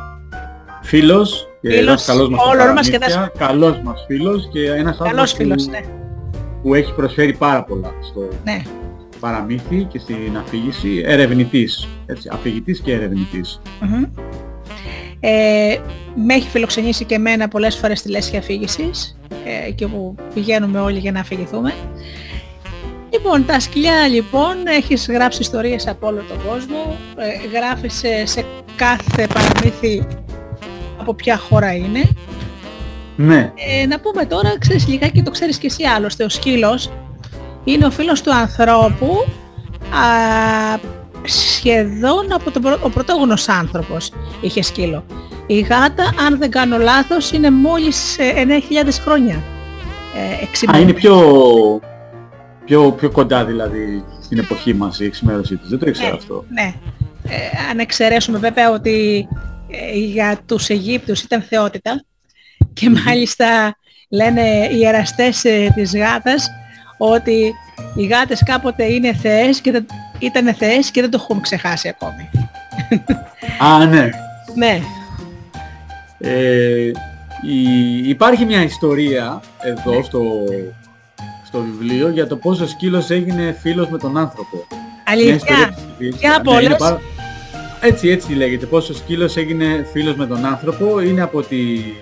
Φίλος 0.83 1.49
και 1.61 1.69
φίλος, 1.71 1.83
ένας 1.87 2.05
καλός 2.05 2.29
μας 2.29 2.41
όλο 2.47 2.73
μας 2.73 2.91
και 2.91 2.99
καλός 3.39 3.81
μας 3.85 4.05
φίλος 4.07 4.49
και 4.53 4.71
ένας 4.71 4.97
καλός 5.03 5.33
φίλος, 5.33 5.67
ναι. 5.67 5.81
που 6.63 6.75
έχει 6.75 6.93
προσφέρει 6.95 7.33
πάρα 7.33 7.65
πολλά 7.65 7.93
στο 8.03 8.29
Ναι. 8.45 8.63
παραμύθι 9.21 9.87
και 9.93 9.99
στην 9.99 10.37
αφήγηση, 10.45 11.03
ερευνητής, 11.07 11.89
έτσι, 12.07 12.29
αφηγητής 12.33 12.81
και 12.81 12.93
ερευνητής. 12.93 13.61
Μμμ. 13.81 14.05
Ε, 15.21 15.77
με 16.15 16.35
έχει 16.35 16.49
φιλοξενήσει 16.49 17.05
και 17.05 17.15
εμένα 17.15 17.49
πολλές 17.49 17.77
φορές 17.77 17.99
στη 17.99 18.11
λέσχη 18.11 18.37
αφήγησης 18.37 19.19
ε, 19.67 19.71
και 19.71 19.85
όπου 19.85 20.15
πηγαίνουμε 20.35 20.81
όλοι 20.81 20.99
για 20.99 21.13
να 21.13 21.21
αφηγηθούμε. 21.21 21.75
Λοιπόν, 23.13 23.47
τα 23.47 23.61
σκυλιά 23.61 24.07
λοιπόν, 24.09 24.67
έχεις 24.67 25.07
γράψει 25.11 25.41
ιστορίες 25.41 25.87
από 25.89 26.07
όλο 26.07 26.25
τον 26.29 26.39
κόσμο, 26.49 26.97
ε, 27.17 27.59
γράφεις 27.59 27.95
σε, 27.95 28.27
σε 28.27 28.45
κάθε 28.77 29.27
παραμύθι 29.35 30.07
από 31.01 31.15
ποια 31.15 31.37
χώρα 31.37 31.75
είναι. 31.75 32.03
Ναι, 33.17 33.53
Ε, 33.83 33.87
να 33.87 34.01
πούμε 34.01 34.25
τώρα, 34.25 34.55
ξέρεις 34.59 34.89
λιγάκι, 34.89 35.23
το 35.23 35.31
ξέρεις 35.31 35.59
και 35.59 35.67
εσύ 35.67 35.85
άλλωστε, 35.85 36.25
ο 36.25 36.29
σκύλος 36.29 36.91
είναι 37.65 37.87
ο 37.87 37.91
φίλος 37.91 38.23
του 38.23 38.35
ανθρώπου 38.35 39.25
α, 39.93 40.79
σχεδόν 41.25 42.33
από 42.33 42.51
τον 42.51 42.63
πρω- 42.63 42.79
ο 42.85 42.89
πρωτόγονος 42.89 43.49
άνθρωπος 43.49 44.11
είχε 44.41 44.63
σκύλο. 44.63 45.05
Η 45.47 45.61
γάτα, 45.61 46.05
αν 46.27 46.39
δεν 46.39 46.51
κάνω 46.51 46.79
λάθος, 46.79 47.31
είναι 47.33 47.51
μόλις 47.51 48.19
ε, 48.19 48.33
9.000 48.37 48.99
χρόνια. 49.05 49.43
Ε, 50.17 50.35
Α, 50.35 50.39
εξημερι- 50.43 50.83
είναι 50.83 50.93
πιο, 50.93 51.15
πιο, 52.69 52.93
πιο 52.93 53.11
κοντά 53.11 53.45
δηλαδή 53.45 54.05
στην 54.23 54.39
εποχή 54.39 54.75
μας 54.75 55.01
η 55.01 55.05
εξημέρωσή 55.05 55.57
της. 55.57 55.69
Δεν 55.69 55.79
το 55.79 55.87
ήξερα 55.89 56.09
Ναι, 56.11 56.15
αυτό. 56.17 56.45
Ναι. 56.49 56.75
Ε, 57.29 57.71
αν 57.71 57.79
εξαιρέσουμε 57.79 58.39
βέβαια 58.39 58.71
ότι 58.71 59.29
ε, 59.71 59.99
για 59.99 60.39
τους 60.47 60.69
Αιγύπτους 60.69 61.23
ήταν 61.23 61.43
θεότητα 61.43 62.05
και 62.73 62.91
μάλιστα 62.91 63.77
λένε 64.11 64.69
οι 64.73 64.87
εραστές 64.87 65.45
ε, 65.45 65.73
της 65.75 65.97
γάτας 65.97 66.49
ότι 66.99 67.53
οι 67.97 68.07
γάτες 68.07 68.43
κάποτε 68.45 68.85
είναι 68.85 69.15
θεές 69.15 69.61
και 69.61 69.71
δεν, 69.71 69.87
ήταν 70.19 70.55
θεές 70.55 70.91
και 70.91 71.01
δεν 71.01 71.11
το 71.11 71.19
έχουν 71.23 71.41
ξεχάσει 71.41 71.89
ακόμη. 71.89 72.31
Α, 73.59 73.87
ναι. 73.87 74.11
Ναι. 74.55 74.81
Ε, 76.19 76.91
η- 77.47 78.09
υπάρχει 78.09 78.45
μια 78.45 78.63
ιστορία 78.63 79.41
εδώ 79.63 80.03
στο, 80.03 80.45
στο 81.49 81.61
βιβλίο 81.73 82.09
για 82.09 82.27
το 82.27 82.37
πώς 82.37 82.61
ο 82.61 82.67
σκύλος 82.67 83.11
έγινε 83.11 83.57
φίλος 83.61 83.89
με 83.89 83.99
τον 83.99 84.17
άνθρωπο. 84.17 84.67
Μια 85.07 85.35
ιστορία 85.35 85.57
Αλήθεια. 85.57 85.75
της 85.75 85.83
Σιβήης. 85.97 86.17
Για 86.21 86.37
από 86.37 86.51
Ναι, 86.53 86.57
είναι 86.57 86.67
όλες; 86.67 86.79
πάρα- 86.79 87.01
Έτσι, 87.81 88.09
έτσι 88.09 88.33
λέγεται. 88.33 88.67
Πώς 88.67 88.89
ο 88.91 88.95
σκύλος 88.95 89.37
έγινε 89.37 89.87
φίλος 89.93 90.15
με 90.17 90.27
τον 90.27 90.45
άνθρωπο. 90.47 91.01
Είναι 91.01 91.21
από 91.23 91.43
τη, 91.43 91.57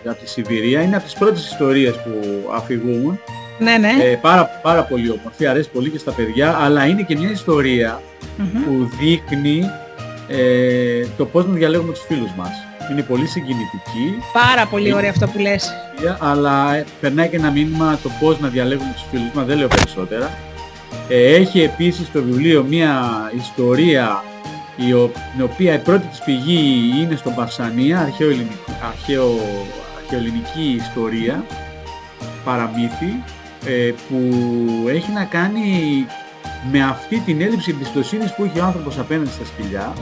από 0.05 0.21
τη 0.21 0.29
Σιβηρία. 0.29 0.83
Είναι 0.83 0.97
από 0.97 1.05
τις 1.05 1.15
πρώτες 1.15 1.47
ιστορίες 1.51 1.95
που 1.95 2.13
αφηγούν. 2.55 3.21
Ναι, 3.59 3.77
ναι. 3.79 3.93
Ε, 4.03 4.15
πάρα, 4.21 4.45
πάρα 4.63 4.83
πολύ 4.83 5.11
όμορφη. 5.11 5.47
Αρέσει 5.47 5.69
πολύ 5.71 5.91
και 5.91 5.99
στα 5.99 6.13
παιδιά. 6.13 6.57
Αλλά 6.61 6.87
είναι 6.87 7.03
και 7.03 7.17
μια 7.17 7.31
ιστορία 7.31 8.01
Μμμ. 8.39 8.63
που 8.65 8.91
δείχνει 9.01 9.71
ε, 10.29 11.07
το 11.17 11.25
πώς 11.25 11.47
να 11.47 11.53
διαλέγουμε 11.53 11.93
τους 11.93 12.05
φίλους 12.09 12.31
μας. 12.37 12.51
Είναι 12.91 13.03
πολύ 13.03 13.27
συγκινητική. 13.27 14.19
Πάρα 14.33 14.67
πολύ 14.67 14.95
ωραίο 14.95 15.11
αυτό 15.11 15.27
που 15.27 15.39
λες. 15.39 15.71
αλλά 16.21 16.75
ε, 16.75 16.85
περνάει 17.01 17.29
και 17.29 17.37
ένα 17.37 17.51
μήνυμα 17.51 17.99
το 18.03 18.11
πώς 18.21 18.41
να 18.41 18.49
διαλέγουμε 18.49 18.91
τους 18.93 19.05
φίλους 19.11 19.33
μας, 19.35 19.47
δεν 19.47 19.59
λέω 19.59 19.69
περισσότερα. 19.69 20.31
Ε, 21.09 21.35
έχει 21.35 21.61
επίσης 21.63 22.11
το 22.13 22.23
βιβλίο 22.23 22.63
μια 22.69 23.01
ιστορία 23.37 24.23
η 24.77 24.93
ο- 24.93 25.11
την 25.35 25.45
οποία 25.45 25.75
η 25.75 25.79
πρώτη 25.79 26.07
της 26.07 26.19
πηγή 26.25 26.93
είναι 27.03 27.17
στον 27.17 27.35
Παρσανία, 27.35 28.01
αρχαίο 28.01 28.29
ελληνική, 28.31 28.59
αρχαίο, 28.89 29.31
αρχαιοελληνική 29.99 30.83
ιστορία, 30.87 31.45
παραμύθι, 32.45 33.23
ε, 33.67 33.93
που 34.09 34.19
έχει 34.89 35.11
να 35.13 35.25
κάνει 35.25 36.07
με 36.73 36.83
αυτή 36.85 37.19
την 37.19 37.41
έλλειψη 37.41 37.71
εμπιστοσύνης 37.71 38.35
που 38.35 38.45
έχει 38.45 38.59
ο 38.61 38.65
άνθρωπος 38.65 38.99
απέναντι 38.99 39.31
στα 39.31 39.45
σκυλιά. 39.45 39.93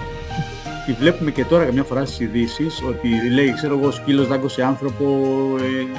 Τη 0.87 0.93
βλέπουμε 0.93 1.31
και 1.31 1.45
τώρα 1.45 1.65
καμιά 1.65 1.83
φορά 1.83 2.05
στις 2.05 2.21
ειδήσεις 2.21 2.83
ότι 2.89 3.09
λέει, 3.35 3.55
ξέρω 3.55 3.79
εγώ, 3.79 3.91
σκύλος 3.91 4.27
δάγκωσε 4.27 4.63
άνθρωπο, 4.63 5.05
ε, 5.61 5.99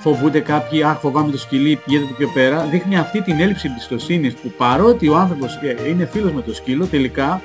φοβούνται 0.00 0.40
κάποιοι, 0.40 0.82
αχ 0.82 0.98
φοβάμαι 0.98 1.30
το 1.30 1.38
σκυλί, 1.38 1.80
πηγαίνετε 1.84 2.10
το 2.10 2.16
πιο 2.16 2.28
πέρα. 2.34 2.64
Δείχνει 2.64 2.98
αυτή 2.98 3.22
την 3.22 3.40
έλλειψη 3.40 3.68
εμπιστοσύνης 3.70 4.34
που 4.34 4.52
παρότι 4.56 5.08
ο 5.08 5.16
άνθρωπος 5.16 5.54
ε, 5.54 5.88
είναι 5.88 6.04
φίλος 6.04 6.32
με 6.32 6.42
το 6.42 6.54
σκύλο, 6.54 6.86
τελικά 6.86 7.40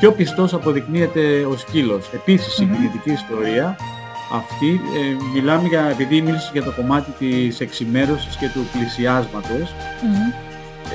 πιο 0.00 0.12
πιστός 0.12 0.54
αποδεικνύεται 0.54 1.44
ο 1.44 1.56
σκύλος. 1.56 2.10
Επίσης, 2.12 2.52
συγκινητική 2.52 3.10
ιστορία. 3.10 3.76
Αυτή, 4.32 4.80
ε, 4.96 5.24
μιλάμε 5.34 5.68
για, 5.68 5.88
επειδή 5.90 6.20
μίλησες 6.20 6.50
για 6.52 6.62
το 6.62 6.72
κομμάτι 6.76 7.10
της 7.18 7.60
εξημέρωσης 7.60 8.36
και 8.36 8.48
του 8.48 8.66
πλησιάσματος, 8.72 9.74
Μμμ. 10.02 10.43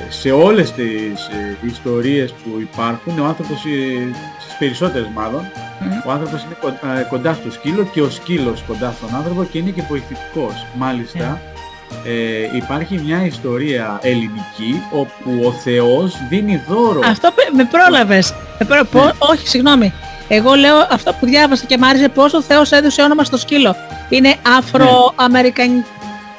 Σε 0.08 0.30
όλες 0.30 0.72
τις 0.72 1.26
ε, 1.26 1.66
ιστορίες 1.66 2.32
που 2.32 2.60
υπάρχουν, 2.60 3.18
ο 3.18 3.24
άνθρωπος, 3.24 3.64
ε, 3.64 4.08
στις 4.40 4.54
περισσότερες 4.58 5.08
μάλλον, 5.14 5.46
Μμμ. 5.80 5.90
ο 6.06 6.10
άνθρωπος 6.10 6.42
είναι 6.42 6.56
κον- 6.60 6.98
ε, 6.98 7.02
κοντά 7.02 7.32
στο 7.34 7.50
σκύλο 7.50 7.82
και 7.92 8.00
ο 8.02 8.10
σκύλος 8.10 8.62
κοντά 8.66 8.94
στον 8.96 9.16
άνθρωπο 9.16 9.44
και 9.44 9.58
είναι 9.58 9.70
και 9.70 9.82
βοηθητικός. 9.88 10.66
Μάλιστα, 10.74 11.40
ε, 12.06 12.56
υπάρχει 12.56 13.00
μια 13.04 13.24
ιστορία 13.24 13.98
ελληνική 14.02 14.82
όπου 14.92 15.46
ο 15.46 15.52
Θεός 15.52 16.14
δίνει 16.28 16.62
δώρο. 16.68 17.00
Αυτό 17.04 17.28
που- 17.28 17.56
με 17.56 17.64
πρόλαβες. 17.64 18.34
Με 18.58 18.66
πρό- 18.66 18.84
πο- 18.84 19.12
Όχι, 19.18 19.48
συγγνώμη. 19.48 19.92
Εγώ 20.28 20.54
λέω 20.54 20.76
αυτό 20.90 21.12
που 21.20 21.26
διάβασα 21.26 21.64
και 21.66 21.78
μ' 21.78 21.84
άρεσε 21.84 22.08
πώς 22.08 22.32
ο 22.34 22.42
Θεός 22.42 22.70
έδωσε 22.70 23.02
όνομα 23.02 23.24
στο 23.24 23.36
σκύλο. 23.36 23.76
Είναι 24.08 24.34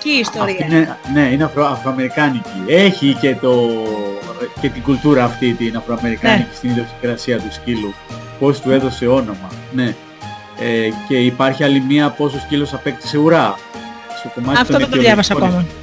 αφροαμερικανική 0.01 0.09
Αυτή 0.09 0.09
ιστορία. 0.09 0.65
είναι, 0.65 0.97
ναι, 1.13 1.33
είναι 1.33 1.43
αφρο, 1.43 1.65
αφροαμερικάνικη. 1.65 2.49
Έχει 2.67 3.13
και, 3.21 3.35
το, 3.41 3.69
και 4.61 4.69
την 4.69 4.81
κουλτούρα 4.81 5.23
αυτή 5.23 5.53
την 5.53 5.75
αφροαμερικάνικη 5.77 6.47
Ναι. 6.49 6.55
στην 6.55 6.69
ιδιοσυγκρασία 6.69 7.37
του 7.39 7.51
σκύλου. 7.53 7.93
Πώς 8.39 8.59
του 8.61 8.71
έδωσε 8.71 9.07
όνομα. 9.07 9.49
Ναι. 9.73 9.95
Ε, 10.59 10.89
και 11.07 11.19
υπάρχει 11.19 11.63
άλλη 11.63 11.79
μία 11.79 12.09
πώς 12.09 12.33
ο 12.33 12.39
σκύλος 12.39 12.73
απέκτησε 12.73 13.17
ουρά. 13.17 13.55
Στο 14.19 14.29
κομμάτι 14.35 14.59
Αυτό 14.59 14.71
των 14.73 14.81
δεν 14.81 14.89
το 14.91 14.97
διάβασα 14.99 15.33
αιτιολογικών 15.33 15.59
ακόμα. 15.65 15.75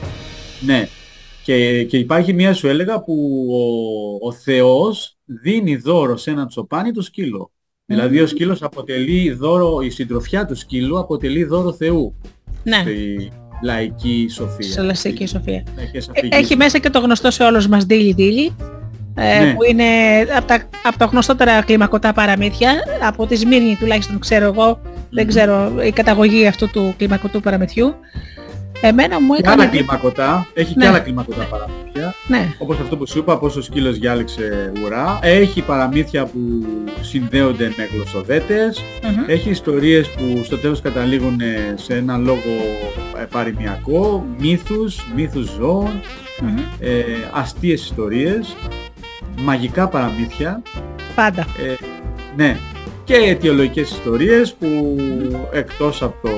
Ναι. 0.60 0.88
Και, 1.42 1.84
και 1.84 1.96
υπάρχει 1.98 2.32
μία 2.32 2.54
σου 2.54 2.68
έλεγα 2.68 3.00
που 3.00 3.46
ο, 4.22 4.28
ο 4.28 4.32
Θεός 4.32 5.16
δίνει 5.24 5.76
δώρο 5.76 6.16
σε 6.16 6.30
έναν 6.30 6.48
τσοπάνι 6.48 6.92
το 6.92 7.02
σκύλο. 7.02 7.50
Δηλαδή 7.84 8.20
ο 8.20 8.26
σκύλος 8.26 8.62
αποτελεί 8.62 9.30
δώρο, 9.32 9.80
η 9.80 9.90
συντροφιά 9.90 10.46
του 10.46 10.54
σκύλου 10.54 10.98
αποτελεί 10.98 11.44
δώρο 11.44 11.72
Θεού 11.72 12.14
Ναι, 12.62 12.76
στη 12.80 13.30
λαϊκή 13.62 14.28
σοφία. 14.30 14.70
σε 14.70 14.80
λαστική 14.82 15.26
Στις 15.26 15.30
σοφία. 15.30 15.62
λαϊκές 15.76 16.06
Ε, 16.06 16.10
αφηγήσεις. 16.16 16.42
Έχει 16.44 16.56
μέσα 16.56 16.78
και 16.78 16.90
το 16.90 16.98
γνωστό 16.98 17.30
σε 17.30 17.42
όλους 17.42 17.66
μας 17.68 17.86
Ντίλι 17.86 18.14
Ντίλι, 18.14 18.56
ε, 19.14 19.44
Ναι. 19.44 19.52
που 19.54 19.64
είναι 19.64 19.84
από 20.36 20.46
τα, 20.46 20.62
από 20.82 20.98
τα 20.98 21.04
γνωστότερα 21.04 21.62
κλιμακωτά 21.62 22.12
παραμύθια, 22.12 22.72
από 23.06 23.26
τη 23.26 23.36
Σμύρνη 23.36 23.76
τουλάχιστον 23.80 24.18
ξέρω 24.18 24.44
εγώ, 24.44 24.80
δεν 25.10 25.26
ξέρω 25.26 25.72
η 25.86 25.90
καταγωγή 25.90 26.46
αυτού 26.46 26.70
του 26.70 26.94
κλιμακωτού 26.98 27.40
παραμυθιού. 27.40 27.94
Εμένα 28.80 29.20
μου 29.20 29.34
Και 29.34 29.40
έκανε... 29.40 29.62
άλλα 29.62 29.70
κλιμακωτά, 29.70 30.46
έχει 30.54 30.74
Ναι. 30.76 30.82
και 30.82 30.88
άλλα 30.88 30.98
κλιμακωτά 31.00 31.42
παραμύθια, 31.50 32.14
Ναι, 32.26 32.48
όπως 32.58 32.78
αυτό 32.80 32.96
που 32.96 33.06
σου 33.08 33.18
είπα, 33.18 33.38
πώς 33.38 33.56
ο 33.56 33.62
σκύλος 33.62 33.98
διάλεξε 33.98 34.72
ουρά. 34.84 35.18
Έχει 35.22 35.62
παραμύθια 35.62 36.24
που 36.24 36.38
συνδέονται 37.00 37.72
με 37.76 37.88
γλωσσοδέτες. 37.94 38.82
Μμμ. 39.02 39.24
Έχει 39.26 39.50
ιστορίες 39.50 40.08
που 40.08 40.40
στο 40.44 40.56
τέλος 40.58 40.80
καταλήγουν 40.80 41.40
ε, 41.40 41.74
σε 41.76 41.94
ένα 41.94 42.16
λόγο 42.16 42.40
ε, 43.20 43.24
παροιμιακό, 43.30 44.26
μύθους, 44.38 44.96
μύθους 45.16 45.50
ζώων, 45.58 46.00
Μμμ. 46.42 46.56
ε, 46.80 47.02
αστείες 47.32 47.82
ιστορίες, 47.84 48.56
μαγικά 49.40 49.88
παραμύθια, 49.88 50.62
πάντα. 51.14 51.40
ε, 51.66 51.74
ναι, 52.36 52.56
και 53.04 53.14
αιτιολογικές 53.14 53.90
ιστορίες 53.90 54.52
που 54.54 54.96
εκτός 55.52 56.02
από 56.02 56.28
το 56.28 56.34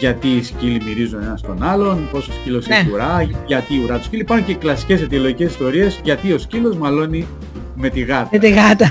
γιατί 0.00 0.28
οι 0.28 0.42
σκύλοι 0.42 0.82
μυρίζουν 0.84 1.22
ένα 1.22 1.36
στον 1.36 1.62
άλλον, 1.62 2.08
πώς 2.12 2.28
ο 2.28 2.32
σκύλος 2.32 2.66
Ναι. 2.66 2.76
έχει 2.76 2.90
ουρά, 2.92 3.28
γιατί 3.46 3.74
η 3.74 3.82
ουρά 3.84 3.98
του 3.98 4.04
σκύλου. 4.04 4.20
Υπάρχουν 4.20 4.46
και 4.46 4.54
κλασικές 4.54 5.00
αιτιολογικές 5.02 5.50
ιστορίες 5.50 6.00
γιατί 6.04 6.32
ο 6.32 6.38
σκύλος 6.38 6.76
μαλώνει 6.76 7.26
με 7.74 7.88
τη 7.88 8.00
γάτα. 8.00 8.28
Με 8.32 8.38
τη 8.38 8.50
γάτα. 8.50 8.90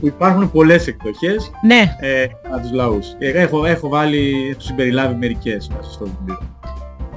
που 0.00 0.06
υπάρχουν 0.06 0.50
πολλές 0.50 0.86
εκδοχές 0.86 1.50
ναι, 1.66 1.96
ε, 2.00 2.24
από 2.50 2.60
τους 2.60 2.72
λαούς. 2.72 3.06
Εγώ 3.18 3.38
έχω, 3.38 3.64
έχω 3.64 3.88
βάλει, 3.88 4.48
έχω 4.50 4.60
συμπεριλάβει 4.60 5.14
μερικές 5.14 5.68
μέσα 5.76 5.90
στο 5.90 6.04
βιβλίο. 6.04 6.40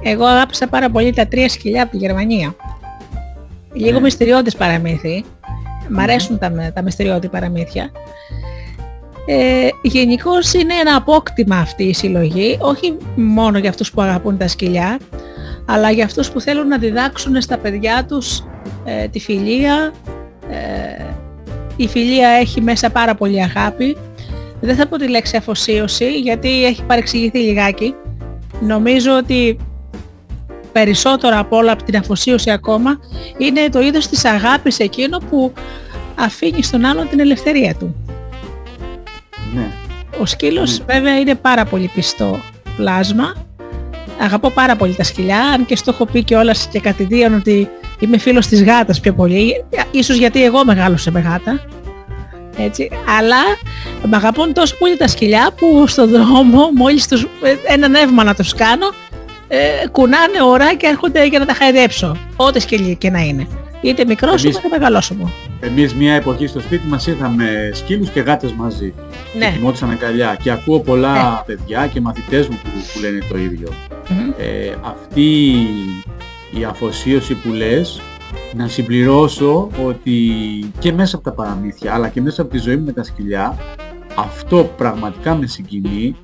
εγώ 0.04 0.26
αγάπησα 0.26 0.68
πάρα 0.68 0.90
πολύ 0.90 1.14
τα 1.14 1.28
τρία 1.28 1.50
σκυλιά 1.50 1.82
από 1.84 1.92
τη 1.92 1.98
Γερμανία. 1.98 2.56
Λίγο 3.74 3.94
Ναι. 3.98 4.00
μυστηριώδης 4.04 4.56
παραμύθι. 4.56 5.26
Μ' 5.90 6.00
αρέσουν 6.00 6.38
τα, 6.40 6.50
με- 6.50 6.72
τα 6.76 6.82
μυστηριώδη 6.82 7.28
παραμύθια. 7.28 7.92
Ε, 9.26 9.68
Γενικώς 9.82 10.54
είναι 10.54 10.74
ένα 10.74 10.96
απόκτημα 10.96 11.56
αυτή 11.58 11.84
η 11.84 11.94
συλλογή, 11.94 12.58
όχι 12.62 12.98
μόνο 13.16 13.58
για 13.58 13.70
αυτούς 13.70 13.92
που 13.92 14.02
αγαπούν 14.02 14.38
τα 14.38 14.48
σκυλιά, 14.48 15.00
αλλά 15.66 15.92
για 15.92 16.06
αυτούς 16.06 16.32
που 16.32 16.42
θέλουν 16.42 16.68
να 16.68 16.78
διδάξουν 16.78 17.42
στα 17.42 17.58
παιδιά 17.58 18.06
τους 18.06 18.44
ε, 18.84 19.08
τη 19.08 19.20
φιλία. 19.20 19.94
Ε, 20.50 21.04
η 21.76 21.88
φιλία 21.88 22.30
έχει 22.30 22.62
μέσα 22.62 22.90
πάρα 22.90 23.16
πολύ 23.16 23.44
αγάπη. 23.44 23.98
Δεν 24.62 24.76
θα 24.76 24.88
πω 24.88 24.98
τη 24.98 25.08
λέξη 25.08 25.38
αφοσίωση, 25.38 26.20
γιατί 26.20 26.66
έχει 26.66 26.84
παρεξηγηθεί 26.84 27.40
λιγάκι. 27.40 27.96
Νομίζω 28.60 29.18
ότι 29.18 29.58
περισσότερο 30.72 31.40
από 31.40 31.58
όλα 31.58 31.72
από 31.72 31.84
την 31.84 31.98
αφοσίωση 31.98 32.52
ακόμα 32.52 33.00
είναι 33.38 33.70
το 33.70 33.82
είδος 33.82 34.08
της 34.08 34.26
αγάπης 34.26 34.80
εκείνο 34.80 35.18
που 35.30 35.54
αφήνει 36.16 36.64
στον 36.64 36.86
άλλον 36.86 37.10
την 37.10 37.20
ελευθερία 37.20 37.76
του. 37.76 38.03
Ναι. 39.56 39.68
Ο 40.20 40.26
σκύλος 40.26 40.82
βέβαια 40.88 41.20
είναι 41.20 41.36
πάρα 41.36 41.66
πολύ 41.66 41.92
πιστό 41.96 42.40
πλάσμα. 42.78 43.34
Αγαπώ 44.20 44.50
πάρα 44.50 44.76
πολύ 44.76 44.96
τα 44.96 45.04
σκυλιά, 45.04 45.40
αν 45.40 45.66
και 45.66 45.76
στο 45.76 45.92
έχω 45.92 46.06
πει 46.06 46.24
και 46.24 46.36
όλας 46.36 46.68
και 46.72 46.80
κατηδίαν 46.80 47.34
ότι 47.34 47.70
είμαι 48.00 48.18
φίλος 48.18 48.48
της 48.48 48.64
γάτας 48.64 49.00
πιο 49.00 49.14
πολύ, 49.14 49.66
ίσως 49.92 50.18
γιατί 50.18 50.44
εγώ 50.44 50.66
μεγάλωσα 50.66 51.12
με 51.12 51.20
γάτα. 51.20 51.66
Έτσι. 52.58 52.90
Αλλά 53.20 53.42
με 54.04 54.16
αγαπούν 54.16 54.54
τόσο 54.54 54.76
πολύ 54.78 54.98
τα 54.98 55.08
σκυλιά 55.08 55.52
που 55.58 55.88
στον 55.88 56.10
δρόμο 56.10 56.70
μόλις 56.76 57.08
τους, 57.08 57.28
ένα 57.68 57.88
νεύμα 57.88 58.24
να 58.24 58.36
τους 58.36 58.54
κάνω 58.54 58.88
ε, 59.48 59.88
κουνάνε 59.92 60.42
ώρα 60.44 60.76
και 60.76 60.88
έρχονται 60.88 61.26
για 61.26 61.40
να 61.40 61.46
τα 61.46 61.54
χαϊδέψω. 61.54 62.18
Ό,τι 62.36 62.60
σκυλί 62.60 62.96
και 62.96 63.10
να 63.10 63.20
είναι. 63.20 63.48
Είτε 63.84 64.06
μικρός 64.06 64.44
είτε 64.44 64.68
μεγάλος 64.70 65.12
μου. 65.12 65.34
Εμείς 65.60 65.94
μια 65.94 66.14
εποχή 66.14 66.48
στο 66.48 66.60
σπίτι 66.60 66.88
μας 66.88 67.08
είχαμε 67.08 67.72
σκύλους 67.74 68.10
και 68.10 68.20
γάτες 68.20 68.54
μαζί. 68.54 68.94
Ναι. 69.38 69.46
Και 69.46 69.52
κοιμόντουσαν 69.58 69.90
αγκαλιά. 69.90 70.38
Και 70.44 70.52
ακούω 70.52 70.80
πολλά 70.80 71.14
ναι. 71.14 71.42
παιδιά 71.46 71.88
και 71.88 72.02
μαθητές 72.02 72.48
μου 72.48 72.60
που, 72.64 72.70
που 72.94 73.00
λένε 73.00 73.20
το 73.30 73.38
ίδιο. 73.38 73.68
Ε, 74.38 74.74
αυτή 74.82 75.52
η 76.60 76.64
αφοσίωση 76.70 77.34
που 77.36 77.52
λες, 77.52 78.02
να 78.56 78.68
συμπληρώσω 78.68 79.70
ότι 79.86 80.20
και 80.80 80.94
μέσα 80.94 81.16
από 81.16 81.26
τα 81.26 81.32
παραμύθια 81.32 81.94
αλλά 81.94 82.10
και 82.10 82.22
μέσα 82.22 82.42
από 82.42 82.52
τη 82.52 82.58
ζωή 82.58 82.76
μου 82.76 82.86
με 82.86 82.92
τα 82.92 83.04
σκυλιά 83.04 83.58
αυτό 84.16 84.72
πραγματικά 84.78 85.36
με 85.36 85.48
συγκινεί 85.48 86.16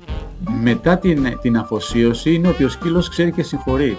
μετά 0.62 0.98
την, 0.98 1.38
την 1.40 1.56
αφοσίωση 1.56 2.34
είναι 2.34 2.48
ότι 2.48 2.64
ο 2.64 2.68
σκύλος 2.68 3.08
ξέρει 3.08 3.32
και 3.32 3.42
συγχωρεί. 3.42 3.98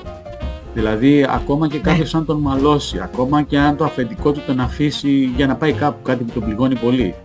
Δηλαδή 0.73 1.26
ακόμα 1.30 1.68
και 1.68 1.80
κάποιος 1.80 2.14
ναι. 2.14 2.19
αν 2.19 2.26
τον 2.26 2.39
μαλώσει, 2.39 2.99
ακόμα 3.03 3.41
και 3.41 3.57
αν 3.57 3.77
το 3.77 3.84
αφεντικό 3.84 4.31
του 4.31 4.41
τον 4.45 4.60
αφήσει 4.60 5.31
για 5.35 5.48
να 5.48 5.56
πάει 5.56 5.73
κάπου 5.73 6.02
κάτι 6.02 6.23
που 6.23 6.31
τον 6.31 6.43
πληγώνει 6.43 6.76
πολύ. 6.76 7.15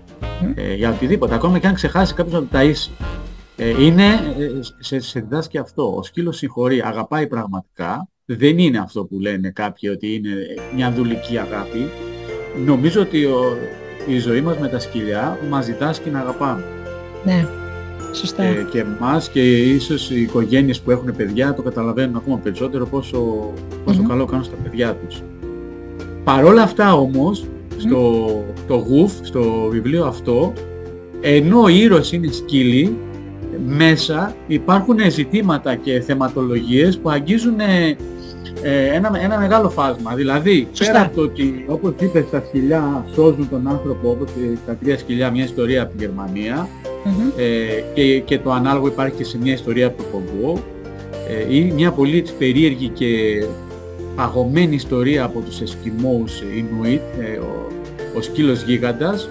Ε, 0.55 0.75
για 0.75 0.91
οτιδήποτε, 0.91 1.35
ακόμα 1.35 1.59
και 1.59 1.67
αν 1.67 1.75
ξεχάσει 1.75 2.15
κάποιος 2.15 2.35
να 2.35 2.41
το 2.41 2.49
ταΐσει. 2.53 2.91
Ε, 3.57 3.85
είναι, 3.85 4.05
ε, 4.05 4.51
σε, 4.79 5.01
σε 5.01 5.21
διδάσκει 5.21 5.59
αυτό. 5.59 5.95
Ο 5.97 6.03
σκύλος 6.03 6.37
συγχωρεί, 6.37 6.83
αγαπάει 6.85 7.27
πραγματικά. 7.27 8.09
Δεν 8.25 8.59
είναι 8.59 8.79
αυτό 8.79 9.05
που 9.05 9.19
λένε 9.19 9.51
κάποιοι 9.51 9.91
ότι 9.93 10.15
είναι 10.15 10.35
μια 10.75 10.93
δουλική 10.93 11.39
αγάπη. 11.39 11.91
Νομίζω 12.65 13.01
ότι 13.01 13.25
ο, 13.25 13.57
η 14.07 14.19
ζωή 14.19 14.41
μας 14.41 14.59
με 14.59 14.69
τα 14.69 14.79
σκυλιά 14.79 15.39
μας 15.51 15.67
διδάσκει 15.67 16.11
να 16.11 16.21
αγαπάμε. 16.21 16.65
Ναι. 17.25 17.47
Σωστά. 18.17 18.43
Ε, 18.43 18.67
και 18.71 18.81
εμάς 18.81 19.29
και 19.29 19.57
ίσως 19.63 20.11
οι 20.11 20.21
οικογένειες 20.21 20.81
που 20.81 20.91
έχουν 20.91 21.17
παιδιά 21.17 21.55
το 21.55 21.63
καταλαβαίνουν 21.63 22.17
ακόμα 22.17 22.39
περισσότερο 22.39 22.87
πόσο, 22.87 23.53
πόσο 23.85 24.03
καλό 24.09 24.25
κάνουν 24.25 24.45
στα 24.45 24.57
παιδιά 24.63 24.95
τους. 24.95 25.23
Παρόλα 26.25 26.63
αυτά 26.63 26.95
όμως, 26.95 27.47
στο 27.77 28.27
το 28.67 28.75
γουφ, 28.75 29.13
στο 29.23 29.69
βιβλίο 29.71 30.05
αυτό, 30.05 30.53
ενώ 31.21 31.63
ο 31.63 31.69
ήρωας 31.69 32.13
είναι 32.13 32.33
σκύλοι, 32.33 32.97
μέσα 33.67 34.35
υπάρχουν 34.47 34.97
ζητήματα 35.09 35.75
και 35.75 36.01
θεματολογίες 36.01 36.99
που 36.99 37.11
αγγίζουν 37.11 37.61
ε, 37.61 37.97
ένα, 38.95 39.11
ένα 39.23 39.39
μεγάλο 39.39 39.71
φάσμα. 39.71 40.15
Δηλαδή, 40.15 40.69
Σωστά. 40.73 40.93
πέρα 40.93 41.05
από 41.05 41.17
το 41.17 41.23
ότι, 41.23 41.65
όπως 41.69 41.93
είπες, 42.01 42.31
τα 42.31 42.43
σκυλιά 42.49 43.05
σώζουν 43.15 43.49
τον 43.49 43.69
άνθρωπο, 43.69 44.11
όπως 44.11 44.31
τα 44.67 44.75
τρία 44.75 44.99
σκυλιά, 44.99 45.31
μια 45.31 45.45
ιστορία 45.45 45.83
από 45.83 45.97
τη 45.97 46.05
Γερμανία, 46.05 46.69
ε, 47.37 47.83
και, 47.95 48.21
και 48.21 48.39
το 48.39 48.53
ανάλογο 48.53 48.87
υπάρχει 48.87 49.17
και 49.17 49.25
σε 49.25 49.39
μια 49.39 49.53
ιστορία 49.53 49.87
από 49.87 50.03
το 50.03 50.09
Κογκό, 50.13 50.63
ε, 51.29 51.57
ή 51.57 51.61
μια 51.61 51.91
πολύ 51.93 52.19
έτσι, 52.19 52.35
περίεργη 52.35 52.89
και 52.89 53.07
παγωμένη 54.17 54.75
ιστορία 54.75 55.25
από 55.25 55.41
τους 55.41 55.61
Εσκιμώους 55.61 56.41
Ινουίτ, 56.41 57.01
ε, 57.21 57.39
ο, 57.39 57.69
ο 58.17 58.23
σκύλος 58.23 58.63
γίγαντας, 58.63 59.29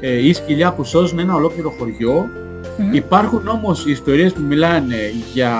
ε, 0.00 0.26
ή 0.26 0.32
σκυλιά 0.32 0.72
που 0.72 0.84
σώζουν 0.84 1.18
ένα 1.18 1.34
ολόκληρο 1.34 1.70
χωριό. 1.78 2.28
Υπάρχουν 2.92 3.48
όμως 3.48 3.86
ιστορίες 3.86 4.32
που 4.32 4.40
μιλάνε 4.40 4.96
για, 5.32 5.52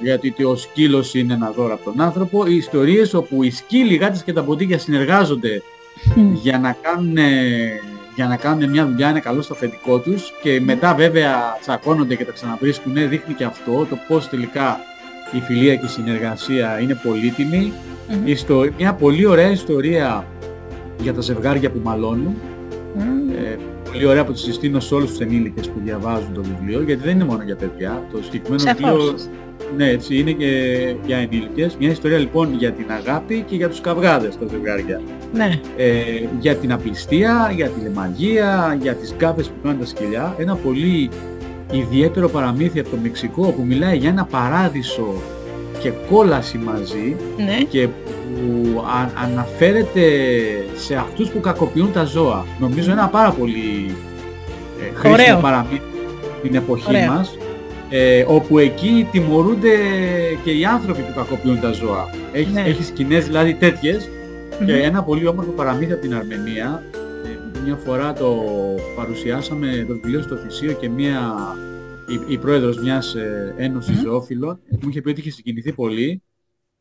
για 0.00 0.18
το 0.18 0.26
ότι 0.32 0.44
ο 0.44 0.56
σκύλος 0.56 1.14
είναι 1.14 1.34
ένα 1.34 1.52
δώρο 1.56 1.74
από 1.74 1.84
τον 1.84 2.00
άνθρωπο, 2.00 2.46
οι 2.46 2.56
ιστορίες 2.56 3.14
όπου 3.14 3.42
οι 3.42 3.50
σκύλοι, 3.50 3.94
οι 3.94 3.96
γάτες 3.96 4.22
και 4.22 4.32
τα 4.32 4.42
ποντίκια 4.42 4.78
συνεργάζονται 4.78 5.62
για 6.42 6.58
να 6.58 6.76
κάνουν 6.82 7.16
για 8.18 8.26
να 8.26 8.36
κάνουν 8.36 8.70
μια 8.70 8.86
δουλειά, 8.86 9.10
είναι 9.10 9.20
καλό 9.20 9.42
στο 9.42 9.54
αφεντικό 9.54 9.98
τους 9.98 10.32
και 10.42 10.60
μετά 10.60 10.94
βέβαια 10.94 11.58
τσακώνονται 11.60 12.14
και 12.14 12.24
τα 12.24 12.32
ξαναβρίσκουν, 12.32 12.94
δείχνει 12.94 13.34
και 13.34 13.44
αυτό 13.44 13.86
το 13.90 13.98
πώς 14.08 14.28
τελικά 14.28 14.80
η 15.32 15.40
φιλία 15.40 15.76
και 15.76 15.86
η 15.86 15.88
συνεργασία 15.88 16.80
είναι 16.80 17.00
πολύτιμη. 17.02 17.72
Mm-hmm. 18.08 18.70
μια 18.78 18.94
πολύ 18.94 19.26
ωραία 19.26 19.50
ιστορία 19.50 20.26
για 21.00 21.14
τα 21.14 21.20
ζευγάρια 21.20 21.70
που 21.70 21.80
μαλώνουν. 21.82 22.36
Ε, 23.44 23.56
πολύ 23.90 24.06
ωραία 24.06 24.24
που 24.24 24.32
τη 24.32 24.38
συστήνω 24.38 24.80
σε 24.80 24.94
όλους 24.94 25.10
τους 25.10 25.20
ενήλικες 25.20 25.68
που 25.68 25.80
διαβάζουν 25.84 26.34
το 26.34 26.42
βιβλίο, 26.42 26.82
γιατί 26.82 27.02
δεν 27.02 27.14
είναι 27.14 27.24
μόνο 27.24 27.42
για 27.42 27.56
παιδιά. 27.56 28.02
Το 28.12 28.22
συγκεκριμένο 28.22 28.62
βιβλίο 28.62 29.14
ναι, 29.76 29.88
έτσι, 29.88 30.18
είναι 30.18 30.30
και 30.30 30.50
για 31.06 31.16
ενήλικες. 31.16 31.76
Μια 31.78 31.90
ιστορία 31.90 32.18
λοιπόν 32.18 32.54
για 32.54 32.72
την 32.72 32.86
αγάπη 32.90 33.44
και 33.48 33.56
για 33.56 33.68
τους 33.68 33.80
καυγάδες 33.80 34.38
τα 34.38 34.46
ζευγάρια. 34.50 35.00
Ναι. 35.32 35.60
Ε, 35.76 35.92
για 36.40 36.56
την 36.56 36.72
απληστία, 36.72 37.52
για 37.54 37.68
τη 37.68 37.80
λεμαγία, 37.80 38.78
για 38.80 38.94
τις 38.94 39.14
γκάφες 39.16 39.46
που 39.46 39.54
κάνουν 39.62 39.78
τα 39.78 39.86
σκυλιά. 39.86 40.34
Ένα 40.38 40.54
πολύ 40.54 41.10
ιδιαίτερο 41.72 42.28
παραμύθι 42.28 42.80
από 42.80 42.90
το 42.90 42.96
Μεξικό 43.02 43.42
που 43.42 43.62
μιλάει 43.66 43.96
για 43.96 44.08
ένα 44.08 44.24
παράδεισο 44.24 45.14
και 45.78 45.92
κόλαση 46.10 46.58
μαζί 46.58 47.16
ναι. 47.36 47.64
και 47.68 47.88
που 47.88 48.84
αναφέρεται 49.24 50.02
σε 50.76 50.94
αυτούς 50.94 51.28
που 51.28 51.40
κακοποιούν 51.40 51.92
τα 51.92 52.04
ζώα. 52.04 52.44
Νομίζω 52.58 52.90
ένα 52.90 53.08
πάρα 53.08 53.30
πολύ 53.30 53.94
ε, 54.80 54.94
χρήσιμο 54.94 55.40
παραμύθι 55.40 55.82
την 56.42 56.54
εποχή 56.54 56.88
Ωραίο. 56.88 57.12
μας 57.12 57.36
ε, 57.90 58.24
όπου 58.28 58.58
εκεί 58.58 59.08
τιμωρούνται 59.12 59.76
και 60.44 60.50
οι 60.50 60.64
άνθρωποι 60.64 61.02
που 61.02 61.12
κακοποιούν 61.14 61.60
τα 61.60 61.72
ζώα. 61.72 62.10
Έχεις, 62.32 62.52
ναι. 62.52 62.60
έχεις 62.60 62.86
σκηνές 62.86 63.26
δηλαδή 63.26 63.54
τέτοιες 63.54 64.08
και 64.66 64.82
ένα 64.82 65.02
πολύ 65.02 65.26
όμορφο 65.26 65.50
παραμύθι 65.50 65.92
από 65.92 66.00
την 66.00 66.14
Αρμενία. 66.14 66.82
Ε, 67.24 67.60
μια 67.64 67.76
φορά 67.76 68.12
το 68.12 68.44
παρουσιάσαμε 68.96 69.84
το 69.88 69.94
βιβλίο 69.94 70.22
στο 70.22 70.36
Θησίο 70.36 70.72
και 70.72 70.88
μια, 70.88 71.36
η, 72.08 72.32
η 72.32 72.38
πρόεδρος 72.38 72.78
μιας 72.78 73.14
ε, 73.14 73.54
ένωσης 73.56 74.00
ζωόφιλων 74.00 74.60
μου 74.80 74.88
είχε 74.88 75.00
πει 75.00 75.08
ότι 75.08 75.20
είχε 75.20 75.30
συγκινηθεί 75.30 75.72
πολύ 75.72 76.22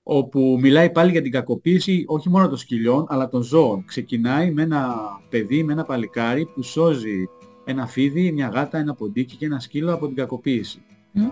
όπου 0.03 0.57
μιλάει 0.61 0.89
πάλι 0.89 1.11
για 1.11 1.21
την 1.21 1.31
κακοποίηση 1.31 2.03
όχι 2.07 2.29
μόνο 2.29 2.47
των 2.49 2.57
σκυλιών 2.57 3.05
αλλά 3.07 3.29
των 3.29 3.41
ζώων. 3.41 3.83
Ξεκινάει 3.85 4.51
με 4.51 4.61
ένα 4.61 4.95
παιδί, 5.29 5.63
με 5.63 5.73
ένα 5.73 5.83
παλικάρι 5.83 6.45
που 6.45 6.63
σώζει 6.63 7.29
ένα 7.65 7.87
φίδι, 7.87 8.31
μια 8.31 8.47
γάτα, 8.47 8.77
ένα 8.77 8.93
ποντίκι 8.93 9.35
και 9.35 9.45
ένα 9.45 9.59
σκύλο 9.59 9.93
από 9.93 10.07
την 10.07 10.15
κακοποίηση. 10.15 10.81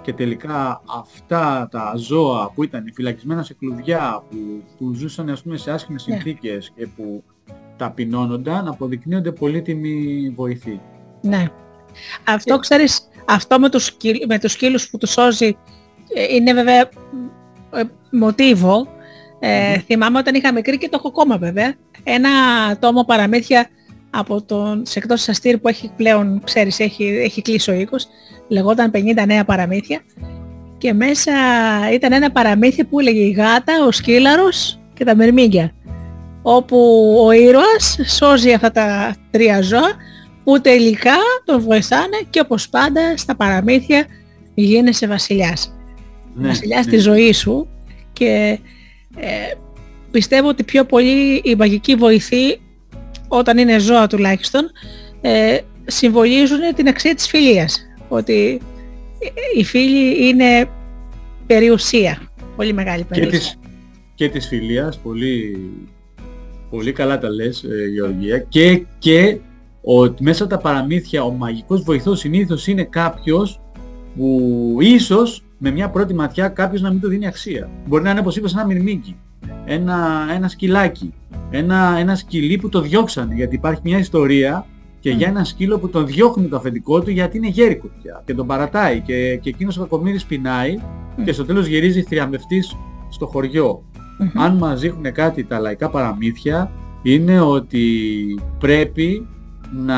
Και 0.01 0.13
τελικά 0.13 0.81
αυτά 0.99 1.67
τα 1.71 1.93
ζώα 1.97 2.51
που 2.55 2.63
ήταν 2.63 2.91
φυλακισμένα 2.93 3.43
σε 3.43 3.53
κλουβιά, 3.53 4.23
που, 4.29 4.37
που 4.77 4.93
ζούσαν 4.93 5.29
ας 5.29 5.41
πούμε 5.41 5.57
σε 5.57 5.71
άσχημες 5.71 6.07
ναι. 6.07 6.13
συνθήκες 6.13 6.71
και 6.75 6.87
που 6.95 7.23
ταπεινώνονταν, 7.77 8.67
αποδεικνύονται 8.67 9.31
πολύτιμη 9.31 10.29
βοηθή. 10.35 10.81
Ναι. 11.21 11.47
Αυτό 12.23 12.57
ξέρεις, 12.59 13.09
αυτό 13.25 13.59
με 13.59 13.69
τους, 13.69 13.97
με 14.27 14.39
τους 14.39 14.51
σκύλους 14.51 14.89
που 14.89 14.97
τους 14.97 15.11
σώζει 15.11 15.57
ε, 16.13 16.35
είναι 16.35 16.53
βέβαια 16.53 16.89
ε, 17.71 17.83
μοτίβο. 18.11 18.87
Ε, 19.39 19.79
Θυμάμαι 19.79 20.17
όταν 20.17 20.35
είχα 20.35 20.53
μικρή 20.53 20.77
και 20.77 20.89
το 20.89 20.95
έχω 20.97 21.07
ακόμα 21.07 21.37
βέβαια. 21.37 21.73
Ένα 22.03 22.29
τόμο 22.79 23.03
παραμύθια 23.03 23.69
από 24.15 24.41
τον 24.41 24.85
σε 24.85 24.99
εκτός 24.99 25.29
αστήρ 25.29 25.57
που 25.57 25.67
έχει 25.67 25.91
πλέον, 25.95 26.41
ξέρεις, 26.43 26.79
έχει, 26.79 27.03
έχει 27.03 27.41
κλείσει 27.41 27.71
ο 27.71 27.73
οίκος, 27.73 28.07
λεγόταν 28.47 28.91
50 28.95 29.25
νέα 29.27 29.45
παραμύθια 29.45 30.01
και 30.77 30.93
μέσα 30.93 31.31
ήταν 31.93 32.13
ένα 32.13 32.31
παραμύθι 32.31 32.83
που 32.83 32.99
έλεγε 32.99 33.19
η 33.19 33.31
γάτα, 33.31 33.73
ο 33.87 33.91
σκύλαρος 33.91 34.79
και 34.93 35.03
τα 35.03 35.15
μερμήγκια 35.15 35.73
όπου 36.47 36.77
ο 37.25 37.31
ήρωας 37.31 37.97
σώζει 38.05 38.53
αυτά 38.53 38.71
τα 38.71 39.15
τρία 39.31 39.61
ζώα 39.61 39.95
που 40.43 40.61
τελικά 40.61 41.15
τον 41.45 41.61
βοηθάνε 41.61 42.17
και 42.29 42.39
όπως 42.39 42.69
πάντα 42.69 43.17
στα 43.17 43.35
παραμύθια 43.35 44.05
γίνεσαι 44.53 45.07
βασιλιάς. 45.07 45.73
Ναι, 46.33 46.47
βασιλιάς 46.47 46.85
ναι. 46.85 46.91
της 46.91 47.03
ζωής 47.03 47.37
σου 47.37 47.67
και 48.13 48.59
ε, 49.17 49.27
πιστεύω 50.11 50.47
ότι 50.47 50.63
πιο 50.63 50.85
πολύ 50.85 51.41
η 51.43 51.55
μαγική 51.55 51.95
βοηθή 51.95 52.59
όταν 53.27 53.57
είναι 53.57 53.79
ζώα 53.79 54.07
τουλάχιστον 54.07 54.71
ε, 55.21 55.57
συμβολίζουν 55.85 56.59
την 56.75 56.87
αξία 56.87 57.15
της 57.15 57.27
φιλίας 57.27 57.85
ότι 58.09 58.61
οι 59.57 59.63
φίλοι 59.63 60.27
είναι 60.27 60.69
περιουσία, 61.47 62.21
πολύ 62.55 62.73
μεγάλη 62.73 63.03
περιουσία. 63.03 63.31
Και 63.31 63.37
της, 63.37 63.59
και 64.15 64.29
της 64.29 64.47
φιλίας, 64.47 64.97
πολύ, 64.99 65.57
πολύ 66.69 66.91
καλά 66.91 67.17
τα 67.17 67.29
λες 67.29 67.63
ε, 67.63 67.87
Γεωργία 67.87 68.39
και, 68.39 68.85
και 68.99 69.37
ότι 69.81 70.23
μέσα 70.23 70.43
από 70.43 70.53
τα 70.53 70.59
παραμύθια 70.59 71.23
ο 71.23 71.31
μαγικός 71.31 71.81
βοηθός 71.81 72.19
συνήθως 72.19 72.67
είναι 72.67 72.83
κάποιος 72.83 73.59
που 74.15 74.77
ίσως 74.79 75.43
με 75.57 75.71
μια 75.71 75.89
πρώτη 75.89 76.13
ματιά 76.13 76.47
κάποιος 76.47 76.81
να 76.81 76.91
μην 76.91 77.01
το 77.01 77.07
δίνει 77.07 77.27
αξία. 77.27 77.69
Μπορεί 77.85 78.03
να 78.03 78.09
είναι 78.09 78.19
όπως 78.19 78.35
είπες 78.35 78.53
ένα 78.53 78.65
μυρμήγκι, 78.65 79.15
ένα, 79.65 80.27
ένα 80.35 80.47
σκυλάκι, 80.47 81.13
ένα, 81.49 81.95
ένα 81.97 82.15
σκυλί 82.15 82.57
που 82.57 82.69
το 82.69 82.81
διώξανε 82.81 83.33
γιατί 83.35 83.55
υπάρχει 83.55 83.81
μια 83.83 83.97
ιστορία 83.97 84.65
και 84.99 85.11
για 85.11 85.27
ένα 85.27 85.43
σκύλο 85.43 85.79
που 85.79 85.89
τον 85.89 86.05
διώχνει 86.05 86.47
το 86.47 86.55
αφεντικό 86.55 87.01
του 87.01 87.11
γιατί 87.11 87.37
είναι 87.37 87.47
γέρικο 87.47 87.89
πια 88.01 88.21
και 88.25 88.33
τον 88.33 88.47
παρατάει. 88.47 88.99
Και, 88.99 89.37
και 89.41 89.49
εκείνος 89.49 89.77
ο 89.77 89.81
κακομύρης 89.81 90.25
πεινάει 90.25 90.77
και 91.25 91.31
στο 91.31 91.45
τέλος 91.45 91.67
γυρίζει 91.67 92.01
θριαμβευτής 92.01 92.75
στο 93.09 93.25
χωριο 93.25 93.83
Αν 94.35 94.55
μας 94.57 94.79
δείχνουν 94.79 95.11
κάτι 95.11 95.43
τα 95.43 95.59
λαϊκά 95.59 95.89
παραμύθια 95.89 96.71
είναι 97.01 97.41
ότι 97.41 97.87
πρέπει 98.59 99.27
να, 99.71 99.97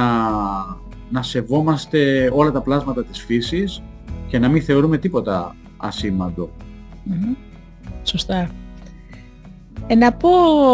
να 1.10 1.22
σεβόμαστε 1.22 2.32
όλα 2.34 2.52
τα 2.52 2.62
πλάσματα 2.62 3.04
της 3.04 3.20
φύσης 3.20 3.82
και 4.28 4.40
να 4.40 4.50
μην 4.50 4.62
θεωρούμε 4.62 4.98
τίποτα 4.98 5.56
Σωστά. 8.04 8.50
Ε, 9.88 9.96
να 9.96 10.14
πω 10.14 10.30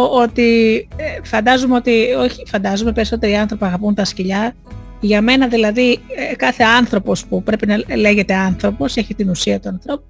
ότι 0.05 0.87
ε, 0.95 1.17
φαντάζομαι 1.23 1.75
ότι, 1.75 2.13
όχι 2.17 2.43
φαντάζομαι, 2.47 2.91
περισσότεροι 2.91 3.35
άνθρωποι 3.35 3.65
αγαπούν 3.65 3.95
τα 3.95 4.05
σκυλιά. 4.05 4.55
Για 4.99 5.21
μένα 5.21 5.47
δηλαδή 5.47 5.99
ε, 6.31 6.35
κάθε 6.35 6.63
άνθρωπος 6.63 7.25
που 7.25 7.43
πρέπει 7.43 7.67
να 7.67 7.95
λέγεται 7.95 8.33
άνθρωπος, 8.33 8.95
έχει 8.95 9.15
την 9.15 9.29
ουσία 9.29 9.59
του 9.59 9.69
ανθρώπου, 9.69 10.05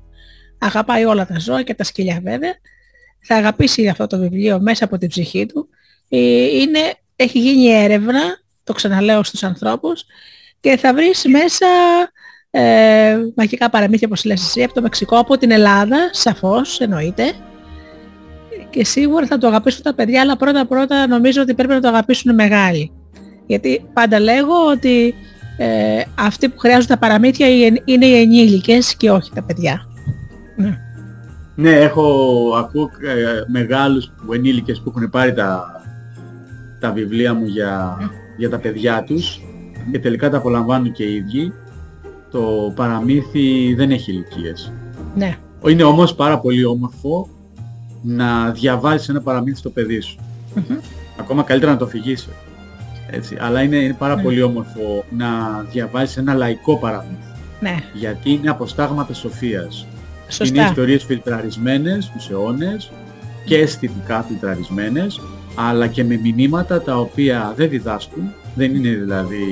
αγαπάει 0.60 1.06
όλα 1.06 1.26
τα 1.26 1.40
ζώα 1.40 1.64
και 1.64 1.74
τα 1.74 1.84
σκυλιά 1.84 2.20
βέβαια, 2.24 2.54
θα 3.20 3.36
αγαπήσει 3.36 3.88
αυτό 3.88 4.08
το 4.08 4.18
βιβλίο 4.18 4.60
μέσα 4.60 4.86
από 4.86 4.98
την 4.98 5.10
ψυχή 5.10 5.46
του. 5.46 5.68
Ε, 6.10 6.18
είναι, 6.60 6.80
έχει 7.16 7.40
γίνει 7.40 7.72
έρευνα, 7.72 8.22
το 8.64 8.74
ξαναλέω 8.74 9.24
στους 9.24 9.44
ανθρώπους, 9.44 10.06
και 10.60 10.78
θα 10.78 10.94
βρεις 10.94 11.26
μέσα 11.28 11.68
ε, 12.52 13.18
μαγικά 13.36 13.70
παραμύθια 13.70 14.08
όπως 14.08 14.26
λες 14.26 14.42
εσύ, 14.42 14.64
από 14.64 14.74
το 14.74 14.82
Μεξικό, 14.82 15.18
από 15.18 15.38
την 15.38 15.52
Ελλάδα, 15.52 16.10
σαφώς 16.12 16.80
εννοείται, 16.80 17.34
και 18.74 18.86
σίγουρα 18.86 19.26
θα 19.26 19.38
το 19.38 19.48
αγαπήσουν 19.48 19.84
τα 19.84 19.94
παιδιά, 19.94 20.22
αλλά 20.22 20.38
πρώτα 20.38 20.66
πρώτα 20.66 21.08
νομίζω 21.08 21.41
ότι 21.41 21.54
πρέπει 21.54 21.74
να 21.74 21.82
το 21.82 21.88
αγαπήσουν 21.88 22.32
οι 22.32 22.36
μεγάλοι. 22.36 22.91
Γιατί 23.45 23.86
πάντα 23.94 24.20
λέγω 24.20 24.54
ότι 24.72 25.14
ε, 25.58 26.02
αυτοί 26.16 26.50
που 26.50 26.60
χρειάζονται 26.60 26.94
τα 26.94 27.00
παραμύθια 27.00 27.48
είναι 27.86 28.06
οι 28.06 28.22
ενήλικες 28.22 28.95
και 28.95 29.12
όχι 29.12 29.32
τα 29.34 29.44
παιδιά. 29.44 29.82
Ναι, 30.56 30.78
ναι 31.56 31.72
έχω 31.72 32.04
ακούω 32.58 32.84
ε, 32.84 33.41
μεγάλους 33.52 34.12
που, 34.26 34.34
ενήλικες 34.34 34.82
που 34.84 34.94
έχουν 34.95 35.10
πάρει 35.10 35.34
τα, 35.34 35.82
τα 36.80 36.91
βιβλία 36.91 37.34
μου 37.34 37.45
για, 37.45 37.98
για 38.38 38.50
τα 38.50 38.60
παιδιά 38.60 39.04
τους 39.04 39.41
και 39.91 40.00
τελικά 40.00 40.30
τα 40.30 40.38
απολαμβάνουν 40.38 40.91
και 40.91 41.04
οι 41.04 41.16
ίδιοι. 41.16 41.54
Το 42.32 42.74
παραμύθι 42.76 43.74
δεν 43.74 43.91
έχει 43.91 44.12
ηλικίες. 44.12 44.74
Ναι. 45.16 45.38
Είναι 45.68 45.84
όμως 45.84 46.16
πάρα 46.16 46.40
πολύ 46.40 46.66
όμορφο 46.66 47.30
να 48.04 48.52
διαβάζεις 48.52 49.10
ένα 49.10 49.22
παραμύθι 49.22 49.58
στο 49.58 49.70
παιδί 49.70 50.00
σου. 50.00 50.18
Ακόμα 51.20 51.44
καλύτερα 51.44 51.72
να 51.72 51.78
το 51.78 51.88
φυγείς. 51.88 52.30
Έτσι. 53.10 53.38
Αλλά 53.40 53.62
είναι, 53.62 53.76
είναι 53.76 53.94
πάρα 53.94 54.18
πολύ 54.18 54.42
όμορφο 54.42 55.06
να 55.10 55.28
διαβάζεις 55.72 56.18
ένα 56.18 56.34
λαϊκό 56.34 56.78
παραμύθι. 56.78 57.16
Ναι. 57.60 57.76
Γιατί 57.94 58.32
είναι 58.32 58.50
αποστάγματα 58.50 59.14
σοφίας. 59.14 59.88
Σωστά. 60.30 60.56
Είναι 60.56 60.70
ιστορίες 60.70 61.04
φιλτραρισμένες 61.04 62.12
τους 62.14 62.30
αιώνες 62.30 62.92
και 63.46 63.58
αισθητικά 63.58 64.22
φιλτραρισμένες, 64.22 65.22
αλλά 65.56 65.88
και 65.88 66.04
με 66.04 66.20
μηνύματα 66.24 66.82
τα 66.82 66.98
οποία 66.98 67.54
δεν 67.56 67.70
διδάσκουν, 67.70 68.34
δεν 68.56 68.76
είναι 68.76 68.90
δηλαδή 68.90 69.46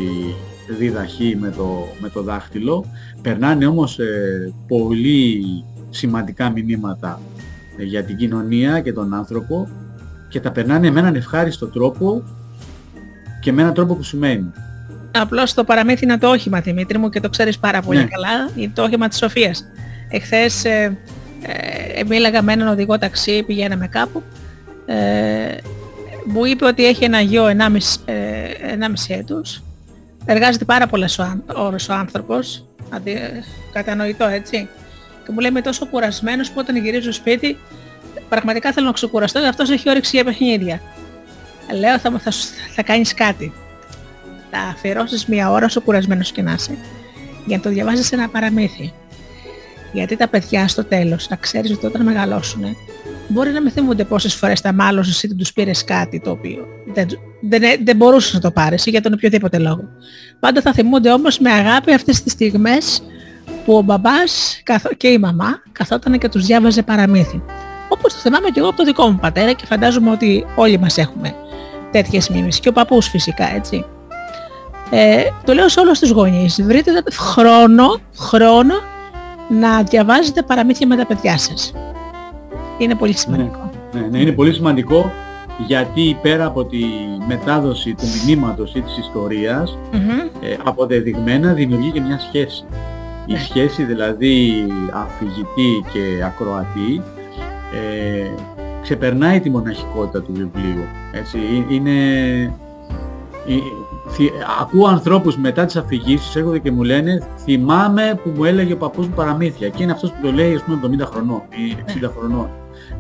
διδαχή 0.78 1.38
με 1.40 1.49
το, 1.49 1.88
με 1.99 2.10
το 2.10 2.22
δάχτυλο, 2.22 2.86
περνάνε 3.22 3.65
όμως 3.65 3.99
ε, 3.99 4.53
πολύ 4.68 5.44
σημαντικά 5.90 6.49
μηνύματα 6.49 7.22
για 7.77 8.03
την 8.03 8.15
κοινωνία 8.18 8.80
και 8.81 8.93
τον 8.93 9.14
άνθρωπο 9.14 9.68
και 10.30 10.39
τα 10.39 10.52
περνάνε 10.52 10.91
με 10.91 10.99
έναν 10.99 11.15
ευχάριστο 11.15 11.65
τρόπο 11.68 12.23
και 13.41 13.52
με 13.52 13.61
έναν 13.61 13.73
τρόπο 13.73 13.95
που 13.95 14.03
σου 14.03 14.18
μένει. 14.18 14.52
Απλώς 15.18 15.53
το 15.53 15.64
παραμύθι 15.64 16.03
είναι 16.03 16.18
το 16.18 16.30
όχημα, 16.30 16.60
Δημήτρη 16.60 16.98
μου, 16.98 17.10
και 17.10 17.19
το 17.19 17.30
ξέρεις 17.30 17.57
πάρα 17.60 17.81
πολύ 17.81 17.98
Ναι. 17.98 18.06
καλά. 18.06 18.49
Είναι 18.56 18.72
το 18.76 18.84
όχημα 18.84 19.07
της 19.07 19.18
Σοφίας. 19.18 19.65
Εχθές 20.10 20.65
ε, 20.65 20.98
ε, 21.95 22.03
μίλαγα 22.03 22.41
με 22.41 22.53
έναν 22.53 22.68
οδηγό 22.68 22.98
ταξί, 22.98 23.43
πηγαίναμε 23.43 23.88
κάπου. 23.88 24.23
Ε, 24.85 24.95
μου 26.26 26.45
είπε 26.45 26.65
ότι 26.65 26.85
έχει 26.85 27.03
ένα 27.03 27.19
γιο 27.22 27.45
1,5 27.45 28.02
ε, 28.06 28.14
1,5 28.77 29.15
έτους. 29.15 29.61
Εργάζεται 30.26 30.65
πάρα 30.65 30.88
πολλές 30.88 31.19
ο 31.19 31.23
άν- 31.23 31.43
ώρες 31.56 31.89
ο 31.89 31.93
άνθρωπος. 31.93 32.65
Αντι, 32.89 33.18
κατανοητό 33.73 34.26
έτσι. 34.26 34.68
Και 35.26 35.31
μου 35.31 35.39
λέει 35.39 35.49
είμαι 35.49 35.61
τόσο 35.61 35.85
κουρασμένος 35.85 36.48
που 36.49 36.56
όταν 36.57 36.76
γυρίζω 36.76 37.02
στο 37.02 37.11
σπίτι 37.11 37.57
πραγματικά 38.30 38.72
θέλω 38.72 38.85
να 38.85 38.91
ξεκουραστώ 38.91 39.39
και 39.39 39.48
αυτός 39.48 39.69
έχει 39.69 39.89
όρεξη 39.89 40.11
για 40.15 40.23
παιχνίδια. 40.26 40.81
Λέω 41.80 41.99
θα, 41.99 42.19
θα, 42.19 42.31
σου- 42.31 42.48
θα 42.76 42.84
κάνεις 42.84 43.14
κάτι. 43.14 43.53
Θα 44.52 44.60
αφιερώσεις 44.60 45.26
μια 45.26 45.52
ώρα 45.52 45.65
όσο 45.65 45.81
κουρασμένος 45.81 46.31
και 46.31 46.41
να 46.41 46.52
είσαι 46.53 46.77
για 47.45 47.57
να 47.57 47.64
το 47.64 47.69
διαβάζεις 47.69 48.11
ένα 48.11 48.30
παραμύθι. 48.30 48.93
Γιατί 49.93 50.15
τα 50.15 50.27
παιδιά 50.27 50.68
στο 50.68 50.84
τέλος 50.84 51.30
να 51.30 51.35
ξέρεις 51.35 51.72
ότι 51.72 51.85
όταν 51.85 52.03
μεγαλώσουν 52.03 52.64
μπορεί 53.27 53.52
να 53.52 53.61
με 53.61 53.69
θυμούνται 53.69 54.03
πόσες 54.03 54.34
φορές 54.35 54.61
τα 54.61 54.73
μάλωσες 54.73 55.23
ή 55.23 55.27
δεν 55.27 55.38
τους 55.38 55.53
πήρες 55.53 55.84
κάτι 55.84 56.19
το 56.19 56.31
οποίο 56.31 56.68
δεν, 56.93 57.07
δεν, 57.41 57.61
δεν 57.84 57.95
μπορούσες 57.95 58.34
να 58.34 58.39
το 58.39 58.52
πάρεις 58.52 58.85
ή 58.85 58.89
για 58.89 59.02
τον 59.02 59.14
οποιοδήποτε 59.14 59.57
λόγο. 59.57 59.89
Πάντα 60.39 60.61
θα 60.61 60.73
θυμούνται 60.73 61.11
όμως 61.11 61.39
με 61.39 61.52
αγάπη 61.52 61.93
αυτές 61.93 62.23
τις 62.23 62.31
στιγμές 62.31 63.03
που 63.65 63.73
ο 63.77 63.81
μπαμπάς 63.81 64.59
καθο- 64.63 64.93
και 64.97 65.07
η 65.07 65.17
μαμά 65.17 65.61
καθόταν 65.71 66.17
και 66.17 66.29
τους 66.29 66.45
διάβαζε 66.45 66.81
παραμύθι. 66.81 67.41
Όπως 67.89 68.13
το 68.13 68.19
θυμάμαι 68.19 68.49
και 68.49 68.59
εγώ 68.59 68.67
από 68.67 68.77
το 68.77 68.83
δικό 68.83 69.07
μου 69.09 69.17
πατέρα 69.21 69.51
και 69.51 69.65
φαντάζομαι 69.65 70.11
ότι 70.11 70.45
όλοι 70.55 70.79
μας 70.79 70.97
έχουμε 70.97 71.35
τέτοιες 71.91 72.29
μνήμες 72.29 72.59
και 72.59 72.69
ο 72.69 72.71
παππούς 72.71 73.07
φυσικά 73.07 73.55
έτσι. 73.55 73.85
Ε, 74.89 75.23
το 75.45 75.53
λέω 75.53 75.69
σε 75.69 75.79
όλους 75.79 75.99
τους 75.99 76.09
γονείς, 76.09 76.61
βρείτε 76.63 76.91
χρόνο, 77.11 77.99
χρόνο 78.17 78.73
να 79.49 79.83
διαβάζετε 79.83 80.41
παραμύθια 80.41 80.88
με 80.88 80.95
τα 80.95 81.05
παιδιά 81.05 81.38
σας. 81.38 81.73
Είναι 82.77 82.95
πολύ 82.95 83.13
σημαντικό. 83.17 83.69
Ναι, 83.93 83.99
ναι, 84.11 84.17
είναι 84.19 84.31
πολύ 84.31 84.53
σημαντικό 84.53 85.11
γιατί 85.67 86.17
πέρα 86.21 86.45
από 86.45 86.65
τη 86.65 86.79
μετάδοση 87.27 87.93
του 87.93 88.03
μηνύματος 88.25 88.73
ή 88.75 88.81
της 88.81 88.97
ιστορίας 88.97 89.77
Μμμ. 89.91 90.09
ε, 90.41 90.57
αποδεδειγμένα 90.63 91.53
δημιουργεί 91.53 91.91
και 91.91 92.01
μια 92.01 92.19
σχέση. 92.19 92.63
Η 93.26 93.34
Ναι. 93.34 93.39
σχέση 93.39 93.84
δηλαδή 93.84 94.68
αφηγητή 94.93 95.84
και 95.93 96.23
ακροατή 96.26 97.02
ε, 97.73 98.27
ξεπερνάει 98.81 99.39
τη 99.39 99.49
μοναχικότητα 99.49 100.22
του 100.22 100.31
βιβλίου. 100.34 100.84
Έτσι, 101.11 101.38
Ε, 101.69 101.73
είναι... 101.73 101.91
ε, 103.48 103.53
θυ- 104.10 104.34
ακούω 104.61 104.88
ανθρώπους 104.88 105.38
μετά 105.38 105.65
τις 105.65 105.76
αφηγήσεις 105.76 106.35
έρχονται 106.35 106.60
και 106.60 106.72
μου 106.72 106.84
λένε 106.84 107.27
θυμάμαι 107.43 108.19
που 108.23 108.31
μου 108.35 108.43
έλεγε 108.43 108.73
ο 108.73 108.77
παππούς 108.77 109.07
μου 109.07 109.14
παραμύθια 109.15 109.69
και 109.69 109.84
είναι 109.84 109.91
αυτός 109.91 110.11
που 110.11 110.18
το 110.22 110.31
λέει 110.31 110.56
ας 110.56 110.64
πούμε 110.64 110.80
70 111.03 111.06
χρονών 111.11 111.41
ή 111.49 111.76
60 112.06 112.11
χρονών 112.18 112.49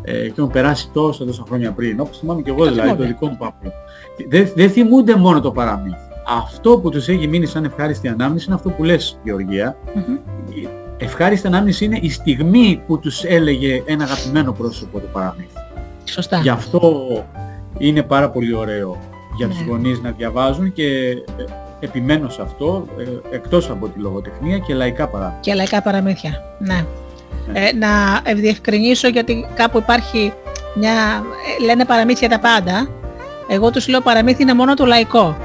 ε, 0.01 0.11
και 0.11 0.33
έχουν 0.37 0.51
περάσει 0.51 0.89
τόσα 0.93 1.25
τόσα 1.25 1.43
χρόνια 1.47 1.71
πριν 1.71 1.99
όπως 1.99 2.17
θυμάμαι 2.19 2.41
και 2.41 2.49
εγώ 2.49 2.57
Το 2.65 2.69
δηλαδή 2.71 2.79
το 2.89 2.93
θυμούνται. 2.95 3.07
δικό 3.07 3.27
μου 3.27 3.37
παππού 3.39 3.71
δεν, 4.29 4.47
δεν 4.55 4.69
θυμούνται 4.69 5.15
μόνο 5.15 5.41
το 5.41 5.51
παραμύθι 5.51 5.95
αυτό 6.27 6.77
που 6.79 6.89
τους 6.89 7.07
έχει 7.07 7.27
μείνει 7.27 7.45
σαν 7.45 7.63
ευχάριστη 7.63 8.07
ανάμνηση 8.07 8.45
είναι 8.45 8.55
αυτό 8.55 8.69
που 8.69 8.83
λες 8.83 9.19
Γεωργία 9.23 9.77
Μμμ. 9.95 10.15
η 10.53 10.67
ευχάριστη 10.97 11.47
ανάμνηση 11.47 11.85
είναι 11.85 11.99
η 12.01 12.09
στιγμή 12.09 12.81
που 12.87 12.99
τους 12.99 13.23
έλεγε 13.23 13.83
ένα 13.85 14.03
αγαπημένο 14.03 14.51
πρόσωπο 14.51 14.99
το 14.99 15.07
παραμύθι 15.11 15.47
Σωστά. 16.05 16.37
Γι' 16.37 16.49
αυτό 16.49 17.03
είναι 17.77 18.03
πάρα 18.03 18.29
πολύ 18.29 18.53
ωραίο 18.53 18.97
για 19.37 19.47
τους 19.47 19.59
Ναι. 19.59 19.65
γονείς 19.67 20.01
να 20.01 20.11
διαβάζουν 20.11 20.73
και 20.73 20.85
ε, 21.09 21.15
επιμένω 21.79 22.29
σε 22.29 22.41
αυτό, 22.41 22.87
ε, 23.31 23.35
εκτός 23.35 23.69
από 23.69 23.87
τη 23.87 23.99
λογοτεχνία 23.99 24.57
και 24.57 24.73
λαϊκά 24.73 25.07
παράδειγμα. 25.07 25.39
Και 25.41 25.53
λαϊκά 25.53 25.81
παραμύθια. 25.81 26.43
Ναι. 26.59 26.85
Ναι. 27.51 27.59
Ε, 27.59 27.73
να 27.73 27.87
ευδιευκρινίσω 28.23 29.07
γιατί 29.07 29.47
κάπου 29.55 29.77
υπάρχει 29.77 30.33
μια... 30.75 31.23
ε, 31.59 31.63
λένε 31.63 31.85
παραμύθια 31.85 32.29
τα 32.29 32.39
πάντα. 32.39 32.87
Εγώ 33.47 33.71
τους 33.71 33.87
λέω 33.87 34.01
παραμύθι 34.01 34.41
είναι 34.41 34.53
μόνο 34.53 34.73
το 34.73 34.85
λαϊκό. 34.85 35.37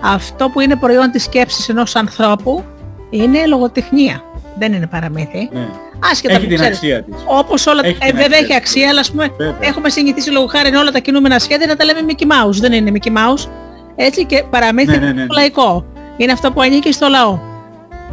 Αυτό 0.00 0.48
που 0.48 0.60
είναι 0.60 0.76
προϊόν 0.76 1.10
της 1.10 1.22
σκέψης 1.22 1.68
ενός 1.68 1.96
ανθρώπου 1.96 2.64
είναι 3.10 3.46
λογοτεχνία. 3.46 4.22
Δεν 4.58 4.72
είναι 4.72 4.86
παραμύθι. 4.86 5.48
Ναι. 5.52 5.66
Άσχετα 6.10 6.32
Έχει 6.34 6.42
που 6.42 6.48
την 6.48 6.56
ξέρεις. 6.56 6.76
αξία 6.76 7.02
της. 7.02 7.14
Όπως 7.26 7.66
όλα... 7.66 7.80
Έχει 7.84 7.98
ε, 8.00 8.06
την 8.06 8.16
βέβαια 8.16 8.26
αξία 8.26 8.38
έχει 8.38 8.46
της. 8.46 8.56
αξία, 8.56 8.88
αλλά 8.88 9.00
ας 9.00 9.10
πούμε 9.10 9.28
Βέβαια. 9.36 9.56
έχουμε 9.60 9.88
συνηθίσει 9.88 10.30
λόγω 10.30 10.46
χάρη 10.46 10.74
όλα 10.76 10.90
τα 10.90 10.98
κινούμενα 10.98 11.38
σχέδια 11.38 11.66
να 11.66 11.76
τα 11.76 11.84
λέμε 11.84 12.00
Mickey 12.08 12.22
Mouse. 12.24 12.52
Δεν 12.60 12.72
είναι 12.72 12.92
Mickey 12.94 13.08
Mouse. 13.08 13.48
Έτσι 13.96 14.24
και 14.26 14.44
παραμύθι 14.50 14.90
Ναι, 14.90 14.96
ναι, 14.96 15.04
είναι 15.06 15.12
ναι, 15.20 15.26
το 15.26 15.34
ναι. 15.34 15.40
λαϊκό. 15.40 15.84
Είναι 16.16 16.32
αυτό 16.32 16.52
που 16.52 16.60
ανήκει 16.60 16.92
στο 16.92 17.08
λαό. 17.08 17.38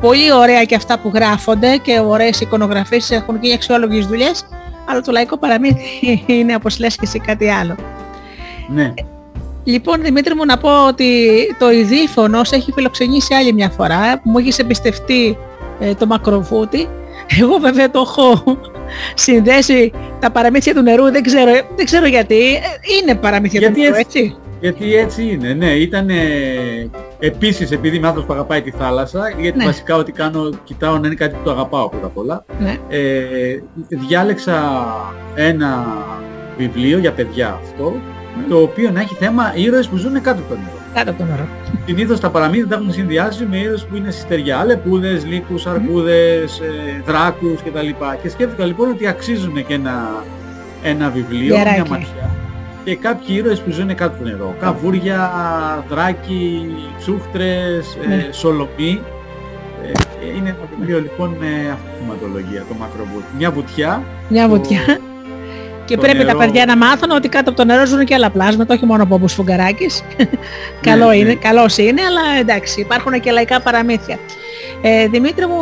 Πολύ 0.02 0.32
ωραία 0.32 0.64
και 0.64 0.76
αυτά 0.76 1.00
που 1.00 1.12
γράφονται 1.14 1.78
και 1.78 2.00
ωραίες 2.00 2.42
εικονογραφίες 2.42 3.12
έχουν 3.12 3.38
γίνει 3.42 3.54
αξιόλογες 3.54 4.06
δουλειές, 4.08 4.46
αλλά 4.90 5.02
το 5.02 5.12
λαϊκό 5.12 5.38
παραμύθι 5.38 6.24
είναι 6.26 6.56
όπως 6.56 6.80
λες 6.80 6.96
και 6.96 7.02
εσύ 7.04 7.20
κάτι 7.20 7.50
άλλο. 7.50 7.76
Ναι. 8.68 8.94
Λοιπόν, 9.68 10.02
Δημήτρη 10.02 10.36
μου, 10.36 10.46
να 10.46 10.58
πω 10.58 10.88
ότι 10.88 11.28
το 11.60 11.72
Ιδίφωνος 11.72 12.52
έχει 12.52 12.72
φιλοξενήσει 12.72 13.34
άλλη 13.34 13.54
μια 13.54 13.70
φορά. 13.70 14.20
Μου 14.24 14.38
έχεις 14.38 14.60
εμπιστευτεί 14.60 15.38
ε, 15.80 15.94
το 15.94 16.06
Μακροβούτι. 16.06 16.88
Εγώ 17.42 17.58
βέβαια 17.58 17.92
το 17.92 18.00
έχω 18.00 18.44
συνδέσει 19.14 19.92
τα 20.20 20.32
παραμύθια 20.32 20.74
του 20.74 20.82
νερού, 20.82 21.12
δεν 21.12 21.24
ξέρω, 21.24 21.52
δεν 21.76 21.86
ξέρω 21.86 22.06
γιατί. 22.08 22.42
Είναι 23.02 23.16
παραμύθια 23.16 23.60
Γιατί 23.60 23.76
του 23.76 23.82
νερού, 23.82 23.96
έτσι- 23.96 24.20
έτσι. 24.20 24.36
Γιατί 24.62 24.96
έτσι 24.96 25.24
είναι, 25.32 25.54
ναι. 25.54 25.70
Ήταν 25.72 26.10
επίσης 27.20 27.72
επειδή 27.72 27.96
είμαι 27.96 28.08
άνθρωπος 28.08 28.30
που 28.30 28.40
αγαπάει 28.40 28.62
τη 28.62 28.72
θάλασσα, 28.72 29.34
γιατί 29.40 29.58
Ναι. 29.58 29.66
βασικά 29.66 29.96
ό,τι 29.96 30.12
κάνω 30.12 30.50
κοιτάω 30.64 30.98
να 30.98 31.08
είναι 31.08 31.16
κάτι 31.16 31.36
που 31.36 31.42
το 31.44 31.52
αγαπάω 31.52 31.90
πρώτα 31.90 32.06
απ' 32.06 32.18
όλα. 32.18 32.46
Ναι. 32.60 32.78
Ε, 32.90 33.00
διάλεξα 33.90 34.86
ένα 35.36 35.86
βιβλίο 36.58 36.98
για 36.98 37.12
παιδιά 37.12 37.60
αυτό, 37.64 37.94
το 38.50 38.58
οποίο 38.62 38.92
να 38.92 39.00
έχει 39.02 39.14
θέμα 39.16 39.52
ήρωες 39.56 39.88
που 39.88 39.98
ζουν 39.98 40.14
κάτω 40.22 40.40
από 40.42 40.50
το 40.50 40.56
νερό. 40.56 40.78
Κάτω 40.94 41.10
από 41.10 41.20
το 41.20 41.26
νερό. 41.26 41.48
Συνήθως 41.86 42.20
τα 42.20 42.30
παραμύθια 42.30 42.68
τα 42.68 42.76
έχουν 42.76 42.92
συνδυάσει 42.92 43.46
με 43.50 43.58
ήρωες 43.58 43.86
που 43.86 43.96
είναι 43.96 44.12
στη 44.12 44.22
στεριά, 44.22 44.66
λεπούδες, 44.66 45.26
λύκους, 45.26 45.66
αρκούδες, 45.66 46.60
ε, 46.60 47.02
δράκους 47.06 47.62
κτλ. 47.64 47.88
Και 48.22 48.30
σκέφτηκα 48.30 48.66
λοιπόν 48.66 48.90
ότι 48.90 49.08
αξίζουν 49.08 49.66
και 49.66 49.74
ένα, 49.74 50.24
ένα 50.84 51.10
βιβλίο, 51.10 51.56
μια 51.56 51.64
Βιαράκι. 51.64 51.90
ματιά. 51.90 52.30
Και 52.84 52.96
κάποιοι 52.96 53.36
ήρωες 53.40 53.60
που 53.60 53.72
ζουν 53.72 53.88
κάτω 53.88 54.06
από 54.16 54.24
το 54.24 54.30
νερό. 54.30 54.56
Καβούρια, 54.60 55.32
δράκοι, 55.90 56.76
τσούχτρες, 57.00 57.98
ε, 58.04 58.08
Ναι. 58.08 58.28
σολομοί. 58.32 59.02
Ε, 59.84 59.92
είναι 60.38 60.50
ένα 60.50 60.58
βιβλίο 60.78 61.00
λοιπόν 61.00 61.30
με 61.40 61.46
αυτή 61.72 61.88
τη 61.90 62.02
θεματολογία, 62.04 62.60
το 62.70 62.76
μακροβούτ. 62.80 63.24
Μια 63.38 63.52
βουτιά. 63.52 64.04
Μια 64.30 64.44
το- 64.48 64.50
βουτιά. 64.50 64.80
Και 65.88 65.96
το 65.96 66.02
πρέπει 66.02 66.18
τα 66.18 66.24
νερό- 66.24 66.40
παιδιά 66.40 66.66
να 66.66 66.78
μάθουν 66.78 67.12
ότι 67.12 67.30
κάτω 67.30 67.50
από 67.50 67.58
το 67.60 67.66
νερό 67.66 67.86
ζουν 67.86 68.06
και 68.06 68.14
άλλα 68.14 68.30
πλάσματα, 68.30 68.74
όχι 68.74 68.86
μόνο 68.86 69.04
από 69.04 69.16
όπως 69.16 69.34
Φουγκαράκης. 69.34 70.04
Καλό 70.88 71.08
ναι. 71.08 71.16
είναι, 71.16 71.34
καλός 71.36 71.78
είναι, 71.78 72.02
αλλά 72.02 72.22
εντάξει, 72.40 72.80
υπάρχουν 72.82 73.20
και 73.20 73.32
λαϊκά 73.32 73.62
παραμύθια. 73.62 74.18
Ε, 74.82 75.08
Δημήτρη 75.08 75.46
μου, 75.46 75.56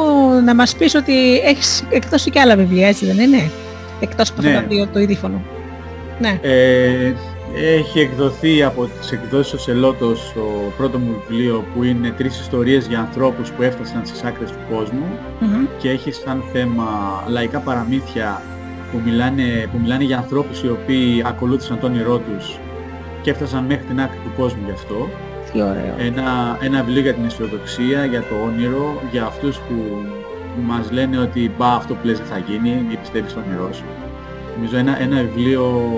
να 0.46 0.56
μας 0.56 0.76
πεις 0.76 0.96
ότι 0.96 1.38
έχεις 1.46 1.84
εκδώσει 1.90 2.30
και 2.30 2.40
άλλα 2.40 2.56
βιβλία, 2.56 2.88
έτσι 2.88 3.06
δεν 3.06 3.20
είναι; 3.20 3.50
Εκτός 4.00 4.30
από 4.30 4.42
Ναι. 4.42 4.48
αυτά 4.50 4.62
τα 4.62 4.68
δύο 4.68 4.86
του 4.86 5.00
Ιδίφωνου. 5.00 5.46
Ναι. 6.20 6.40
Ε, 6.42 7.14
έχει 7.78 8.00
εκδοθεί 8.00 8.64
από 8.64 8.90
τις 9.00 9.12
εκδόσεις 9.12 9.54
ο 9.54 9.58
Σελότος 9.58 10.32
το 10.36 10.42
πρώτο 10.78 10.98
μου 10.98 11.24
βιβλίο 11.28 11.66
που 11.76 11.84
είναι 11.84 12.14
τρεις 12.18 12.40
ιστορίες 12.40 12.86
για 12.88 13.00
ανθρώπους 13.00 13.50
που 13.50 13.62
έφτασαν 13.64 14.02
στις 14.06 14.24
άκρες 14.24 14.50
του 14.52 14.58
κόσμου 14.76 15.06
Μμμ. 15.40 15.66
και 15.78 15.90
έχει 15.90 16.12
σαν 16.12 16.44
θέμα 16.54 16.88
λαϊκά 17.28 17.60
παραμύθια 17.60 18.42
που 18.96 19.02
μιλάνε, 19.06 19.68
που 19.72 19.78
μιλάνε 19.82 20.04
για 20.04 20.18
ανθρώπους 20.18 20.64
οι 20.64 20.70
οποίοι 20.70 21.24
ακολούθησαν 21.26 21.80
το 21.80 21.86
όνειρό 21.86 22.18
τους 22.18 22.60
και 23.22 23.30
έφτασαν 23.30 23.64
μέχρι 23.66 23.86
την 23.86 24.02
άκρη 24.02 24.18
του 24.18 24.32
κόσμου 24.38 24.62
γι' 24.66 24.72
αυτό. 24.72 25.10
Τι 25.52 25.62
ωραίο. 25.62 25.96
Ένα, 25.98 26.58
ένα 26.62 26.84
βιβλίο 26.84 27.02
για 27.02 27.14
την 27.14 27.26
αισιοδοξία, 27.26 28.06
για 28.06 28.20
το 28.20 28.36
όνειρο, 28.46 29.02
για 29.12 29.26
αυτούς 29.26 29.58
που 29.58 29.74
μας 30.66 30.92
λένε 30.92 31.18
ότι 31.18 31.52
μπα 31.58 31.68
αυτό 31.68 31.94
που 31.94 32.08
λες 32.08 32.18
δεν 32.18 32.28
θα 32.28 32.38
γίνει 32.38 32.86
ή 32.92 32.96
πιστεύεις 32.96 33.32
στο 33.32 33.42
όνειρό 33.48 33.74
σου. 33.74 33.84
Νομίζω 34.56 34.78
ένα, 34.78 35.02
ένα 35.02 35.16
βιβλίο 35.22 35.92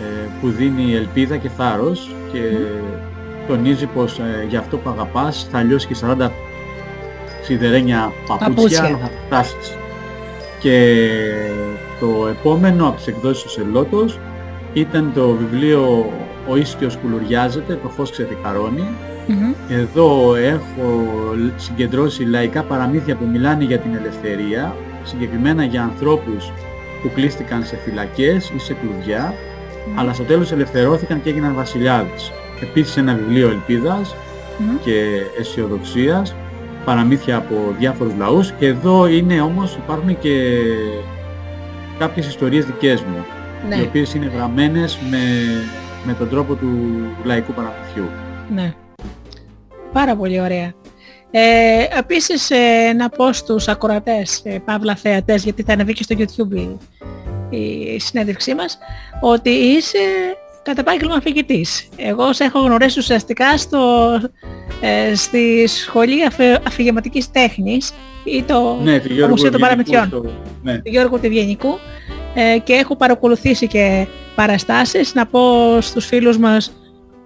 ε, 0.00 0.28
που 0.40 0.48
δίνει 0.48 0.94
ελπίδα 0.94 1.36
και 1.36 1.48
θάρρος 1.48 2.14
και 2.32 2.40
τονίζει 3.48 3.86
πως 3.86 4.18
ε, 4.18 4.46
για 4.48 4.58
αυτό 4.58 4.76
που 4.76 4.90
αγαπάς 4.90 5.48
θα 5.50 5.62
λιώσεις 5.62 5.88
και 5.88 6.06
40 6.18 6.30
σιδερένια 7.42 8.12
παπούτσια, 8.26 8.48
Παπούτσια. 8.48 8.84
αλλά 8.84 8.96
θα 8.96 9.10
φτάσεις. 9.26 9.76
Και 10.64 11.10
το 12.00 12.26
επόμενο 12.28 12.86
από 12.86 12.96
τις 12.96 13.06
εκδόσεις 13.06 13.44
ο 13.44 13.48
Σελότος 13.48 14.18
ήταν 14.72 15.12
το 15.14 15.28
βιβλίο 15.28 16.12
«Ο 16.48 16.56
Ίσιος 16.56 16.96
κουλουριάζεται, 16.96 17.78
το 17.82 17.88
φως 17.88 18.10
ξεθυκαρώνει». 18.10 18.88
Μμμ. 19.26 19.52
Εδώ 19.68 20.34
έχω 20.34 21.04
συγκεντρώσει 21.56 22.24
λαϊκά 22.24 22.62
παραμύθια 22.62 23.16
που 23.16 23.26
μιλάνε 23.32 23.64
για 23.64 23.78
την 23.78 23.94
ελευθερία, 23.94 24.76
συγκεκριμένα 25.02 25.64
για 25.64 25.82
ανθρώπους 25.82 26.52
που 27.02 27.10
κλείστηκαν 27.14 27.64
σε 27.64 27.76
φυλακές 27.76 28.52
ή 28.56 28.58
σε 28.58 28.74
κλουβιά, 28.74 29.34
αλλά 29.94 30.12
στο 30.12 30.22
τέλος 30.22 30.52
ελευθερώθηκαν 30.52 31.22
και 31.22 31.30
έγιναν 31.30 31.54
βασιλιάδες. 31.54 32.32
Επίσης 32.60 32.96
ένα 32.96 33.14
βιβλίο 33.14 33.48
ελπίδας 33.48 34.14
Μμμ. 34.58 34.76
και 34.84 35.22
αισιοδοξίας, 35.38 36.34
παραμύθια 36.84 37.36
από 37.36 37.54
διάφορους 37.78 38.12
λαούς 38.18 38.52
και 38.52 38.66
εδώ 38.66 39.06
είναι 39.06 39.40
όμως 39.40 39.74
υπάρχουν 39.74 40.18
και 40.18 40.60
κάποιες 41.98 42.26
ιστορίες 42.26 42.64
δικές 42.64 43.00
μου, 43.02 43.24
οι 43.64 43.68
Ναι, 43.68 43.82
οποίες 43.82 44.14
είναι 44.14 44.30
γραμμένες 44.34 44.98
με, 45.10 45.18
με 46.04 46.12
τον 46.12 46.28
τρόπο 46.28 46.54
του 46.54 46.68
λαϊκού 47.24 47.52
παραμυθιού. 47.52 48.08
ναι. 48.54 48.74
Πάρα 49.92 50.16
πολύ 50.16 50.40
ωραία. 50.40 50.72
Ε, 51.30 51.98
επίσης 51.98 52.50
ε, 52.50 52.92
να 52.96 53.08
πω 53.08 53.32
στους 53.32 53.68
ακροατές, 53.68 54.40
ε, 54.44 54.58
παύλα 54.64 54.94
θεατές, 54.96 55.44
γιατί 55.44 55.62
θα 55.62 55.72
ανεβεί 55.72 55.92
και 55.92 56.02
στο 56.02 56.16
YouTube 56.18 56.76
η, 57.50 57.58
η 57.94 57.98
συνέντευξή 58.00 58.54
μας, 58.54 58.78
ότι 59.20 59.50
είσαι 59.50 59.98
κατά 60.64 60.80
επάγγελμα 60.80 61.14
αφηγητής. 61.14 61.88
Εγώ 61.96 62.32
σε 62.32 62.44
έχω 62.44 62.58
γνωρίσει 62.60 62.98
ουσιαστικά 62.98 63.56
στο, 63.58 63.80
ε, 64.80 65.14
στη 65.14 65.66
σχολή 65.66 66.24
αφε, 66.24 66.60
αφηγηματικής 66.66 67.30
τέχνης 67.30 67.92
ή 68.24 68.42
το, 68.42 68.78
Ναι, 68.82 69.00
του 69.00 69.12
Γιώργου 69.12 69.30
Μουσείο 69.30 69.50
των 69.50 69.62
Ευγενικού 69.62 69.90
Παραμυθιών. 69.90 70.06
στο- 70.06 70.40
Ναι. 70.62 70.74
του 70.76 70.90
Γιώργου 70.90 71.18
Τιβιενικού 71.18 71.78
ε, 72.34 72.58
και 72.58 72.72
έχω 72.72 72.96
παρακολουθήσει 72.96 73.66
και 73.66 74.06
παραστάσεις. 74.34 75.14
Να 75.14 75.26
πω 75.26 75.40
στους 75.80 76.06
φίλους 76.06 76.38
μας 76.38 76.72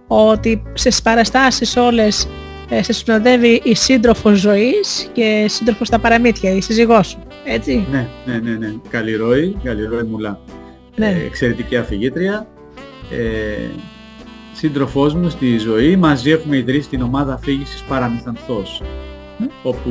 ότι 0.06 0.62
στις 0.74 1.02
παραστάσεις 1.02 1.77
όλες 1.77 2.28
ε, 2.69 2.82
σε 2.82 2.93
συνοδεύει 2.93 3.60
η 3.65 3.74
σύντροφος 3.74 4.39
ζωής 4.39 5.09
και 5.12 5.44
σύντροφος 5.48 5.86
στα 5.86 5.98
παραμύθια, 5.98 6.51
η 6.52 6.60
σύζυγός 6.60 7.06
σου. 7.09 7.19
Έτσι. 7.44 7.86
Ναι, 7.90 8.09
ναι, 8.24 8.39
ναι, 8.39 8.51
ναι. 8.56 8.73
Καλή 8.90 9.16
ροή, 9.16 9.56
καλή 9.65 9.85
ροή 9.86 10.02
μουλά. 10.02 10.40
Ναι. 10.97 11.06
Ε, 11.06 11.24
εξαιρετική 11.27 11.77
αφηγήτρια. 11.77 12.47
Ε, 13.11 13.69
σύντροφός 14.53 15.15
μου 15.15 15.29
στη 15.29 15.59
ζωή, 15.59 15.97
μαζί 15.97 16.31
έχουμε 16.31 16.57
ιδρύσει 16.57 16.89
την 16.89 17.03
ομάδα 17.03 17.33
αφήγησης 17.33 17.83
Παραμυθανθός. 17.89 18.83
Μμ. 19.39 19.45
Όπου 19.63 19.89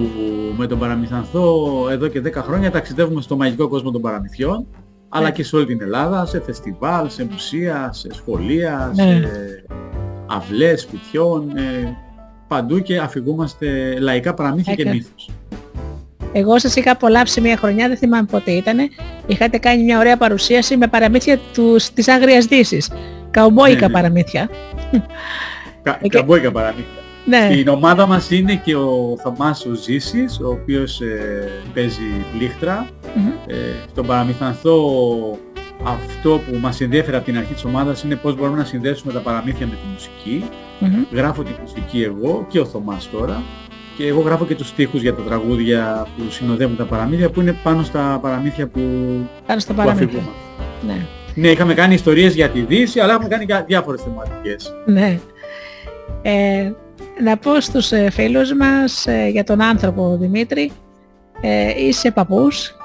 με 0.57 0.68
τον 0.68 0.80
Παραμυθανθό 0.80 1.57
εδώ 1.91 2.07
και 2.07 2.22
10 2.22 2.41
χρόνια 2.41 2.72
ταξιδεύουμε 2.72 3.22
στο 3.22 3.35
μαγικό 3.35 3.68
κόσμο 3.68 3.91
των 3.91 4.02
παραμυθιών, 4.02 4.68
αλλά 5.10 5.26
Ναι. 5.26 5.31
και 5.31 5.44
σε 5.44 5.56
όλη 5.56 5.65
την 5.65 5.81
Ελλάδα, 5.81 6.26
σε 6.26 6.41
φεστιβάλ, 6.41 7.10
σε 7.10 7.27
μουσεία, 7.31 7.89
σε 7.94 8.14
σχολεία, 8.14 8.91
Ναι. 8.95 9.03
σε 9.03 9.65
αυλές 10.27 10.81
σπιτιών, 10.81 11.57
ε, 11.57 11.98
παντού 12.48 12.80
και 12.80 12.98
αφηγούμαστε 12.99 13.99
λαϊκά 13.99 14.34
παραμύθια 14.34 14.73
και 14.76 14.81
Έκανε. 14.81 14.95
μύθους. 14.95 15.27
Εγώ 16.33 16.59
σας 16.59 16.75
είχα 16.75 16.91
απολαύσει 16.91 17.41
μια 17.41 17.57
χρονιά, 17.57 17.87
δεν 17.87 17.97
θυμάμαι 17.97 18.27
πότε 18.31 18.51
ήτανε. 18.51 18.87
Είχατε 19.27 19.57
κάνει 19.57 19.83
μια 19.83 19.99
ωραία 19.99 20.17
παρουσίαση 20.17 20.77
με 20.77 20.87
παραμύθια 20.87 21.39
τους, 21.53 21.89
της 21.89 22.07
Άγριας 22.07 22.45
Δύσης. 22.45 22.91
Καουμπόικα 23.31 23.79
Ναι, 23.79 23.85
ναι. 23.87 23.93
παραμύθια. 23.93 24.49
Κα, 25.83 25.91
Ε, 26.01 26.07
και- 26.07 26.17
καμπόικα 26.17 26.51
παραμύθια. 26.51 26.85
Ναι, 27.25 27.47
Στην 27.51 27.67
ομάδα 27.67 28.05
μας 28.05 28.31
είναι 28.31 28.61
και 28.63 28.75
ο 28.75 29.17
Θωμάς 29.23 29.65
ο 29.65 29.73
Ζήσης, 29.73 30.39
ο 30.39 30.47
οποίος 30.49 31.01
ε, 31.01 31.49
παίζει 31.73 32.25
πλήχτρα. 32.37 32.87
Μμμ. 33.15 33.27
Ε, 33.47 33.53
στον 33.91 34.05
Παραμυθανθό 34.05 34.77
αυτό 35.83 36.29
που 36.47 36.57
μας 36.61 36.81
ενδιαφέρει 36.81 37.15
από 37.15 37.25
την 37.25 37.37
αρχή 37.37 37.53
της 37.53 37.63
ομάδας 37.63 38.03
είναι 38.03 38.15
πώς 38.15 38.35
μπορούμε 38.35 38.57
να 38.57 38.63
συνδέσουμε 38.63 39.13
τα 39.13 39.19
παραμύθια 39.19 39.65
με 39.65 39.71
τη 39.73 39.87
μουσική. 39.93 40.43
Μμμ. 40.79 41.03
Γράφω 41.11 41.43
τη 41.43 41.51
μουσική 41.61 42.03
εγώ 42.03 42.45
και 42.49 42.59
ο 42.59 42.65
Θωμάς 42.65 43.09
τώρα. 43.11 43.43
Και 43.97 44.07
εγώ 44.07 44.21
γράφω 44.21 44.45
και 44.45 44.55
τους 44.55 44.67
στίχους 44.67 45.01
για 45.01 45.15
τα 45.15 45.21
τραγούδια 45.21 46.07
που 46.17 46.31
συνοδεύουν 46.31 46.75
τα 46.75 46.85
παραμύθια 46.85 47.29
που 47.29 47.41
είναι 47.41 47.55
πάνω 47.63 47.83
στα 47.83 48.19
παραμύθια 48.21 48.67
που, 48.67 48.81
πάνω 49.45 49.59
στο 49.59 49.73
που 49.73 49.77
παραμύθι. 49.79 50.03
αφηγούμε. 50.03 50.31
Ναι. 50.87 51.05
Ναι, 51.35 51.47
είχαμε 51.47 51.73
κάνει 51.73 51.93
ιστορίες 51.93 52.33
για 52.35 52.49
τη 52.49 52.61
Δύση, 52.61 52.99
αλλά 52.99 53.13
έχουμε 53.13 53.27
κάνει 53.27 53.45
και 53.45 53.63
διάφορες 53.67 54.01
θεματικές. 54.01 54.73
Ναι. 54.85 55.19
Ε, 56.21 56.71
να 57.23 57.37
πω 57.37 57.61
στους 57.61 57.91
ε, 57.91 58.09
φίλους 58.09 58.53
μας 58.53 59.07
ε, 59.07 59.27
για 59.31 59.43
τον 59.43 59.61
άνθρωπο 59.61 60.17
Δημήτρη, 60.19 60.71
ε, 61.41 61.85
είσαι 61.85 62.11
παππούς, 62.11 62.75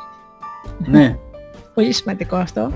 ναι. 0.87 1.17
πολύ 1.75 1.93
σημαντικό 1.93 2.37
αυτό. 2.37 2.73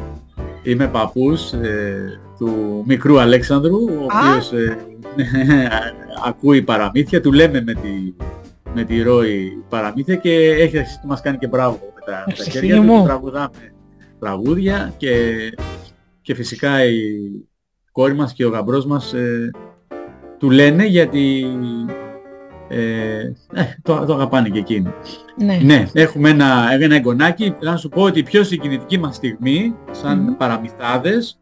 Είμαι 0.63 0.87
παππούς 0.89 1.53
ε, 1.53 2.21
του 2.39 2.83
μικρού 2.87 3.21
Αλέξανδρου, 3.21 3.85
ο 3.85 4.07
Α. 4.17 4.29
οποίος 4.29 4.53
ε, 4.53 4.79
ακούει 6.29 6.63
παραμύθια, 6.63 7.21
του 7.21 7.33
λέμε 7.33 7.63
με 7.63 7.73
τη, 7.73 8.15
με 8.75 8.85
τη 8.85 9.03
ροή 9.03 9.63
παραμύθια 9.69 10.15
και 10.15 10.31
έχει 10.51 10.79
αρχίσει 10.79 10.99
και 11.01 11.07
μας 11.07 11.21
κάνει 11.21 11.39
και 11.39 11.47
μπράβο 11.47 11.79
με 11.95 12.01
τα, 12.13 12.13
με 12.27 12.33
τα 12.33 12.43
Ευχαριστώ, 12.43 12.51
χέρια 12.51 12.77
του, 12.77 12.83
μου. 12.83 13.05
τραγουδάμε 13.05 13.73
τραγούδια 14.19 14.95
και, 14.97 15.37
και 16.23 16.35
φυσικά 16.35 16.85
η 16.85 17.01
κόρη 17.93 18.15
μας 18.15 18.33
και 18.33 18.45
ο 18.45 18.49
γαμπρός 18.49 18.87
μας 18.87 19.13
ε, 19.13 19.51
του 20.39 20.51
λένε 20.51 20.87
γιατί 20.87 21.47
ε, 22.69 23.19
ε, 23.53 23.77
το, 23.83 24.05
το 24.07 24.15
αγαπάνε 24.15 24.49
και 24.49 24.59
εκείνοι. 24.59 24.93
Ναι. 25.37 25.59
Ναι, 25.63 25.87
έχουμε 25.93 26.31
ένα, 26.31 26.69
ένα 26.81 26.95
εγγονάκι. 26.95 27.55
Να 27.61 27.77
σου 27.77 27.89
πω 27.89 28.03
ότι 28.03 28.19
η 28.19 28.23
πιο 28.23 28.45
συγκινητική 28.45 28.99
μας 28.99 29.17
στιγμή, 29.17 29.75
σαν 29.91 30.19
Μμμ. 30.19 30.37
παραμυθάδες, 30.37 31.39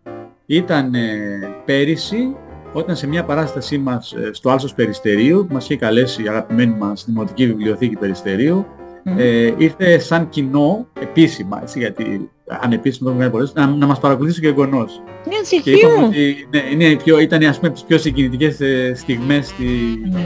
ήταν 0.46 0.94
ε, 0.94 1.38
πέρυσι, 1.64 2.36
όταν 2.72 2.96
σε 2.96 3.06
μια 3.06 3.24
παράστασή 3.24 3.78
μας 3.78 4.12
ε, 4.12 4.30
στο 4.32 4.50
Άλσος 4.50 4.74
Περιστερίου, 4.74 5.46
που 5.48 5.54
μας 5.54 5.64
είχε 5.64 5.76
καλέσει 5.76 6.22
η 6.22 6.28
αγαπημένη 6.28 6.76
μας 6.78 7.04
Δημοτική 7.04 7.46
Βιβλιοθήκη 7.46 7.96
Περιστερίου, 7.96 8.66
ε, 9.04 9.52
ήρθε 9.56 9.98
σαν 9.98 10.28
κοινό 10.28 10.86
επίσημα, 11.00 11.58
έτσι, 11.62 11.78
γιατί 11.78 12.30
ανεπίσημα 12.46 13.10
το 13.10 13.16
βγάλει 13.16 13.50
να, 13.54 13.66
να 13.66 13.86
μας 13.86 14.00
παρακολουθήσει 14.00 14.40
και 14.40 14.48
ο 14.48 14.52
γονός. 14.52 15.02
Ναι, 15.24 15.60
και 15.60 15.70
είπαμε 15.70 16.06
ότι 16.06 16.48
ναι, 16.50 16.62
είναι 16.72 16.96
πιο, 16.96 17.18
ήταν 17.18 17.42
ας 17.42 17.58
πούμε 17.58 17.70
τις 17.70 17.84
πιο 17.84 17.98
συγκινητικές 17.98 18.60
ε, 18.60 18.92
στιγμές 18.94 19.46
στη 19.46 19.64
ναι. 20.10 20.20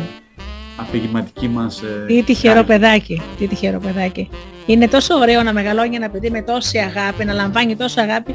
Αφηγηματική 0.80 1.48
μας... 1.48 1.82
Ε, 1.82 2.04
τι 2.06 2.22
τυχερό 2.22 2.64
παιδάκι, 2.64 3.22
τι 3.38 3.46
τυχερό 3.46 3.78
παιδάκι. 3.78 4.28
Είναι 4.66 4.88
τόσο 4.88 5.14
ωραίο 5.14 5.42
να 5.42 5.52
μεγαλώνει 5.52 5.96
ένα 5.96 6.08
παιδί 6.08 6.30
με 6.30 6.42
τόση 6.42 6.78
αγάπη, 6.78 7.24
να 7.24 7.32
λαμβάνει 7.32 7.76
τόσο 7.76 8.00
αγάπη. 8.00 8.34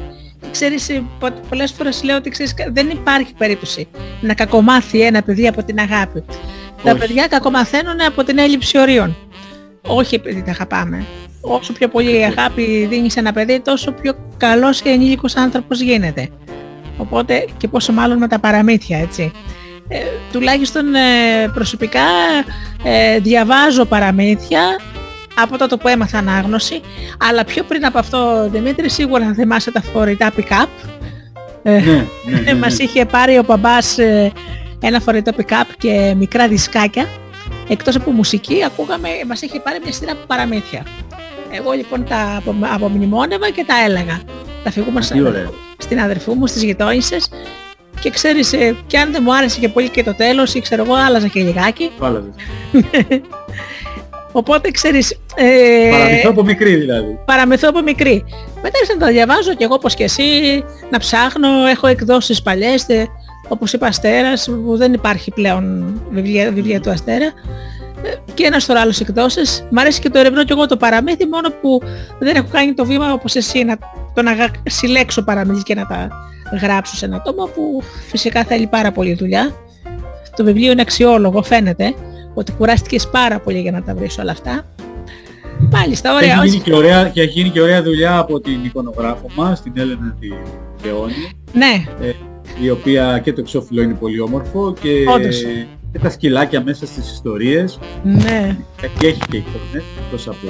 Ξέρεις, 0.50 0.88
ε, 0.88 1.02
πολλές 1.48 1.72
φορές 1.72 2.02
λέω 2.02 2.16
ότι 2.16 2.30
ξέρεις, 2.30 2.54
δεν 2.72 2.90
υπάρχει 2.90 3.34
περίπτωση 3.38 3.88
να 4.20 4.34
κακομάθει 4.34 5.00
ένα 5.00 5.22
παιδί 5.22 5.46
από 5.46 5.62
την 5.62 5.78
αγάπη. 5.78 6.24
Τα 6.82 6.96
παιδιά 6.96 7.26
κακομαθαίνουν 7.26 8.00
από 8.00 8.24
την 8.24 8.38
έλλειψη 8.38 8.78
ορίων. 8.78 9.16
Όχι 9.86 10.14
επειδή 10.14 10.42
τα 10.42 10.50
αγαπάμε. 10.50 11.04
Όσο 11.40 11.72
πιο 11.72 11.88
πολύ 11.88 12.24
αγάπη 12.24 12.86
δίνεις 12.90 13.12
σε 13.12 13.18
ένα 13.18 13.32
παιδί, 13.32 13.60
τόσο 13.60 13.92
πιο 13.92 14.14
καλός 14.36 14.82
και 14.82 14.88
ενήλικος 14.88 15.36
άνθρωπος 15.36 15.80
γίνεται. 15.80 16.28
Οπότε 16.96 17.44
και 17.56 17.68
πόσο 17.68 17.92
μάλλον 17.92 18.18
με 18.18 18.28
τα 18.28 18.38
παραμύθια, 18.38 18.98
έτσι. 18.98 19.32
Ε, 19.88 19.98
τουλάχιστον 20.32 20.94
ε, 20.94 21.48
προσωπικά 21.54 22.00
ε, 22.84 23.18
διαβάζω 23.18 23.84
παραμύθια 23.84 24.80
από 25.34 25.58
τότε 25.58 25.76
που 25.76 25.88
έμαθα 25.88 26.18
ανάγνωση, 26.18 26.80
αλλά 27.28 27.44
πιο 27.44 27.62
πριν 27.62 27.86
από 27.86 27.98
αυτό, 27.98 28.48
Δημήτρη, 28.50 28.88
σίγουρα 28.90 29.24
θα 29.24 29.34
θυμάσαι 29.34 29.70
τα 29.70 29.82
φορητά 29.82 30.32
pick-up. 30.36 30.66
Ε, 31.62 31.70
ναι, 31.70 32.04
ναι, 32.24 32.40
ναι, 32.44 32.54
μας 32.54 32.78
είχε 32.78 33.04
πάρει 33.04 33.38
ο 33.38 33.42
μπαμπάς 33.46 33.98
ένα 34.80 35.00
φορητό 35.00 35.32
pick-up 35.36 35.66
και 35.78 36.14
μικρά 36.16 36.48
δισκάκια. 36.48 37.06
Εκτός 37.68 37.96
από 37.96 38.10
μουσική, 38.10 38.64
ακούγαμε, 38.64 39.08
μας 39.26 39.42
είχε 39.42 39.60
πάρει 39.60 39.78
μια 39.82 39.92
σειρά 39.92 40.12
από 40.12 40.20
παραμύθια. 40.26 40.86
Εγώ 41.50 41.72
λοιπόν 41.72 42.04
τα 42.04 42.42
απομνημόνευα 42.60 43.50
και 43.50 43.64
τα 43.66 43.74
έλεγα. 43.84 44.20
Τα 44.64 44.70
φυγούμε 44.70 45.00
στην 45.78 46.00
αδερφού 46.00 46.34
μου, 46.34 46.46
στις 46.46 46.62
γειτόνισσες 46.62 47.28
και 48.00 48.10
ξέρεις, 48.10 48.52
ε, 48.52 48.76
και 48.86 48.98
αν 48.98 49.12
δεν 49.12 49.22
μου 49.24 49.34
άρεσε 49.34 49.60
και 49.60 49.68
πολύ 49.68 49.88
και 49.88 50.02
το 50.02 50.14
τέλος 50.14 50.54
ή 50.54 50.60
ξέρω 50.60 50.82
εγώ 50.82 50.94
άλλαζα 50.94 51.26
και 51.26 51.42
λιγάκι. 51.42 51.90
Οπότε 54.32 54.70
ξέρεις... 54.70 55.18
Ε, 55.34 55.90
παραμυθώ 55.90 56.30
από 56.30 56.42
μικρή 56.42 56.74
δηλαδή. 56.74 57.18
Παραμυθώ 57.24 57.68
από 57.68 57.82
μικρή. 57.82 58.24
Μετά 58.62 58.78
να 58.92 59.06
τα 59.06 59.12
διαβάζω 59.12 59.54
και 59.54 59.64
εγώ 59.64 59.74
όπως 59.74 59.94
και 59.94 60.04
εσύ, 60.04 60.22
να 60.90 60.98
ψάχνω, 60.98 61.48
έχω 61.66 61.86
εκδόσεις 61.86 62.42
παλιές, 62.42 62.86
όπως 63.48 63.72
είπα 63.72 63.86
Αστέρας, 63.86 64.48
που 64.64 64.76
δεν 64.76 64.92
υπάρχει 64.92 65.30
πλέον 65.30 65.94
βιβλία, 66.10 66.50
βιβλία 66.50 66.80
του 66.80 66.90
Αστέρα 66.90 67.32
και 68.34 68.44
ένας 68.44 68.62
σωρό 68.62 68.80
άλλες 68.80 69.00
εκδόσεις. 69.00 69.66
Μ' 69.70 69.78
αρέσει 69.78 70.00
και 70.00 70.08
το 70.08 70.18
ερευνώ 70.18 70.44
και 70.44 70.52
εγώ 70.52 70.66
το 70.66 70.76
παραμύθι, 70.76 71.26
μόνο 71.26 71.48
που 71.60 71.80
δεν 72.18 72.36
έχω 72.36 72.48
κάνει 72.50 72.74
το 72.74 72.84
βήμα 72.84 73.12
όπως 73.12 73.34
εσύ 73.34 73.64
να 73.64 73.78
το 74.14 74.22
να 74.22 74.50
συλλέξω 74.62 75.22
παραμύθι 75.22 75.62
και 75.62 75.74
να 75.74 75.86
τα 75.86 76.08
γράψω 76.56 76.96
σε 76.96 77.04
ένα 77.04 77.22
τόμο 77.22 77.44
που 77.44 77.82
φυσικά 78.08 78.44
θέλει 78.44 78.66
πάρα 78.66 78.92
πολύ 78.92 79.14
δουλειά. 79.14 79.54
Το 80.36 80.44
βιβλίο 80.44 80.72
είναι 80.72 80.80
αξιόλογο, 80.80 81.42
φαίνεται 81.42 81.94
ότι 82.34 82.52
κουράστηκες 82.52 83.08
πάρα 83.08 83.40
πολύ 83.40 83.60
για 83.60 83.70
να 83.70 83.82
τα 83.82 83.94
βρεις 83.94 84.18
όλα 84.18 84.32
αυτά. 84.32 84.64
Μάλιστα, 85.70 86.14
ωραία. 86.14 86.42
Έχει 86.42 86.48
γίνει, 86.48 86.62
και 86.62 86.74
ωραία, 86.74 87.08
και 87.08 87.20
έχει 87.20 87.30
γίνει 87.30 87.48
και 87.48 87.60
ωραία 87.60 87.82
δουλειά 87.82 88.18
από 88.18 88.40
την 88.40 88.64
εικονογράφο 88.64 89.26
μας, 89.34 89.62
την 89.62 89.72
Έλενα 89.76 90.16
τη 90.20 90.28
Θεόνη. 90.82 91.30
Ναι. 91.52 91.84
Ε, 92.06 92.12
η 92.62 92.70
οποία 92.70 93.20
και 93.24 93.32
το 93.32 93.40
εξώφυλλο 93.40 93.82
είναι 93.82 93.94
πολύ 93.94 94.20
όμορφο 94.20 94.74
και, 94.80 95.04
και 95.92 95.98
τα 95.98 96.10
σκυλάκια 96.10 96.62
μέσα 96.62 96.86
στις 96.86 97.12
ιστορίες. 97.12 97.78
Ναι. 98.02 98.56
Και 98.98 99.06
έχει 99.06 99.20
και 99.30 99.36
εικόνες, 99.36 99.84
εκτός 100.04 100.28
από, 100.28 100.48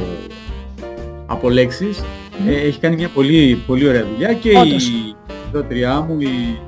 από 1.26 1.50
λέξεις. 1.50 2.02
Ε, 2.48 2.66
έχει 2.66 2.78
κάνει 2.78 2.94
μια 2.96 3.08
πολύ, 3.08 3.62
πολύ 3.66 3.88
ωραία 3.88 4.04
δουλειά 4.12 4.32
και 4.32 4.58
Όντως. 4.58 4.88
η 4.88 5.14
δότριά 5.54 6.00
μου, 6.00 6.20
η 6.20 6.58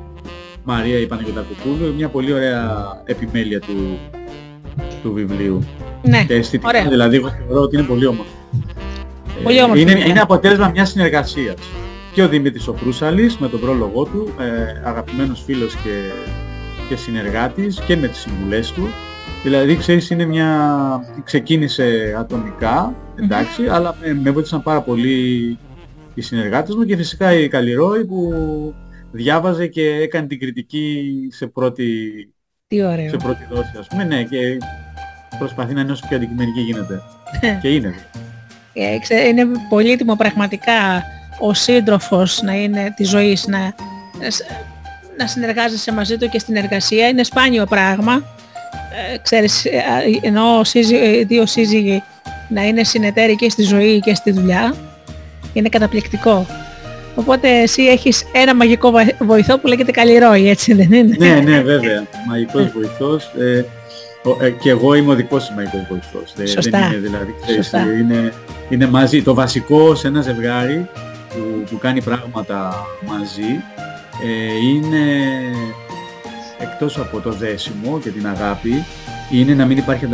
Μαρία 0.65 0.99
η 0.99 1.07
Παναγιωτακοπούλου, 1.07 1.95
μια 1.97 2.09
πολύ 2.09 2.33
ωραία 2.33 2.87
επιμέλεια 3.05 3.61
του, 3.61 3.99
του 5.03 5.13
βιβλίου. 5.13 5.65
Ναι, 6.03 6.25
και 6.25 6.35
αισθητικά, 6.35 6.69
ωραία. 6.69 6.89
δηλαδή 6.89 7.17
εγώ 7.17 7.29
θεωρώ 7.29 7.61
ότι 7.61 7.77
είναι 7.77 7.85
πολύ 7.85 8.07
όμορφο. 8.07 8.33
Πολύ 9.43 9.63
όμορφο. 9.63 9.81
Είναι, 9.81 10.05
είναι 10.07 10.21
αποτέλεσμα 10.21 10.69
μιας 10.69 10.89
συνεργασίας 10.89 11.57
και 12.13 12.23
ο 12.23 12.29
Δημήτρης 12.29 12.69
ο 12.69 12.73
Προύσαλης 12.73 13.39
με 13.39 13.49
τον 13.49 13.61
πρόλογό 13.61 14.05
του, 14.05 14.35
ε, 14.41 14.89
αγαπημένος 14.89 15.43
φίλος 15.45 15.75
και, 15.75 15.91
και 16.89 16.97
συνεργάτης 16.97 17.81
και 17.87 17.97
με 17.97 18.09
τις 18.09 18.19
συμβουλές 18.19 18.73
του. 18.73 18.89
Δηλαδή, 19.43 19.77
ξέρεις, 19.77 20.11
είναι 20.11 20.25
μια... 20.25 20.51
ξεκίνησε 21.25 22.17
ατομικά, 22.19 22.95
εντάξει, 23.15 23.67
αλλά 23.67 23.97
με, 24.01 24.21
με 24.23 24.31
βοήθησαν 24.31 24.63
πάρα 24.63 24.81
πολύ 24.81 25.59
οι 26.17 26.23
συνεργάτες 26.23 26.75
μου 26.75 26.85
και 26.85 26.97
φυσικά 26.97 27.33
η 27.33 27.49
Καλλιρόη 27.49 28.05
που 28.05 28.33
διάβαζε 29.13 29.67
και 29.67 29.83
έκανε 29.83 30.27
την 30.27 30.39
κριτική 30.39 31.13
σε 31.33 31.47
πρώτη, 31.47 31.87
Τι 32.67 32.83
ωραίο. 32.83 33.09
σε 33.09 33.17
πρώτη 33.17 33.47
δόση, 33.51 33.73
ας 33.79 33.87
πούμε, 33.87 34.05
ναι, 34.05 34.23
και 34.23 34.59
προσπαθεί 35.39 35.75
να 35.75 35.81
είναι 35.81 35.93
όσο 35.93 36.05
πιο 36.09 36.17
αντικειμενική 36.17 36.61
γίνεται. 36.61 37.03
και 37.63 37.69
είναι. 37.69 37.95
Ε, 38.73 39.29
είναι 39.29 39.47
πολύτιμο 39.69 40.17
πραγματικά 40.17 41.03
ο 41.41 41.55
σύντροφος 41.55 42.43
να 42.43 42.55
είναι 42.55 42.93
τη 42.97 43.05
ζωής, 43.05 43.47
να, 43.47 43.75
να 45.19 45.27
συνεργάζεσαι 45.27 45.93
μαζί 45.93 46.17
του 46.17 46.29
και 46.29 46.39
στην 46.39 46.57
εργασία. 46.57 47.09
Είναι 47.09 47.23
σπάνιο 47.23 47.65
πράγμα. 47.67 48.23
Ε, 49.13 49.19
ξέρεις, 49.19 49.65
ε, 49.65 49.81
ενώ 50.23 50.65
σύζυ, 50.65 51.25
δύο 51.25 51.47
σύζυγοι 51.47 52.03
να 52.49 52.67
είναι 52.67 52.85
συνεταίροι 52.85 53.37
και 53.37 53.51
στη 53.51 53.63
ζωή 53.63 54.01
και 54.01 54.15
στη 54.15 54.31
δουλειά, 54.31 54.75
είναι 55.59 55.69
καταπληκτικό. 55.69 56.47
Οπότε 57.15 57.49
εσύ 57.49 57.83
έχεις 57.83 58.25
ένα 58.33 58.55
μαγικό 58.55 58.93
βοηθό 59.19 59.59
που 59.59 59.67
λέγεται 59.67 59.91
Καλλιρόη, 59.91 60.49
έτσι 60.49 60.75
δεν 60.75 60.93
είναι; 60.93 61.17
Ναι, 61.19 61.41
ναι, 61.45 61.61
βέβαια. 61.61 62.07
Μαγικός 62.29 62.71
βοηθός. 62.75 63.25
Ε, 63.39 63.65
ε, 64.41 64.51
και 64.51 64.71
εγώ 64.71 64.95
είμαι 64.95 65.13
ο 65.13 65.15
δικός 65.15 65.45
σου 65.45 65.55
μαγικός 65.55 65.81
βοηθός. 65.89 66.51
Σωστά. 66.51 66.79
Δεν 66.79 66.91
είναι 66.91 67.01
δηλαδή, 67.01 67.35
ξέρεις, 67.43 67.73
είναι, 68.01 68.33
είναι 68.69 68.87
μαζί. 68.87 69.23
Το 69.23 69.35
βασικό 69.35 69.95
σε 69.95 70.07
ένα 70.07 70.21
ζευγάρι 70.21 70.89
που, 71.29 71.65
που 71.71 71.79
κάνει 71.79 72.03
πράγματα 72.03 72.87
μαζί 73.07 73.63
ε, 74.25 74.67
είναι 74.75 75.05
εκτός 76.59 76.99
από 76.99 77.21
το 77.21 77.31
δέσιμο 77.31 77.99
και 78.03 78.11
την 78.11 78.27
αγάπη 78.27 78.85
είναι 79.31 79.55
να 79.55 79.67
μην 79.67 79.79
υπάρχει 79.79 80.09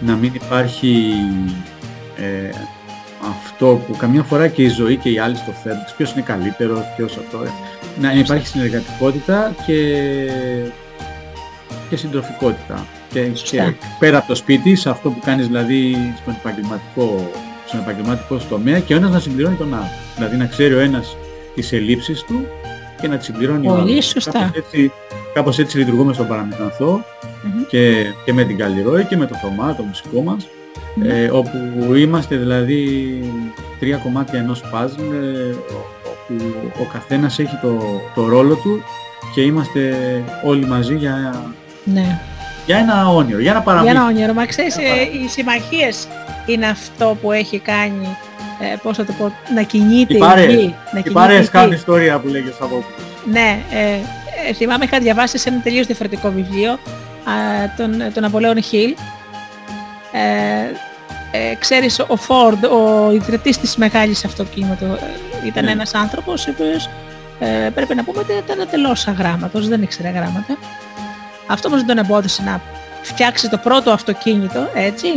να 0.00 0.14
μην 0.14 0.32
υπάρχει 0.34 1.12
ε, 2.16 2.50
αυτό 3.60 3.82
που 3.86 3.96
καμιά 3.96 4.22
φορά 4.22 4.48
και 4.48 4.62
η 4.62 4.68
ζωή 4.68 4.96
και 4.96 5.10
οι 5.10 5.18
άλλοι 5.18 5.36
στο 5.36 5.52
θέλουν, 5.52 5.84
ποιος 5.96 6.12
είναι 6.12 6.22
καλύτερος, 6.22 6.80
ποιος 6.96 7.16
αυτό, 7.16 7.42
ε, 7.42 7.48
να 8.00 8.12
υπάρχει 8.12 8.46
συνεργατικότητα 8.46 9.54
και, 9.66 10.00
και 11.88 11.96
συντροφικότητα. 11.96 12.86
Και, 13.12 13.20
και, 13.20 13.72
πέρα 13.98 14.18
από 14.18 14.26
το 14.26 14.34
σπίτι, 14.34 14.74
σε 14.74 14.90
αυτό 14.90 15.10
που 15.10 15.20
κάνεις 15.24 15.46
δηλαδή 15.46 15.96
στον 16.20 16.34
επαγγελματικό 16.38 17.30
στον 17.66 17.80
επαγγελματικό 17.80 18.36
τομέα 18.48 18.78
και 18.80 18.94
ο 18.94 18.96
ένας 18.96 19.10
να 19.10 19.20
συμπληρώνει 19.20 19.56
τον 19.56 19.74
άλλο. 19.74 19.90
Δηλαδή 20.14 20.36
να 20.36 20.46
ξέρει 20.46 20.74
ο 20.74 20.78
ένας 20.78 21.16
τις 21.54 21.72
ελλείψεις 21.72 22.22
του 22.22 22.46
και 23.00 23.08
να 23.08 23.16
τις 23.16 23.26
συμπληρώνει 23.26 23.68
ο 23.68 23.72
άλλος. 23.72 23.84
Πολύ 23.84 24.02
σωστά. 24.02 24.32
Κάπως 24.32 24.56
έτσι, 24.56 24.92
κάπως 25.34 25.58
έτσι 25.58 25.78
λειτουργούμε 25.78 26.12
στον 26.12 26.28
παραμυθανθό 26.28 27.04
mm-hmm. 27.14 27.66
και, 27.68 28.06
και 28.24 28.32
με 28.32 28.44
την 28.44 28.56
Καλλιρόη 28.56 29.04
και 29.04 29.16
με 29.16 29.26
το 29.26 29.34
Θωμά, 29.34 29.74
το 29.74 29.82
μουσικό 29.82 30.22
μας, 30.22 30.44
mm-hmm. 30.44 30.57
Ε, 31.02 31.30
όπου 31.30 31.94
είμαστε 31.94 32.36
δηλαδή 32.36 33.20
τρία 33.78 33.96
κομμάτια 33.96 34.38
ενός 34.38 34.62
παζλ, 34.70 35.00
ε, 35.00 35.54
όπου 36.04 36.44
ο 36.80 36.84
καθένας 36.92 37.38
έχει 37.38 37.58
το, 37.62 38.00
το 38.14 38.28
ρόλο 38.28 38.54
του 38.54 38.82
και 39.34 39.40
είμαστε 39.40 39.94
όλοι 40.44 40.66
μαζί 40.66 40.94
για, 40.94 41.44
ναι. 41.84 42.20
για 42.66 42.76
ένα 42.76 43.08
όνειρο, 43.08 43.40
για 43.40 43.50
ένα 43.50 43.60
παραμύθι. 43.60 43.92
Για 43.92 44.00
ένα 44.00 44.10
όνειρο. 44.10 44.32
Μα 44.32 44.46
ξέρεις, 44.46 44.76
ε, 44.76 44.80
οι 45.24 45.28
συμμαχίες 45.28 46.08
είναι 46.46 46.66
αυτό 46.66 47.16
που 47.22 47.32
έχει 47.32 47.58
κάνει, 47.58 48.16
ε, 48.72 48.76
πώς 48.82 48.96
θα 48.96 49.04
το 49.04 49.12
πω, 49.18 49.32
να 49.54 49.62
κινείται 49.62 50.14
η, 50.14 50.20
η 50.48 50.54
γη. 50.54 50.74
Οι 51.04 51.10
παρέες 51.10 51.50
κάνουν 51.50 51.72
ιστορία 51.72 52.18
που 52.18 52.28
λέγεις 52.28 52.50
ο 52.50 52.54
Σαββόπουλος. 52.58 53.00
Ναι, 53.32 53.58
ε, 53.70 53.92
ε, 54.48 54.52
θυμάμαι 54.52 54.84
είχα 54.84 54.98
διαβάσει 54.98 55.38
σε 55.38 55.48
ένα 55.48 55.60
τελείως 55.60 55.86
διαφορετικό 55.86 56.30
βιβλίο, 56.30 56.70
α, 56.70 56.78
τον, 57.76 58.12
τον 58.14 58.24
Απολέον 58.24 58.62
Χιλ. 58.62 58.94
Ε, 60.18 61.50
ε, 61.50 61.54
ξέρεις, 61.54 62.00
ο 62.06 62.16
Φόρντ, 62.16 62.64
ο 62.64 63.10
ιδρυτής 63.12 63.58
της 63.58 63.76
μεγάλης 63.76 64.24
αυτοκίνητο, 64.24 64.84
ε, 64.84 65.46
ήταν 65.46 65.64
ναι. 65.64 65.70
ένας 65.70 65.94
άνθρωπος 65.94 66.46
ο 66.46 66.50
οποίος 66.50 66.88
ε, 67.38 67.70
πρέπει 67.74 67.94
να 67.94 68.04
πούμε 68.04 68.18
ότι 68.18 68.32
ήταν 68.32 68.68
τελώς 68.70 69.08
αγράμματος, 69.08 69.68
δεν 69.68 69.82
ήξερε 69.82 70.08
γράμματα. 70.08 70.58
Αυτό 71.46 71.68
όμως 71.68 71.84
δεν 71.84 71.96
τον 71.96 72.04
εμπόδισε 72.04 72.42
να 72.42 72.60
φτιάξει 73.02 73.48
το 73.48 73.56
πρώτο 73.56 73.90
αυτοκίνητο, 73.90 74.68
έτσι, 74.74 75.08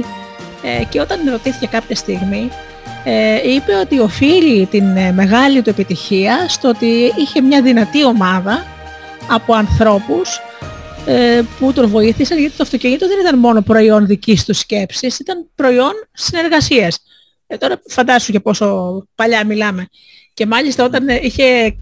ε, 0.61 0.83
και 0.89 0.99
όταν 0.99 1.19
ρωτήθηκε 1.29 1.67
κάποια 1.67 1.95
στιγμή 1.95 2.51
ε, 3.03 3.51
είπε 3.53 3.73
ότι 3.75 3.99
οφείλει 3.99 4.65
την 4.65 4.97
ε, 4.97 5.11
μεγάλη 5.11 5.61
του 5.61 5.69
επιτυχία 5.69 6.45
στο 6.47 6.69
ότι 6.69 7.13
είχε 7.17 7.41
μια 7.41 7.61
δυνατή 7.61 8.05
ομάδα 8.05 8.65
από 9.27 9.53
ανθρώπους 9.53 10.41
ε, 11.05 11.41
που 11.59 11.73
τον 11.73 11.89
βοήθησαν 11.89 12.39
γιατί 12.39 12.55
το 12.57 12.63
αυτοκίνητο 12.63 13.07
δεν 13.07 13.19
ήταν 13.19 13.39
μόνο 13.39 13.61
προϊόν 13.61 14.05
δικής 14.05 14.45
τους 14.45 14.57
σκέψης, 14.59 15.19
ήταν 15.19 15.49
προϊόν 15.55 15.91
συνεργασίας. 16.11 16.99
Ε, 17.47 17.57
τώρα 17.57 17.81
φαντάσου 17.87 18.31
για 18.31 18.41
πόσο 18.41 18.97
παλιά 19.15 19.45
μιλάμε. 19.45 19.87
Και 20.33 20.45
μάλιστα 20.45 20.83
όταν 20.83 21.07
είχε 21.21 21.75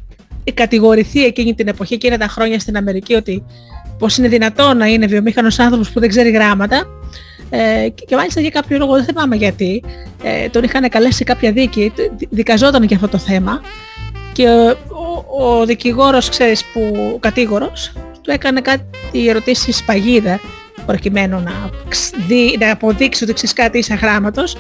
κατηγορηθεί 0.54 1.26
εκείνη 1.26 1.54
την 1.56 1.68
εποχή, 1.68 1.94
εκείνα 1.94 2.18
τα 2.18 2.28
χρόνια 2.28 2.60
στην 2.60 2.78
Αμερική 2.78 3.14
ότι 3.14 3.44
πως 3.98 4.18
είναι 4.18 4.28
δυνατό 4.28 4.74
να 4.74 4.86
είναι 4.86 5.06
βιομήχανος 5.06 5.60
άνθρωπος 5.60 5.92
που 5.92 6.00
δεν 6.00 6.10
ξέρει 6.10 6.30
γράμματα 6.30 6.88
ε, 7.50 7.90
και 8.06 8.16
μάλιστα 8.16 8.42
για 8.42 8.50
κάποιο 8.50 8.78
λόγο, 8.78 8.94
δεν 8.94 9.04
θυμάμαι 9.04 9.36
γιατί, 9.36 9.84
ε, 10.24 10.50
τον 10.50 10.64
είχαν 10.64 10.90
καλέσει 10.90 11.18
σε 11.18 11.24
κάποια 11.24 11.52
δίκη, 11.52 11.94
δικαζόταν 12.30 12.84
για 12.84 12.96
αυτό 12.96 13.08
το 13.08 13.18
θέμα 13.18 13.62
και 14.34 14.48
ο, 14.48 15.46
ο 15.46 15.66
δικηγόρος, 15.66 16.30
ξέρεις, 16.30 16.64
που, 16.74 17.12
ο 17.16 17.18
κατήγορος, 17.18 17.94
του 18.30 18.36
έκανε 18.36 18.62
κάτι 18.62 19.28
ερωτήσεις 19.28 19.84
παγίδα 19.84 20.40
προκειμένου 20.86 21.40
να, 21.40 21.70
να 22.60 22.72
αποδείξει 22.72 23.24
ότι 23.24 23.34
ξέρεις 23.34 23.54
κάτι 23.54 23.78
είσαι 23.78 23.94
γράμματος 23.94 24.58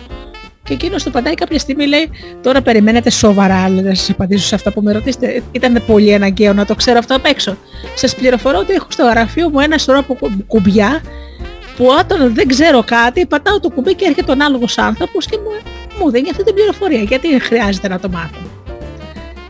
και 0.64 0.74
εκείνος 0.74 1.04
του 1.04 1.12
παντάει 1.12 1.34
κάποια 1.34 1.60
στιγμή 1.60 1.86
λέει 1.86 2.10
τώρα 2.42 2.62
περιμένετε 2.62 3.10
σοβαρά 3.10 3.70
λέει, 3.70 3.82
να 3.82 3.96
σας 3.96 4.10
απαντήσω 4.10 4.46
σε 4.46 4.56
αυτά 4.56 4.72
που 4.72 4.82
με 4.82 4.92
ρωτήσετε. 4.92 5.44
Ήταν 5.52 5.84
πολύ 5.88 6.14
αναγκαίο 6.14 6.54
να 6.54 6.66
το 6.66 6.76
ξέρω 6.76 6.98
αυτό 6.98 7.16
απ' 7.16 7.26
έξω. 7.26 7.58
Σας 7.96 8.16
πληροφορώ 8.16 8.60
ότι 8.60 8.74
έχω 8.74 8.88
στο 8.90 9.04
γραφείο 9.04 9.50
μου 9.50 9.60
ένα 9.60 9.78
σωρό 9.78 10.00
από 10.00 10.18
κουμπιά 10.48 11.02
που 11.78 11.86
όταν 12.00 12.34
δεν 12.34 12.48
ξέρω 12.48 12.84
κάτι 12.84 13.26
πατάω 13.26 13.60
το 13.60 13.70
κουμπί 13.70 13.96
και 13.96 14.06
έρχεται 14.06 14.30
ο 14.30 14.34
ανάλογος 14.34 14.78
άνθρωπος 14.78 15.26
και 15.26 15.38
μου, 15.38 15.72
μου 16.00 16.12
δίνει 16.12 16.30
αυτή 16.30 16.44
την 16.44 16.54
πληροφορία. 16.54 17.02
Γιατί 17.02 17.40
χρειάζεται 17.40 17.88
να 17.88 18.00
το 18.00 18.10
μάθω. 18.10 18.40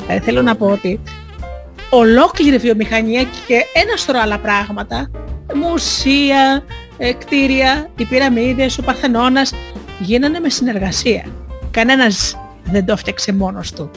Ε, 0.08 0.20
θέλω 0.20 0.42
να 0.42 0.56
πω 0.56 0.66
ότι 0.66 1.00
ολόκληρη 1.90 2.58
βιομηχανία 2.58 3.24
και 3.24 3.64
ένα 3.74 3.98
σωρό 3.98 4.20
άλλα 4.20 4.40
πράγματα, 4.40 5.12
μουσεία, 5.56 6.64
ε, 6.98 7.14
κτίρια, 7.14 7.90
οι 7.98 8.06
πυραμίδες, 8.06 8.78
ο 8.78 8.82
Παρθενώνας, 8.82 9.54
γίνανε 10.00 10.40
με 10.40 10.50
συνεργασία. 10.50 11.26
Κανένας 11.72 12.38
δεν 12.64 12.86
το 12.86 12.92
έφτιαξε 12.92 13.34
μόνος 13.34 13.72
του. 13.72 13.90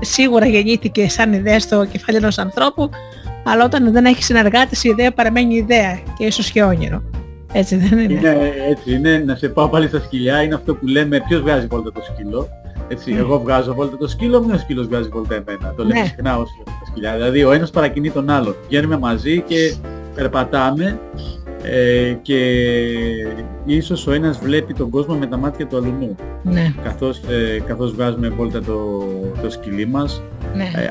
Σίγουρα 0.00 0.46
γεννήθηκε 0.46 1.08
σαν 1.08 1.32
ιδέα 1.32 1.60
στο 1.60 1.84
κεφάλι 1.84 2.16
ενός 2.16 2.38
ανθρώπου, 2.38 2.90
αλλά 3.44 3.64
όταν 3.64 3.92
δεν 3.92 4.04
έχει 4.04 4.22
συνεργάτες 4.22 4.84
η 4.84 4.88
ιδέα 4.88 5.12
παραμένει 5.12 5.54
ιδέα 5.54 6.00
και 6.18 6.24
ίσως 6.24 6.50
και 6.50 6.62
όνειρο. 6.62 7.02
Έτσι 7.52 7.76
δεν 7.76 7.98
είναι; 7.98 8.12
Είναι 8.12 8.52
έτσι 8.68 8.92
είναι. 8.92 9.18
Να 9.26 9.34
σε 9.34 9.48
πάω 9.48 9.68
πάλι 9.68 9.88
στα 9.88 10.00
σκυλιά. 10.00 10.42
Είναι 10.42 10.54
αυτό 10.54 10.74
που 10.74 10.86
λέμε 10.86 11.20
ποιος 11.28 11.40
βγάζει 11.40 11.66
βόλτα 11.66 11.92
το 11.92 12.00
σκύλο; 12.12 12.48
Έτσι, 12.88 13.12
mm. 13.14 13.18
εγώ 13.18 13.40
βγάζω 13.40 13.74
βόλτα 13.74 13.96
το 13.96 14.08
σκύλο 14.08 14.42
μου, 14.42 14.50
ο 14.54 14.58
σκύλος 14.58 14.86
βγάζει 14.86 15.08
βόλτα 15.08 15.34
εμένα. 15.34 15.74
Το 15.76 15.84
λέμε 15.84 16.00
ναι. 16.00 16.06
συχνά 16.06 16.38
ως 16.38 16.48
τα 16.64 16.86
σκυλιά. 16.86 17.12
Δηλαδή 17.12 17.44
ο 17.44 17.52
ένας 17.52 17.70
παρακινεί 17.70 18.10
τον 18.10 18.30
άλλον. 18.30 18.56
Βγαίνουμε 18.68 18.98
μαζί 18.98 19.40
και 19.40 19.74
περπατάμε 20.14 21.00
ε, 21.62 22.16
και 22.22 22.38
ίσως 23.64 24.06
ο 24.06 24.12
ένας 24.12 24.38
βλέπει 24.38 24.74
τον 24.74 24.90
κόσμο 24.90 25.14
με 25.14 25.26
τα 25.26 25.36
μάτια 25.36 25.66
του 25.66 25.76
αλλού. 25.76 26.16
Ναι. 26.42 26.74
Καθώς, 26.82 27.18
ε, 27.18 27.60
καθώς 27.66 27.92
βγάζουμε 27.92 28.28
βόλτα 28.28 28.60
το, 28.60 29.04
το 29.42 29.50
σκυλί 29.50 29.86
μας. 29.86 30.22
Ναι. 30.54 30.70
Ε, 30.74 30.88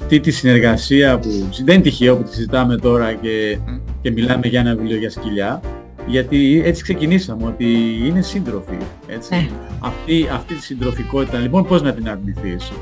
αυτή 0.00 0.20
τη 0.20 0.30
συνεργασία 0.30 1.18
που 1.18 1.28
δεν 1.64 1.74
είναι 1.74 1.82
τυχαίο 1.82 2.16
που 2.16 2.22
τη 2.22 2.34
συζητάμε 2.34 2.76
τώρα 2.76 3.12
και, 3.12 3.58
και 4.00 4.10
μιλάμε 4.10 4.46
για 4.46 4.60
ένα 4.60 4.74
βιβλίο 4.74 4.96
για 4.96 5.10
σκυλιά. 5.10 5.60
Γιατί 6.06 6.62
έτσι 6.64 6.82
ξεκινήσαμε, 6.82 7.46
ότι 7.46 7.98
είναι 8.04 8.22
σύντροφοι. 8.22 8.76
Έτσι. 9.06 9.34
Ναι. 9.34 9.48
Αυτή, 9.80 10.28
αυτή 10.32 10.54
τη 10.54 10.62
συντροφικότητα, 10.62 11.38
λοιπόν, 11.38 11.66
πώς 11.66 11.82
να 11.82 11.92
την 11.92 12.08
αρνηθείς; 12.08 12.72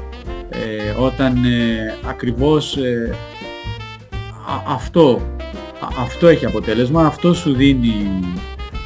Ε, 0.50 0.90
όταν 1.00 1.44
ε, 1.44 1.98
ακριβώς 2.08 2.76
ε, 2.76 3.14
αυτό 4.66 5.20
αυτό 6.00 6.28
έχει 6.28 6.46
αποτέλεσμα, 6.46 7.06
αυτό 7.06 7.34
σου 7.34 7.54
δίνει 7.54 8.20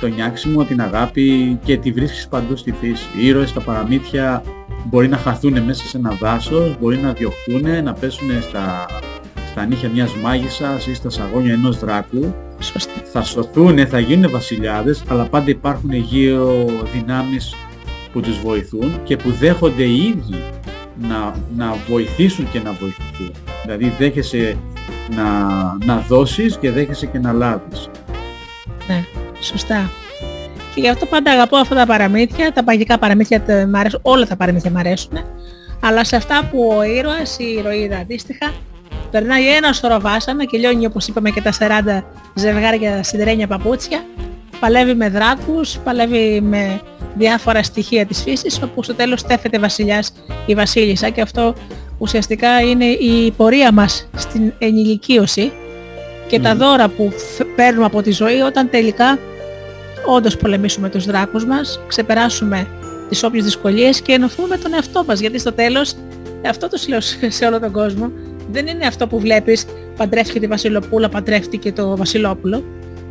το 0.01 0.07
νιάξιμο, 0.07 0.65
την 0.65 0.81
αγάπη 0.81 1.59
και 1.65 1.77
τη 1.77 1.93
βρίσκεις 1.93 2.29
παντού 2.29 2.57
στη 2.57 2.73
φύση. 2.73 3.07
Οι 3.19 3.27
ήρωες 3.27 3.49
στα 3.49 3.61
παραμύθια 3.61 4.43
μπορεί 4.85 5.09
να 5.09 5.17
χαθούν 5.17 5.63
μέσα 5.63 5.85
σε 5.85 5.97
ένα 5.97 6.11
δάσος, 6.21 6.77
μπορεί 6.81 6.97
να 6.97 7.13
διωχθούν, 7.13 7.85
να 7.85 7.93
πέσουν 7.93 8.29
στα, 8.43 8.87
στα 9.51 9.67
νύχια 9.67 9.89
μιας 9.89 10.15
μάγισσας 10.15 10.87
ή 10.87 10.95
στα 10.95 11.11
σαγόνια 11.11 11.53
ενός 11.53 11.79
δράκου. 11.79 12.35
Θα 13.13 13.23
σωθούν, 13.23 13.87
θα 13.87 13.99
γίνουν 13.99 14.31
βασιλιάδες, 14.31 15.03
αλλά 15.09 15.25
πάντα 15.25 15.51
υπάρχουν 15.51 15.93
γύρω 15.93 16.65
δυνάμεις 16.93 17.55
που 18.13 18.21
τους 18.21 18.41
βοηθούν 18.41 19.03
και 19.03 19.17
που 19.17 19.31
δέχονται 19.31 19.83
οι 19.83 19.97
ίδιοι 19.97 20.43
να, 21.01 21.35
να 21.57 21.77
βοηθήσουν 21.89 22.51
και 22.51 22.61
να 22.61 22.73
βοηθηθούν. 22.73 23.33
Δηλαδή 23.63 23.93
δέχεσαι 23.99 24.57
να, 25.11 25.43
να 25.85 26.05
δώσεις 26.09 26.57
και 26.57 26.71
δέχεσαι 26.71 27.07
και 27.07 27.19
να 27.19 27.33
λάβεις. 27.33 27.89
Ναι, 28.89 29.05
σωστά. 29.41 29.91
Και 30.75 30.81
γι' 30.81 30.89
αυτό 30.89 31.07
πάντα 31.07 31.31
αγαπώ 31.31 31.57
αυτά 31.57 31.75
τα 31.75 31.87
παραμύθια, 31.87 32.53
τα 32.53 32.65
παγικά 32.65 32.99
παραμύθια 32.99 33.43
μ' 33.69 33.77
αρέσουν, 33.77 34.01
όλα 34.03 34.27
τα 34.27 34.37
παραμύθια 34.37 34.71
μου 34.71 34.79
αρέσουν, 34.79 35.13
αλλά 35.81 36.05
σε 36.05 36.17
αυτά 36.17 36.49
που 36.51 36.75
ο 36.77 36.83
ήρωας 36.83 37.39
ή 37.39 37.45
η 37.45 37.59
ηρωίδα 37.59 37.97
αντίστοιχα 37.97 38.53
περνάει 39.11 39.55
ένα 39.55 39.73
σωρό 39.73 40.01
βάσανα 40.01 40.45
και 40.45 40.59
λιώνει 40.59 40.87
όπως 40.87 41.07
είπαμε 41.07 41.31
και 41.31 41.41
τα 41.41 41.53
40 41.59 42.03
ζευγάρια 42.35 43.03
σιδερένια 43.03 43.47
παπούτσια, 43.47 44.05
παλεύει 44.61 44.95
με 44.95 45.09
δράκους, 45.09 45.79
παλεύει 45.85 46.41
με 46.41 46.81
διάφορα 47.15 47.63
στοιχεία 47.63 48.07
της 48.07 48.23
φύσης, 48.23 48.63
όπου 48.63 48.83
στο 48.83 48.95
τέλος 48.95 49.21
στέφεται 49.21 49.59
βασιλιάς 49.59 50.13
ή 50.47 50.55
βασίλισσα 50.55 51.09
και 51.09 51.21
αυτό 51.21 51.55
ουσιαστικά 51.99 52.61
είναι 52.61 52.85
η 52.85 53.31
πορεία 53.31 53.73
μας 53.73 54.09
στην 54.17 54.53
ενηλικίωση 54.59 55.53
και 56.29 56.41
τα 56.41 56.55
δώρα 56.55 56.89
που 56.89 57.13
παίρνουμε 57.57 57.85
από 57.85 58.03
τη 58.03 58.13
ζωή 58.13 58.41
όταν 58.41 58.71
τελικά 58.71 59.19
όντως 60.07 60.37
πολεμήσουμε 60.37 60.89
τους 60.89 61.05
δράκους 61.05 61.45
μας, 61.45 61.81
ξεπεράσουμε 61.87 62.67
τις 63.09 63.23
όποιες 63.23 63.45
δυσκολίες 63.45 64.01
και 64.01 64.13
ενωθούμε 64.13 64.57
τον 64.57 64.75
εαυτό 64.75 65.05
μας. 65.07 65.21
Γιατί 65.21 65.39
στο 65.39 65.53
τέλος, 65.53 65.95
αυτό 66.49 66.69
το 66.69 66.79
λέω 66.89 67.01
σε 67.29 67.47
όλο 67.47 67.61
τον 67.61 67.73
κόσμο, 67.73 68.11
δεν 68.51 68.67
είναι 68.67 68.87
αυτό 68.87 69.07
που 69.07 69.21
βλέπεις 69.21 69.67
παντρεύτηκε 69.97 70.41
τη 70.41 70.47
βασιλοπούλα, 70.47 71.09
παντρεύτηκε 71.09 71.73
το 71.73 71.97
βασιλόπουλο. 71.97 72.65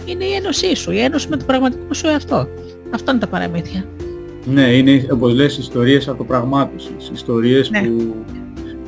Είναι 0.05 0.25
η 0.25 0.33
ένωσή 0.33 0.75
σου, 0.75 0.91
η 0.91 0.99
ένωση 0.99 1.27
με 1.29 1.37
το 1.37 1.45
πραγματικό 1.45 1.93
σου 1.93 2.07
εαυτό. 2.07 2.47
Αυτό 2.93 3.11
είναι 3.11 3.19
τα 3.19 3.27
παραμύθια. 3.27 3.85
Ναι, 4.45 4.61
είναι 4.61 5.05
όπως 5.11 5.33
λες 5.33 5.57
ιστορίες 5.57 6.07
αυτοπραγμάτωσης, 6.07 7.09
ιστορίες 7.13 7.69
ναι. 7.69 7.81
που 7.81 8.15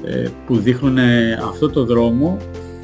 ε, 0.08 0.28
που 0.46 0.58
δείχνουν 0.58 0.98
αυτό 1.48 1.70
το 1.70 1.86
δρόμο 1.86 2.38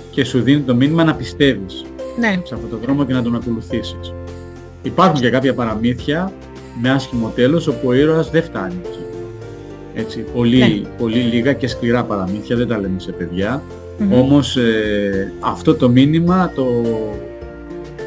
και 0.09 0.23
σου 0.25 0.41
δίνει 0.41 0.61
το 0.61 0.75
μήνυμα 0.75 1.03
να 1.03 1.15
πιστεύεις 1.15 1.85
ναι. 2.19 2.39
σε 2.43 2.53
αυτό 2.53 2.67
το 2.67 2.77
δρόμο 2.77 3.05
και 3.05 3.13
να 3.13 3.21
τον 3.21 3.35
ακολουθήσεις. 3.35 4.13
Υπάρχουν 4.81 5.19
και 5.19 5.29
κάποια 5.29 5.53
παραμύθια 5.53 6.33
με 6.81 6.89
άσχημο 6.89 7.31
τέλος 7.35 7.67
όπου 7.67 7.87
ο 7.87 7.93
ήρωας 7.93 8.29
δεν 8.29 8.43
φτάνει 8.43 8.81
Έτσι, 9.93 10.25
πολύ, 10.33 10.57
ναι. 10.57 10.87
πολύ 10.97 11.19
λίγα 11.19 11.53
και 11.53 11.67
σκληρά 11.67 12.03
παραμύθια, 12.03 12.55
δεν 12.55 12.67
τα 12.67 12.79
λέμε 12.79 12.99
σε 12.99 13.11
παιδιά. 13.11 13.63
Όμως 14.11 14.57
ε, 14.57 15.33
αυτό 15.39 15.75
το 15.75 15.89
μήνυμα 15.89 16.51
το 16.55 16.65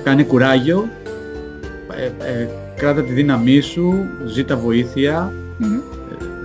κάνει 0.04 0.24
κουράγιο, 0.24 0.88
ε, 1.96 2.40
ε, 2.40 2.48
κράτα 2.76 3.02
τη 3.02 3.12
δύναμή 3.12 3.60
σου, 3.60 3.94
ζήτα 4.26 4.56
βοήθεια, 4.56 5.32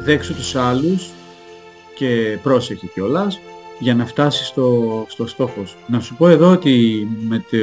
δέξου 0.03 0.35
τους 0.35 0.55
άλλους 0.55 1.09
και 1.95 2.37
πρόσεχε 2.43 2.87
κιόλας 2.93 3.39
για 3.79 3.95
να 3.95 4.05
φτάσεις 4.05 4.47
στο, 4.47 5.05
στο 5.09 5.27
στόχο 5.27 5.65
σου. 5.65 5.77
Να 5.87 5.99
σου 5.99 6.15
πω 6.15 6.27
εδώ 6.27 6.51
ότι 6.51 7.07
με, 7.27 7.43
το, 7.51 7.57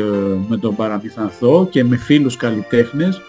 με 0.49 0.57
τον 0.57 0.77
Παραπιθανθό 0.77 1.69
και 1.71 1.85
με 1.85 1.97
φίλους 1.97 2.37
καλλιτέχνες 2.37 3.21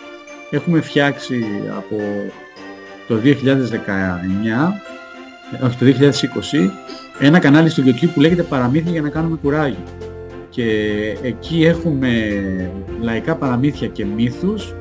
έχουμε 0.49 0.81
φτιάξει 0.81 1.45
από 1.77 1.95
το 3.09 3.19
2019, 3.23 3.29
όχι 5.63 5.77
το 5.77 5.85
2020, 5.85 6.69
ένα 7.19 7.39
κανάλι 7.39 7.69
στο 7.69 7.83
YouTube 7.85 8.09
που 8.13 8.19
λέγεται 8.19 8.43
Παραμύθια 8.43 8.91
για 8.91 9.01
να 9.01 9.09
κάνουμε 9.09 9.37
κουράγιο. 9.41 9.83
Και 10.49 10.65
εκεί 11.21 11.63
έχουμε 11.63 12.09
λαϊκά 13.01 13.35
παραμύθια 13.35 13.87
και 13.87 14.05
μύθους 14.05 14.73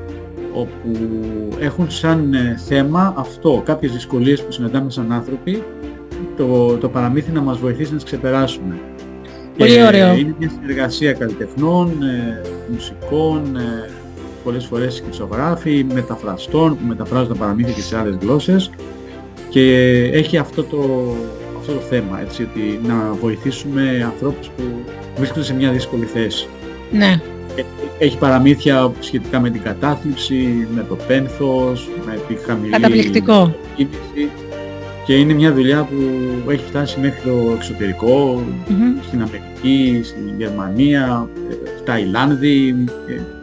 όπου 0.53 0.91
έχουν 1.59 1.91
σαν 1.91 2.35
θέμα 2.67 3.13
αυτό, 3.17 3.61
κάποιες 3.65 3.91
δυσκολίες 3.91 4.43
που 4.43 4.51
συναντάμε 4.51 4.91
σαν 4.91 5.11
άνθρωποι 5.11 5.63
το, 6.37 6.77
το 6.77 6.89
παραμύθι 6.89 7.31
να 7.31 7.41
μας 7.41 7.57
βοηθήσει 7.57 7.89
να 7.89 7.95
τις 7.95 8.05
ξεπεράσουμε. 8.05 8.79
Πολύ 9.57 9.83
ωραίο. 9.83 10.15
Είναι 10.15 10.35
μια 10.39 10.49
συνεργασία 10.49 11.13
καλλιτεχνών, 11.13 12.03
ε, 12.03 12.41
μουσικών, 12.71 13.55
ε, 13.55 13.89
πολλές 14.43 14.65
φορές 14.65 14.93
σκητσογράφοι, 14.93 15.85
μεταφραστών 15.93 16.77
που 16.77 16.85
μεταφράζουν 16.87 17.27
τα 17.27 17.35
παραμύθια 17.35 17.73
και 17.73 17.81
σε 17.81 17.97
άλλες 17.97 18.17
γλώσσες 18.21 18.69
και 19.49 19.93
έχει 20.13 20.37
αυτό 20.37 20.63
το, 20.63 21.13
αυτό 21.59 21.73
το 21.73 21.79
θέμα, 21.79 22.21
έτσι, 22.21 22.43
ότι 22.43 22.79
να 22.87 23.13
βοηθήσουμε 23.21 24.03
ανθρώπους 24.05 24.47
που 24.47 24.63
βρίσκονται 25.17 25.45
σε 25.45 25.53
μια 25.53 25.71
δύσκολη 25.71 26.05
θέση. 26.05 26.47
Ναι. 26.91 27.21
Έχει 27.99 28.17
παραμύθια 28.17 28.91
σχετικά 28.99 29.39
με 29.39 29.49
την 29.49 29.61
κατάθλιψη, 29.61 30.67
με 30.75 30.85
το 30.89 30.95
πένθος, 31.07 31.89
με 32.05 32.19
τη 32.27 32.35
χαμηλή 32.35 32.71
Καταπληκτικό 32.71 33.55
και 35.09 35.15
είναι 35.15 35.33
μια 35.33 35.53
δουλειά 35.53 35.83
που 35.83 36.49
έχει 36.51 36.63
φτάσει 36.67 36.99
μέχρι 36.99 37.21
το 37.21 37.51
εξωτερικο 37.55 38.43
στην 39.07 39.21
Αμερική, 39.21 40.01
στην 40.03 40.37
Γερμανία, 40.37 41.29
στη 41.49 41.83
Ταϊλάνδη, 41.83 42.85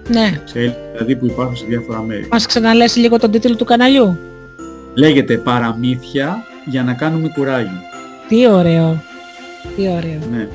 ναι. 0.08 0.40
σε, 0.44 0.76
δηλαδή 0.92 1.16
που 1.16 1.26
υπάρχουν 1.26 1.56
σε 1.56 1.64
διάφορα 1.68 2.00
μέρη. 2.00 2.28
Μας 2.30 2.46
ξαναλέσει 2.46 2.98
λίγο 2.98 3.18
τον 3.18 3.30
τίτλο 3.30 3.56
του 3.56 3.64
καναλιού; 3.64 4.18
Λέγεται 4.94 5.36
«Παραμύθια 5.36 6.44
για 6.64 6.82
να 6.82 6.92
κάνουμε 6.92 7.28
κουράγιο». 7.28 7.80
Τι 8.28 8.48
ωραίο. 8.48 9.02
Τι 9.76 9.82
ωραίο. 9.82 10.18
Ναι. 10.32 10.48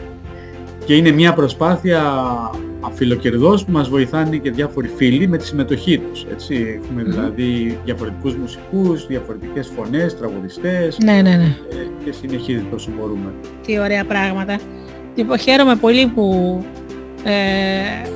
Και 0.86 0.96
είναι 0.96 1.12
μια 1.12 1.34
προσπάθεια 1.34 2.02
αφιλοκερδός 2.82 3.66
που 3.66 3.72
μας 3.72 3.90
βοηθάνε 3.90 4.38
και 4.38 4.52
διάφοροι 4.52 4.92
φίλοι 4.96 5.28
με 5.28 5.38
τη 5.38 5.46
συμμετοχή 5.46 5.98
τους. 5.98 6.26
Έτσι. 6.32 6.82
Έχουμε 6.84 7.04
δηλαδή 7.04 7.80
διαφορετικούς 7.86 8.36
μουσικούς, 8.36 9.08
διαφορετικές 9.08 9.72
φωνές, 9.76 10.18
τραγουδιστές 10.18 10.98
ναι, 10.98 11.14
ναι, 11.14 11.22
ναι. 11.22 11.56
Ε, 11.70 12.04
και 12.06 12.12
συνεχίζει 12.12 12.66
όσο 12.74 12.90
μπορούμε. 13.00 13.34
Τι 13.66 13.80
ωραία 13.80 14.06
πράγματα. 14.06 14.60
Λοιπόν, 15.16 15.38
χαίρομαι 15.40 15.76
πολύ 15.76 16.08
που 16.08 16.58
ε, 17.24 18.10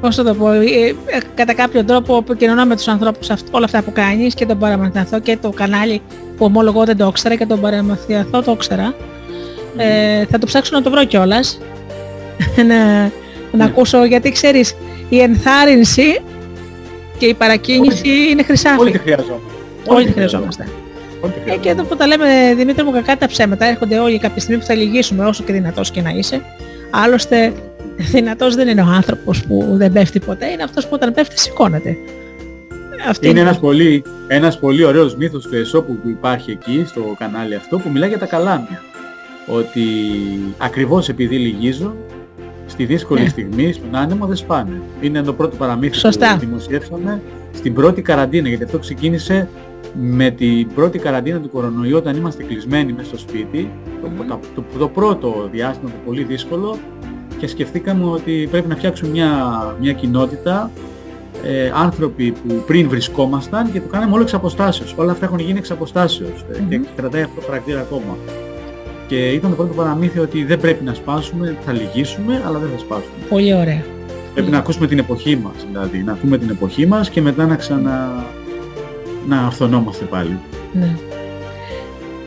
πώς 0.00 0.16
θα 0.16 0.24
το 0.24 0.34
πω, 0.34 0.50
ε, 0.50 0.64
ε, 0.88 0.94
κατά 1.34 1.54
κάποιο 1.54 1.84
τρόπο 1.84 2.16
επικοινωνώ 2.16 2.64
με 2.64 2.76
τους 2.76 2.88
ανθρώπους 2.88 3.28
όλα 3.50 3.64
αυτά 3.64 3.82
που 3.82 3.92
κάνεις 3.92 4.34
και 4.34 4.46
τον 4.46 4.58
παραμαθιαθώ 4.58 5.20
και 5.20 5.36
το 5.36 5.50
κανάλι 5.50 6.00
που 6.36 6.44
ομολογώ 6.44 6.84
δεν 6.84 6.96
το 6.96 7.06
ήξερα 7.06 7.34
και 7.34 7.46
τον 7.46 7.60
παραμαθιαθώ 7.60 8.42
το 8.42 8.52
ήξερα. 8.52 8.94
Ε, 9.76 10.24
θα 10.24 10.38
το 10.38 10.46
ψάξω 10.46 10.76
να 10.76 10.82
το 10.82 10.90
βρω 10.90 11.04
κιόλας. 11.04 11.60
να, 12.68 13.10
να 13.56 13.64
ακούσω 13.64 14.04
γιατί 14.04 14.32
ξέρεις 14.32 14.76
η 15.08 15.20
ενθάρρυνση 15.20 16.20
και 17.18 17.26
η 17.26 17.34
παρακίνηση 17.34 18.08
είναι 18.30 18.42
χρυσάφι. 18.42 18.80
Όλοι 18.80 18.90
τη 18.90 18.98
χρειαζόμαστε. 18.98 19.50
Όλοι 19.86 20.06
τη 20.06 20.12
χρειαζόμαστε. 20.12 20.68
Ε, 21.44 21.56
και 21.56 21.68
εδώ 21.68 21.84
που 21.84 21.96
τα 21.96 22.06
λέμε 22.06 22.54
Δημήτρη 22.56 22.84
μου 22.84 22.92
κακά 22.92 23.16
τα 23.16 23.26
ψέματα 23.26 23.64
έρχονται 23.64 23.98
όλοι 23.98 24.18
κάποια 24.18 24.40
στιγμή 24.40 24.60
που 24.60 24.66
θα 24.66 24.74
λυγίσουμε 24.74 25.24
όσο 25.24 25.44
και 25.44 25.52
δυνατός 25.52 25.90
και 25.90 26.00
να 26.00 26.10
είσαι. 26.10 26.42
Άλλωστε 26.90 27.52
δυνατός 27.96 28.54
δεν 28.54 28.68
είναι 28.68 28.82
ο 28.82 28.86
άνθρωπος 28.86 29.44
που 29.46 29.66
δεν 29.70 29.92
πέφτει 29.92 30.20
ποτέ, 30.20 30.46
είναι 30.46 30.62
αυτός 30.62 30.84
που 30.84 30.90
όταν 30.94 31.12
πέφτει 31.12 31.40
σηκώνεται. 31.40 31.96
Αυτή 33.08 33.28
είναι, 33.28 33.40
είναι 33.40 33.48
ένας 33.48 33.60
πολύ, 33.60 34.02
ένας 34.28 34.58
πολύ 34.58 34.84
ωραίος 34.84 35.16
μύθος 35.16 35.46
του 35.46 35.56
Εσώπου 35.56 35.98
που 36.02 36.08
υπάρχει 36.08 36.50
εκεί 36.50 36.84
στο 36.86 37.14
κανάλι 37.18 37.54
αυτό 37.54 37.78
που 37.78 37.88
μιλάει 37.90 38.08
για 38.08 38.18
τα 38.18 38.26
καλάμια. 38.26 38.82
Ότι 39.46 39.84
ακριβώς 40.58 41.08
επειδή 41.08 41.38
λυγίζω, 41.38 41.96
στη 42.66 42.84
δύσκολη 42.84 43.20
ναι. 43.20 43.28
στιγμή, 43.28 43.72
στον 43.72 43.94
άνεμο 43.94 44.26
δεν 44.26 44.36
σπάνε. 44.36 44.80
Είναι 45.00 45.22
το 45.22 45.32
πρώτο 45.32 45.56
παραμύθι 45.56 45.96
Σωστά. 45.96 46.34
που 46.34 46.46
δημοσιεύσαμε 46.46 47.20
στην 47.54 47.74
πρώτη 47.74 48.02
καραντίνα, 48.02 48.48
γιατί 48.48 48.64
αυτό 48.64 48.78
ξεκίνησε 48.78 49.48
με 50.00 50.30
την 50.30 50.74
πρώτη 50.74 50.98
καραντίνα 50.98 51.40
του 51.40 51.50
κορονοϊού 51.50 51.96
όταν 51.96 52.16
είμαστε 52.16 52.42
κλεισμένοι 52.42 52.92
μέσα 52.92 53.08
στο 53.08 53.18
σπίτι, 53.18 53.70
το, 54.02 54.38
το, 54.54 54.64
το, 54.78 54.88
πρώτο 54.88 55.48
διάστημα 55.52 55.90
το 55.90 55.96
πολύ 56.04 56.22
δύσκολο 56.22 56.78
και 57.38 57.46
σκεφτήκαμε 57.46 58.04
ότι 58.04 58.48
πρέπει 58.50 58.68
να 58.68 58.76
φτιάξουμε 58.76 59.10
μια, 59.10 59.30
μια 59.80 59.92
κοινότητα 59.92 60.70
ε, 61.44 61.72
άνθρωποι 61.74 62.30
που 62.32 62.62
πριν 62.66 62.88
βρισκόμασταν 62.88 63.72
και 63.72 63.80
το 63.80 63.88
κάναμε 63.88 64.12
όλο 64.12 64.22
εξ 64.22 64.34
αποστάσεως. 64.34 64.94
Όλα 64.96 65.12
αυτά 65.12 65.24
έχουν 65.24 65.38
γίνει 65.38 65.58
εξ 65.58 65.70
αποστάσεως 65.70 66.44
ε, 66.52 66.58
και 66.68 66.80
κρατάει 66.96 67.22
αυτό 67.22 67.40
το 67.40 67.46
χαρακτήρα 67.46 67.80
ακόμα. 67.80 68.16
Και 69.06 69.28
ήταν 69.28 69.50
το 69.50 69.56
πρώτο 69.56 69.74
παραμύθι 69.74 70.18
ότι 70.18 70.44
δεν 70.44 70.60
πρέπει 70.60 70.84
να 70.84 70.94
σπάσουμε, 70.94 71.56
θα 71.64 71.72
λυγίσουμε, 71.72 72.42
αλλά 72.46 72.58
δεν 72.58 72.68
θα 72.70 72.78
σπάσουμε. 72.78 73.12
Πολύ 73.28 73.54
ωραία. 73.54 73.84
Πρέπει 74.34 74.50
να 74.50 74.58
ακούσουμε 74.58 74.86
την 74.86 74.98
εποχή 74.98 75.36
μας, 75.36 75.54
δηλαδή, 75.66 76.02
να 76.02 76.12
ακούμε 76.12 76.38
την 76.38 76.50
εποχή 76.50 76.86
μας 76.86 77.10
και 77.10 77.20
μετά 77.20 77.46
να 77.46 77.56
ξανα... 77.56 78.24
να 79.26 79.46
ορθωνόμαστε 79.46 80.04
πάλι. 80.04 80.38
Ναι. 80.72 80.96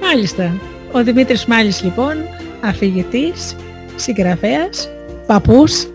Μάλιστα. 0.02 0.54
Ο 0.92 1.04
Δημήτρης 1.04 1.46
Μάλης 1.46 1.84
λοιπόν, 1.84 2.14
αφηγητής, 2.62 3.56
συγγραφέας, 3.96 4.90
παππούς. 5.26 5.88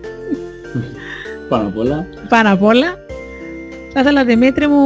Πάνω 1.49 1.69
απ' 1.69 1.77
όλα. 1.77 2.07
Πάνω 2.29 2.53
απ' 2.53 2.63
όλα. 2.63 3.01
Θα 3.93 4.01
ήθελα 4.01 4.25
Δημήτρη 4.25 4.67
μου, 4.67 4.83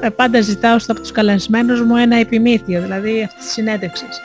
ε, 0.00 0.08
πάντα 0.08 0.40
ζητάω 0.40 0.76
από 0.88 1.00
τους 1.00 1.12
καλεσμένους 1.12 1.82
μου 1.82 1.96
ένα 1.96 2.16
επιμήθειο, 2.16 2.80
δηλαδή 2.80 3.22
αυτής 3.22 3.44
της 3.44 3.52
συνέντευξης. 3.52 4.20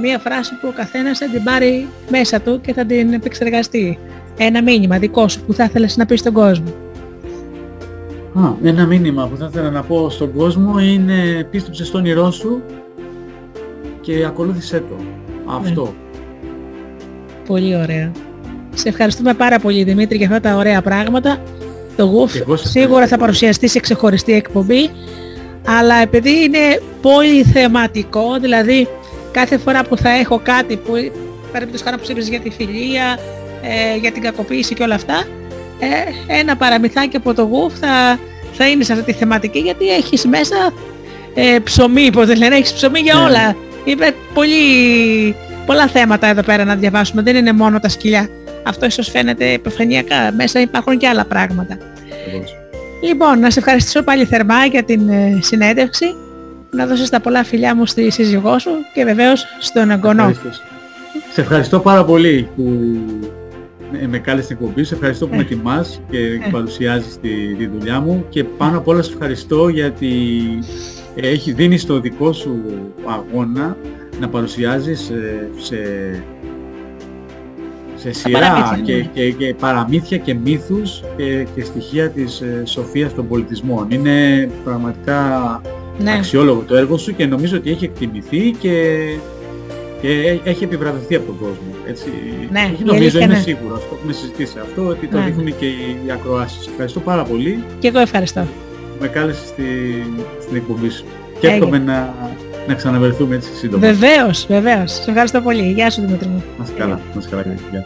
Μία 0.00 0.18
φράση 0.18 0.54
που 0.60 0.68
ο 0.68 0.72
καθένας 0.76 1.18
θα 1.18 1.28
την 1.28 1.42
πάρει 1.42 1.88
μέσα 2.10 2.40
του 2.40 2.60
και 2.60 2.72
θα 2.72 2.84
την 2.84 3.12
επεξεργαστεί. 3.12 3.98
Ένα 4.36 4.62
μήνυμα 4.62 4.98
δικό 4.98 5.28
σου 5.28 5.40
που 5.44 5.52
θα 5.52 5.64
ήθελες 5.64 5.96
να 5.96 6.06
πεις 6.06 6.20
στον 6.20 6.32
κόσμο. 6.32 6.72
Α, 8.34 8.52
ένα 8.62 8.86
μήνυμα 8.86 9.26
που 9.26 9.36
θα 9.36 9.48
ήθελα 9.50 9.70
να 9.70 9.82
πω 9.82 10.10
στον 10.10 10.32
κόσμο 10.32 10.78
είναι 10.78 11.46
πίστεψε 11.50 11.84
στον 11.84 12.00
όνειρό 12.00 12.30
σου 12.30 12.62
και 14.00 14.24
ακολούθησέ 14.24 14.78
το. 14.78 14.96
Αυτό. 15.46 15.82
Ναι. 15.82 15.90
Πολύ 17.46 17.76
ωραία. 17.76 18.12
Σε 18.74 18.88
ευχαριστούμε 18.88 19.34
πάρα 19.34 19.58
πολύ 19.58 19.84
Δημήτρη 19.84 20.16
για 20.16 20.26
αυτά 20.26 20.40
τα 20.40 20.56
ωραία 20.56 20.82
πράγματα. 20.82 21.38
Το 21.96 22.26
GUF 22.46 22.54
σίγουρα 22.54 23.06
θα 23.06 23.18
παρουσιαστεί 23.18 23.68
σε 23.68 23.80
ξεχωριστή 23.80 24.32
εκπομπή, 24.32 24.90
αλλά 25.66 25.94
επειδή 25.94 26.30
είναι 26.30 26.80
πολύ 27.02 27.42
θεματικό, 27.42 28.38
δηλαδή 28.40 28.88
κάθε 29.32 29.58
φορά 29.58 29.84
που 29.84 29.96
θα 29.96 30.10
έχω 30.10 30.40
κάτι 30.44 30.76
που 30.76 30.92
πρέπει 31.52 31.70
να 31.84 31.98
που 31.98 32.04
για 32.18 32.40
τη 32.40 32.50
φιλία, 32.50 33.18
ε, 33.62 33.96
για 33.96 34.12
την 34.12 34.22
κακοποίηση 34.22 34.74
και 34.74 34.82
όλα 34.82 34.94
αυτά, 34.94 35.24
ε, 35.78 36.36
ένα 36.38 36.56
παραμυθάκι 36.56 37.16
από 37.16 37.34
το 37.34 37.48
GUF 37.52 37.70
θα, 37.80 38.18
θα 38.52 38.68
είναι 38.68 38.84
σε 38.84 38.92
αυτή 38.92 39.12
τη 39.12 39.18
θεματική 39.18 39.58
γιατί 39.58 39.88
έχεις 39.88 40.24
μέσα 40.26 40.72
ε, 41.34 41.58
ψωμί, 41.58 42.10
πώς 42.10 42.36
λένε, 42.36 42.56
έχεις 42.56 42.72
ψωμί 42.72 43.00
για 43.00 43.14
ναι. 43.14 43.20
όλα. 43.20 43.56
Είναι 43.84 44.14
πολύ, 44.34 44.56
πολλά 45.66 45.86
θέματα 45.86 46.26
εδώ 46.26 46.42
πέρα 46.42 46.64
να 46.64 46.74
διαβάσουμε, 46.74 47.22
δεν 47.22 47.36
είναι 47.36 47.52
μόνο 47.52 47.80
τα 47.80 47.88
σκυλιά. 47.88 48.28
Αυτό 48.62 48.86
ίσως 48.86 49.10
φαίνεται 49.10 49.52
επιφανειακά. 49.52 50.32
Μέσα 50.36 50.60
υπάρχουν 50.60 50.98
και 50.98 51.08
άλλα 51.08 51.24
πράγματα. 51.24 51.78
Λοιπόν, 53.02 53.38
να 53.38 53.50
σε 53.50 53.58
ευχαριστήσω 53.58 54.02
πάλι 54.02 54.24
θερμά 54.24 54.64
για 54.64 54.82
την 54.82 55.08
ε, 55.08 55.38
συνέντευξη. 55.40 56.14
Να 56.76 56.86
δώσεις 56.86 57.08
τα 57.08 57.20
πολλά 57.20 57.44
φιλιά 57.44 57.74
μου 57.76 57.86
στη 57.86 58.10
σύζυγό 58.10 58.58
σου 58.58 58.70
και 58.94 59.04
βεβαίως 59.04 59.44
στον 59.60 59.90
εγγονό. 59.90 60.32
Σε 61.32 61.40
ευχαριστώ 61.40 61.80
πάρα 61.80 62.04
πολύ 62.04 62.48
που 62.56 62.62
με 64.08 64.18
κάλεσε 64.18 64.44
στην 64.44 64.56
εκπομπή. 64.60 64.84
Σε 64.84 64.94
ευχαριστώ 64.94 65.26
που 65.26 65.34
με 65.34 65.40
ε. 65.40 65.44
τιμάς 65.44 66.00
και 66.10 66.18
ε. 66.18 66.48
παρουσιάζεις 66.50 67.18
τη, 67.20 67.54
τη 67.54 67.66
δουλειά 67.66 68.00
μου 68.00 68.26
και 68.28 68.44
πάνω 68.44 68.78
απ' 68.78 68.88
όλα 68.88 69.02
σε 69.02 69.12
ευχαριστώ 69.12 69.68
γιατί 69.68 70.08
έχει 71.14 71.52
δίνει 71.52 71.80
το 71.80 72.00
δικό 72.00 72.32
σου 72.32 72.60
αγώνα 73.06 73.76
να 74.20 74.28
παρουσιάζεις 74.28 75.12
σε 75.56 75.76
σε 78.02 78.12
σειρά 78.12 78.80
και, 78.84 78.94
ναι. 78.94 79.00
και, 79.00 79.32
και, 79.32 79.54
παραμύθια 79.54 80.18
και 80.18 80.34
μύθους 80.34 81.02
και, 81.16 81.46
και 81.54 81.64
στοιχεία 81.64 82.10
της 82.10 82.40
ε, 82.40 82.62
σοφίας 82.64 83.14
των 83.14 83.28
πολιτισμών. 83.28 83.86
Είναι 83.90 84.48
πραγματικά 84.64 85.60
ναι. 86.02 86.12
αξιόλογο 86.12 86.64
το 86.66 86.76
έργο 86.76 86.96
σου 86.96 87.16
και 87.16 87.26
νομίζω 87.26 87.56
ότι 87.56 87.70
έχει 87.70 87.84
εκτιμηθεί 87.84 88.50
και, 88.58 89.04
και 90.00 90.38
έχει 90.44 90.64
επιβραβευτεί 90.64 91.14
από 91.14 91.26
τον 91.26 91.38
κόσμο. 91.38 91.74
Έτσι. 91.86 92.06
Ναι, 92.50 92.70
έχει, 92.72 92.84
νομίζω, 92.84 93.18
είμαι 93.18 93.34
σίγουρος, 93.34 93.80
το 93.80 93.96
έχουμε 93.98 94.12
συζητήσει 94.12 94.58
αυτό, 94.62 94.86
ότι 94.86 95.06
το 95.06 95.18
ναι. 95.18 95.24
δείχνουν 95.24 95.56
και 95.58 95.66
οι 95.66 96.10
ακροάσεις. 96.12 96.66
Ευχαριστώ 96.66 97.00
πάρα 97.00 97.22
πολύ. 97.22 97.64
Και 97.78 97.88
εγώ 97.88 97.98
ευχαριστώ. 97.98 98.46
Με 99.00 99.08
κάλεσες 99.08 99.48
στη, 99.48 99.64
στην 100.40 100.56
εκπομπή 100.56 100.88
σου. 100.88 101.04
Και 101.40 101.46
εύχομαι 101.46 101.78
να, 101.78 102.14
να 102.68 102.74
ξαναβερθούμε 102.74 103.34
έτσι 103.34 103.54
σύντομα. 103.54 103.86
Βεβαίως, 103.86 104.46
βεβαίως. 104.48 104.92
Σε 104.92 105.10
ευχαριστώ 105.10 105.40
πολύ. 105.40 105.72
Γεια 105.72 105.90
σου 105.90 106.00
Δημήτρη 106.00 106.28
μου. 106.28 106.44
Να 106.58 106.64
είσαι 106.64 106.72
καλά. 106.76 106.94
Να 106.94 107.20
είσαι 107.20 107.28
καλά. 107.30 107.44
Γεια. 107.70 107.84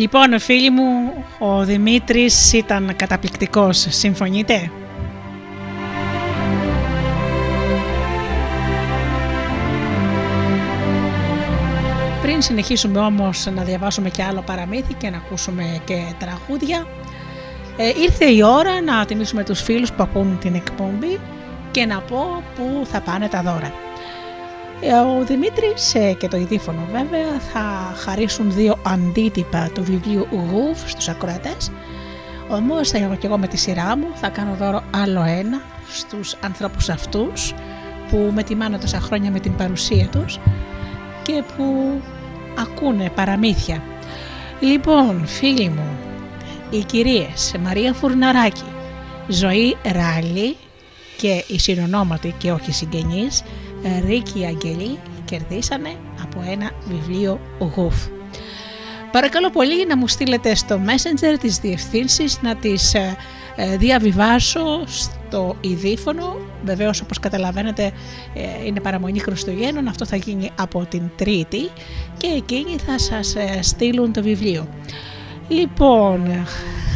Λοιπόν, 0.00 0.38
φίλοι 0.38 0.70
μου, 0.70 1.12
ο 1.38 1.64
Δημήτρης 1.64 2.52
ήταν 2.52 2.96
καταπληκτικός. 2.96 3.86
Συμφωνείτε; 3.88 4.70
Πριν 12.22 12.42
συνεχίσουμε 12.42 12.98
όμως 12.98 13.46
να 13.54 13.62
διαβάσουμε 13.62 14.08
και 14.10 14.22
άλλο 14.22 14.42
παραμύθι 14.46 14.94
και 14.94 15.10
να 15.10 15.16
ακούσουμε 15.16 15.80
και 15.84 16.02
τραγούδια, 16.18 16.86
ε, 17.76 17.88
ήρθε 18.02 18.24
η 18.24 18.42
ώρα 18.42 18.80
να 18.80 19.04
τιμήσουμε 19.04 19.44
τους 19.44 19.62
φίλους 19.62 19.92
που 19.92 20.02
ακούν 20.02 20.38
την 20.38 20.54
εκπομπή 20.54 21.20
και 21.70 21.86
να 21.86 22.00
πω 22.00 22.42
που 22.56 22.86
θα 22.86 23.00
πάνε 23.00 23.28
τα 23.28 23.42
δώρα. 23.42 23.89
Ε, 24.82 24.92
ο 24.92 25.24
Δημήτρης 25.24 25.94
ε, 25.94 26.12
και 26.12 26.28
το 26.28 26.36
ειδήφωνο 26.36 26.88
βέβαια 26.92 27.38
θα 27.52 27.94
χαρίσουν 27.96 28.52
δύο 28.52 28.78
αντίτυπα 28.86 29.70
του 29.74 29.84
βιβλίου 29.84 30.26
Γουφ 30.30 30.90
στους 30.90 31.08
ακροατές. 31.08 31.70
Όμως 32.48 32.92
εγώ 32.92 33.14
και 33.14 33.26
εγώ 33.26 33.38
με 33.38 33.46
τη 33.46 33.56
σειρά 33.56 33.96
μου 33.96 34.06
θα 34.14 34.28
κάνω 34.28 34.54
δώρο 34.54 34.82
άλλο 34.90 35.22
ένα 35.22 35.60
στους 35.88 36.36
ανθρώπους 36.40 36.88
αυτούς 36.88 37.54
που 38.10 38.30
με 38.34 38.42
τιμάνε 38.42 38.78
τόσα 38.78 39.00
χρόνια 39.00 39.30
με 39.30 39.40
την 39.40 39.56
παρουσία 39.56 40.08
τους 40.08 40.38
και 41.22 41.42
που 41.56 42.00
ακούνε 42.58 43.10
παραμύθια. 43.14 43.82
Λοιπόν, 44.60 45.26
φίλοι 45.26 45.68
μου, 45.68 45.98
οι 46.70 46.84
κυρίες 46.84 47.54
Μαρία 47.60 47.92
Φουρναράκη, 47.92 48.64
Ζωή 49.28 49.76
Ράλη 49.82 50.56
και 51.16 51.44
η 51.46 51.58
συνονόματη 51.58 52.34
και 52.38 52.52
όχι 52.52 52.72
συγγενής 52.72 53.42
Ρίκη 54.06 54.44
Αγγελή 54.44 54.98
κερδίσανε 55.24 55.96
από 56.22 56.44
ένα 56.50 56.70
βιβλίο 56.88 57.40
γουφ. 57.58 57.94
Παρακαλώ 59.12 59.50
πολύ 59.50 59.86
να 59.86 59.96
μου 59.96 60.08
στείλετε 60.08 60.54
στο 60.54 60.80
messenger 60.86 61.36
τις 61.40 61.58
διευθύνσεις 61.58 62.40
να 62.42 62.56
τις 62.56 62.94
ε, 62.94 63.16
ε, 63.56 63.76
διαβιβάσω 63.76 64.86
στο 64.86 65.56
ειδήφωνο. 65.60 66.36
Βεβαίως 66.64 67.00
όπως 67.00 67.18
καταλαβαίνετε 67.18 67.92
ε, 68.34 68.66
είναι 68.66 68.80
παραμονή 68.80 69.18
Χριστουγέννων, 69.18 69.88
αυτό 69.88 70.06
θα 70.06 70.16
γίνει 70.16 70.50
από 70.58 70.86
την 70.88 71.02
Τρίτη 71.16 71.68
και 72.16 72.26
εκείνοι 72.36 72.76
θα 72.86 72.98
σας 72.98 73.36
στείλουν 73.60 74.12
το 74.12 74.22
βιβλίο. 74.22 74.68
Λοιπόν, 75.48 76.46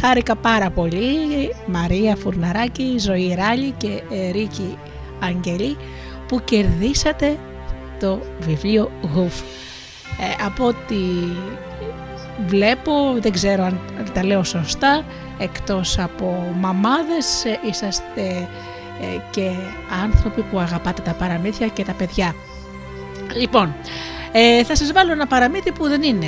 χάρηκα 0.01 0.35
πάρα 0.35 0.69
πολύ 0.69 1.05
Μαρία 1.67 2.15
Φουρναράκη, 2.15 2.95
Ζωή 2.99 3.35
Ράλη 3.37 3.73
και 3.77 4.01
Ρίκη 4.31 4.77
Αγγελή 5.19 5.77
που 6.27 6.41
κερδίσατε 6.43 7.37
το 7.99 8.19
βιβλίο 8.39 8.91
Γουφ. 9.13 9.41
από 10.45 10.65
ό,τι 10.65 10.95
βλέπω, 12.47 12.91
δεν 13.19 13.31
ξέρω 13.31 13.63
αν 13.63 13.79
τα 14.13 14.25
λέω 14.25 14.43
σωστά, 14.43 15.05
εκτός 15.37 15.99
από 15.99 16.55
μαμάδες 16.59 17.45
ε, 17.45 17.59
είσαστε 17.69 18.47
ε, 19.01 19.19
και 19.31 19.51
άνθρωποι 20.03 20.41
που 20.41 20.59
αγαπάτε 20.59 21.01
τα 21.01 21.11
παραμύθια 21.11 21.67
και 21.67 21.83
τα 21.83 21.91
παιδιά. 21.91 22.35
Λοιπόν, 23.35 23.75
ε, 24.31 24.63
θα 24.63 24.75
σας 24.75 24.91
βάλω 24.91 25.11
ένα 25.11 25.27
παραμύθι 25.27 25.71
που 25.71 25.87
δεν 25.87 26.03
είναι 26.03 26.27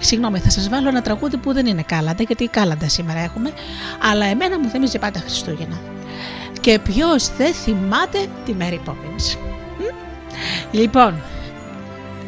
Συγγνώμη, 0.00 0.38
θα 0.38 0.50
σας 0.50 0.68
βάλω 0.68 0.88
ένα 0.88 1.02
τραγούδι 1.02 1.36
που 1.36 1.52
δεν 1.52 1.66
είναι 1.66 1.82
κάλαντα, 1.82 2.22
γιατί 2.22 2.46
κάλαντα 2.46 2.88
σήμερα 2.88 3.18
έχουμε, 3.18 3.52
αλλά 4.10 4.24
εμένα 4.24 4.58
μου 4.58 4.68
θυμίζει 4.68 4.98
πάντα 4.98 5.18
Χριστούγεννα. 5.18 5.76
Και 6.60 6.78
ποιος 6.78 7.36
δεν 7.36 7.54
θυμάται 7.54 8.28
τη 8.44 8.54
Mary 8.58 8.78
Poppins. 8.86 9.38
Λοιπόν, 10.72 11.20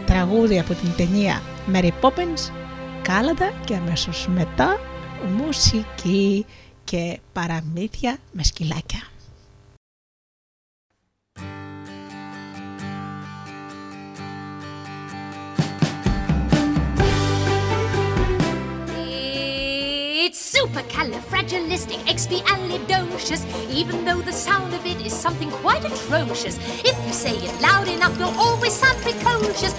τραγούδι 0.06 0.58
από 0.58 0.74
την 0.74 0.94
ταινία 0.96 1.42
Mary 1.72 1.90
Poppins 2.00 2.52
κάλαντα 3.02 3.52
και 3.64 3.74
αμέσως 3.74 4.28
μετά 4.34 4.80
μουσική 5.36 6.46
και 6.84 7.18
παραμύθια 7.32 8.16
με 8.32 8.42
σκυλάκια. 8.42 9.09
Supercalifragilisticexpialidocious, 20.70 23.44
even 23.70 24.04
though 24.04 24.20
the 24.20 24.32
sound 24.32 24.74
of 24.74 24.84
it 24.86 25.04
is 25.04 25.12
something 25.12 25.50
quite 25.50 25.84
atrocious. 25.84 26.56
If 26.84 26.96
you 27.06 27.12
say 27.12 27.36
it 27.36 27.60
loud 27.60 27.88
enough, 27.88 28.16
you'll 28.18 28.38
always 28.38 28.72
sound 28.72 29.02
precocious. 29.02 29.74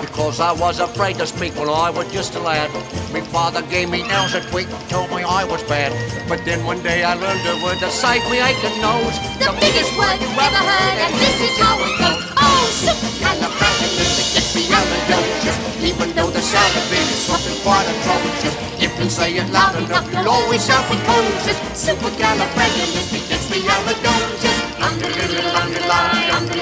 Because 0.00 0.40
I 0.40 0.52
was 0.52 0.80
afraid 0.80 1.18
to 1.18 1.26
speak 1.26 1.54
when 1.56 1.68
I 1.68 1.90
was 1.90 2.10
just 2.12 2.34
a 2.34 2.40
lad. 2.40 2.70
My 3.12 3.20
father 3.20 3.60
gave 3.68 3.90
me 3.90 4.02
nails 4.02 4.32
a 4.34 4.40
tweak, 4.50 4.66
told 4.88 5.10
me 5.10 5.22
I 5.22 5.44
was 5.44 5.62
bad. 5.64 5.92
But 6.28 6.42
then 6.44 6.64
one 6.64 6.82
day 6.82 7.04
I 7.04 7.14
learned 7.14 7.46
a 7.46 7.54
word 7.62 7.78
to 7.84 7.90
save 7.90 8.24
me 8.30 8.40
aching 8.40 8.80
nose. 8.80 9.18
The 9.36 9.52
biggest 9.60 9.92
word 9.98 10.16
you've 10.16 10.38
ever 10.38 10.56
heard, 10.56 10.98
and 11.04 11.14
this 11.20 11.40
is 11.44 11.58
how 11.60 11.76
it 11.76 11.92
goes. 12.00 12.24
Oh, 12.40 12.64
supercalifragilisticexpialidocious. 12.88 15.58
Even 15.84 16.08
though 16.16 16.30
the 16.30 16.40
sound 16.40 16.76
of 16.80 16.88
it 16.88 17.04
is 17.04 17.20
something 17.28 17.60
quite 17.60 17.84
atrocious. 17.84 18.56
If 18.80 18.96
you 18.98 19.10
say 19.10 19.36
it 19.36 19.50
loud 19.52 19.76
enough, 19.76 20.10
you'll 20.10 20.26
always 20.28 20.64
sound 20.64 20.86
precocious. 20.88 21.58
Supercalifragilisticexpialidocious. 21.76 24.56
Underline, 24.80 25.20
underline, 25.20 25.52
underline, 25.62 26.30
underline, 26.32 26.53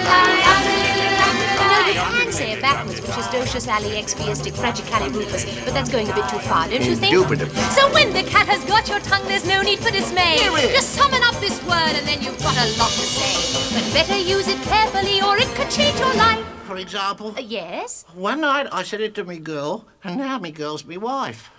lie, 1.80 1.92
the 1.92 1.98
little, 1.98 2.04
the 2.04 2.10
lie. 2.10 2.18
You 2.18 2.24
can 2.24 2.32
say 2.32 2.52
it 2.52 2.60
backwards, 2.62 3.00
which 3.00 3.10
is 3.18 3.26
docious 3.34 3.66
ali 3.72 3.90
expiastic 4.00 4.52
fragicalirufus, 4.54 5.64
but 5.64 5.74
that's 5.74 5.90
going 5.90 6.08
a 6.10 6.14
bit 6.14 6.28
too 6.28 6.38
far, 6.40 6.68
don't 6.68 6.84
you 6.84 6.96
think? 6.96 7.12
Indubitably. 7.14 7.60
So 7.76 7.92
when 7.92 8.12
the 8.12 8.22
cat 8.24 8.46
has 8.48 8.64
got 8.64 8.88
your 8.88 9.00
tongue, 9.00 9.26
there's 9.28 9.46
no 9.46 9.62
need 9.62 9.78
for 9.80 9.90
dismay. 9.90 10.38
Just 10.72 10.90
summon 10.90 11.22
up 11.24 11.34
this 11.40 11.60
word 11.64 11.94
and 11.98 12.06
then 12.06 12.22
you've 12.22 12.38
got 12.40 12.56
a 12.56 12.66
lot 12.78 12.90
to 12.90 13.06
say. 13.06 13.34
But 13.74 13.92
better 13.94 14.18
use 14.18 14.48
it 14.48 14.60
carefully 14.62 15.20
or 15.22 15.36
it 15.38 15.48
could 15.56 15.70
change 15.70 15.98
your 15.98 16.14
life. 16.14 16.44
For 16.66 16.76
example, 16.76 17.34
Uh, 17.36 17.40
yes? 17.40 18.04
one 18.14 18.40
night 18.42 18.68
I 18.70 18.82
said 18.84 19.00
it 19.00 19.14
to 19.16 19.24
me 19.24 19.38
girl, 19.38 19.86
and 20.04 20.16
now 20.18 20.38
me 20.38 20.50
girl's 20.52 20.84
me 20.84 20.96
wife. 20.98 21.50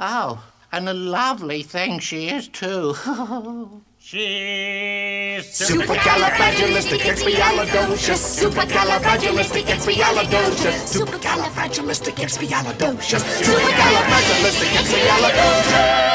Oh, 0.00 0.44
and 0.72 0.88
a 0.88 0.94
lovely 0.94 1.62
thing 1.62 1.98
she 2.00 2.28
is 2.28 2.48
too. 2.48 2.94
She's 4.10 5.44
Supercalifragilisticexpialidocious. 5.68 8.40
Supercalifragilisticexpialidocious. 8.40 10.96
Supercalifragilisticexpialidocious. 10.96 13.20
Supercalifragilisticexpialidocious. 13.44 16.08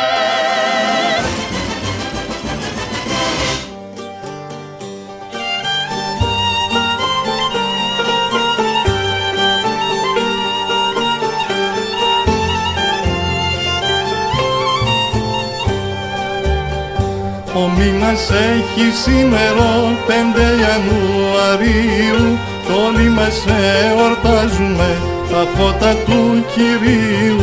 Ο 17.55 17.69
μήνας 17.77 18.29
έχει 18.29 18.91
σήμερα 19.03 19.97
5 20.07 20.11
Ιανουαρίου 20.61 22.37
κι 22.65 22.71
όλοι 22.87 23.09
μας 23.09 23.45
εορτάζουμε 23.85 24.97
τα 25.29 25.47
φώτα 25.55 25.95
του 26.05 26.45
Κυρίου. 26.53 27.41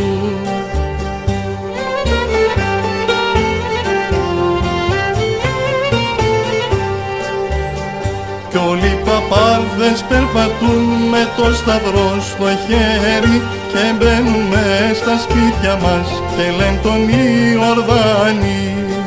Κι 8.51 8.57
όλοι 8.57 8.87
οι 8.87 8.99
παπάδες 9.05 10.05
περπατούν 10.09 10.85
με 11.11 11.28
το 11.37 11.55
σταυρό 11.55 12.20
στο 12.20 12.45
χέρι 12.45 13.43
και 13.73 13.95
μπαίνουμε 13.99 14.93
στα 14.95 15.19
σπίτια 15.19 15.77
μας 15.82 16.23
και 16.37 16.51
λένε 16.57 16.81
τον 16.82 17.09
Ιορδάνη. 17.09 19.00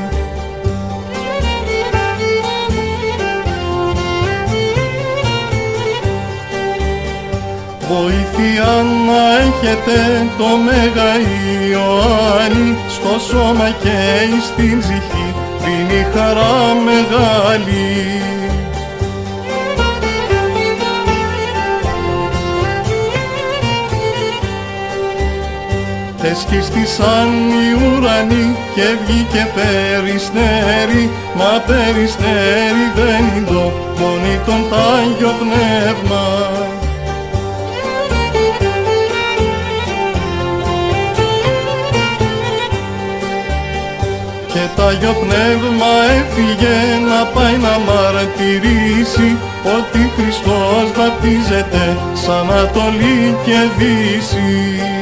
Βοήθεια 7.93 8.85
να 9.07 9.21
έχετε 9.37 10.27
το 10.37 10.47
Μέγα 10.65 11.11
Ιωάννη 11.71 12.77
στο 12.89 13.19
σώμα 13.19 13.69
και 13.83 13.99
στην 14.41 14.79
ψυχή 14.79 15.35
δίνει 15.63 16.05
χαρά 16.13 16.75
μεγάλη. 16.85 18.21
Εσκίστησαν 26.31 27.29
οι 27.49 27.97
ουρανοί 27.97 28.55
και 28.75 28.81
βγήκε 29.05 29.47
περιστέρι 29.55 31.09
Μα 31.35 31.63
περιστέρι 31.67 32.85
δεν 32.95 33.37
είναι 33.37 33.47
το 33.47 33.71
μόνοι 33.99 34.39
τον 34.45 34.79
Άγιο 34.79 35.33
Πνεύμα 35.39 36.62
Άγιο 44.79 45.13
Πνεύμα 45.13 45.91
έφυγε 46.19 46.77
να 47.09 47.25
πάει 47.25 47.57
να 47.57 47.73
μαρτυρήσει 47.87 49.37
ότι 49.77 50.11
Χριστός 50.15 50.85
βαπτίζεται 50.97 51.97
σαν 52.13 52.51
Ανατολή 52.51 53.37
και 53.45 53.59
Δύση. 53.77 54.92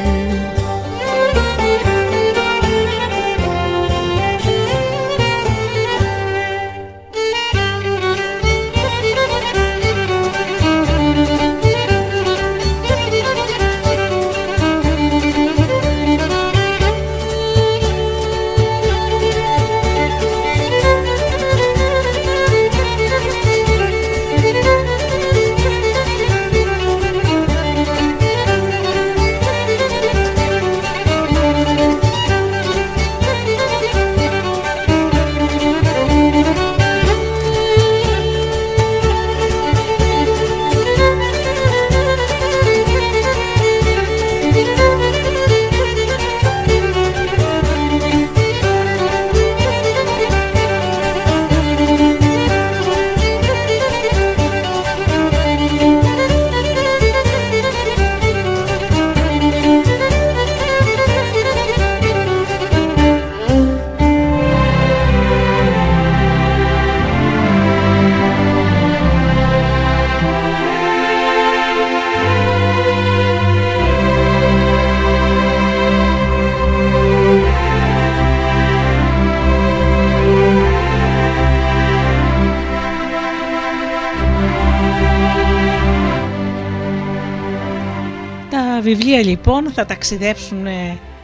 Λοιπόν 89.52 89.72
θα 89.72 89.84
ταξιδέψουν 89.84 90.66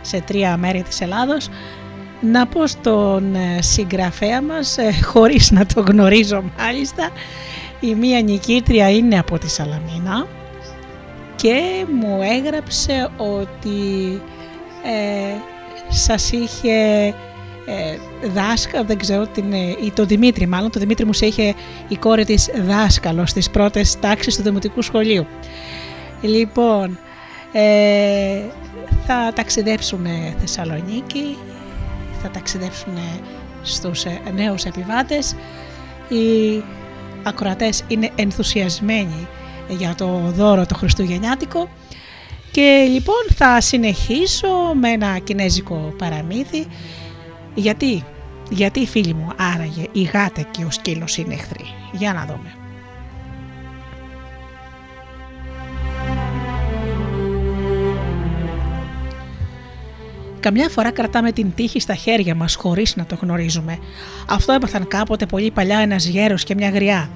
σε 0.01 0.21
τρία 0.21 0.57
μέρη 0.57 0.83
της 0.83 1.01
Ελλάδος 1.01 1.49
να 2.21 2.47
πω 2.47 2.67
στον 2.67 3.35
ε, 3.35 3.63
συγγραφέα 3.63 4.43
μας, 4.43 4.79
ε, 4.79 4.93
χωρίς 5.13 5.51
να 5.51 5.67
το 5.67 5.81
γνωρίζω 5.81 6.45
μάλιστα, 6.59 7.11
η 7.81 7.95
μία 7.95 8.23
νικήτρια 8.23 8.91
είναι 8.91 9.19
από 9.19 9.39
τη 9.39 9.51
Σαλαμίνα 9.51 10.27
και 11.37 11.87
μου 12.01 12.21
έγραψε 12.23 13.11
ότι 13.17 14.21
ε, 14.85 15.35
σας 15.89 16.33
είχε 16.33 17.07
ε, 17.67 17.97
δάσκαλο, 18.29 18.85
δεν 18.85 18.99
ξέρω 18.99 19.27
την, 19.27 19.53
ε, 19.53 19.77
ή 19.85 19.93
το 19.95 20.05
Δημήτρη 20.05 20.47
μάλλον, 20.47 20.71
το 20.71 20.79
Δημήτρη 20.79 21.05
μου 21.05 21.13
σε 21.13 21.27
είχε 21.27 21.55
η 21.89 21.97
κόρη 21.97 22.25
της 22.25 22.51
δάσκαλος 22.67 23.31
στις 23.31 23.51
πρώτες 23.51 23.99
τάξεις 24.01 24.37
του 24.37 24.43
Δημοτικού 24.43 24.83
Σχολείου. 24.83 25.27
Λοιπόν, 26.21 26.99
ε, 27.53 28.43
θα 29.07 29.33
ταξιδέψουμε 29.35 30.35
Θεσσαλονίκη, 30.39 31.37
θα 32.23 32.31
ταξιδέψουμε 32.31 33.21
στους 33.63 34.05
ε, 34.05 34.21
νέους 34.35 34.65
επιβάτες. 34.65 35.35
Οι 36.09 36.63
ακροατές 37.23 37.85
είναι 37.89 38.11
ενθουσιασμένοι 38.15 39.29
για 39.69 39.95
το 39.95 40.33
δώρο 40.35 40.67
το 40.67 40.75
Χριστουγεννιάτικο 40.75 41.69
και 42.51 42.87
λοιπόν 42.91 43.27
θα 43.35 43.61
συνεχίσω 43.61 44.49
με 44.81 44.91
ένα 44.91 45.19
κινέζικο 45.19 45.95
παραμύθι 45.99 46.67
γιατί, 47.55 48.05
γιατί 48.51 48.87
φίλοι 48.87 49.15
μου 49.15 49.33
άραγε 49.55 49.87
η 49.93 50.03
γάτα 50.03 50.43
και 50.43 50.65
ο 50.65 50.71
σκύλος 50.71 51.17
είναι 51.17 51.35
εχθροί. 51.35 51.65
Για 51.93 52.13
να 52.13 52.25
δούμε. 52.27 52.68
Καμιά 60.41 60.69
φορά 60.69 60.91
κρατάμε 60.91 61.33
την 61.33 61.55
τύχη 61.55 61.81
στα 61.81 61.95
χέρια 61.95 62.35
μας 62.35 62.55
χωρίς 62.55 62.97
να 62.97 63.07
το 63.07 63.19
γνωρίζουμε. 63.21 63.79
Αυτό 64.29 64.53
έπαθαν 64.53 64.89
κάποτε 64.89 65.27
πολύ 65.27 65.51
παλιά 65.51 65.79
ένας 65.79 66.07
γέρος 66.07 66.45
και 66.45 66.55
μια 66.55 66.71
γριά. 66.71 67.11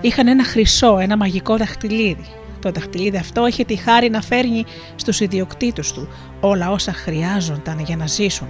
Είχαν 0.00 0.28
ένα 0.28 0.44
χρυσό, 0.44 0.98
ένα 0.98 1.16
μαγικό 1.16 1.56
δαχτυλίδι. 1.56 2.24
Το 2.60 2.70
δαχτυλίδι 2.70 3.16
αυτό 3.16 3.46
είχε 3.46 3.64
τη 3.64 3.76
χάρη 3.76 4.10
να 4.10 4.22
φέρνει 4.22 4.64
στους 4.96 5.20
ιδιοκτήτους 5.20 5.92
του 5.92 6.08
όλα 6.40 6.70
όσα 6.70 6.92
χρειάζονταν 6.92 7.78
για 7.80 7.96
να 7.96 8.06
ζήσουν. 8.06 8.48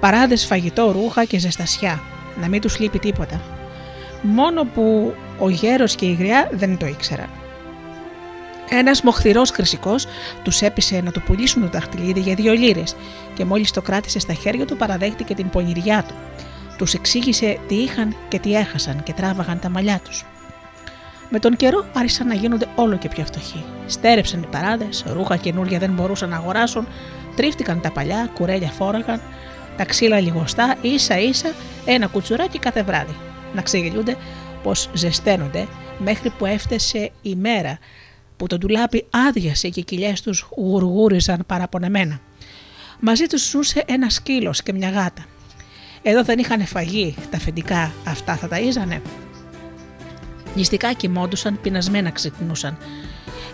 Παράδες 0.00 0.44
φαγητό, 0.44 0.90
ρούχα 0.92 1.24
και 1.24 1.38
ζεστασιά. 1.38 2.00
Να 2.40 2.48
μην 2.48 2.60
τους 2.60 2.78
λείπει 2.78 2.98
τίποτα. 2.98 3.40
Μόνο 4.22 4.64
που 4.64 5.14
ο 5.38 5.48
γέρος 5.48 5.94
και 5.94 6.06
η 6.06 6.12
γριά 6.12 6.50
δεν 6.52 6.76
το 6.76 6.86
ήξεραν. 6.86 7.28
Ένας 8.68 9.02
μοχθηρός 9.02 9.50
χρυσικός 9.50 10.06
τους 10.42 10.62
έπεισε 10.62 11.00
να 11.00 11.10
του 11.10 11.22
πουλήσουν 11.22 11.62
το 11.62 11.68
δαχτυλίδι 11.68 12.20
για 12.20 12.34
δύο 12.34 12.52
λίρες 12.52 12.96
και 13.34 13.44
μόλις 13.44 13.70
το 13.70 13.82
κράτησε 13.82 14.18
στα 14.18 14.32
χέρια 14.32 14.66
του 14.66 14.76
παραδέχτηκε 14.76 15.34
την 15.34 15.50
πονηριά 15.50 16.04
του. 16.08 16.14
Τους 16.78 16.94
εξήγησε 16.94 17.58
τι 17.68 17.74
είχαν 17.74 18.16
και 18.28 18.38
τι 18.38 18.54
έχασαν 18.54 19.02
και 19.02 19.12
τράβαγαν 19.12 19.58
τα 19.58 19.68
μαλλιά 19.68 20.00
τους. 20.04 20.24
Με 21.30 21.38
τον 21.38 21.56
καιρό 21.56 21.84
άρχισαν 21.92 22.26
να 22.26 22.34
γίνονται 22.34 22.66
όλο 22.74 22.96
και 22.96 23.08
πιο 23.08 23.24
φτωχοί. 23.24 23.64
Στέρεψαν 23.86 24.42
οι 24.42 24.46
παράδες, 24.50 25.04
ρούχα 25.06 25.36
καινούρια 25.36 25.78
δεν 25.78 25.90
μπορούσαν 25.90 26.28
να 26.28 26.36
αγοράσουν, 26.36 26.86
τρίφτηκαν 27.36 27.80
τα 27.80 27.90
παλιά, 27.90 28.30
κουρέλια 28.34 28.70
φόραγαν, 28.70 29.20
τα 29.76 29.84
ξύλα 29.84 30.20
λιγοστά, 30.20 30.74
ίσα 30.80 31.18
ίσα 31.18 31.52
ένα 31.84 32.06
κουτσουράκι 32.06 32.58
κάθε 32.58 32.82
βράδυ. 32.82 33.16
Να 33.54 33.62
ξεγελιούνται 33.62 34.16
πως 34.62 34.90
ζεσταίνονται 34.92 35.66
μέχρι 35.98 36.30
που 36.30 36.46
έφτασε 36.46 37.10
η 37.22 37.34
μέρα 37.34 37.78
που 38.36 38.46
το 38.46 38.58
ντουλάπι 38.58 39.06
άδειασε 39.10 39.68
και 39.68 39.80
οι 39.80 39.84
κοιλιές 39.84 40.22
τους 40.22 40.48
γουργούριζαν 40.56 41.44
παραπονεμένα. 41.46 42.20
Μαζί 43.00 43.24
τους 43.26 43.48
ζούσε 43.48 43.84
ένας 43.86 44.14
σκύλος 44.14 44.62
και 44.62 44.72
μια 44.72 44.90
γάτα. 44.90 45.24
Εδώ 46.02 46.22
δεν 46.22 46.38
είχαν 46.38 46.66
φαγή, 46.66 47.14
τα 47.30 47.36
αφεντικά 47.36 47.92
αυτά 48.06 48.36
θα 48.36 48.48
τα 48.48 48.60
ίζανε. 48.60 49.02
Νηστικά 50.54 50.92
κοιμόντουσαν, 50.92 51.60
πεινασμένα 51.60 52.10
ξυπνούσαν. 52.10 52.78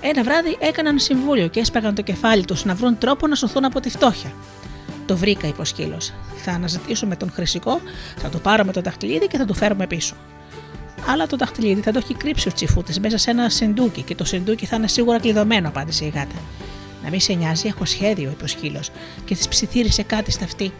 Ένα 0.00 0.22
βράδυ 0.22 0.56
έκαναν 0.60 0.98
συμβούλιο 0.98 1.48
και 1.48 1.60
έσπαγαν 1.60 1.94
το 1.94 2.02
κεφάλι 2.02 2.44
τους 2.44 2.64
να 2.64 2.74
βρουν 2.74 2.98
τρόπο 2.98 3.26
να 3.26 3.34
σωθούν 3.34 3.64
από 3.64 3.80
τη 3.80 3.90
φτώχεια. 3.90 4.32
Το 5.06 5.16
βρήκα, 5.16 5.46
είπε 5.46 5.60
ο 5.60 5.64
σκύλος. 5.64 6.12
Θα 6.36 6.52
αναζητήσουμε 6.52 7.16
τον 7.16 7.30
χρυσικό, 7.30 7.80
θα 8.16 8.28
του 8.28 8.40
πάρουμε 8.40 8.72
το 8.72 8.80
δαχτυλίδι 8.80 9.26
και 9.26 9.38
θα 9.38 9.44
του 9.44 9.54
φέρουμε 9.54 9.86
πίσω 9.86 10.14
αλλά 11.06 11.26
το 11.26 11.36
δαχτυλίδι 11.36 11.80
θα 11.80 11.92
το 11.92 11.98
έχει 11.98 12.14
κρύψει 12.14 12.48
ο 12.48 12.52
τσιφούτης 12.52 13.00
μέσα 13.00 13.18
σε 13.18 13.30
ένα 13.30 13.48
σεντούκι 13.48 14.02
και 14.02 14.14
το 14.14 14.24
σεντούκι 14.24 14.66
θα 14.66 14.76
είναι 14.76 14.88
σίγουρα 14.88 15.20
κλειδωμένο, 15.20 15.68
απάντησε 15.68 16.04
η 16.04 16.08
γάτα. 16.08 16.34
Να 17.04 17.10
μην 17.10 17.20
σε 17.20 17.32
νοιάζει, 17.32 17.68
έχω 17.68 17.84
σχέδιο, 17.84 18.30
είπε 18.30 18.44
ο 18.44 18.46
σκύλος 18.46 18.90
και 19.24 19.34
της 19.34 19.48
ψιθύρισε 19.48 20.02
κάτι 20.02 20.30
στα 20.30 20.44
αυτή. 20.44 20.72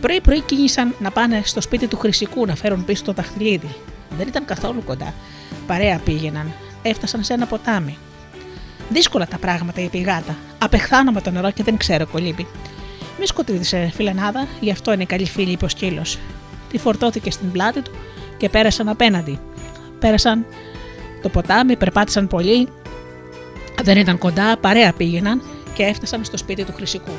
Πρωί-πρωί 0.00 0.40
κίνησαν 0.40 0.94
να 0.98 1.10
πάνε 1.10 1.42
στο 1.44 1.60
σπίτι 1.60 1.86
του 1.86 1.96
Χρυσικού 1.96 2.46
να 2.46 2.56
φέρουν 2.56 2.84
πίσω 2.84 3.04
το 3.04 3.12
δαχτυλίδι. 3.12 3.74
Δεν 4.16 4.28
ήταν 4.28 4.44
καθόλου 4.44 4.84
κοντά. 4.84 5.14
Παρέα 5.66 5.98
πήγαιναν. 5.98 6.52
Έφτασαν 6.82 7.24
σε 7.24 7.34
ένα 7.34 7.46
ποτάμι. 7.46 7.98
Δύσκολα 8.88 9.26
τα 9.26 9.38
πράγματα, 9.38 9.80
είπε 9.80 9.98
η 9.98 10.00
γάτα. 10.00 10.36
Απεχθάνω 10.58 11.10
με 11.10 11.20
το 11.20 11.30
νερό 11.30 11.50
και 11.50 11.62
δεν 11.62 11.76
ξέρω 11.76 12.06
κολύμπη. 12.06 12.46
Μη 13.18 13.26
σκοτεινήσε, 13.26 13.90
φιλενάδα, 13.94 14.46
γι' 14.60 14.70
αυτό 14.70 14.92
είναι 14.92 15.04
καλή 15.04 15.26
φίλη, 15.26 15.50
είπε 15.50 15.64
ο 15.64 15.68
σκύλος. 15.68 16.18
Τη 16.70 16.78
φορτώθηκε 16.78 17.30
στην 17.30 17.50
πλάτη 17.52 17.80
του 17.80 17.90
και 18.36 18.48
πέρασαν 18.48 18.88
απέναντι. 18.88 19.38
Πέρασαν 19.98 20.46
το 21.22 21.28
ποτάμι, 21.28 21.76
περπάτησαν 21.76 22.26
πολύ, 22.26 22.68
δεν 23.82 23.98
ήταν 23.98 24.18
κοντά, 24.18 24.56
παρέα 24.56 24.92
πήγαιναν 24.92 25.42
και 25.74 25.82
έφτασαν 25.82 26.24
στο 26.24 26.36
σπίτι 26.36 26.64
του 26.64 26.72
Χρυσικού. 26.72 27.12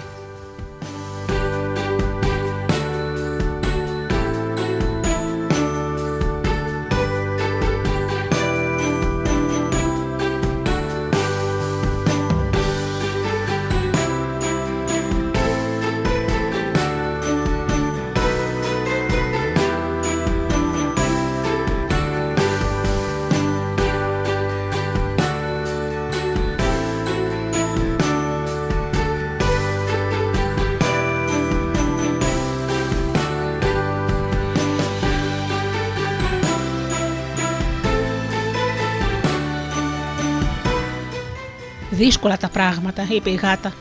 Δύσκολα 41.97 42.37
τα 42.37 42.49
πράγματα, 42.49 43.05
είπε 43.09 43.29
η 43.29 43.35
γάτα. 43.35 43.73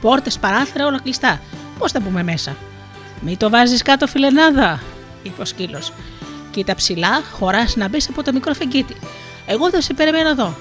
Πόρτες 0.00 0.38
παράθυρα 0.38 0.86
όλα 0.86 1.00
κλειστά. 1.00 1.40
Πώς 1.78 1.92
θα 1.92 2.00
μπούμε 2.00 2.22
μέσα; 2.22 2.56
Μη 3.20 3.36
το 3.36 3.50
βάζεις 3.50 3.82
κάτω, 3.82 4.06
φιλενάδα, 4.06 4.80
είπε 5.22 5.42
ο 5.42 5.44
σκύλος. 5.44 5.92
Κοίτα 6.50 6.74
ψηλά, 6.74 7.22
χωράς 7.32 7.76
να 7.76 7.88
μπεις 7.88 8.08
από 8.08 8.22
το 8.22 8.32
μικρό 8.32 8.54
φεγγίτι. 8.54 8.96
Εγώ 9.46 9.70
θα 9.70 9.80
σε 9.80 9.94
περιμένω 9.94 10.28
εδώ. 10.28 10.56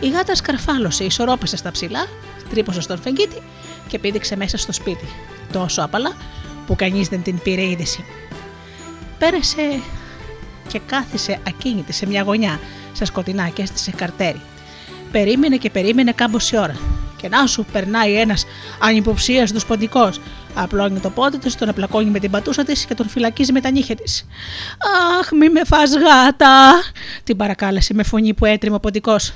Η 0.00 0.08
γάτα 0.08 0.34
σκαρφάλωσε, 0.34 1.04
ισορρόπησε 1.04 1.56
στα 1.56 1.70
ψηλά, 1.70 2.06
τρύπωσε 2.50 2.80
στον 2.80 3.00
φεγγίτι 3.00 3.42
και 3.88 3.98
πήδηξε 3.98 4.36
μέσα 4.36 4.58
στο 4.58 4.72
σπίτι. 4.72 5.08
Τόσο 5.52 5.82
απαλά 5.82 6.12
που 6.66 6.76
κανείς 6.76 7.08
δεν 7.08 7.22
την 7.22 7.38
πήρε 7.42 7.62
είδηση. 7.62 8.04
Πέρασε 9.18 9.80
και 10.68 10.80
κάθισε 10.86 11.38
ακίνητη 11.46 11.92
σε 11.92 12.06
μια 12.06 12.22
γωνιά, 12.22 12.60
στα 12.92 13.04
σκοτεινά 13.04 13.48
και 13.48 13.62
έστησε 13.62 13.90
καρτέρι. 13.90 14.40
Περίμενε 15.14 15.56
και 15.56 15.70
περίμενε 15.70 16.12
κάμποση 16.12 16.56
ώρα. 16.56 16.76
Και 17.16 17.28
να 17.28 17.46
σου 17.46 17.66
περνάει 17.72 18.14
ένας 18.14 18.46
ανυποψίαστο 18.78 19.60
ποντικό. 19.66 20.10
Απλώνει 20.54 21.00
το 21.00 21.10
πόδι 21.10 21.38
της, 21.38 21.54
τον 21.54 21.68
απλακώνει 21.68 22.10
με 22.10 22.18
την 22.18 22.30
πατούσα 22.30 22.64
της 22.64 22.84
και 22.84 22.94
τον 22.94 23.08
φυλακίζει 23.08 23.52
με 23.52 23.60
τα 23.60 23.70
νύχια 23.70 23.94
της. 23.94 24.26
Αχ, 25.20 25.30
μη 25.32 25.48
με 25.48 25.64
φας 25.64 25.90
γάτα, 25.94 26.82
την 27.24 27.36
παρακάλεσε 27.36 27.94
με 27.94 28.02
φωνή 28.02 28.34
που 28.34 28.44
έτριμε 28.44 28.76
ο 28.76 28.80
ποντικός. 28.80 29.28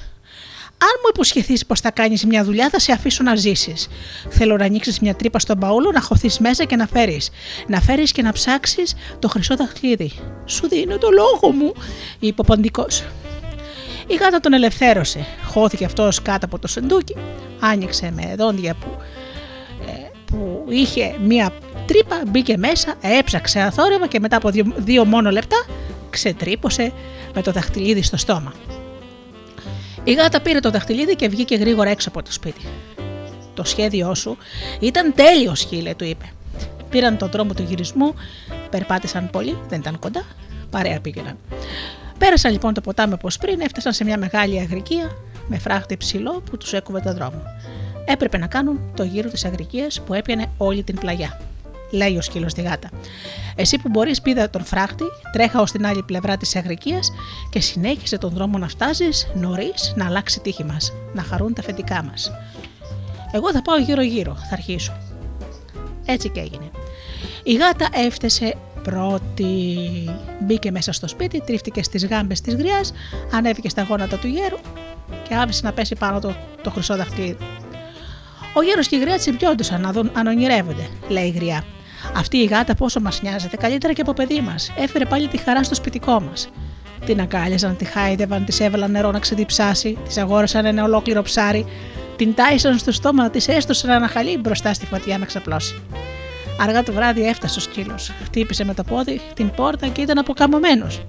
Αν 0.80 0.94
μου 1.02 1.08
υποσχεθείς 1.12 1.66
πως 1.66 1.80
θα 1.80 1.90
κάνεις 1.90 2.24
μια 2.24 2.44
δουλειά, 2.44 2.68
θα 2.68 2.78
σε 2.78 2.92
αφήσω 2.92 3.22
να 3.22 3.34
ζήσεις. 3.34 3.88
Θέλω 4.28 4.56
να 4.56 4.64
ανοίξεις 4.64 5.00
μια 5.00 5.14
τρύπα 5.14 5.38
στον 5.38 5.58
παούλο, 5.58 5.90
να 5.92 6.00
χωθείς 6.00 6.38
μέσα 6.38 6.64
και 6.64 6.76
να 6.76 6.86
φέρεις. 6.86 7.30
Να 7.66 7.80
φέρεις 7.80 8.12
και 8.12 8.22
να 8.22 8.32
ψάξεις 8.32 8.94
το 9.18 9.28
χρυσό 9.28 9.56
δαχτυλίδι. 9.56 10.12
Σου 10.44 10.68
δίνω 10.68 10.98
το 10.98 11.08
λόγο 11.10 11.54
μου, 11.54 11.72
είπε 12.18 12.40
ο 12.40 12.44
ποντικός. 12.44 13.04
Η 14.10 14.14
γάτα 14.14 14.40
τον 14.40 14.52
ελευθέρωσε. 14.52 15.26
Χώθηκε 15.44 15.84
αυτός 15.84 16.22
κάτω 16.22 16.46
από 16.46 16.58
το 16.58 16.68
σεντούκι, 16.68 17.16
άνοιξε 17.60 18.12
με 18.14 18.34
δόντια 18.38 18.74
που, 18.74 18.96
ε, 19.86 20.10
που 20.24 20.66
είχε 20.68 21.16
μία 21.24 21.50
τρύπα, 21.86 22.22
μπήκε 22.28 22.56
μέσα, 22.56 22.94
έψαξε 23.00 23.60
αθόρυβα 23.60 24.06
και 24.06 24.20
μετά 24.20 24.36
από 24.36 24.50
δύο, 24.50 24.64
δύο 24.76 25.04
μόνο 25.04 25.30
λεπτά 25.30 25.66
ξετρύπωσε 26.10 26.92
με 27.34 27.42
το 27.42 27.52
δαχτυλίδι 27.52 28.02
στο 28.02 28.16
στόμα. 28.16 28.52
Η 30.04 30.12
γάτα 30.12 30.40
πήρε 30.40 30.60
το 30.60 30.70
δαχτυλίδι 30.70 31.16
και 31.16 31.28
βγήκε 31.28 31.56
γρήγορα 31.56 31.90
έξω 31.90 32.08
από 32.08 32.22
το 32.22 32.32
σπίτι. 32.32 32.60
Το 33.54 33.64
σχέδιό 33.64 34.14
σου 34.14 34.36
ήταν 34.80 35.12
τέλειος, 35.14 35.60
σκύλε, 35.60 35.94
του 35.94 36.04
είπε. 36.04 36.32
Πήραν 36.90 37.16
τον 37.16 37.30
δρόμο 37.30 37.54
του 37.54 37.62
γυρισμού, 37.62 38.14
περπάτησαν 38.70 39.30
πολύ, 39.30 39.58
δεν 39.68 39.78
ήταν 39.80 39.98
κοντά, 39.98 40.22
παρέα 40.70 41.00
πήγαιναν. 41.00 41.36
Πέρασαν 42.18 42.52
λοιπόν 42.52 42.74
το 42.74 42.80
ποτάμι 42.80 43.12
όπως 43.12 43.36
πριν, 43.36 43.60
έφτασαν 43.60 43.92
σε 43.92 44.04
μια 44.04 44.18
μεγάλη 44.18 44.60
αγρικία 44.60 45.16
με 45.48 45.58
φράχτη 45.58 45.96
ψηλό 45.96 46.40
που 46.50 46.56
τους 46.56 46.72
έκοβε 46.72 47.00
το 47.00 47.14
δρόμο. 47.14 47.42
Έπρεπε 48.04 48.38
να 48.38 48.46
κάνουν 48.46 48.80
το 48.96 49.02
γύρο 49.02 49.28
της 49.28 49.44
αγρικίας 49.44 50.00
που 50.00 50.14
έπιανε 50.14 50.50
όλη 50.56 50.82
την 50.82 50.98
πλαγιά. 50.98 51.40
Λέει 51.90 52.16
ο 52.16 52.20
σκύλος 52.20 52.50
στη 52.52 52.62
γάτα. 52.62 52.88
Εσύ 53.56 53.78
που 53.78 53.88
μπορείς, 53.88 54.20
πήδα 54.20 54.50
τον 54.50 54.64
φράχτη, 54.64 55.04
τρέχα 55.32 55.60
ως 55.60 55.70
την 55.70 55.86
άλλη 55.86 56.02
πλευρά 56.02 56.36
της 56.36 56.56
αγρικίας 56.56 57.12
και 57.50 57.60
συνέχισε 57.60 58.18
τον 58.18 58.30
δρόμο 58.30 58.58
να 58.58 58.68
φτάσεις 58.68 59.30
νωρίς 59.34 59.92
να 59.96 60.06
αλλάξει 60.06 60.40
τύχη 60.40 60.64
μας, 60.64 60.92
να 61.14 61.22
χαρούν 61.22 61.54
τα 61.54 61.62
φετικά 61.62 62.02
μας. 62.02 62.32
Εγώ 63.32 63.52
θα 63.52 63.62
πάω 63.62 63.78
γύρω-γύρω, 63.78 64.34
θα 64.34 64.54
αρχίσω. 64.54 64.92
Έτσι 66.06 66.28
και 66.28 66.40
έγινε. 66.40 66.70
Η 67.42 67.54
γάτα 67.54 67.88
έφτασε 67.92 68.54
πρώτη. 68.82 69.76
Μπήκε 70.40 70.70
μέσα 70.70 70.92
στο 70.92 71.08
σπίτι, 71.08 71.42
τρίφτηκε 71.46 71.82
στις 71.82 72.06
γάμπες 72.06 72.40
της 72.40 72.54
γριάς, 72.54 72.92
ανέβηκε 73.32 73.68
στα 73.68 73.82
γόνατα 73.82 74.16
του 74.16 74.26
γέρου 74.26 74.56
και 75.28 75.34
άφησε 75.34 75.60
να 75.64 75.72
πέσει 75.72 75.94
πάνω 75.94 76.20
το, 76.20 76.34
το 76.62 76.70
χρυσό 76.70 76.96
δαχτυλίδι. 76.96 77.36
Ο 78.52 78.62
γέρος 78.62 78.88
και 78.88 78.96
η 78.96 78.98
γριά 78.98 79.16
τσιμπιόντουσαν 79.16 79.80
να 79.80 79.92
δουν 79.92 80.10
αν 80.14 80.26
ονειρεύονται, 80.26 80.88
λέει 81.08 81.26
η 81.26 81.30
γριά. 81.30 81.64
Αυτή 82.16 82.36
η 82.36 82.44
γάτα 82.44 82.74
πόσο 82.74 83.00
μας 83.00 83.22
νοιάζεται, 83.22 83.56
καλύτερα 83.56 83.92
και 83.92 84.00
από 84.00 84.12
παιδί 84.12 84.40
μας. 84.40 84.72
Έφερε 84.78 85.04
πάλι 85.04 85.28
τη 85.28 85.36
χαρά 85.36 85.62
στο 85.62 85.74
σπιτικό 85.74 86.20
μας. 86.20 86.48
Την 87.06 87.20
αγκάλιαζαν, 87.20 87.76
τη 87.76 87.84
χάιδευαν, 87.84 88.44
της 88.44 88.60
έβαλαν 88.60 88.90
νερό 88.90 89.10
να 89.10 89.18
ξεδιψάσει, 89.18 89.98
της 90.06 90.16
αγόρασαν 90.16 90.64
ένα 90.64 90.84
ολόκληρο 90.84 91.22
ψάρι, 91.22 91.66
την 92.16 92.34
τάισαν 92.34 92.78
στο 92.78 92.92
στόμα, 92.92 93.30
της 93.30 93.48
έστωσαν 93.48 93.90
ένα 93.90 94.08
χαλί 94.08 94.38
μπροστά 94.38 94.72
στη 94.72 94.86
φωτιά 94.86 95.18
να 95.18 95.24
ξαπλώσει. 95.24 95.80
Αργά 96.60 96.82
το 96.82 96.92
βράδυ 96.92 97.26
έφτασε 97.26 97.58
ο 97.58 97.62
σκύλος. 97.62 98.12
Χτύπησε 98.24 98.64
με 98.64 98.74
το 98.74 98.84
πόδι 98.84 99.20
την 99.34 99.50
πόρτα 99.50 99.88
και 99.88 100.00
ήταν 100.00 100.18
αποκαμωμένος. 100.18 101.00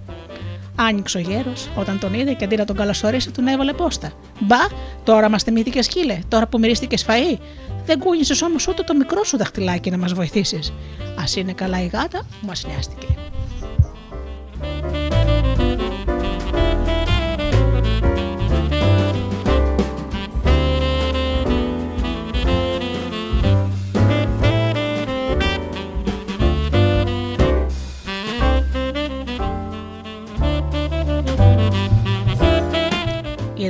Άνοιξε 0.76 1.18
ο 1.18 1.22
γέρος 1.22 1.70
όταν 1.76 2.00
τον 2.00 2.14
είδε 2.14 2.34
και 2.34 2.44
αντί 2.44 2.56
να 2.56 2.66
τον 2.66 2.76
καλωσορίσει, 2.76 3.32
τον 3.32 3.48
έβαλε 3.48 3.74
πόστα. 3.74 4.12
Μπα, 4.40 4.58
τώρα 5.04 5.30
μας 5.30 5.44
θυμήθηκε 5.44 5.82
σκύλε, 5.82 6.20
τώρα 6.28 6.48
που 6.48 6.60
μυρίστηκε 6.60 6.98
φαΐ. 7.08 7.38
Δεν 7.86 8.00
κούνησες 8.00 8.42
όμως 8.42 8.68
ούτε 8.68 8.84
το 8.84 8.96
μικρό 8.96 9.24
σου 9.24 9.38
δαχτυλάκι 9.38 9.90
να 9.90 9.98
μας 9.98 10.14
βοηθήσεις. 10.14 10.74
Α 11.00 11.24
είναι 11.36 11.54
καλά 11.54 11.84
η 11.84 11.88
γάτα 11.88 12.20
που 12.20 12.48
μας 12.48 12.66
νοιάστηκε. 12.68 13.08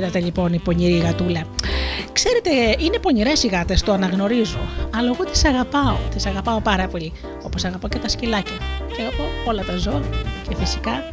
Είδατε 0.00 0.20
λοιπόν 0.20 0.52
η 0.52 0.58
πονηρή 0.58 0.98
γατούλα. 0.98 1.42
Ξέρετε, 2.12 2.50
είναι 2.78 2.98
πονηρές 2.98 3.42
οι 3.42 3.48
γάτες, 3.48 3.82
το 3.82 3.92
αναγνωρίζω. 3.92 4.58
Αλλά 4.96 5.10
εγώ 5.14 5.24
τις 5.24 5.44
αγαπάω. 5.44 5.96
Τις 6.10 6.26
αγαπάω 6.26 6.60
πάρα 6.60 6.88
πολύ. 6.88 7.12
Όπως 7.42 7.64
αγαπάω 7.64 7.90
και 7.90 7.98
τα 7.98 8.08
σκυλάκια. 8.08 8.56
Και 8.96 9.02
αγαπάω 9.02 9.26
όλα 9.46 9.64
τα 9.64 9.76
ζώα 9.76 10.00
και 10.48 10.54
φυσικά 10.56 11.08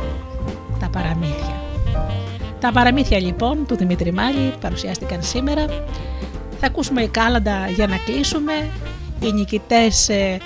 τα 0.80 0.90
παραμύθια. 0.90 1.62
Τα 2.60 2.72
παραμύθια 2.72 3.20
λοιπόν 3.20 3.66
του 3.66 3.76
Δημήτρη 3.76 4.12
Μάλη 4.12 4.54
παρουσιάστηκαν 4.62 5.24
σήμερα. 5.24 5.66
Θα 6.60 6.68
ακούσουμε 6.68 7.02
η 7.02 7.08
κάλαντα 7.08 7.68
για 7.70 7.88
να 7.88 7.98
κλείσουμε. 7.98 8.54
Οι 9.20 9.32
νικητές 9.32 10.10
ε, 10.10 10.38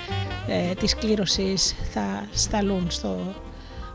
ε, 0.48 0.74
της 0.80 0.94
κλήρωσης 0.94 1.74
θα 1.92 2.24
σταλούν 2.32 2.86
στο 2.88 3.18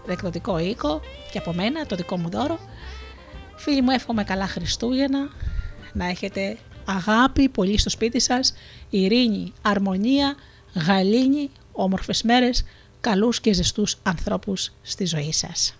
δεκτοτικό 0.05 0.59
οίκο 0.59 1.01
και 1.31 1.37
από 1.37 1.53
μένα 1.53 1.85
το 1.85 1.95
δικό 1.95 2.17
μου 2.17 2.29
δώρο. 2.29 2.59
Φίλοι 3.57 3.81
μου 3.81 3.91
εύχομαι 3.91 4.23
καλά 4.23 4.47
Χριστούγεννα, 4.47 5.29
να 5.93 6.05
έχετε 6.05 6.57
αγάπη 6.85 7.49
πολύ 7.49 7.77
στο 7.77 7.89
σπίτι 7.89 8.19
σας, 8.19 8.53
ειρήνη, 8.89 9.53
αρμονία, 9.61 10.35
γαλήνη, 10.73 11.49
όμορφες 11.71 12.23
μέρες, 12.23 12.65
καλούς 13.01 13.41
και 13.41 13.53
ζεστούς 13.53 13.97
ανθρώπους 14.03 14.71
στη 14.81 15.05
ζωή 15.05 15.31
σας. 15.31 15.76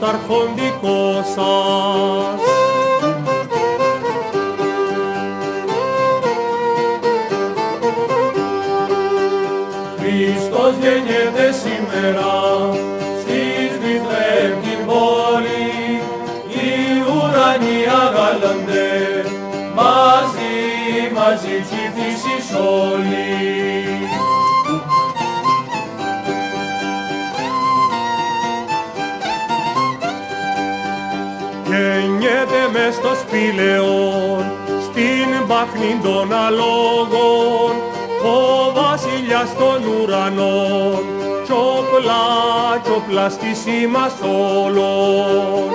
Να 0.00 0.18
πω 0.26 0.37
γεννιέται 31.68 32.62
μες 32.72 32.94
στο 32.94 33.12
σπήλαιον 33.22 34.44
στην 34.86 35.46
πάχνη 35.48 35.98
των 36.02 36.32
αλόγων 36.46 37.74
ο 38.24 38.72
βασιλιάς 38.80 39.50
των 39.58 39.78
ουρανών 39.86 41.18
κι 41.44 41.54
όπλα, 41.54 42.22
κι 42.82 42.90
όπλα 42.90 43.28
στη 43.28 43.54
σήμα 43.54 44.10
όλων. 44.64 45.70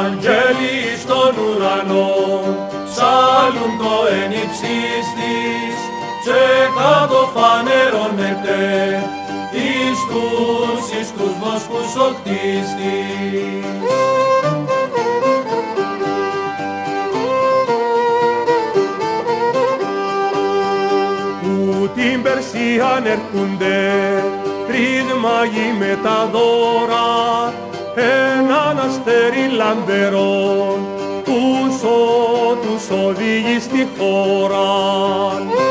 Αγγέλοι 0.00 0.96
στον 1.02 1.34
ουρανό 1.44 2.14
ψάλουν 2.88 3.72
το 3.78 3.94
ενυψής 4.22 4.47
της 4.47 4.47
και 6.28 6.68
κάτω 6.78 7.30
φανερώνεται 7.34 9.02
εις 9.52 9.98
τους, 10.10 11.00
εις 11.00 11.12
τους 11.12 11.32
βοσκούς 11.40 11.94
ο 11.96 12.14
κτίστης. 12.22 13.66
Που 21.42 21.88
την 21.94 22.22
Περσίαν 22.22 23.06
έρχονται 23.06 23.78
τρεις 24.66 25.04
μάγοι 25.20 25.74
με 25.78 25.98
τα 26.02 26.28
δώρα 26.32 27.52
έναν 27.94 28.78
αστέρι 28.78 29.48
λαμπερό 29.56 30.78
τους, 31.24 31.82
ο, 31.82 32.54
τους 32.54 33.06
οδηγεί 33.06 33.60
στη 33.60 33.88
χώρα. 33.98 35.67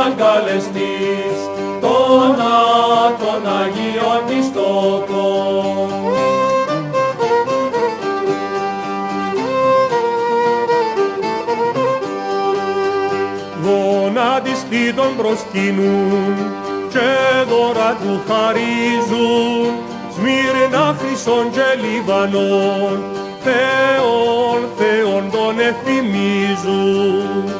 σαν 0.00 0.16
καλεστής 0.16 1.38
των, 1.80 2.40
Α- 2.40 3.16
των 3.18 3.52
Αγίων 3.60 4.22
της 4.26 4.52
τόκων. 4.52 5.88
γονάτιστοι 13.64 14.92
τον 14.92 15.16
προσκυνούν 15.16 16.34
και 16.88 17.08
δώρα 17.48 17.96
του 18.00 18.20
χαρίζουν 18.28 19.72
Σμύρνα 20.14 20.96
χρυσών 20.98 21.50
και 21.50 21.60
Λιβανών 21.82 23.02
Θεόν, 23.44 24.60
Θεόν 24.76 25.30
τον 25.30 25.54
εφημίζουν 25.60 27.59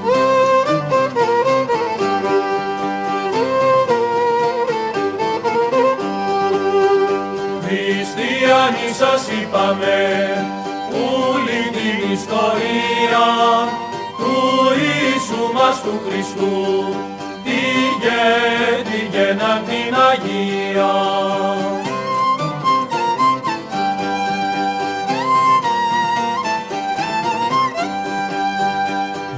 σας 9.70 9.78
είπαμε 9.78 10.46
όλη 10.92 11.70
την 11.72 12.12
ιστορία 12.12 13.28
του 14.18 14.34
Ιησού 14.74 15.52
μας 15.54 15.82
του 15.82 16.00
Χριστού 16.08 16.94
τη 17.44 17.60
γε, 18.00 18.82
τη 18.82 19.16
γέναν 19.16 19.62
την 19.64 19.94
Αγία. 20.10 20.92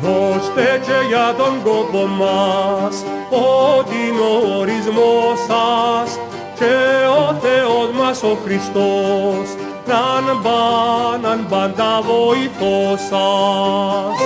Δώστε 0.03 0.81
και 0.87 1.07
για 1.09 1.35
τον 1.37 1.63
κόπο 1.63 2.07
μας 2.07 3.05
ότι 3.31 3.95
είναι 4.09 4.21
ο 4.21 4.59
ορισμός 4.59 5.39
σας 5.49 6.19
και 6.59 6.75
ο 7.21 7.35
Θεός 7.41 7.91
μας 7.99 8.23
ο 8.23 8.39
Χριστός 8.45 9.62
να 9.87 10.35
μπαν, 10.43 11.21
να 11.21 11.47
πάντα 11.49 12.03
βοηθός 12.03 13.01
σας. 13.01 14.17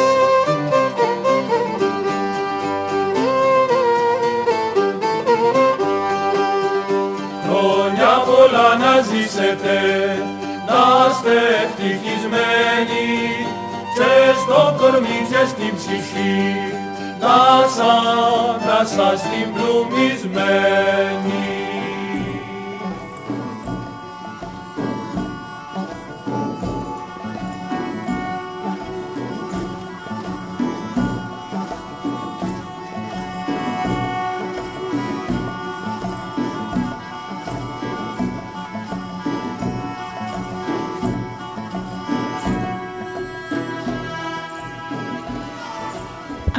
Χρόνια 7.44 8.22
πολλά 8.26 8.68
να 8.78 9.00
ζήσετε, 9.02 9.78
να 10.66 10.82
είστε 11.10 11.36
ευτυχισμένοι 11.64 13.08
και 13.94 14.10
στο 14.42 14.60
κορμί 14.78 15.18
και 15.30 15.42
στην 15.46 15.72
ψυχή 15.76 16.44
να 17.20 17.66
σας, 17.76 18.56
να 18.66 18.80
σας 18.84 19.20
την 19.20 19.48
πλουμισμένη. 19.52 21.55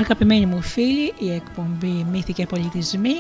Αγαπημένοι 0.10 0.46
μου 0.46 0.62
φίλοι, 0.62 1.14
η 1.18 1.32
εκπομπή 1.32 2.06
Μύθοι 2.12 2.34
και 2.34 2.46
Πολιτισμοί, 2.46 3.14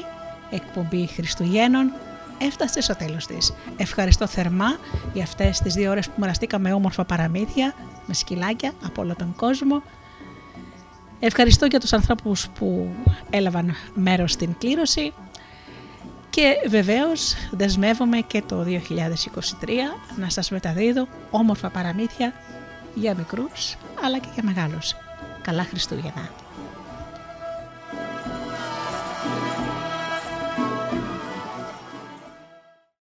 εκπομπή 0.50 1.08
Χριστουγέννων, 1.08 1.92
έφτασε 2.38 2.82
στο 2.82 2.96
τέλος 2.96 3.26
της. 3.26 3.54
Ευχαριστώ 3.78 4.28
θερμά 4.28 4.78
για 5.14 5.24
αυτές 5.24 5.60
τις 5.60 5.74
δύο 5.74 5.92
ώρες 5.92 6.08
που 6.08 6.14
μοιραστήκαμε 6.18 6.74
όμορφα 6.74 7.06
παραμύθια 7.06 7.74
με 8.06 8.14
σκυλάκια 8.14 8.72
από 8.86 9.02
όλο 9.02 9.16
τον 9.16 9.34
κόσμο. 9.36 9.84
Ευχαριστώ 11.20 11.66
για 11.66 11.80
τους 11.80 11.94
ανθρώπους 11.94 12.48
που 12.48 12.96
έλαβαν 13.30 13.74
μέρος 13.94 14.32
στην 14.32 14.56
κλήρωση 14.58 15.14
και 16.30 16.54
βεβαίως 16.68 17.34
δεσμεύομαι 17.52 18.18
και 18.18 18.42
το 18.42 18.64
2023 18.64 18.70
να 20.16 20.30
σας 20.30 20.52
μεταδίδω 20.52 21.08
όμορφα 21.32 21.70
παραμύθια 21.70 22.34
για 22.96 23.16
μικρούς 23.16 23.76
αλλά 24.04 24.20
και 24.20 24.30
για 24.34 24.44
μεγάλους. 24.44 24.96
Καλά 25.42 25.64
Χριστούγεννα! 25.64 26.47